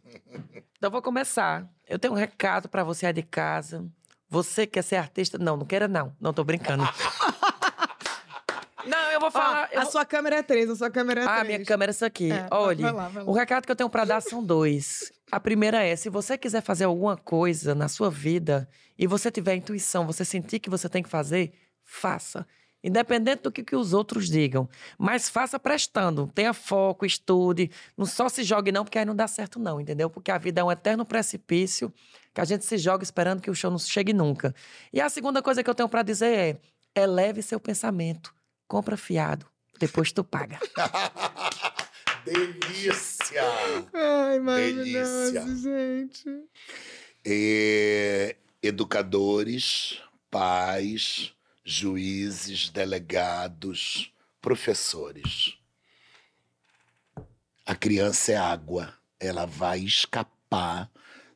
Então, 0.76 0.89
vou 0.89 1.03
começar. 1.03 1.70
Eu 1.88 1.99
tenho 1.99 2.15
um 2.15 2.18
recado 2.18 2.68
pra 2.68 2.84
você 2.84 3.05
aí 3.05 3.13
de 3.13 3.22
casa. 3.22 3.86
Você 4.28 4.65
quer 4.65 4.82
ser 4.82 4.95
artista? 4.95 5.38
Não, 5.38 5.55
não 5.55 5.68
queira 5.68 5.88
não. 5.88 6.15
Não 6.20 6.34
tô 6.34 6.43
brincando. 6.43 6.84
eu 9.18 9.22
vou 9.22 9.30
Ó, 9.30 9.32
falar. 9.32 9.70
eu 9.74 9.82
a 9.82 9.86
sua 9.86 10.05
câmera 10.05 10.38
é 10.38 10.43
três, 10.43 10.70
a 10.70 10.76
sua 10.76 10.89
câmera 10.89 11.22
é 11.22 11.26
Ah, 11.26 11.36
três. 11.39 11.47
minha 11.47 11.65
câmera 11.65 11.89
é 11.89 11.91
essa 11.91 12.05
aqui. 12.05 12.32
É, 12.32 12.47
Olha, 12.51 12.82
vai 12.84 12.91
lá, 12.93 13.07
vai 13.09 13.24
lá. 13.24 13.30
o 13.30 13.34
recado 13.34 13.65
que 13.65 13.72
eu 13.72 13.76
tenho 13.76 13.89
pra 13.89 14.05
dar 14.05 14.22
são 14.22 14.43
dois. 14.43 15.11
A 15.32 15.39
primeira 15.39 15.84
é, 15.84 15.95
se 15.95 16.09
você 16.09 16.38
quiser 16.38 16.61
fazer 16.61 16.86
alguma 16.86 17.18
coisa 17.18 17.76
na 17.76 17.88
sua 17.89 18.09
vida 18.09 18.68
e 18.97 19.05
você 19.05 19.30
tiver 19.30 19.55
intuição, 19.55 20.05
você 20.07 20.24
sentir 20.24 20.59
que 20.59 20.70
você 20.70 20.88
tem 20.88 21.03
que 21.03 21.09
fazer, 21.09 21.51
faça. 21.84 22.47
Independente 22.84 23.41
do 23.41 23.51
que, 23.51 23.63
que 23.63 23.76
os 23.76 23.91
outros 23.91 24.30
digam. 24.30 24.70
Mas 24.97 25.28
faça 25.28 25.59
prestando. 25.59 26.32
Tenha 26.34 26.53
foco, 26.53 27.05
estude. 27.05 27.70
Não 27.97 28.05
só 28.05 28.30
se 28.30 28.43
jogue 28.43 28.72
não, 28.72 28.86
porque 28.86 28.99
aí 28.99 29.03
não 29.03 29.15
dá 29.15 29.28
certo 29.28 29.59
não, 29.59 29.82
entendeu? 29.82 30.09
Porque 30.09 30.32
a 30.32 30.38
vida 30.38 30.61
é 30.61 30.63
um 30.63 30.72
eterno 30.72 31.03
precipício 31.03 31.91
que 32.34 32.39
a 32.39 32.45
gente 32.45 32.63
se 32.65 32.78
joga 32.78 33.03
esperando 33.03 33.41
que 33.41 33.49
o 33.49 33.55
show 33.55 33.72
não 33.72 33.80
chegue 33.80 34.13
nunca. 34.13 34.53
E 34.93 35.01
a 35.01 35.09
segunda 35.09 35.41
coisa 35.41 35.63
que 35.63 35.70
eu 35.70 35.76
tenho 35.76 35.89
pra 35.89 36.03
dizer 36.03 36.61
é, 36.95 37.01
eleve 37.01 37.41
seu 37.41 37.59
pensamento. 37.59 38.34
Compra 38.68 38.97
fiado. 38.97 39.45
Depois 39.80 40.11
tu 40.11 40.24
paga. 40.24 40.59
Delícia! 42.26 43.43
Ai, 43.93 44.39
maravilhoso, 44.39 45.34
Delícia. 45.34 45.55
gente. 45.55 46.43
É, 47.24 48.36
educadores, 48.61 50.01
pais, 50.30 51.34
juízes, 51.63 52.70
delegados, 52.70 54.11
professores. 54.41 55.57
A 57.65 57.76
criança 57.76 58.32
é 58.32 58.38
água, 58.38 58.93
ela 59.20 59.45
vai 59.45 59.80
escapar 59.80 60.89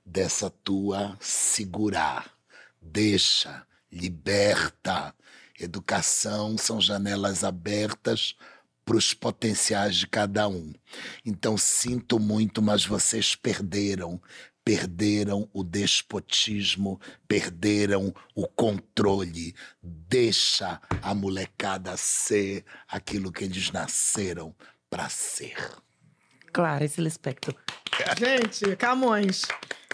dessa 0.06 0.50
tua 0.50 1.18
segurar. 1.20 2.34
Deixa, 2.82 3.66
liberta. 3.92 5.14
Educação 5.64 6.58
são 6.58 6.82
janelas 6.82 7.44
abertas 7.44 8.36
para 8.84 8.98
os 8.98 9.14
potenciais 9.14 9.96
de 9.96 10.08
cada 10.08 10.48
um. 10.48 10.74
Então 11.24 11.56
sinto 11.56 12.20
muito, 12.20 12.62
mas 12.62 12.84
vocês 12.84 13.36
perderam. 13.36 14.20
Perderam 14.64 15.48
o 15.54 15.64
despotismo, 15.64 17.00
perderam 17.28 18.14
o 18.36 18.48
controle. 18.48 19.56
Deixa 19.82 20.82
a 21.02 21.14
molecada 21.14 21.96
ser 21.96 22.66
aquilo 22.88 23.32
que 23.32 23.44
eles 23.44 23.72
nasceram 23.72 24.56
para 24.90 25.10
ser. 25.10 25.56
Clarice 26.52 27.02
Lispector. 27.02 27.56
Gente, 28.18 28.76
Camões. 28.76 29.44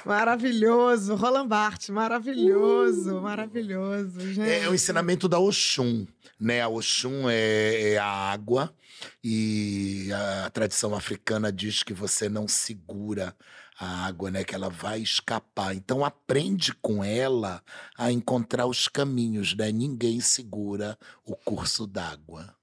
Maravilhoso. 0.07 1.15
Roland 1.15 1.47
Barthes, 1.47 1.89
maravilhoso, 1.89 3.19
maravilhoso. 3.19 4.21
Gente. 4.21 4.49
É, 4.49 4.69
o 4.69 4.73
ensinamento 4.73 5.27
da 5.27 5.37
Oxum, 5.37 6.07
né? 6.39 6.61
A 6.61 6.69
Oxum 6.69 7.29
é, 7.29 7.91
é 7.91 7.97
a 7.97 8.05
água 8.05 8.73
e 9.21 10.09
a 10.45 10.49
tradição 10.49 10.95
africana 10.95 11.51
diz 11.51 11.83
que 11.83 11.93
você 11.93 12.29
não 12.29 12.47
segura 12.47 13.35
a 13.77 14.05
água, 14.05 14.31
né? 14.31 14.45
Que 14.45 14.55
ela 14.55 14.69
vai 14.69 15.01
escapar. 15.01 15.75
Então 15.75 16.05
aprende 16.05 16.73
com 16.73 17.03
ela 17.03 17.61
a 17.97 18.09
encontrar 18.09 18.65
os 18.65 18.87
caminhos, 18.87 19.53
né? 19.55 19.73
Ninguém 19.73 20.21
segura 20.21 20.97
o 21.25 21.35
curso 21.35 21.85
d'água. 21.85 22.55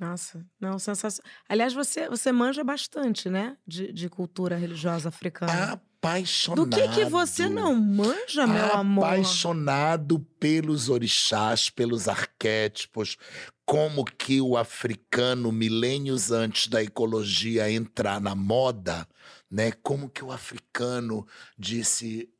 Nossa, 0.00 0.46
não, 0.60 0.78
sensacional. 0.78 1.30
Aliás, 1.48 1.74
você, 1.74 2.08
você 2.08 2.32
manja 2.32 2.64
bastante, 2.64 3.28
né? 3.28 3.58
De, 3.66 3.92
de 3.92 4.08
cultura 4.08 4.56
religiosa 4.56 5.10
africana. 5.10 5.82
Apaixonado. 6.00 6.66
Do 6.66 6.76
que, 6.76 6.88
que 6.88 7.04
você 7.04 7.48
não 7.48 7.74
manja, 7.74 8.46
meu 8.46 8.72
amor? 8.72 9.04
Apaixonado 9.04 10.20
pelos 10.38 10.88
orixás, 10.88 11.70
pelos 11.70 12.06
arquétipos, 12.06 13.16
como 13.66 14.04
que 14.04 14.40
o 14.40 14.56
africano, 14.56 15.50
milênios 15.50 16.30
antes 16.30 16.68
da 16.68 16.82
ecologia 16.82 17.70
entrar 17.70 18.20
na 18.20 18.34
moda, 18.34 19.06
né? 19.50 19.72
Como 19.82 20.08
que 20.08 20.24
o 20.24 20.30
africano 20.30 21.26
disse 21.58 22.30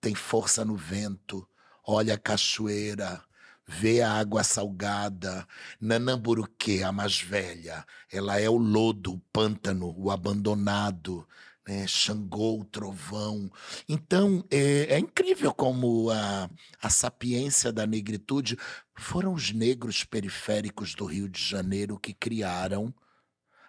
tem 0.00 0.14
força 0.14 0.64
no 0.64 0.76
vento, 0.76 1.48
olha 1.86 2.14
a 2.14 2.18
cachoeira, 2.18 3.22
vê 3.66 4.02
a 4.02 4.12
água 4.12 4.42
salgada. 4.42 5.46
Nanamburuque, 5.80 6.82
a 6.82 6.90
mais 6.90 7.20
velha, 7.20 7.86
ela 8.12 8.38
é 8.38 8.50
o 8.50 8.56
lodo, 8.56 9.14
o 9.14 9.18
pântano, 9.32 9.94
o 9.96 10.10
abandonado. 10.10 11.26
Né, 11.66 11.86
Xangô, 11.86 12.64
trovão. 12.64 13.50
Então, 13.88 14.44
é, 14.50 14.94
é, 14.94 14.98
incrível 14.98 15.54
como 15.54 16.10
a, 16.10 16.50
a 16.80 16.90
sapiência 16.90 17.72
da 17.72 17.86
negritude 17.86 18.58
foram 18.96 19.32
os 19.32 19.52
negros 19.52 20.02
periféricos 20.02 20.94
do 20.94 21.04
Rio 21.04 21.28
de 21.28 21.40
Janeiro 21.40 22.00
que 22.00 22.12
criaram 22.12 22.92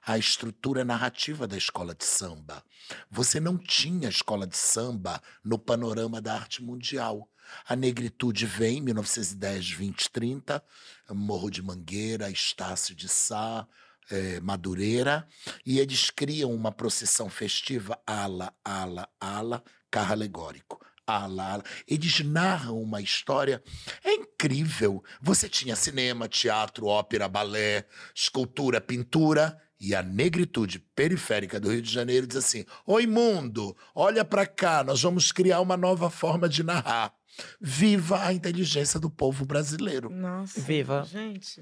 a 0.06 0.18
estrutura 0.18 0.84
narrativa 0.84 1.48
da 1.48 1.56
escola 1.56 1.96
de 1.96 2.04
samba. 2.04 2.64
Você 3.10 3.40
não 3.40 3.58
tinha 3.58 4.10
escola 4.10 4.46
de 4.46 4.58
samba 4.58 5.22
no 5.44 5.58
panorama 5.58 6.22
da 6.22 6.34
arte 6.34 6.62
mundial. 6.62 7.30
A 7.68 7.76
negritude 7.76 8.46
vem 8.46 8.78
em 8.80 8.82
1910, 8.82 9.70
20, 9.70 10.10
30, 10.10 10.64
Morro 11.12 11.50
de 11.50 11.62
Mangueira, 11.62 12.30
Estácio 12.30 12.96
de 12.96 13.08
Sá, 13.08 13.68
é, 14.10 14.40
Madureira, 14.40 15.28
e 15.66 15.80
eles 15.80 16.10
criam 16.10 16.54
uma 16.54 16.72
procissão 16.72 17.30
festiva, 17.30 18.00
ala, 18.06 18.54
ala, 18.64 19.08
ala, 19.20 19.64
carro 19.90 20.14
alegórico. 20.14 20.80
Ala, 21.06 21.54
ala. 21.54 21.64
Eles 21.88 22.22
narram 22.22 22.82
uma 22.82 23.02
história. 23.02 23.62
É 24.04 24.14
incrível. 24.14 25.04
Você 25.22 25.50
tinha 25.50 25.76
cinema, 25.76 26.30
teatro, 26.30 26.86
ópera, 26.86 27.28
balé, 27.28 27.86
escultura, 28.16 28.80
pintura. 28.80 29.60
E 29.80 29.94
a 29.94 30.02
negritude 30.02 30.80
periférica 30.96 31.60
do 31.60 31.70
Rio 31.70 31.82
de 31.82 31.92
Janeiro 31.92 32.26
diz 32.26 32.38
assim: 32.38 32.64
Oi, 32.88 33.06
mundo, 33.06 33.76
olha 33.94 34.24
para 34.24 34.46
cá, 34.46 34.82
nós 34.82 35.02
vamos 35.02 35.34
criar 35.34 35.60
uma 35.60 35.76
nova 35.76 36.10
forma 36.10 36.48
de 36.48 36.64
narrar. 36.64 37.14
Viva 37.60 38.26
a 38.26 38.34
inteligência 38.34 39.00
do 39.00 39.10
povo 39.10 39.46
brasileiro. 39.46 40.10
Nossa. 40.10 40.62
Viva. 40.62 41.04
Gente. 41.04 41.60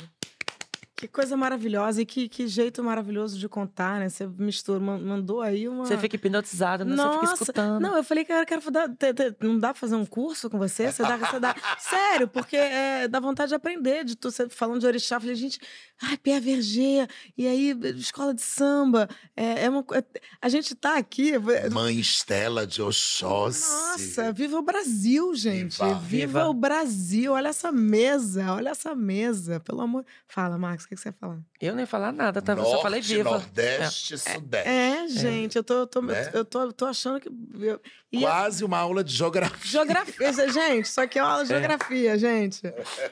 Que 1.01 1.07
coisa 1.07 1.35
maravilhosa 1.35 2.03
e 2.03 2.05
que, 2.05 2.29
que 2.29 2.45
jeito 2.45 2.83
maravilhoso 2.83 3.39
de 3.39 3.49
contar, 3.49 3.99
né? 3.99 4.07
Você 4.07 4.27
mistura, 4.27 4.79
mandou 4.79 5.41
aí 5.41 5.67
uma. 5.67 5.83
Você 5.83 5.97
fica 5.97 6.15
hipnotizada, 6.15 6.85
né? 6.85 6.93
Nossa. 6.93 7.09
Você 7.09 7.19
fica 7.21 7.33
escutando. 7.33 7.81
Não, 7.81 7.97
eu 7.97 8.03
falei 8.03 8.23
que 8.23 8.31
eu 8.31 8.45
quero 8.45 8.69
dar. 8.69 8.87
Não 9.39 9.57
dá 9.57 9.69
pra 9.69 9.79
fazer 9.79 9.95
um 9.95 10.05
curso 10.05 10.47
com 10.47 10.59
você? 10.59 10.91
Você 10.91 11.01
dá. 11.01 11.17
Você 11.17 11.39
dá... 11.39 11.55
Sério, 11.79 12.27
porque 12.27 12.55
é, 12.55 13.07
dá 13.07 13.19
vontade 13.19 13.49
de 13.49 13.55
aprender. 13.55 14.05
De 14.05 14.15
tu, 14.15 14.29
você 14.29 14.47
falando 14.47 14.79
de 14.79 14.85
orixá, 14.85 15.15
eu 15.15 15.21
falei, 15.21 15.35
gente, 15.35 15.59
ai, 16.03 16.17
Pé 16.17 16.39
Verger, 16.39 17.09
e 17.35 17.47
aí, 17.47 17.75
escola 17.95 18.31
de 18.31 18.43
samba. 18.43 19.09
É, 19.35 19.63
é 19.63 19.69
uma, 19.71 19.83
é, 19.93 20.03
a 20.39 20.49
gente 20.49 20.75
tá 20.75 20.97
aqui. 20.97 21.33
Mãe 21.71 21.99
Estela 21.99 22.67
de 22.67 22.79
Oxóssi. 22.79 23.71
Nossa, 23.71 24.31
viva 24.31 24.59
o 24.59 24.61
Brasil, 24.61 25.33
gente. 25.33 25.79
Viva. 25.79 25.95
viva, 25.95 26.27
viva 26.27 26.47
o 26.47 26.53
Brasil. 26.53 27.33
Olha 27.33 27.47
essa 27.47 27.71
mesa, 27.71 28.53
olha 28.53 28.69
essa 28.69 28.93
mesa. 28.93 29.59
Pelo 29.61 29.81
amor. 29.81 30.05
Fala, 30.27 30.59
Marcos 30.59 30.90
que, 30.91 30.95
que 30.95 31.01
você 31.01 31.09
ia 31.09 31.13
falar? 31.13 31.39
Eu 31.59 31.73
nem 31.73 31.83
ia 31.83 31.87
falar 31.87 32.11
nada, 32.11 32.41
tá? 32.41 32.53
Norte, 32.53 32.69
eu 32.69 32.75
só 32.75 32.81
falei 32.81 33.01
viva. 33.01 33.29
Nordeste, 33.29 34.15
é. 34.15 34.17
Sudeste. 34.17 34.69
É, 34.69 35.07
gente, 35.07 35.55
eu 35.55 35.63
tô, 35.63 35.87
tô 35.87 36.01
né? 36.01 36.29
eu 36.33 36.43
tô, 36.43 36.71
tô 36.73 36.85
achando 36.85 37.19
que. 37.19 37.29
Eu, 37.59 37.79
Quase 38.19 38.63
uma 38.65 38.77
aula 38.77 39.03
de 39.03 39.13
geografia. 39.13 39.71
Geografia, 39.71 40.33
gente, 40.51 40.85
isso 40.85 40.99
aqui 40.99 41.17
é 41.17 41.23
uma 41.23 41.31
aula 41.31 41.45
de 41.45 41.53
é. 41.53 41.57
geografia, 41.57 42.19
gente. 42.19 42.61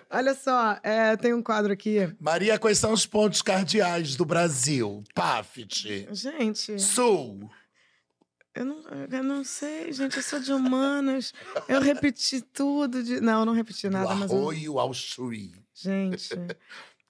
Olha 0.09 0.33
só, 0.33 0.77
é, 0.83 1.15
tem 1.15 1.33
um 1.33 1.41
quadro 1.41 1.71
aqui. 1.71 2.13
Maria, 2.19 2.59
quais 2.59 2.77
são 2.77 2.91
os 2.91 3.05
pontos 3.05 3.41
cardeais 3.41 4.15
do 4.15 4.25
Brasil? 4.25 5.03
Pafit. 5.15 6.07
Gente. 6.11 6.79
Sul. 6.79 7.49
Eu 8.53 8.65
não, 8.65 8.83
eu 9.09 9.23
não 9.23 9.43
sei, 9.45 9.93
gente, 9.93 10.17
eu 10.17 10.23
sou 10.23 10.39
de 10.39 10.51
humanas. 10.51 11.33
Eu 11.67 11.79
repeti 11.79 12.41
tudo 12.41 13.01
de. 13.01 13.21
Não, 13.21 13.39
eu 13.39 13.45
não 13.45 13.53
repeti 13.53 13.87
nada, 13.87 14.13
o 14.13 14.17
mas. 14.17 14.29
Arroio 14.29 14.73
eu... 14.73 14.79
ao 14.79 14.93
Chuí. 14.93 15.53
Gente 15.73 16.35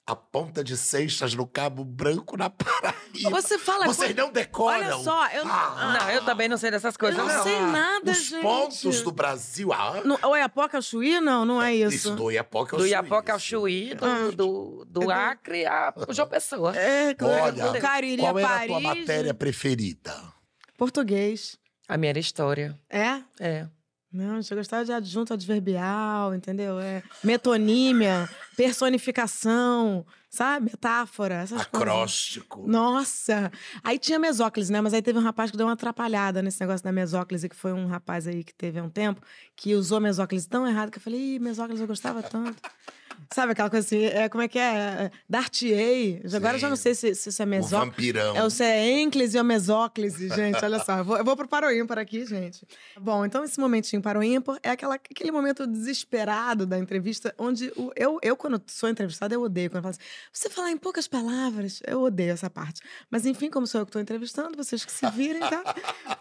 a 0.10 0.16
ponta 0.16 0.64
de 0.64 0.76
Seixas 0.76 1.36
no 1.36 1.46
Cabo 1.46 1.84
Branco 1.84 2.36
na 2.36 2.50
Paraíba. 2.50 3.30
Você 3.30 3.60
fala 3.60 3.86
Vocês 3.86 4.16
não 4.16 4.32
decoram? 4.32 4.80
Olha 4.80 5.04
só, 5.04 5.28
eu 5.28 5.44
ah, 5.46 5.98
não, 6.00 6.10
eu 6.10 6.26
também 6.26 6.50
não 6.50 6.58
sei 6.58 6.72
dessas 6.72 6.98
coisas. 6.98 7.20
Eu 7.20 7.26
não, 7.26 7.36
não. 7.36 7.44
sei 7.44 7.60
nada, 7.60 8.12
Os 8.12 8.18
gente. 8.26 8.42
pontos 8.42 9.02
do 9.04 9.12
Brasil. 9.12 9.72
Ah. 9.72 10.02
No, 10.04 10.18
o 10.24 10.36
Iapoca 10.36 10.78
ao 10.78 10.82
Chuí, 10.82 11.20
não, 11.20 11.46
não 11.46 11.62
é 11.62 11.76
isso. 11.76 11.96
Isso, 11.96 12.16
do 12.16 12.32
Iapoca 12.32 12.76
ao 12.76 12.80
do 12.80 12.88
Chuí. 12.88 12.90
Do 12.90 12.92
Iapoca 12.92 13.34
ao 13.34 13.40
Chuí, 13.40 13.94
do, 13.94 14.06
ah. 14.06 14.32
do, 14.34 14.86
do, 14.90 15.12
é 15.12 15.14
Acre 15.14 15.66
a 15.68 15.94
João 16.10 16.28
Pessoa. 16.28 16.76
É, 16.76 17.16
Olha, 17.22 17.72
do 17.72 17.80
Cariri 17.80 18.18
qual 18.18 18.36
a 18.36 18.40
era 18.40 18.50
Paris. 18.50 18.64
a 18.64 18.68
tua 18.68 18.80
matéria 18.80 19.34
preferida? 19.36 20.16
Português. 20.76 21.60
A 21.88 21.98
minha 21.98 22.10
era 22.10 22.20
história. 22.20 22.80
É? 22.90 23.22
É. 23.40 23.68
Não, 24.12 24.38
eu 24.38 24.58
gostava 24.58 24.84
de 24.84 24.92
adjunto 24.92 25.34
adverbial, 25.34 26.34
entendeu? 26.34 26.80
É, 26.80 27.04
metonímia, 27.24 28.28
personificação, 28.58 30.04
sabe? 30.28 30.72
Metáfora, 30.72 31.36
essas 31.36 31.62
Acróstico. 31.62 32.58
coisas. 32.58 32.72
Nossa! 32.74 33.52
Aí 33.84 34.00
tinha 34.00 34.18
mesóclise, 34.18 34.72
né? 34.72 34.82
Mas 34.82 34.96
aí 34.96 35.02
teve 35.04 35.20
um 35.20 35.22
rapaz 35.22 35.52
que 35.52 35.58
deu 35.58 35.68
uma 35.68 35.74
atrapalhada 35.74 36.42
nesse 36.42 36.60
negócio 36.60 36.84
da 36.84 36.92
mesóclise, 36.92 37.48
que 37.48 37.56
foi 37.56 37.72
um 37.72 37.86
rapaz 37.86 38.26
aí 38.26 38.44
que 38.44 38.54
teve 38.54 38.80
há 38.80 38.84
um 38.84 38.90
tempo, 38.90 39.22
que 39.56 39.76
usou 39.76 40.00
mesóclise 40.00 40.50
tão 40.50 40.68
errado 40.68 40.90
que 40.90 40.98
eu 40.98 41.04
falei, 41.04 41.36
ih, 41.36 41.40
mesóclise 41.40 41.84
eu 41.84 41.88
gostava 41.88 42.24
tanto. 42.24 42.60
Sabe 43.34 43.52
aquela 43.52 43.70
coisa 43.70 43.86
assim, 43.86 44.04
é, 44.06 44.28
como 44.30 44.44
é 44.44 44.48
que 44.48 44.58
é? 44.58 45.12
Dartiei. 45.28 46.22
Agora 46.34 46.56
eu 46.56 46.60
já 46.60 46.70
não 46.70 46.76
sei 46.76 46.96
se, 46.96 47.14
se 47.14 47.30
isso 47.30 47.42
é 47.42 47.46
mesóclise. 47.46 47.86
Vampirão. 47.86 48.36
É, 48.36 48.50
se 48.50 48.64
é 48.64 49.00
ênclise 49.00 49.38
ou 49.38 49.44
mesóclise, 49.44 50.30
gente. 50.30 50.64
Olha 50.64 50.80
só. 50.80 50.98
Eu 50.98 51.04
vou, 51.04 51.18
eu 51.18 51.24
vou 51.24 51.36
pro 51.36 51.48
Paro 51.48 51.72
Ímpar 51.72 52.00
aqui, 52.00 52.26
gente. 52.26 52.66
Bom, 53.00 53.26
então 53.26 53.44
esse 53.44 53.60
momentinho 53.60 54.02
Paro 54.02 54.24
Ímpar 54.24 54.60
é 54.64 54.72
aquela, 54.72 54.96
aquele 54.96 55.32
momento 55.32 55.68
desesperado 55.68 56.66
da 56.66 56.78
entrevista, 56.78 57.34
onde 57.38 57.72
o, 57.76 57.92
eu, 57.96 58.20
eu, 58.22 58.36
quando 58.36 58.62
sou 58.68 58.90
entrevistada, 58.90 59.36
eu 59.36 59.42
odeio. 59.42 59.70
Quando 59.70 59.78
eu 59.78 59.84
falo 59.84 59.92
assim, 59.92 60.10
você 60.32 60.50
falar 60.50 60.72
em 60.72 60.78
poucas 60.78 61.08
palavras, 61.08 61.82
eu 61.86 62.02
odeio 62.02 62.32
essa 62.32 62.50
parte. 62.50 62.82
Mas 63.10 63.26
enfim, 63.26 63.50
como 63.50 63.68
sou 63.68 63.82
eu 63.82 63.86
que 63.86 63.90
estou 63.90 64.02
entrevistando, 64.02 64.58
vocês 64.58 64.84
que 64.84 64.92
se 64.92 65.10
virem, 65.12 65.42
tá? 65.42 65.64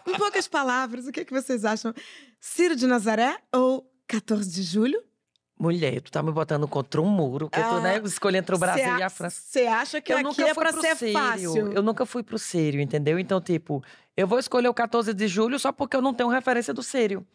em 0.07 0.17
poucas 0.17 0.47
palavras, 0.47 1.07
o 1.07 1.11
que, 1.11 1.21
é 1.21 1.25
que 1.25 1.33
vocês 1.33 1.65
acham? 1.65 1.93
Ciro 2.39 2.75
de 2.75 2.87
Nazaré 2.87 3.37
ou 3.53 3.89
14 4.07 4.49
de 4.49 4.63
julho? 4.63 5.08
Mulher, 5.59 5.99
tu 5.99 6.09
tá 6.09 6.23
me 6.23 6.31
botando 6.31 6.65
contra 6.69 7.01
um 7.01 7.05
muro, 7.05 7.49
porque 7.49 7.59
ah, 7.59 7.69
tu, 7.69 7.81
né, 7.81 8.01
escolhe 8.05 8.37
entre 8.37 8.55
o 8.55 8.57
Brasil 8.57 8.97
e 8.97 9.03
a 9.03 9.09
França. 9.09 9.41
Você 9.41 9.67
acha 9.67 9.99
que 9.99 10.13
eu 10.13 10.23
nunca 10.23 10.41
é 10.47 10.53
pra 10.53 10.71
ser 10.71 10.95
Sírio. 10.95 11.13
fácil? 11.13 11.73
Eu 11.73 11.83
nunca 11.83 12.05
fui 12.05 12.23
pro 12.23 12.39
Sírio, 12.39 12.79
entendeu? 12.79 13.19
Então, 13.19 13.41
tipo, 13.41 13.83
eu 14.15 14.25
vou 14.25 14.39
escolher 14.39 14.69
o 14.69 14.73
14 14.73 15.13
de 15.13 15.27
julho 15.27 15.59
só 15.59 15.73
porque 15.73 15.97
eu 15.97 16.01
não 16.01 16.13
tenho 16.13 16.29
referência 16.29 16.73
do 16.73 16.81
Sírio. 16.81 17.27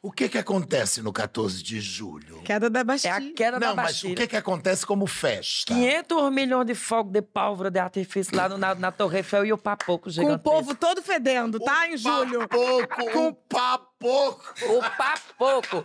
O 0.00 0.12
que 0.12 0.28
que 0.28 0.38
acontece 0.38 1.02
no 1.02 1.12
14 1.12 1.60
de 1.60 1.80
julho? 1.80 2.40
Queda 2.42 2.70
da 2.70 2.84
Bastilha. 2.84 3.12
É 3.12 3.16
a 3.16 3.32
queda 3.32 3.58
não, 3.58 3.74
da 3.74 3.82
Bastilha. 3.82 4.10
mas 4.10 4.12
o 4.12 4.16
que 4.16 4.28
que 4.28 4.36
acontece 4.36 4.86
como 4.86 5.06
festa? 5.08 5.74
500 5.74 6.32
milhões 6.32 6.66
de 6.66 6.76
fogos 6.76 7.12
de 7.12 7.22
pólvora 7.22 7.68
de 7.68 7.80
artifício 7.80 8.36
lá 8.36 8.48
no, 8.48 8.58
na, 8.58 8.76
na 8.76 8.92
Torre 8.92 9.18
Eiffel 9.18 9.44
e 9.44 9.52
o 9.52 9.58
papoco 9.58 10.08
gigantesco. 10.08 10.42
Com 10.42 10.50
o 10.50 10.52
povo 10.52 10.74
todo 10.76 11.02
fedendo, 11.02 11.58
tá? 11.58 11.80
O 11.80 11.84
em 11.86 11.96
julho. 11.96 12.48
Papoco, 12.48 13.10
Com 13.12 13.26
o 13.28 13.34
papoco. 13.34 14.54
O 14.68 14.82
papoco. 14.96 15.84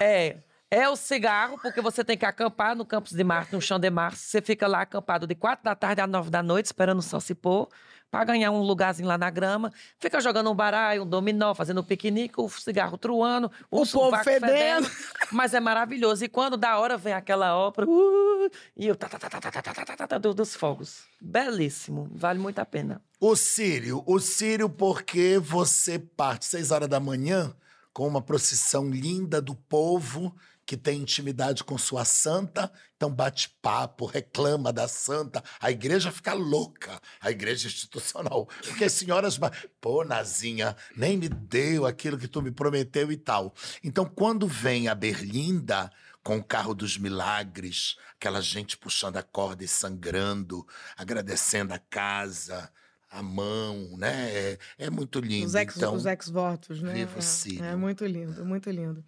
É... 0.00 0.36
É 0.74 0.88
o 0.88 0.96
cigarro, 0.96 1.56
porque 1.62 1.80
você 1.80 2.02
tem 2.02 2.18
que 2.18 2.26
acampar 2.26 2.74
no 2.74 2.84
Campos 2.84 3.12
de 3.12 3.22
Marte, 3.22 3.52
no 3.52 3.60
chão 3.60 3.78
de 3.78 3.88
Marte. 3.88 4.18
Você 4.18 4.42
fica 4.42 4.66
lá 4.66 4.80
acampado 4.80 5.24
de 5.24 5.34
quatro 5.36 5.64
da 5.64 5.74
tarde 5.74 6.00
às 6.00 6.08
nove 6.08 6.30
da 6.30 6.42
noite, 6.42 6.66
esperando 6.66 6.98
o 6.98 7.02
sol 7.02 7.20
se 7.20 7.32
pôr, 7.32 7.68
para 8.10 8.24
ganhar 8.24 8.50
um 8.50 8.60
lugarzinho 8.60 9.06
lá 9.06 9.16
na 9.16 9.30
grama. 9.30 9.72
Fica 10.00 10.20
jogando 10.20 10.50
um 10.50 10.54
baralho, 10.54 11.04
um 11.04 11.06
dominó, 11.06 11.54
fazendo 11.54 11.80
um 11.80 11.84
piquenique, 11.84 12.40
o 12.40 12.48
cigarro 12.48 12.98
truando, 12.98 13.46
o, 13.70 13.76
O 13.76 13.78
povo 13.78 13.86
sovaco 13.86 14.24
fedendo. 14.24 14.90
Mas 15.30 15.54
é 15.54 15.60
maravilhoso. 15.60 16.24
E 16.24 16.28
quando 16.28 16.56
da 16.56 16.76
hora 16.76 16.96
vem 16.96 17.12
aquela 17.12 17.56
ópera, 17.56 17.86
uh, 17.88 18.50
e 18.76 18.90
o 18.90 18.96
tá, 18.96 19.08
tá, 19.08 19.16
tá, 19.18 19.30
tá, 19.30 19.40
tá, 19.40 19.50
tá, 19.52 19.62
tá, 19.62 19.84
tá, 19.84 19.96
tá, 19.96 20.06
tá, 20.08 20.18
do- 20.18 20.34
dos 20.34 20.56
fogos. 20.56 21.04
Belíssimo. 21.20 22.08
Vale 22.12 22.40
muito 22.40 22.58
a 22.58 22.64
pena. 22.64 23.00
O 23.20 23.36
Sírio, 23.36 24.02
o 24.06 24.18
Sírio, 24.18 24.68
porque 24.68 25.38
você 25.38 26.00
parte 26.00 26.46
seis 26.46 26.72
horas 26.72 26.88
da 26.88 26.98
manhã 26.98 27.54
com 27.92 28.08
uma 28.08 28.20
procissão 28.20 28.90
linda 28.90 29.40
do 29.40 29.54
povo 29.54 30.34
que 30.66 30.76
tem 30.76 31.00
intimidade 31.00 31.62
com 31.62 31.76
sua 31.76 32.04
santa, 32.04 32.72
então 32.96 33.10
bate 33.10 33.50
papo, 33.60 34.06
reclama 34.06 34.72
da 34.72 34.88
santa, 34.88 35.42
a 35.60 35.70
igreja 35.70 36.10
fica 36.10 36.32
louca, 36.32 37.00
a 37.20 37.30
igreja 37.30 37.66
institucional, 37.66 38.46
porque 38.66 38.84
as 38.84 38.92
senhoras, 38.92 39.38
pô, 39.80 40.04
Nazinha, 40.04 40.76
nem 40.96 41.16
me 41.18 41.28
deu 41.28 41.86
aquilo 41.86 42.16
que 42.18 42.28
tu 42.28 42.40
me 42.40 42.50
prometeu 42.50 43.12
e 43.12 43.16
tal. 43.16 43.54
Então, 43.82 44.04
quando 44.06 44.46
vem 44.46 44.88
a 44.88 44.94
Berlinda 44.94 45.90
com 46.22 46.38
o 46.38 46.44
carro 46.44 46.74
dos 46.74 46.96
milagres, 46.96 47.96
aquela 48.16 48.40
gente 48.40 48.78
puxando 48.78 49.18
a 49.18 49.22
corda 49.22 49.62
e 49.62 49.68
sangrando, 49.68 50.66
agradecendo 50.96 51.74
a 51.74 51.78
casa, 51.78 52.72
a 53.10 53.22
mão, 53.22 53.96
né? 53.98 54.30
É, 54.32 54.58
é 54.78 54.90
muito 54.90 55.20
lindo. 55.20 55.46
Os 55.46 55.54
ex- 55.54 55.76
então, 55.76 55.94
os 55.94 56.06
ex-votos, 56.06 56.80
né? 56.82 56.94
viva 56.94 57.16
o 57.16 57.18
É, 57.18 57.22
Círio. 57.22 57.64
É, 57.64 57.76
muito 57.76 58.06
lindo, 58.06 58.44
muito 58.44 58.70
lindo. 58.70 59.04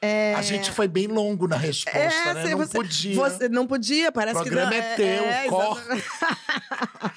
É, 0.00 0.34
a 0.34 0.42
gente 0.42 0.70
foi 0.70 0.86
bem 0.86 1.06
longo 1.06 1.48
na 1.48 1.56
resposta, 1.56 1.98
é, 1.98 2.34
né? 2.34 2.50
Não 2.50 2.58
você- 2.58 2.72
podia. 2.78 3.14
Você 3.16 3.48
não 3.48 3.66
podia, 3.66 4.12
parece 4.12 4.38
O 4.38 4.42
que 4.42 4.50
programa 4.50 4.70
não. 4.70 4.78
é 4.78 4.94
teu, 4.96 5.48
corta. 5.50 5.94
exatamente. 5.94 7.16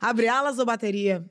Abre 0.00 0.28
alas 0.28 0.58
ou 0.58 0.64
bateria? 0.66 1.24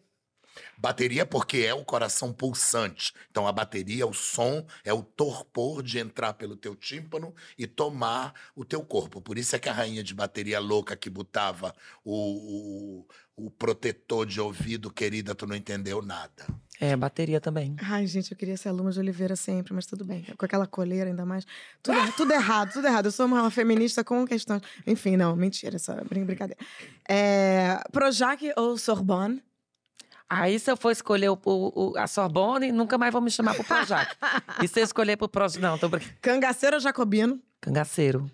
Bateria 0.78 1.26
porque 1.26 1.58
é 1.60 1.74
o 1.74 1.84
coração 1.86 2.32
pulsante. 2.34 3.14
Então 3.32 3.48
a 3.48 3.52
bateria, 3.52 4.06
o 4.06 4.14
som, 4.14 4.66
é 4.84 4.94
o 4.94 5.02
torpor 5.02 5.82
de 5.82 6.00
entrar 6.00 6.34
pelo 6.34 6.56
teu 6.56 6.76
tímpano 6.76 7.34
e 7.58 7.66
tomar 7.66 8.34
o 8.56 8.64
teu 8.66 8.84
corpo. 8.84 9.22
Por 9.22 9.38
isso 9.38 9.56
é 9.56 9.60
que 9.60 9.70
a 9.70 9.74
rainha 9.74 10.04
de 10.04 10.14
bateria 10.14 10.60
louca 10.60 10.96
que 10.96 11.10
botava 11.10 11.74
o, 12.04 12.14
o, 13.02 13.08
o 13.36 13.50
protetor 13.52 14.26
de 14.26 14.40
ouvido, 14.40 14.90
querida, 14.92 15.36
tu 15.36 15.46
não 15.46 15.56
entendeu 15.56 16.02
nada. 16.02 16.46
É, 16.80 16.96
bateria 16.96 17.40
também. 17.40 17.76
Ai, 17.82 18.06
gente, 18.06 18.32
eu 18.32 18.38
queria 18.38 18.58
ser 18.58 18.68
aluna 18.70 18.92
de 18.92 19.00
Oliveira 19.00 19.36
sempre, 19.36 19.74
mas 19.74 19.86
tudo 19.86 20.04
bem. 20.04 20.26
Com 20.38 20.46
aquela 20.46 20.68
coleira 20.68 21.10
ainda 21.10 21.26
mais. 21.26 21.46
Tudo, 21.82 21.98
tudo 22.18 22.34
errado, 22.34 22.74
tudo 22.74 22.86
errado. 22.88 23.06
Eu 23.06 23.12
sou 23.12 23.26
uma 23.26 23.50
feminista 23.50 24.04
com 24.04 24.26
questões. 24.26 24.62
Enfim, 24.86 25.16
não, 25.16 25.36
mentira, 25.36 25.78
essa 25.78 25.96
brin- 26.04 26.26
brincadeira. 26.26 26.60
É, 27.08 27.80
Projac 27.92 28.42
ou 28.58 28.78
Sorbonne? 28.78 29.42
Aí, 30.30 30.60
se 30.60 30.70
eu 30.72 30.76
for 30.76 30.92
escolher 30.92 31.30
o, 31.30 31.40
o- 31.46 31.92
o- 31.92 31.98
a 31.98 32.08
Sorbonne, 32.08 32.72
nunca 32.72 32.98
mais 32.98 33.12
vão 33.14 33.22
me 33.22 33.30
chamar 33.32 33.54
pro 33.56 33.64
Projac. 33.64 34.14
e 34.62 34.68
se 34.68 34.80
eu 34.80 34.84
escolher 34.84 35.16
pro 35.18 35.30
Projac... 35.30 35.62
Não, 35.62 35.78
tô 35.78 35.88
brincando. 35.88 36.18
Cangaceiro 36.22 36.76
ou 36.76 36.80
Jacobino? 36.82 37.40
Cangaceiro. 37.62 38.30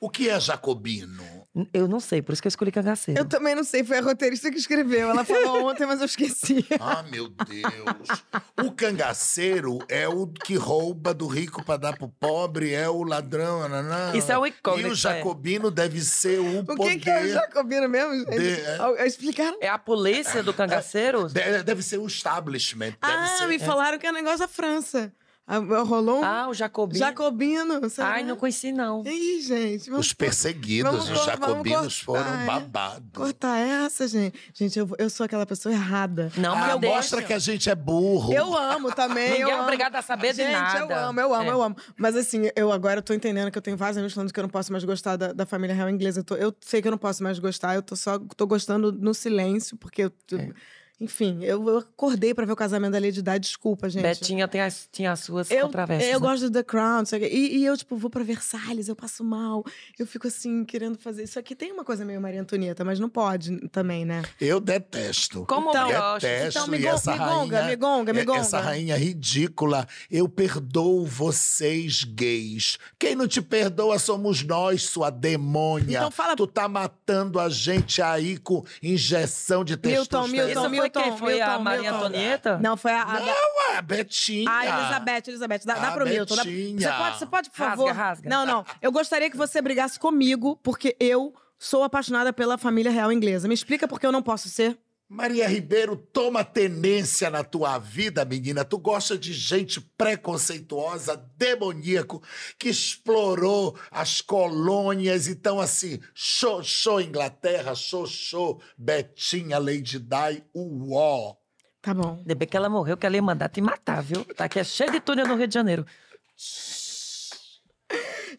O 0.00 0.08
que 0.10 0.28
é 0.28 0.40
jacobino? 0.40 1.43
Eu 1.72 1.86
não 1.86 2.00
sei, 2.00 2.20
por 2.20 2.32
isso 2.32 2.42
que 2.42 2.48
eu 2.48 2.50
escolhi 2.50 2.72
cangaceiro. 2.72 3.20
Eu 3.20 3.24
também 3.24 3.54
não 3.54 3.62
sei, 3.62 3.84
foi 3.84 3.98
a 3.98 4.00
roteirista 4.00 4.50
que 4.50 4.56
escreveu. 4.58 5.08
Ela 5.10 5.24
falou 5.24 5.66
ontem, 5.70 5.86
mas 5.86 6.00
eu 6.00 6.06
esqueci. 6.06 6.66
Ah, 6.80 7.04
meu 7.04 7.28
Deus. 7.28 8.24
O 8.66 8.72
cangaceiro 8.72 9.78
é 9.88 10.08
o 10.08 10.26
que 10.26 10.56
rouba 10.56 11.14
do 11.14 11.26
rico 11.28 11.64
para 11.64 11.76
dar 11.76 11.96
pro 11.96 12.08
pobre, 12.08 12.72
é 12.72 12.88
o 12.88 13.04
ladrão, 13.04 13.68
nanã. 13.68 14.12
Isso 14.16 14.32
é 14.32 14.38
um 14.38 14.44
E 14.46 14.50
incógnito, 14.50 14.88
o 14.88 14.92
é. 14.92 14.96
jacobino 14.96 15.70
deve 15.70 16.00
ser 16.00 16.40
o, 16.40 16.60
O 16.60 16.64
poder. 16.64 16.90
que, 16.94 16.98
que 17.00 17.10
é 17.10 17.22
o 17.22 17.28
Jacobino 17.28 17.88
mesmo, 17.88 18.24
de- 18.26 18.60
é. 18.60 18.76
Al- 18.78 18.96
Explicaram? 19.06 19.56
É 19.60 19.68
a 19.68 19.78
polícia 19.78 20.42
do 20.42 20.52
cangaceiro? 20.52 21.28
De- 21.28 21.62
Deve 21.62 21.82
ser 21.82 21.98
o 21.98 22.06
establishment. 22.06 22.94
Deve 23.00 23.12
Ah, 23.22 23.36
ser... 23.38 23.46
me 23.46 23.58
falaram 23.60 23.98
que 23.98 24.06
é 24.06 24.10
um 24.10 24.14
negócio 24.14 24.40
da 24.40 24.48
França. 24.48 25.12
Ah, 25.46 25.58
Rolou 25.58 26.20
um 26.20 26.24
Ah, 26.24 26.48
o 26.48 26.54
Jacobino. 26.54 26.98
Jacobino. 26.98 27.90
será? 27.90 28.08
Ai, 28.14 28.24
não 28.24 28.34
conheci, 28.34 28.72
não. 28.72 29.02
Ih, 29.04 29.42
gente. 29.42 29.90
vamos 29.90 30.06
Os 30.06 30.12
perseguidos, 30.14 30.90
vamos 30.90 31.10
os 31.10 31.24
jacobinos 31.26 32.02
cortar, 32.02 32.24
foram 32.24 32.40
é. 32.40 32.46
babado. 32.46 33.04
Cortar 33.12 33.58
essa, 33.58 34.08
gente. 34.08 34.38
Gente, 34.54 34.78
eu, 34.78 34.88
eu 34.98 35.10
sou 35.10 35.24
aquela 35.26 35.44
pessoa 35.44 35.74
errada. 35.74 36.32
Não, 36.38 36.54
Ah, 36.54 36.78
mostra 36.80 37.22
que 37.22 37.32
a 37.34 37.38
gente 37.38 37.68
é 37.68 37.74
burro. 37.74 38.32
Eu 38.32 38.56
amo 38.56 38.90
também. 38.94 39.32
Ninguém 39.32 39.42
eu 39.42 39.50
é 39.50 39.60
obrigado 39.60 39.94
a 39.96 40.02
saber 40.02 40.30
de 40.32 40.42
Gente, 40.42 40.52
nada. 40.52 40.78
eu 40.78 40.96
amo, 41.08 41.20
eu 41.20 41.34
amo, 41.34 41.50
É. 41.50 41.52
eu 41.52 41.62
amo. 41.62 41.76
Mas 41.94 42.16
assim, 42.16 42.48
eu 42.56 42.72
agora 42.72 43.02
tô 43.02 43.12
entendendo 43.12 43.50
que 43.50 43.58
eu 43.58 43.62
tenho 43.62 43.76
vários 43.76 43.98
anos 43.98 44.14
falando 44.14 44.32
que 44.32 44.40
eu 44.40 44.44
não 44.44 44.48
posso 44.50 44.72
mais 44.72 44.82
gostar 44.82 45.16
da, 45.16 45.34
da 45.34 45.44
família 45.44 45.74
real 45.76 45.90
inglesa. 45.90 46.20
Eu, 46.20 46.24
tô- 46.24 46.36
eu 46.36 46.54
sei 46.62 46.80
que 46.80 46.88
eu 46.88 46.92
não 46.92 46.98
posso 46.98 47.22
mais 47.22 47.38
gostar, 47.38 47.74
eu 47.74 47.82
tô 47.82 47.94
só 47.94 48.18
tô 48.34 48.46
gostando 48.46 48.90
no 48.90 49.12
silêncio, 49.12 49.76
porque 49.76 50.04
eu. 50.04 50.12
eu- 50.30 50.54
Enfim, 51.00 51.40
eu, 51.42 51.68
eu 51.68 51.78
acordei 51.78 52.32
pra 52.32 52.46
ver 52.46 52.52
o 52.52 52.56
casamento 52.56 52.92
da 52.92 53.00
Lady 53.00 53.20
Di, 53.20 53.38
desculpa, 53.40 53.88
gente. 53.90 54.02
Betinha 54.02 54.46
tem 54.46 54.60
as, 54.60 54.88
tinha 54.92 55.10
as 55.10 55.20
suas 55.20 55.50
Eu, 55.50 55.66
controvérsias. 55.66 56.12
eu 56.12 56.20
né? 56.20 56.26
gosto 56.26 56.42
do 56.44 56.52
The 56.52 56.62
Crown, 56.62 57.04
sei 57.04 57.20
e, 57.28 57.58
e 57.58 57.64
eu, 57.64 57.76
tipo, 57.76 57.96
vou 57.96 58.08
pra 58.08 58.22
Versalhes, 58.22 58.88
eu 58.88 58.94
passo 58.94 59.24
mal. 59.24 59.64
Eu 59.98 60.06
fico 60.06 60.28
assim, 60.28 60.64
querendo 60.64 60.96
fazer. 60.98 61.24
Isso 61.24 61.36
aqui 61.38 61.56
tem 61.56 61.72
uma 61.72 61.84
coisa 61.84 62.04
meio 62.04 62.20
Maria 62.20 62.40
Antonieta, 62.40 62.84
mas 62.84 63.00
não 63.00 63.08
pode 63.08 63.68
também, 63.70 64.04
né? 64.04 64.22
Eu 64.40 64.60
detesto. 64.60 65.44
Como 65.46 65.70
Então- 65.70 65.88
brioche. 65.88 66.26
Detesto. 66.26 66.58
Então, 66.60 66.68
me 66.70 66.78
e 66.78 66.86
essa 66.86 67.12
me 67.12 67.18
gonga, 67.18 67.56
rainha, 67.56 67.62
me 67.70 67.76
gonga, 67.76 68.12
me 68.12 68.20
é- 68.20 68.24
gonga. 68.24 68.38
Essa 68.40 68.60
rainha 68.60 68.96
ridícula. 68.96 69.86
Eu 70.08 70.28
perdoo 70.28 71.04
vocês 71.04 72.04
gays. 72.04 72.78
Quem 72.98 73.14
não 73.16 73.26
te 73.26 73.42
perdoa 73.42 73.98
somos 73.98 74.42
nós, 74.44 74.84
sua 74.84 75.10
demônia. 75.10 75.98
Então 75.98 76.10
fala- 76.10 76.36
Tu 76.36 76.46
tá 76.46 76.68
matando 76.68 77.40
a 77.40 77.48
gente 77.48 78.00
aí 78.00 78.36
com 78.38 78.64
injeção 78.82 79.64
de 79.64 79.72
Milton, 79.74 79.88
testosterona. 79.90 80.46
Milton, 80.46 80.83
Isso 80.83 80.83
foi 80.90 81.02
Milton, 81.02 81.10
quem? 81.10 81.18
Foi 81.18 81.40
a 81.40 81.46
Milton, 81.48 81.62
Maria 81.62 81.90
Milton. 81.90 81.96
Antonieta? 82.06 82.58
Não, 82.58 82.76
foi 82.76 82.92
a. 82.92 83.02
a 83.02 83.18
da- 83.18 83.34
Ué, 83.74 83.82
Betinha. 83.82 84.50
Ah, 84.50 84.66
Elizabeth, 84.80 85.22
Elizabeth, 85.28 85.60
dá, 85.64 85.74
dá 85.74 85.92
pro 85.92 86.04
Milton. 86.06 86.36
dá- 86.36 86.44
Betinha. 86.44 86.80
Você 86.80 86.96
pode, 86.96 87.18
você 87.18 87.26
pode, 87.26 87.50
por 87.50 87.58
Rasga, 87.62 87.76
favor? 87.76 87.92
rasga. 87.92 88.28
Não, 88.30 88.46
não. 88.46 88.64
Eu 88.80 88.92
gostaria 88.92 89.30
que 89.30 89.36
você 89.36 89.60
brigasse 89.62 89.98
comigo, 89.98 90.58
porque 90.62 90.96
eu 91.00 91.34
sou 91.58 91.82
apaixonada 91.82 92.32
pela 92.32 92.58
família 92.58 92.90
real 92.92 93.10
inglesa. 93.12 93.48
Me 93.48 93.54
explica 93.54 93.88
por 93.88 93.98
que 93.98 94.06
eu 94.06 94.12
não 94.12 94.22
posso 94.22 94.48
ser? 94.48 94.78
Maria 95.08 95.46
Ribeiro, 95.46 95.96
toma 95.96 96.42
tenência 96.42 97.28
na 97.30 97.44
tua 97.44 97.78
vida, 97.78 98.24
menina. 98.24 98.64
Tu 98.64 98.78
gosta 98.78 99.18
de 99.18 99.32
gente 99.32 99.80
preconceituosa, 99.80 101.16
demoníaco, 101.36 102.22
que 102.58 102.68
explorou 102.68 103.78
as 103.90 104.20
colônias. 104.20 105.28
Então, 105.28 105.60
assim, 105.60 106.00
show, 106.14 106.62
show 106.62 107.00
Inglaterra, 107.00 107.74
show, 107.74 108.06
show 108.06 108.60
Betinha, 108.78 109.58
Lady 109.58 109.98
Di, 109.98 110.42
uó. 110.54 111.36
Tá 111.82 111.92
bom. 111.92 112.16
Ainda 112.18 112.34
bem 112.34 112.48
que 112.48 112.56
ela 112.56 112.70
morreu, 112.70 112.96
que 112.96 113.04
ela 113.04 113.14
ia 113.14 113.22
mandar 113.22 113.50
te 113.50 113.60
matar, 113.60 114.02
viu? 114.02 114.24
Tá 114.24 114.46
aqui 114.46 114.58
é 114.58 114.64
cheio 114.64 114.90
de 114.90 115.00
túnel 115.00 115.28
no 115.28 115.36
Rio 115.36 115.46
de 115.46 115.52
Janeiro. 115.54 115.84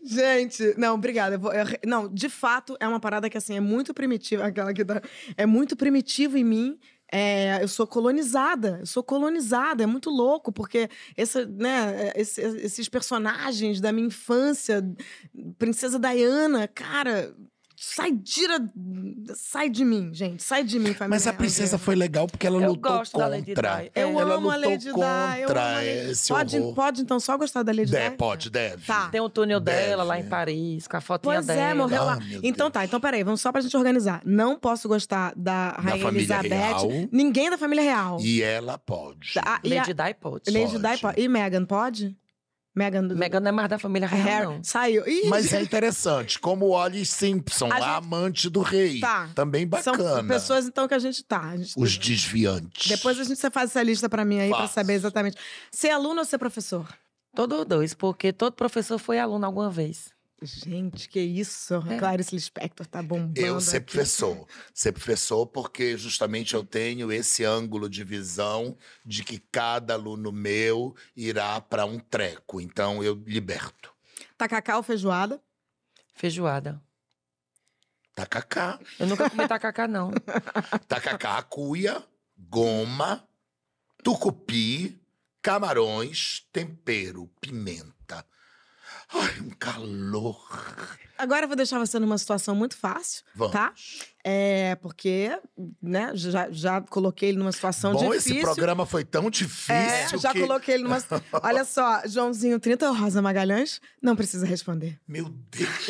Gente, 0.08 0.76
não, 0.78 0.94
obrigada. 0.96 1.36
Eu 1.36 1.40
vou- 1.40 1.52
eu 1.54 1.66
não, 1.88 2.08
de 2.14 2.30
fato, 2.30 2.78
é 2.80 2.88
uma 2.88 3.00
parada 3.00 3.30
que, 3.30 3.38
assim, 3.38 3.56
é 3.56 3.60
muito 3.60 3.94
primitiva. 3.94 4.46
Aquela 4.46 4.74
que 4.74 4.86
tá, 4.86 5.02
é 5.36 5.46
muito 5.46 5.76
primitivo 5.76 6.38
em 6.38 6.44
mim. 6.44 6.80
É, 7.12 7.62
eu 7.64 7.68
sou 7.68 7.88
colonizada, 7.88 8.78
eu 8.82 8.86
sou 8.86 9.04
colonizada, 9.04 9.84
é 9.84 9.86
muito 9.86 10.10
louco, 10.10 10.52
porque 10.52 10.90
essa, 11.16 11.46
né, 11.46 12.12
esse- 12.16 12.42
esses 12.42 12.90
personagens 12.90 13.80
da 13.80 13.92
minha 13.92 14.08
infância, 14.08 14.84
Princesa 15.58 16.00
Diana, 16.00 16.68
cara, 16.68 17.34
sai, 17.94 18.12
tira, 18.18 18.58
sai 19.36 19.70
de 19.70 19.86
mim, 19.86 20.10
gente, 20.14 20.42
sai 20.44 20.64
de 20.64 20.78
mim, 20.80 20.94
família. 20.94 21.10
Mas 21.10 21.28
a 21.28 21.34
princesa 21.34 21.78
foi 21.78 21.96
legal 21.96 22.28
porque 22.28 22.48
ela 22.48 22.62
Eu 22.62 22.70
lutou 22.72 22.98
gosto 22.98 23.18
da 23.18 23.28
Lady 23.28 23.54
contra. 23.54 23.84
Di. 23.84 23.92
Eu 23.96 24.20
ela 24.20 24.34
amo 24.36 24.50
a 24.50 24.56
Lady 24.56 24.78
Di, 24.78 24.88
eu 24.90 24.94
contra 24.96 25.10
amo 25.48 25.60
a 25.60 25.74
Lady 25.76 25.88
esse 26.12 26.28
pode, 26.30 26.60
horror. 26.60 26.74
pode, 26.76 27.02
então, 27.02 27.20
só 27.20 27.38
gostar 27.38 27.64
da 27.64 27.72
Lady 27.72 27.92
De- 27.92 28.10
Di? 28.10 28.16
pode, 28.18 28.50
deve. 28.50 28.86
Tá. 28.86 29.10
Tem 29.10 29.22
o 29.22 29.30
túnel 29.30 29.60
Deve. 29.60 29.88
dela 29.88 30.04
lá 30.04 30.20
em 30.20 30.28
Paris, 30.28 30.88
com 30.88 30.98
a 30.98 31.02
fotinha 31.02 31.36
Pois 31.36 31.46
dela. 31.46 31.62
é, 31.62 31.74
morreu 31.74 32.04
lá. 32.04 32.14
Ah, 32.14 32.26
meu 32.26 32.40
Então 32.44 32.68
Deus. 32.68 32.74
tá, 32.74 32.86
então 32.86 33.00
peraí, 33.00 33.24
vamos 33.24 33.42
só 33.42 33.52
pra 33.52 33.62
gente 33.62 33.76
organizar. 33.78 34.22
Não 34.26 34.58
posso 34.58 34.88
gostar 34.88 35.34
da 35.36 35.70
Rainha 35.72 36.08
Elizabeth. 36.08 36.48
real. 36.50 36.88
Ninguém 37.12 37.50
da 37.50 37.58
família 37.58 37.84
real. 37.84 38.18
E 38.22 38.42
ela 38.42 38.78
pode. 38.78 39.34
Ah, 39.40 39.60
e 39.64 39.74
a- 39.74 39.78
Lady 39.82 39.94
Di 39.94 40.14
pode. 40.20 40.52
Lady 40.52 40.72
Di 40.78 40.80
Pode. 40.82 41.02
pode. 41.02 41.22
E 41.22 41.28
Meghan 41.28 41.66
pode? 41.66 42.16
Meghan 42.76 43.04
do. 43.08 43.16
Meghan 43.16 43.40
não 43.40 43.50
é 43.50 43.52
mais 43.54 43.70
da 43.70 43.80
família 43.80 44.08
real, 44.08 44.24
Harry. 44.26 44.46
não. 44.48 44.64
Saiu. 44.64 45.08
Ih, 45.08 45.30
Mas 45.30 45.54
é 45.54 45.62
interessante, 45.62 46.38
como 46.40 46.66
o 46.66 46.70
Ollie 46.72 47.06
Simpson, 47.06 47.70
A 47.72 47.76
a, 47.76 47.80
gente- 47.80 47.90
amante 47.90 48.50
do 48.50 48.62
rei. 48.62 49.00
Tá. 49.00 49.30
Também 49.34 49.68
São 49.82 49.94
bacana. 49.96 50.28
pessoas, 50.34 50.66
então, 50.68 50.88
que 50.88 50.94
a 50.94 51.00
gente 51.00 51.24
tá. 51.24 51.40
A 51.52 51.58
gente- 51.58 51.74
Os 51.78 51.98
desviantes. 51.98 52.88
Depois 52.90 53.18
a 53.20 53.24
gente 53.24 53.38
você 53.40 53.50
faz 53.50 53.70
essa 53.72 53.82
lista 53.82 54.10
pra 54.10 54.26
mim 54.26 54.40
aí, 54.40 54.50
pra 54.50 54.60
Faço. 54.60 54.74
saber 54.74 54.94
exatamente. 54.94 55.38
Ser 55.72 55.92
aluno 55.92 56.20
ou 56.20 56.26
ser 56.26 56.38
professor? 56.38 56.88
Todos 57.36 57.66
dois, 57.66 57.94
porque 57.94 58.32
todo 58.34 58.54
professor 58.54 58.98
foi 58.98 59.20
aluno 59.20 59.46
alguma 59.46 59.70
vez. 59.70 60.14
Gente, 60.42 61.08
que 61.08 61.20
isso. 61.20 61.76
É. 61.90 61.98
Clarice 61.98 62.36
Lispector 62.36 62.86
tá 62.86 63.02
bombando. 63.02 63.40
Eu 63.40 63.60
ser 63.62 63.78
aqui. 63.78 63.94
professor. 63.94 64.48
Ser 64.74 64.92
professor 64.92 65.46
porque 65.48 65.98
justamente 65.98 66.54
eu 66.54 66.64
tenho 66.64 67.12
esse 67.12 67.44
ângulo 67.44 67.90
de 67.90 68.04
visão 68.04 68.78
de 69.06 69.24
que 69.24 69.40
cada 69.40 69.94
aluno 69.94 70.32
meu 70.32 70.96
irá 71.16 71.60
para 71.62 71.86
um 71.86 72.00
treco. 72.00 72.60
Então 72.60 73.04
eu 73.04 73.22
liberto. 73.26 73.94
Tacacá 74.38 74.78
ou 74.78 74.84
feijoada? 74.84 75.42
Feijoada. 76.14 76.82
Tacacá. 78.14 78.80
Eu 79.00 79.08
nunca 79.08 79.30
comi 79.30 79.48
tacacá, 79.48 79.88
não. 79.88 80.12
Tacacá, 80.88 81.42
cuia, 81.44 82.02
goma, 82.38 83.28
tucupi, 84.02 85.02
camarões, 85.42 86.48
tempero, 86.52 87.30
pimenta. 87.42 87.95
Ai, 89.18 89.40
um 89.42 89.50
calor. 89.52 90.46
Agora 91.18 91.46
eu 91.46 91.48
vou 91.48 91.56
deixar 91.56 91.80
você 91.80 91.98
numa 91.98 92.18
situação 92.18 92.54
muito 92.54 92.76
fácil, 92.76 93.24
Vamos. 93.34 93.54
tá? 93.54 93.74
É, 94.22 94.76
porque, 94.76 95.40
né, 95.82 96.12
já, 96.14 96.52
já 96.52 96.82
coloquei 96.82 97.30
ele 97.30 97.38
numa 97.38 97.54
situação 97.54 97.94
Bom, 97.94 98.10
difícil. 98.10 98.34
esse 98.34 98.42
programa 98.42 98.86
foi 98.86 99.06
tão 99.06 99.30
difícil 99.30 99.74
É, 99.74 100.10
já 100.18 100.34
que... 100.34 100.42
coloquei 100.42 100.76
ele 100.76 100.84
numa. 100.84 100.98
Olha 101.42 101.64
só, 101.64 102.02
Joãozinho 102.06 102.60
30 102.60 102.90
Rosa 102.92 103.22
Magalhães, 103.22 103.80
não 104.02 104.16
precisa 104.16 104.46
responder. 104.46 105.00
Meu 105.08 105.30
Deus, 105.30 105.88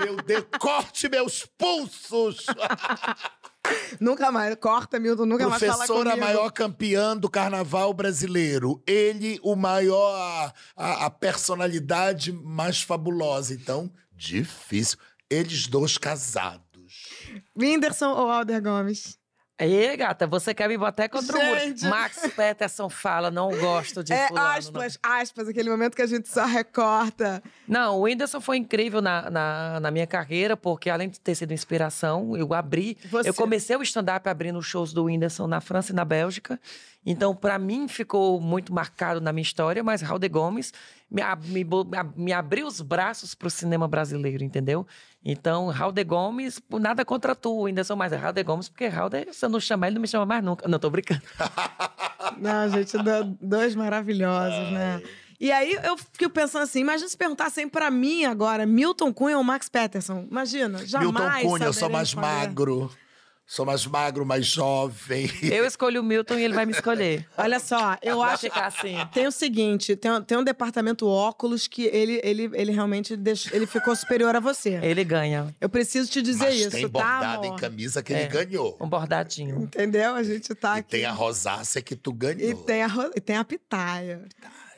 meu 0.00 0.16
Deus, 0.16 0.44
corte 0.58 1.08
meus 1.08 1.46
pulsos! 1.46 2.46
Nunca 4.00 4.32
mais, 4.32 4.54
corta, 4.56 4.98
Milton, 4.98 5.26
nunca 5.26 5.48
mais 5.48 5.60
fala 5.60 5.74
Professora 5.74 6.10
comigo. 6.10 6.26
maior 6.26 6.50
campeã 6.50 7.16
do 7.16 7.28
carnaval 7.28 7.92
brasileiro. 7.92 8.82
Ele, 8.86 9.38
o 9.42 9.54
maior, 9.54 10.52
a, 10.76 11.06
a 11.06 11.10
personalidade 11.10 12.32
mais 12.32 12.82
fabulosa. 12.82 13.52
Então, 13.52 13.90
difícil. 14.16 14.98
Eles 15.28 15.66
dois 15.66 15.98
casados. 15.98 16.64
Whindersson 17.56 18.10
ou 18.10 18.30
Alder 18.30 18.62
Gomes? 18.62 19.19
Aí, 19.60 19.96
gata, 19.96 20.26
você 20.26 20.54
quer 20.54 20.68
me 20.68 20.78
botar 20.78 21.08
contra 21.08 21.38
Gente. 21.38 21.82
o 21.82 21.84
muro. 21.86 21.96
Max 21.96 22.20
Peterson 22.34 22.88
fala, 22.88 23.30
não 23.30 23.50
gosto 23.58 24.02
de 24.02 24.12
É, 24.12 24.28
fulano. 24.28 24.46
não. 24.46 24.52
aspas, 24.56 24.98
aspas, 25.02 25.48
aquele 25.48 25.68
momento 25.68 25.94
que 25.94 26.02
a 26.02 26.06
gente 26.06 26.28
só 26.28 26.44
recorta. 26.46 27.42
Não, 27.68 27.98
o 27.98 28.02
Whindersson 28.02 28.40
foi 28.40 28.56
incrível 28.56 29.02
na, 29.02 29.30
na, 29.30 29.80
na 29.80 29.90
minha 29.90 30.06
carreira, 30.06 30.56
porque 30.56 30.88
além 30.88 31.08
de 31.10 31.20
ter 31.20 31.34
sido 31.34 31.52
inspiração, 31.52 32.36
eu 32.36 32.54
abri. 32.54 32.96
Você. 33.10 33.28
Eu 33.28 33.34
comecei 33.34 33.76
o 33.76 33.82
stand-up 33.82 34.26
abrindo 34.28 34.60
shows 34.62 34.92
do 34.92 35.04
Whindersson 35.04 35.46
na 35.46 35.60
França 35.60 35.92
e 35.92 35.94
na 35.94 36.04
Bélgica. 36.04 36.58
Então, 37.04 37.34
pra 37.34 37.58
mim, 37.58 37.88
ficou 37.88 38.38
muito 38.40 38.74
marcado 38.74 39.20
na 39.22 39.32
minha 39.32 39.42
história, 39.42 39.82
mas 39.82 40.02
Raul 40.02 40.18
de 40.18 40.28
Gomes 40.28 40.70
me, 41.10 41.22
me, 41.46 41.64
me 41.64 41.96
ab- 41.96 42.12
me 42.14 42.32
abriu 42.32 42.66
os 42.66 42.80
braços 42.82 43.34
pro 43.34 43.48
cinema 43.48 43.88
brasileiro, 43.88 44.44
entendeu? 44.44 44.86
Então, 45.24 45.68
Raul 45.68 45.92
de 45.92 46.04
Gomes, 46.04 46.58
por 46.60 46.78
nada 46.78 47.02
contra 47.04 47.34
tu, 47.34 47.62
Whindersson, 47.62 47.96
mas 47.96 48.12
é 48.12 48.16
Raul 48.16 48.34
de 48.34 48.42
Gomes, 48.42 48.68
porque 48.68 48.86
Raul, 48.86 49.08
de, 49.08 49.32
se 49.32 49.44
eu 49.44 49.48
não 49.48 49.58
chamar, 49.58 49.86
ele 49.86 49.94
não 49.94 50.02
me 50.02 50.08
chama 50.08 50.26
mais 50.26 50.44
nunca. 50.44 50.68
Não, 50.68 50.78
tô 50.78 50.90
brincando. 50.90 51.22
Não, 52.38 52.68
gente, 52.70 52.96
do- 52.98 53.36
dois 53.40 53.74
maravilhosos, 53.74 54.70
né? 54.70 55.02
E 55.40 55.50
aí 55.50 55.72
eu 55.82 55.96
fico 55.96 56.28
pensando 56.30 56.62
assim, 56.62 56.80
imagina 56.80 57.08
se 57.08 57.16
perguntassem 57.16 57.66
pra 57.68 57.90
mim 57.90 58.24
agora, 58.26 58.66
Milton 58.66 59.12
Cunha 59.12 59.38
ou 59.38 59.42
Max 59.44 59.68
Peterson? 59.68 60.26
Imagina, 60.30 60.84
jamais 60.86 61.10
Milton 61.12 61.48
Cunha, 61.48 61.64
eu 61.66 61.72
sou 61.72 61.88
mais 61.90 62.14
magro. 62.14 62.90
Sou 63.52 63.66
mais 63.66 63.84
magro, 63.84 64.24
mais 64.24 64.46
jovem. 64.46 65.28
Eu 65.42 65.64
escolho 65.66 66.02
o 66.02 66.04
Milton 66.04 66.34
e 66.38 66.44
ele 66.44 66.54
vai 66.54 66.64
me 66.64 66.70
escolher. 66.70 67.26
Olha 67.36 67.58
só, 67.58 67.96
eu 68.00 68.18
vai 68.18 68.34
acho... 68.34 68.42
ficar 68.42 68.66
assim. 68.66 68.94
Tem 69.12 69.26
o 69.26 69.32
seguinte, 69.32 69.96
tem, 69.96 70.08
um- 70.08 70.22
tem 70.22 70.38
um 70.38 70.44
departamento 70.44 71.04
óculos 71.08 71.66
que 71.66 71.82
ele, 71.86 72.20
ele, 72.22 72.48
ele 72.54 72.70
realmente 72.70 73.16
deixou, 73.16 73.52
ele 73.52 73.66
ficou 73.66 73.96
superior 73.96 74.36
a 74.36 74.38
você. 74.38 74.78
Ele 74.84 75.02
ganha. 75.02 75.52
Eu 75.60 75.68
preciso 75.68 76.08
te 76.08 76.22
dizer 76.22 76.44
Mas 76.44 76.60
isso, 76.60 76.70
tem 76.70 76.82
tá, 76.82 76.88
bordado 76.88 77.44
em 77.44 77.48
amor? 77.48 77.60
camisa 77.60 78.02
que 78.04 78.14
É. 78.14 78.20
ele 78.20 78.28
ganhou. 78.28 78.76
Um 78.80 78.88
bordadinho. 78.88 79.62
Entendeu? 79.62 80.14
A 80.14 80.22
gente 80.22 80.54
tá 80.54 80.76
E 80.76 80.78
aqui. 80.78 80.90
tem 80.90 81.04
a 81.04 81.10
rosácea 81.12 81.82
que 81.82 81.96
tu 81.96 82.12
ganhou. 82.12 82.48
E 82.48 82.54
tem 82.54 82.84
a, 82.84 82.88
e 83.16 83.20
tem 83.20 83.36
a 83.36 83.42
pitaia. 83.44 84.22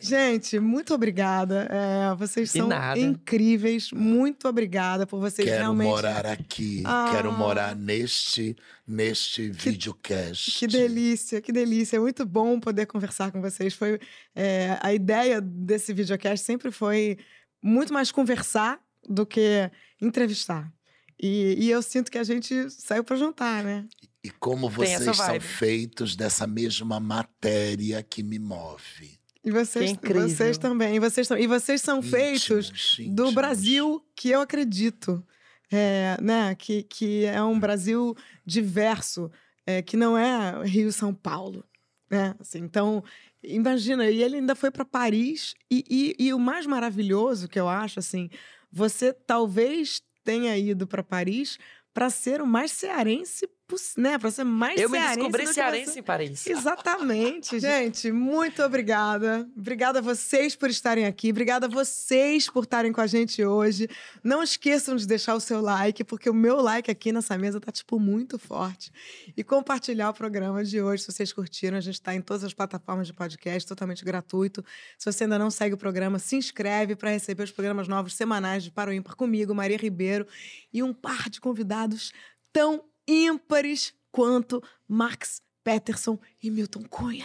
Gente, 0.02 0.58
muito 0.58 0.92
obrigada. 0.92 1.68
É, 1.70 2.14
vocês 2.16 2.50
são 2.50 2.68
incríveis. 2.96 3.92
Muito 3.92 4.48
obrigada 4.48 5.06
por 5.06 5.20
vocês 5.20 5.46
Quero 5.46 5.60
realmente. 5.60 5.86
morar 5.86 6.26
aqui. 6.26 6.82
Ah. 6.84 7.10
Quero 7.12 7.32
morar 7.32 7.76
neste, 7.76 8.56
neste 8.86 9.48
videocast. 9.50 10.58
Que 10.58 10.66
delícia, 10.66 11.40
que 11.40 11.52
delícia. 11.52 11.96
É 11.96 12.00
muito 12.00 12.26
bom 12.26 12.58
poder 12.58 12.86
conversar 12.86 13.30
com 13.30 13.40
vocês. 13.40 13.74
Foi 13.74 14.00
é, 14.34 14.76
a 14.82 14.92
ideia 14.92 15.40
desse 15.40 15.94
videocast 15.94 16.44
sempre 16.44 16.72
foi 16.72 17.16
muito 17.62 17.92
mais 17.92 18.10
conversar 18.10 18.80
do 19.08 19.24
que 19.24 19.70
entrevistar. 20.00 20.72
E, 21.20 21.54
e 21.56 21.70
eu 21.70 21.80
sinto 21.80 22.10
que 22.10 22.18
a 22.18 22.24
gente 22.24 22.68
saiu 22.70 23.04
para 23.04 23.16
jantar, 23.16 23.62
né? 23.62 23.86
E 24.24 24.30
como 24.30 24.68
vocês 24.68 25.16
são 25.16 25.40
feitos 25.40 26.16
dessa 26.16 26.46
mesma 26.46 26.98
matéria 26.98 28.02
que 28.02 28.22
me 28.24 28.40
move. 28.40 29.21
E 29.44 29.50
vocês, 29.50 29.92
vocês 29.92 30.58
também. 30.58 30.96
E 30.96 30.98
vocês, 31.00 31.28
e 31.30 31.46
vocês 31.46 31.80
são 31.80 32.00
feitos 32.00 32.98
Íntimos, 32.98 33.14
do. 33.14 33.32
Brasil 33.32 34.04
que 34.14 34.30
eu 34.30 34.40
acredito, 34.40 35.24
é, 35.70 36.16
né? 36.20 36.54
Que, 36.54 36.84
que 36.84 37.24
é 37.24 37.42
um 37.42 37.58
Brasil 37.58 38.16
diverso, 38.46 39.30
é, 39.66 39.82
que 39.82 39.96
não 39.96 40.16
é 40.16 40.64
Rio 40.64 40.88
e 40.88 40.92
São 40.92 41.12
Paulo, 41.12 41.64
né? 42.08 42.36
Assim, 42.38 42.60
então, 42.60 43.02
imagina, 43.42 44.08
e 44.08 44.22
ele 44.22 44.36
ainda 44.36 44.54
foi 44.54 44.70
para 44.70 44.84
Paris 44.84 45.54
e, 45.70 45.84
e, 45.90 46.26
e 46.26 46.32
o 46.32 46.38
mais 46.38 46.64
maravilhoso 46.64 47.48
que 47.48 47.58
eu 47.58 47.68
acho, 47.68 47.98
assim, 47.98 48.30
você 48.70 49.12
talvez 49.12 50.00
tenha 50.22 50.56
ido 50.56 50.86
para 50.86 51.02
Paris 51.02 51.58
para 51.92 52.08
ser 52.08 52.40
o 52.40 52.46
mais 52.46 52.70
cearense, 52.70 53.48
né? 53.96 54.18
Para 54.18 54.30
ser 54.30 54.44
mais 54.44 54.80
Eu 54.80 54.88
me 54.88 54.98
cearense 54.98 55.16
descobri 55.18 55.42
do 55.44 55.48
que 55.48 55.54
cearense 55.54 55.92
você- 55.92 55.98
em 55.98 56.02
Paris. 56.02 56.46
Exatamente. 56.46 57.58
Gente, 57.60 58.10
muito 58.12 58.62
obrigada. 58.62 59.48
Obrigada 59.56 59.98
a 59.98 60.02
vocês 60.02 60.54
por 60.56 60.70
estarem 60.70 61.06
aqui. 61.06 61.30
Obrigada 61.30 61.66
a 61.66 61.68
vocês 61.68 62.48
por 62.48 62.64
estarem 62.64 62.92
com 62.92 63.00
a 63.00 63.06
gente 63.06 63.44
hoje. 63.44 63.88
Não 64.22 64.42
esqueçam 64.42 64.96
de 64.96 65.06
deixar 65.06 65.34
o 65.34 65.40
seu 65.40 65.60
like, 65.60 66.02
porque 66.04 66.28
o 66.28 66.34
meu 66.34 66.60
like 66.60 66.90
aqui 66.90 67.12
nessa 67.12 67.36
mesa 67.38 67.60
tá, 67.60 67.70
tipo, 67.70 67.98
muito 67.98 68.38
forte. 68.38 68.90
E 69.36 69.44
compartilhar 69.44 70.10
o 70.10 70.14
programa 70.14 70.64
de 70.64 70.80
hoje, 70.80 71.02
se 71.04 71.12
vocês 71.12 71.32
curtiram. 71.32 71.76
A 71.76 71.80
gente 71.80 71.94
está 71.94 72.14
em 72.14 72.20
todas 72.20 72.44
as 72.44 72.52
plataformas 72.54 73.06
de 73.06 73.12
podcast, 73.12 73.68
totalmente 73.68 74.04
gratuito. 74.04 74.64
Se 74.98 75.10
você 75.10 75.24
ainda 75.24 75.38
não 75.38 75.50
segue 75.50 75.74
o 75.74 75.78
programa, 75.78 76.18
se 76.18 76.36
inscreve 76.36 76.94
para 76.96 77.10
receber 77.10 77.44
os 77.44 77.50
programas 77.50 77.88
novos 77.88 78.14
semanais 78.14 78.64
de 78.64 78.70
Para 78.70 78.90
o 78.90 78.92
Ímpar 78.92 79.14
comigo, 79.16 79.54
Maria 79.54 79.76
Ribeiro, 79.76 80.26
e 80.72 80.82
um 80.82 80.92
par 80.92 81.28
de 81.28 81.40
convidados 81.40 82.12
tão 82.52 82.84
ímpares 83.06 83.94
quanto 84.10 84.62
Max 84.88 85.40
Peterson 85.64 86.18
e 86.42 86.50
Milton 86.50 86.84
Cunha. 86.84 87.24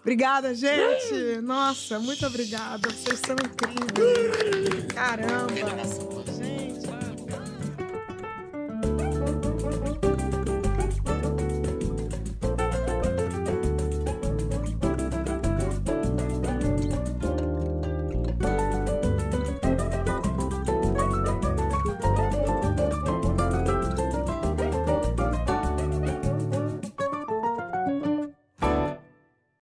Obrigada, 0.00 0.54
gente! 0.54 1.40
Nossa, 1.42 1.98
muito 1.98 2.26
obrigada. 2.26 2.88
Vocês 2.90 3.20
são 3.20 3.36
incríveis. 3.36 4.86
Caramba! 4.94 6.19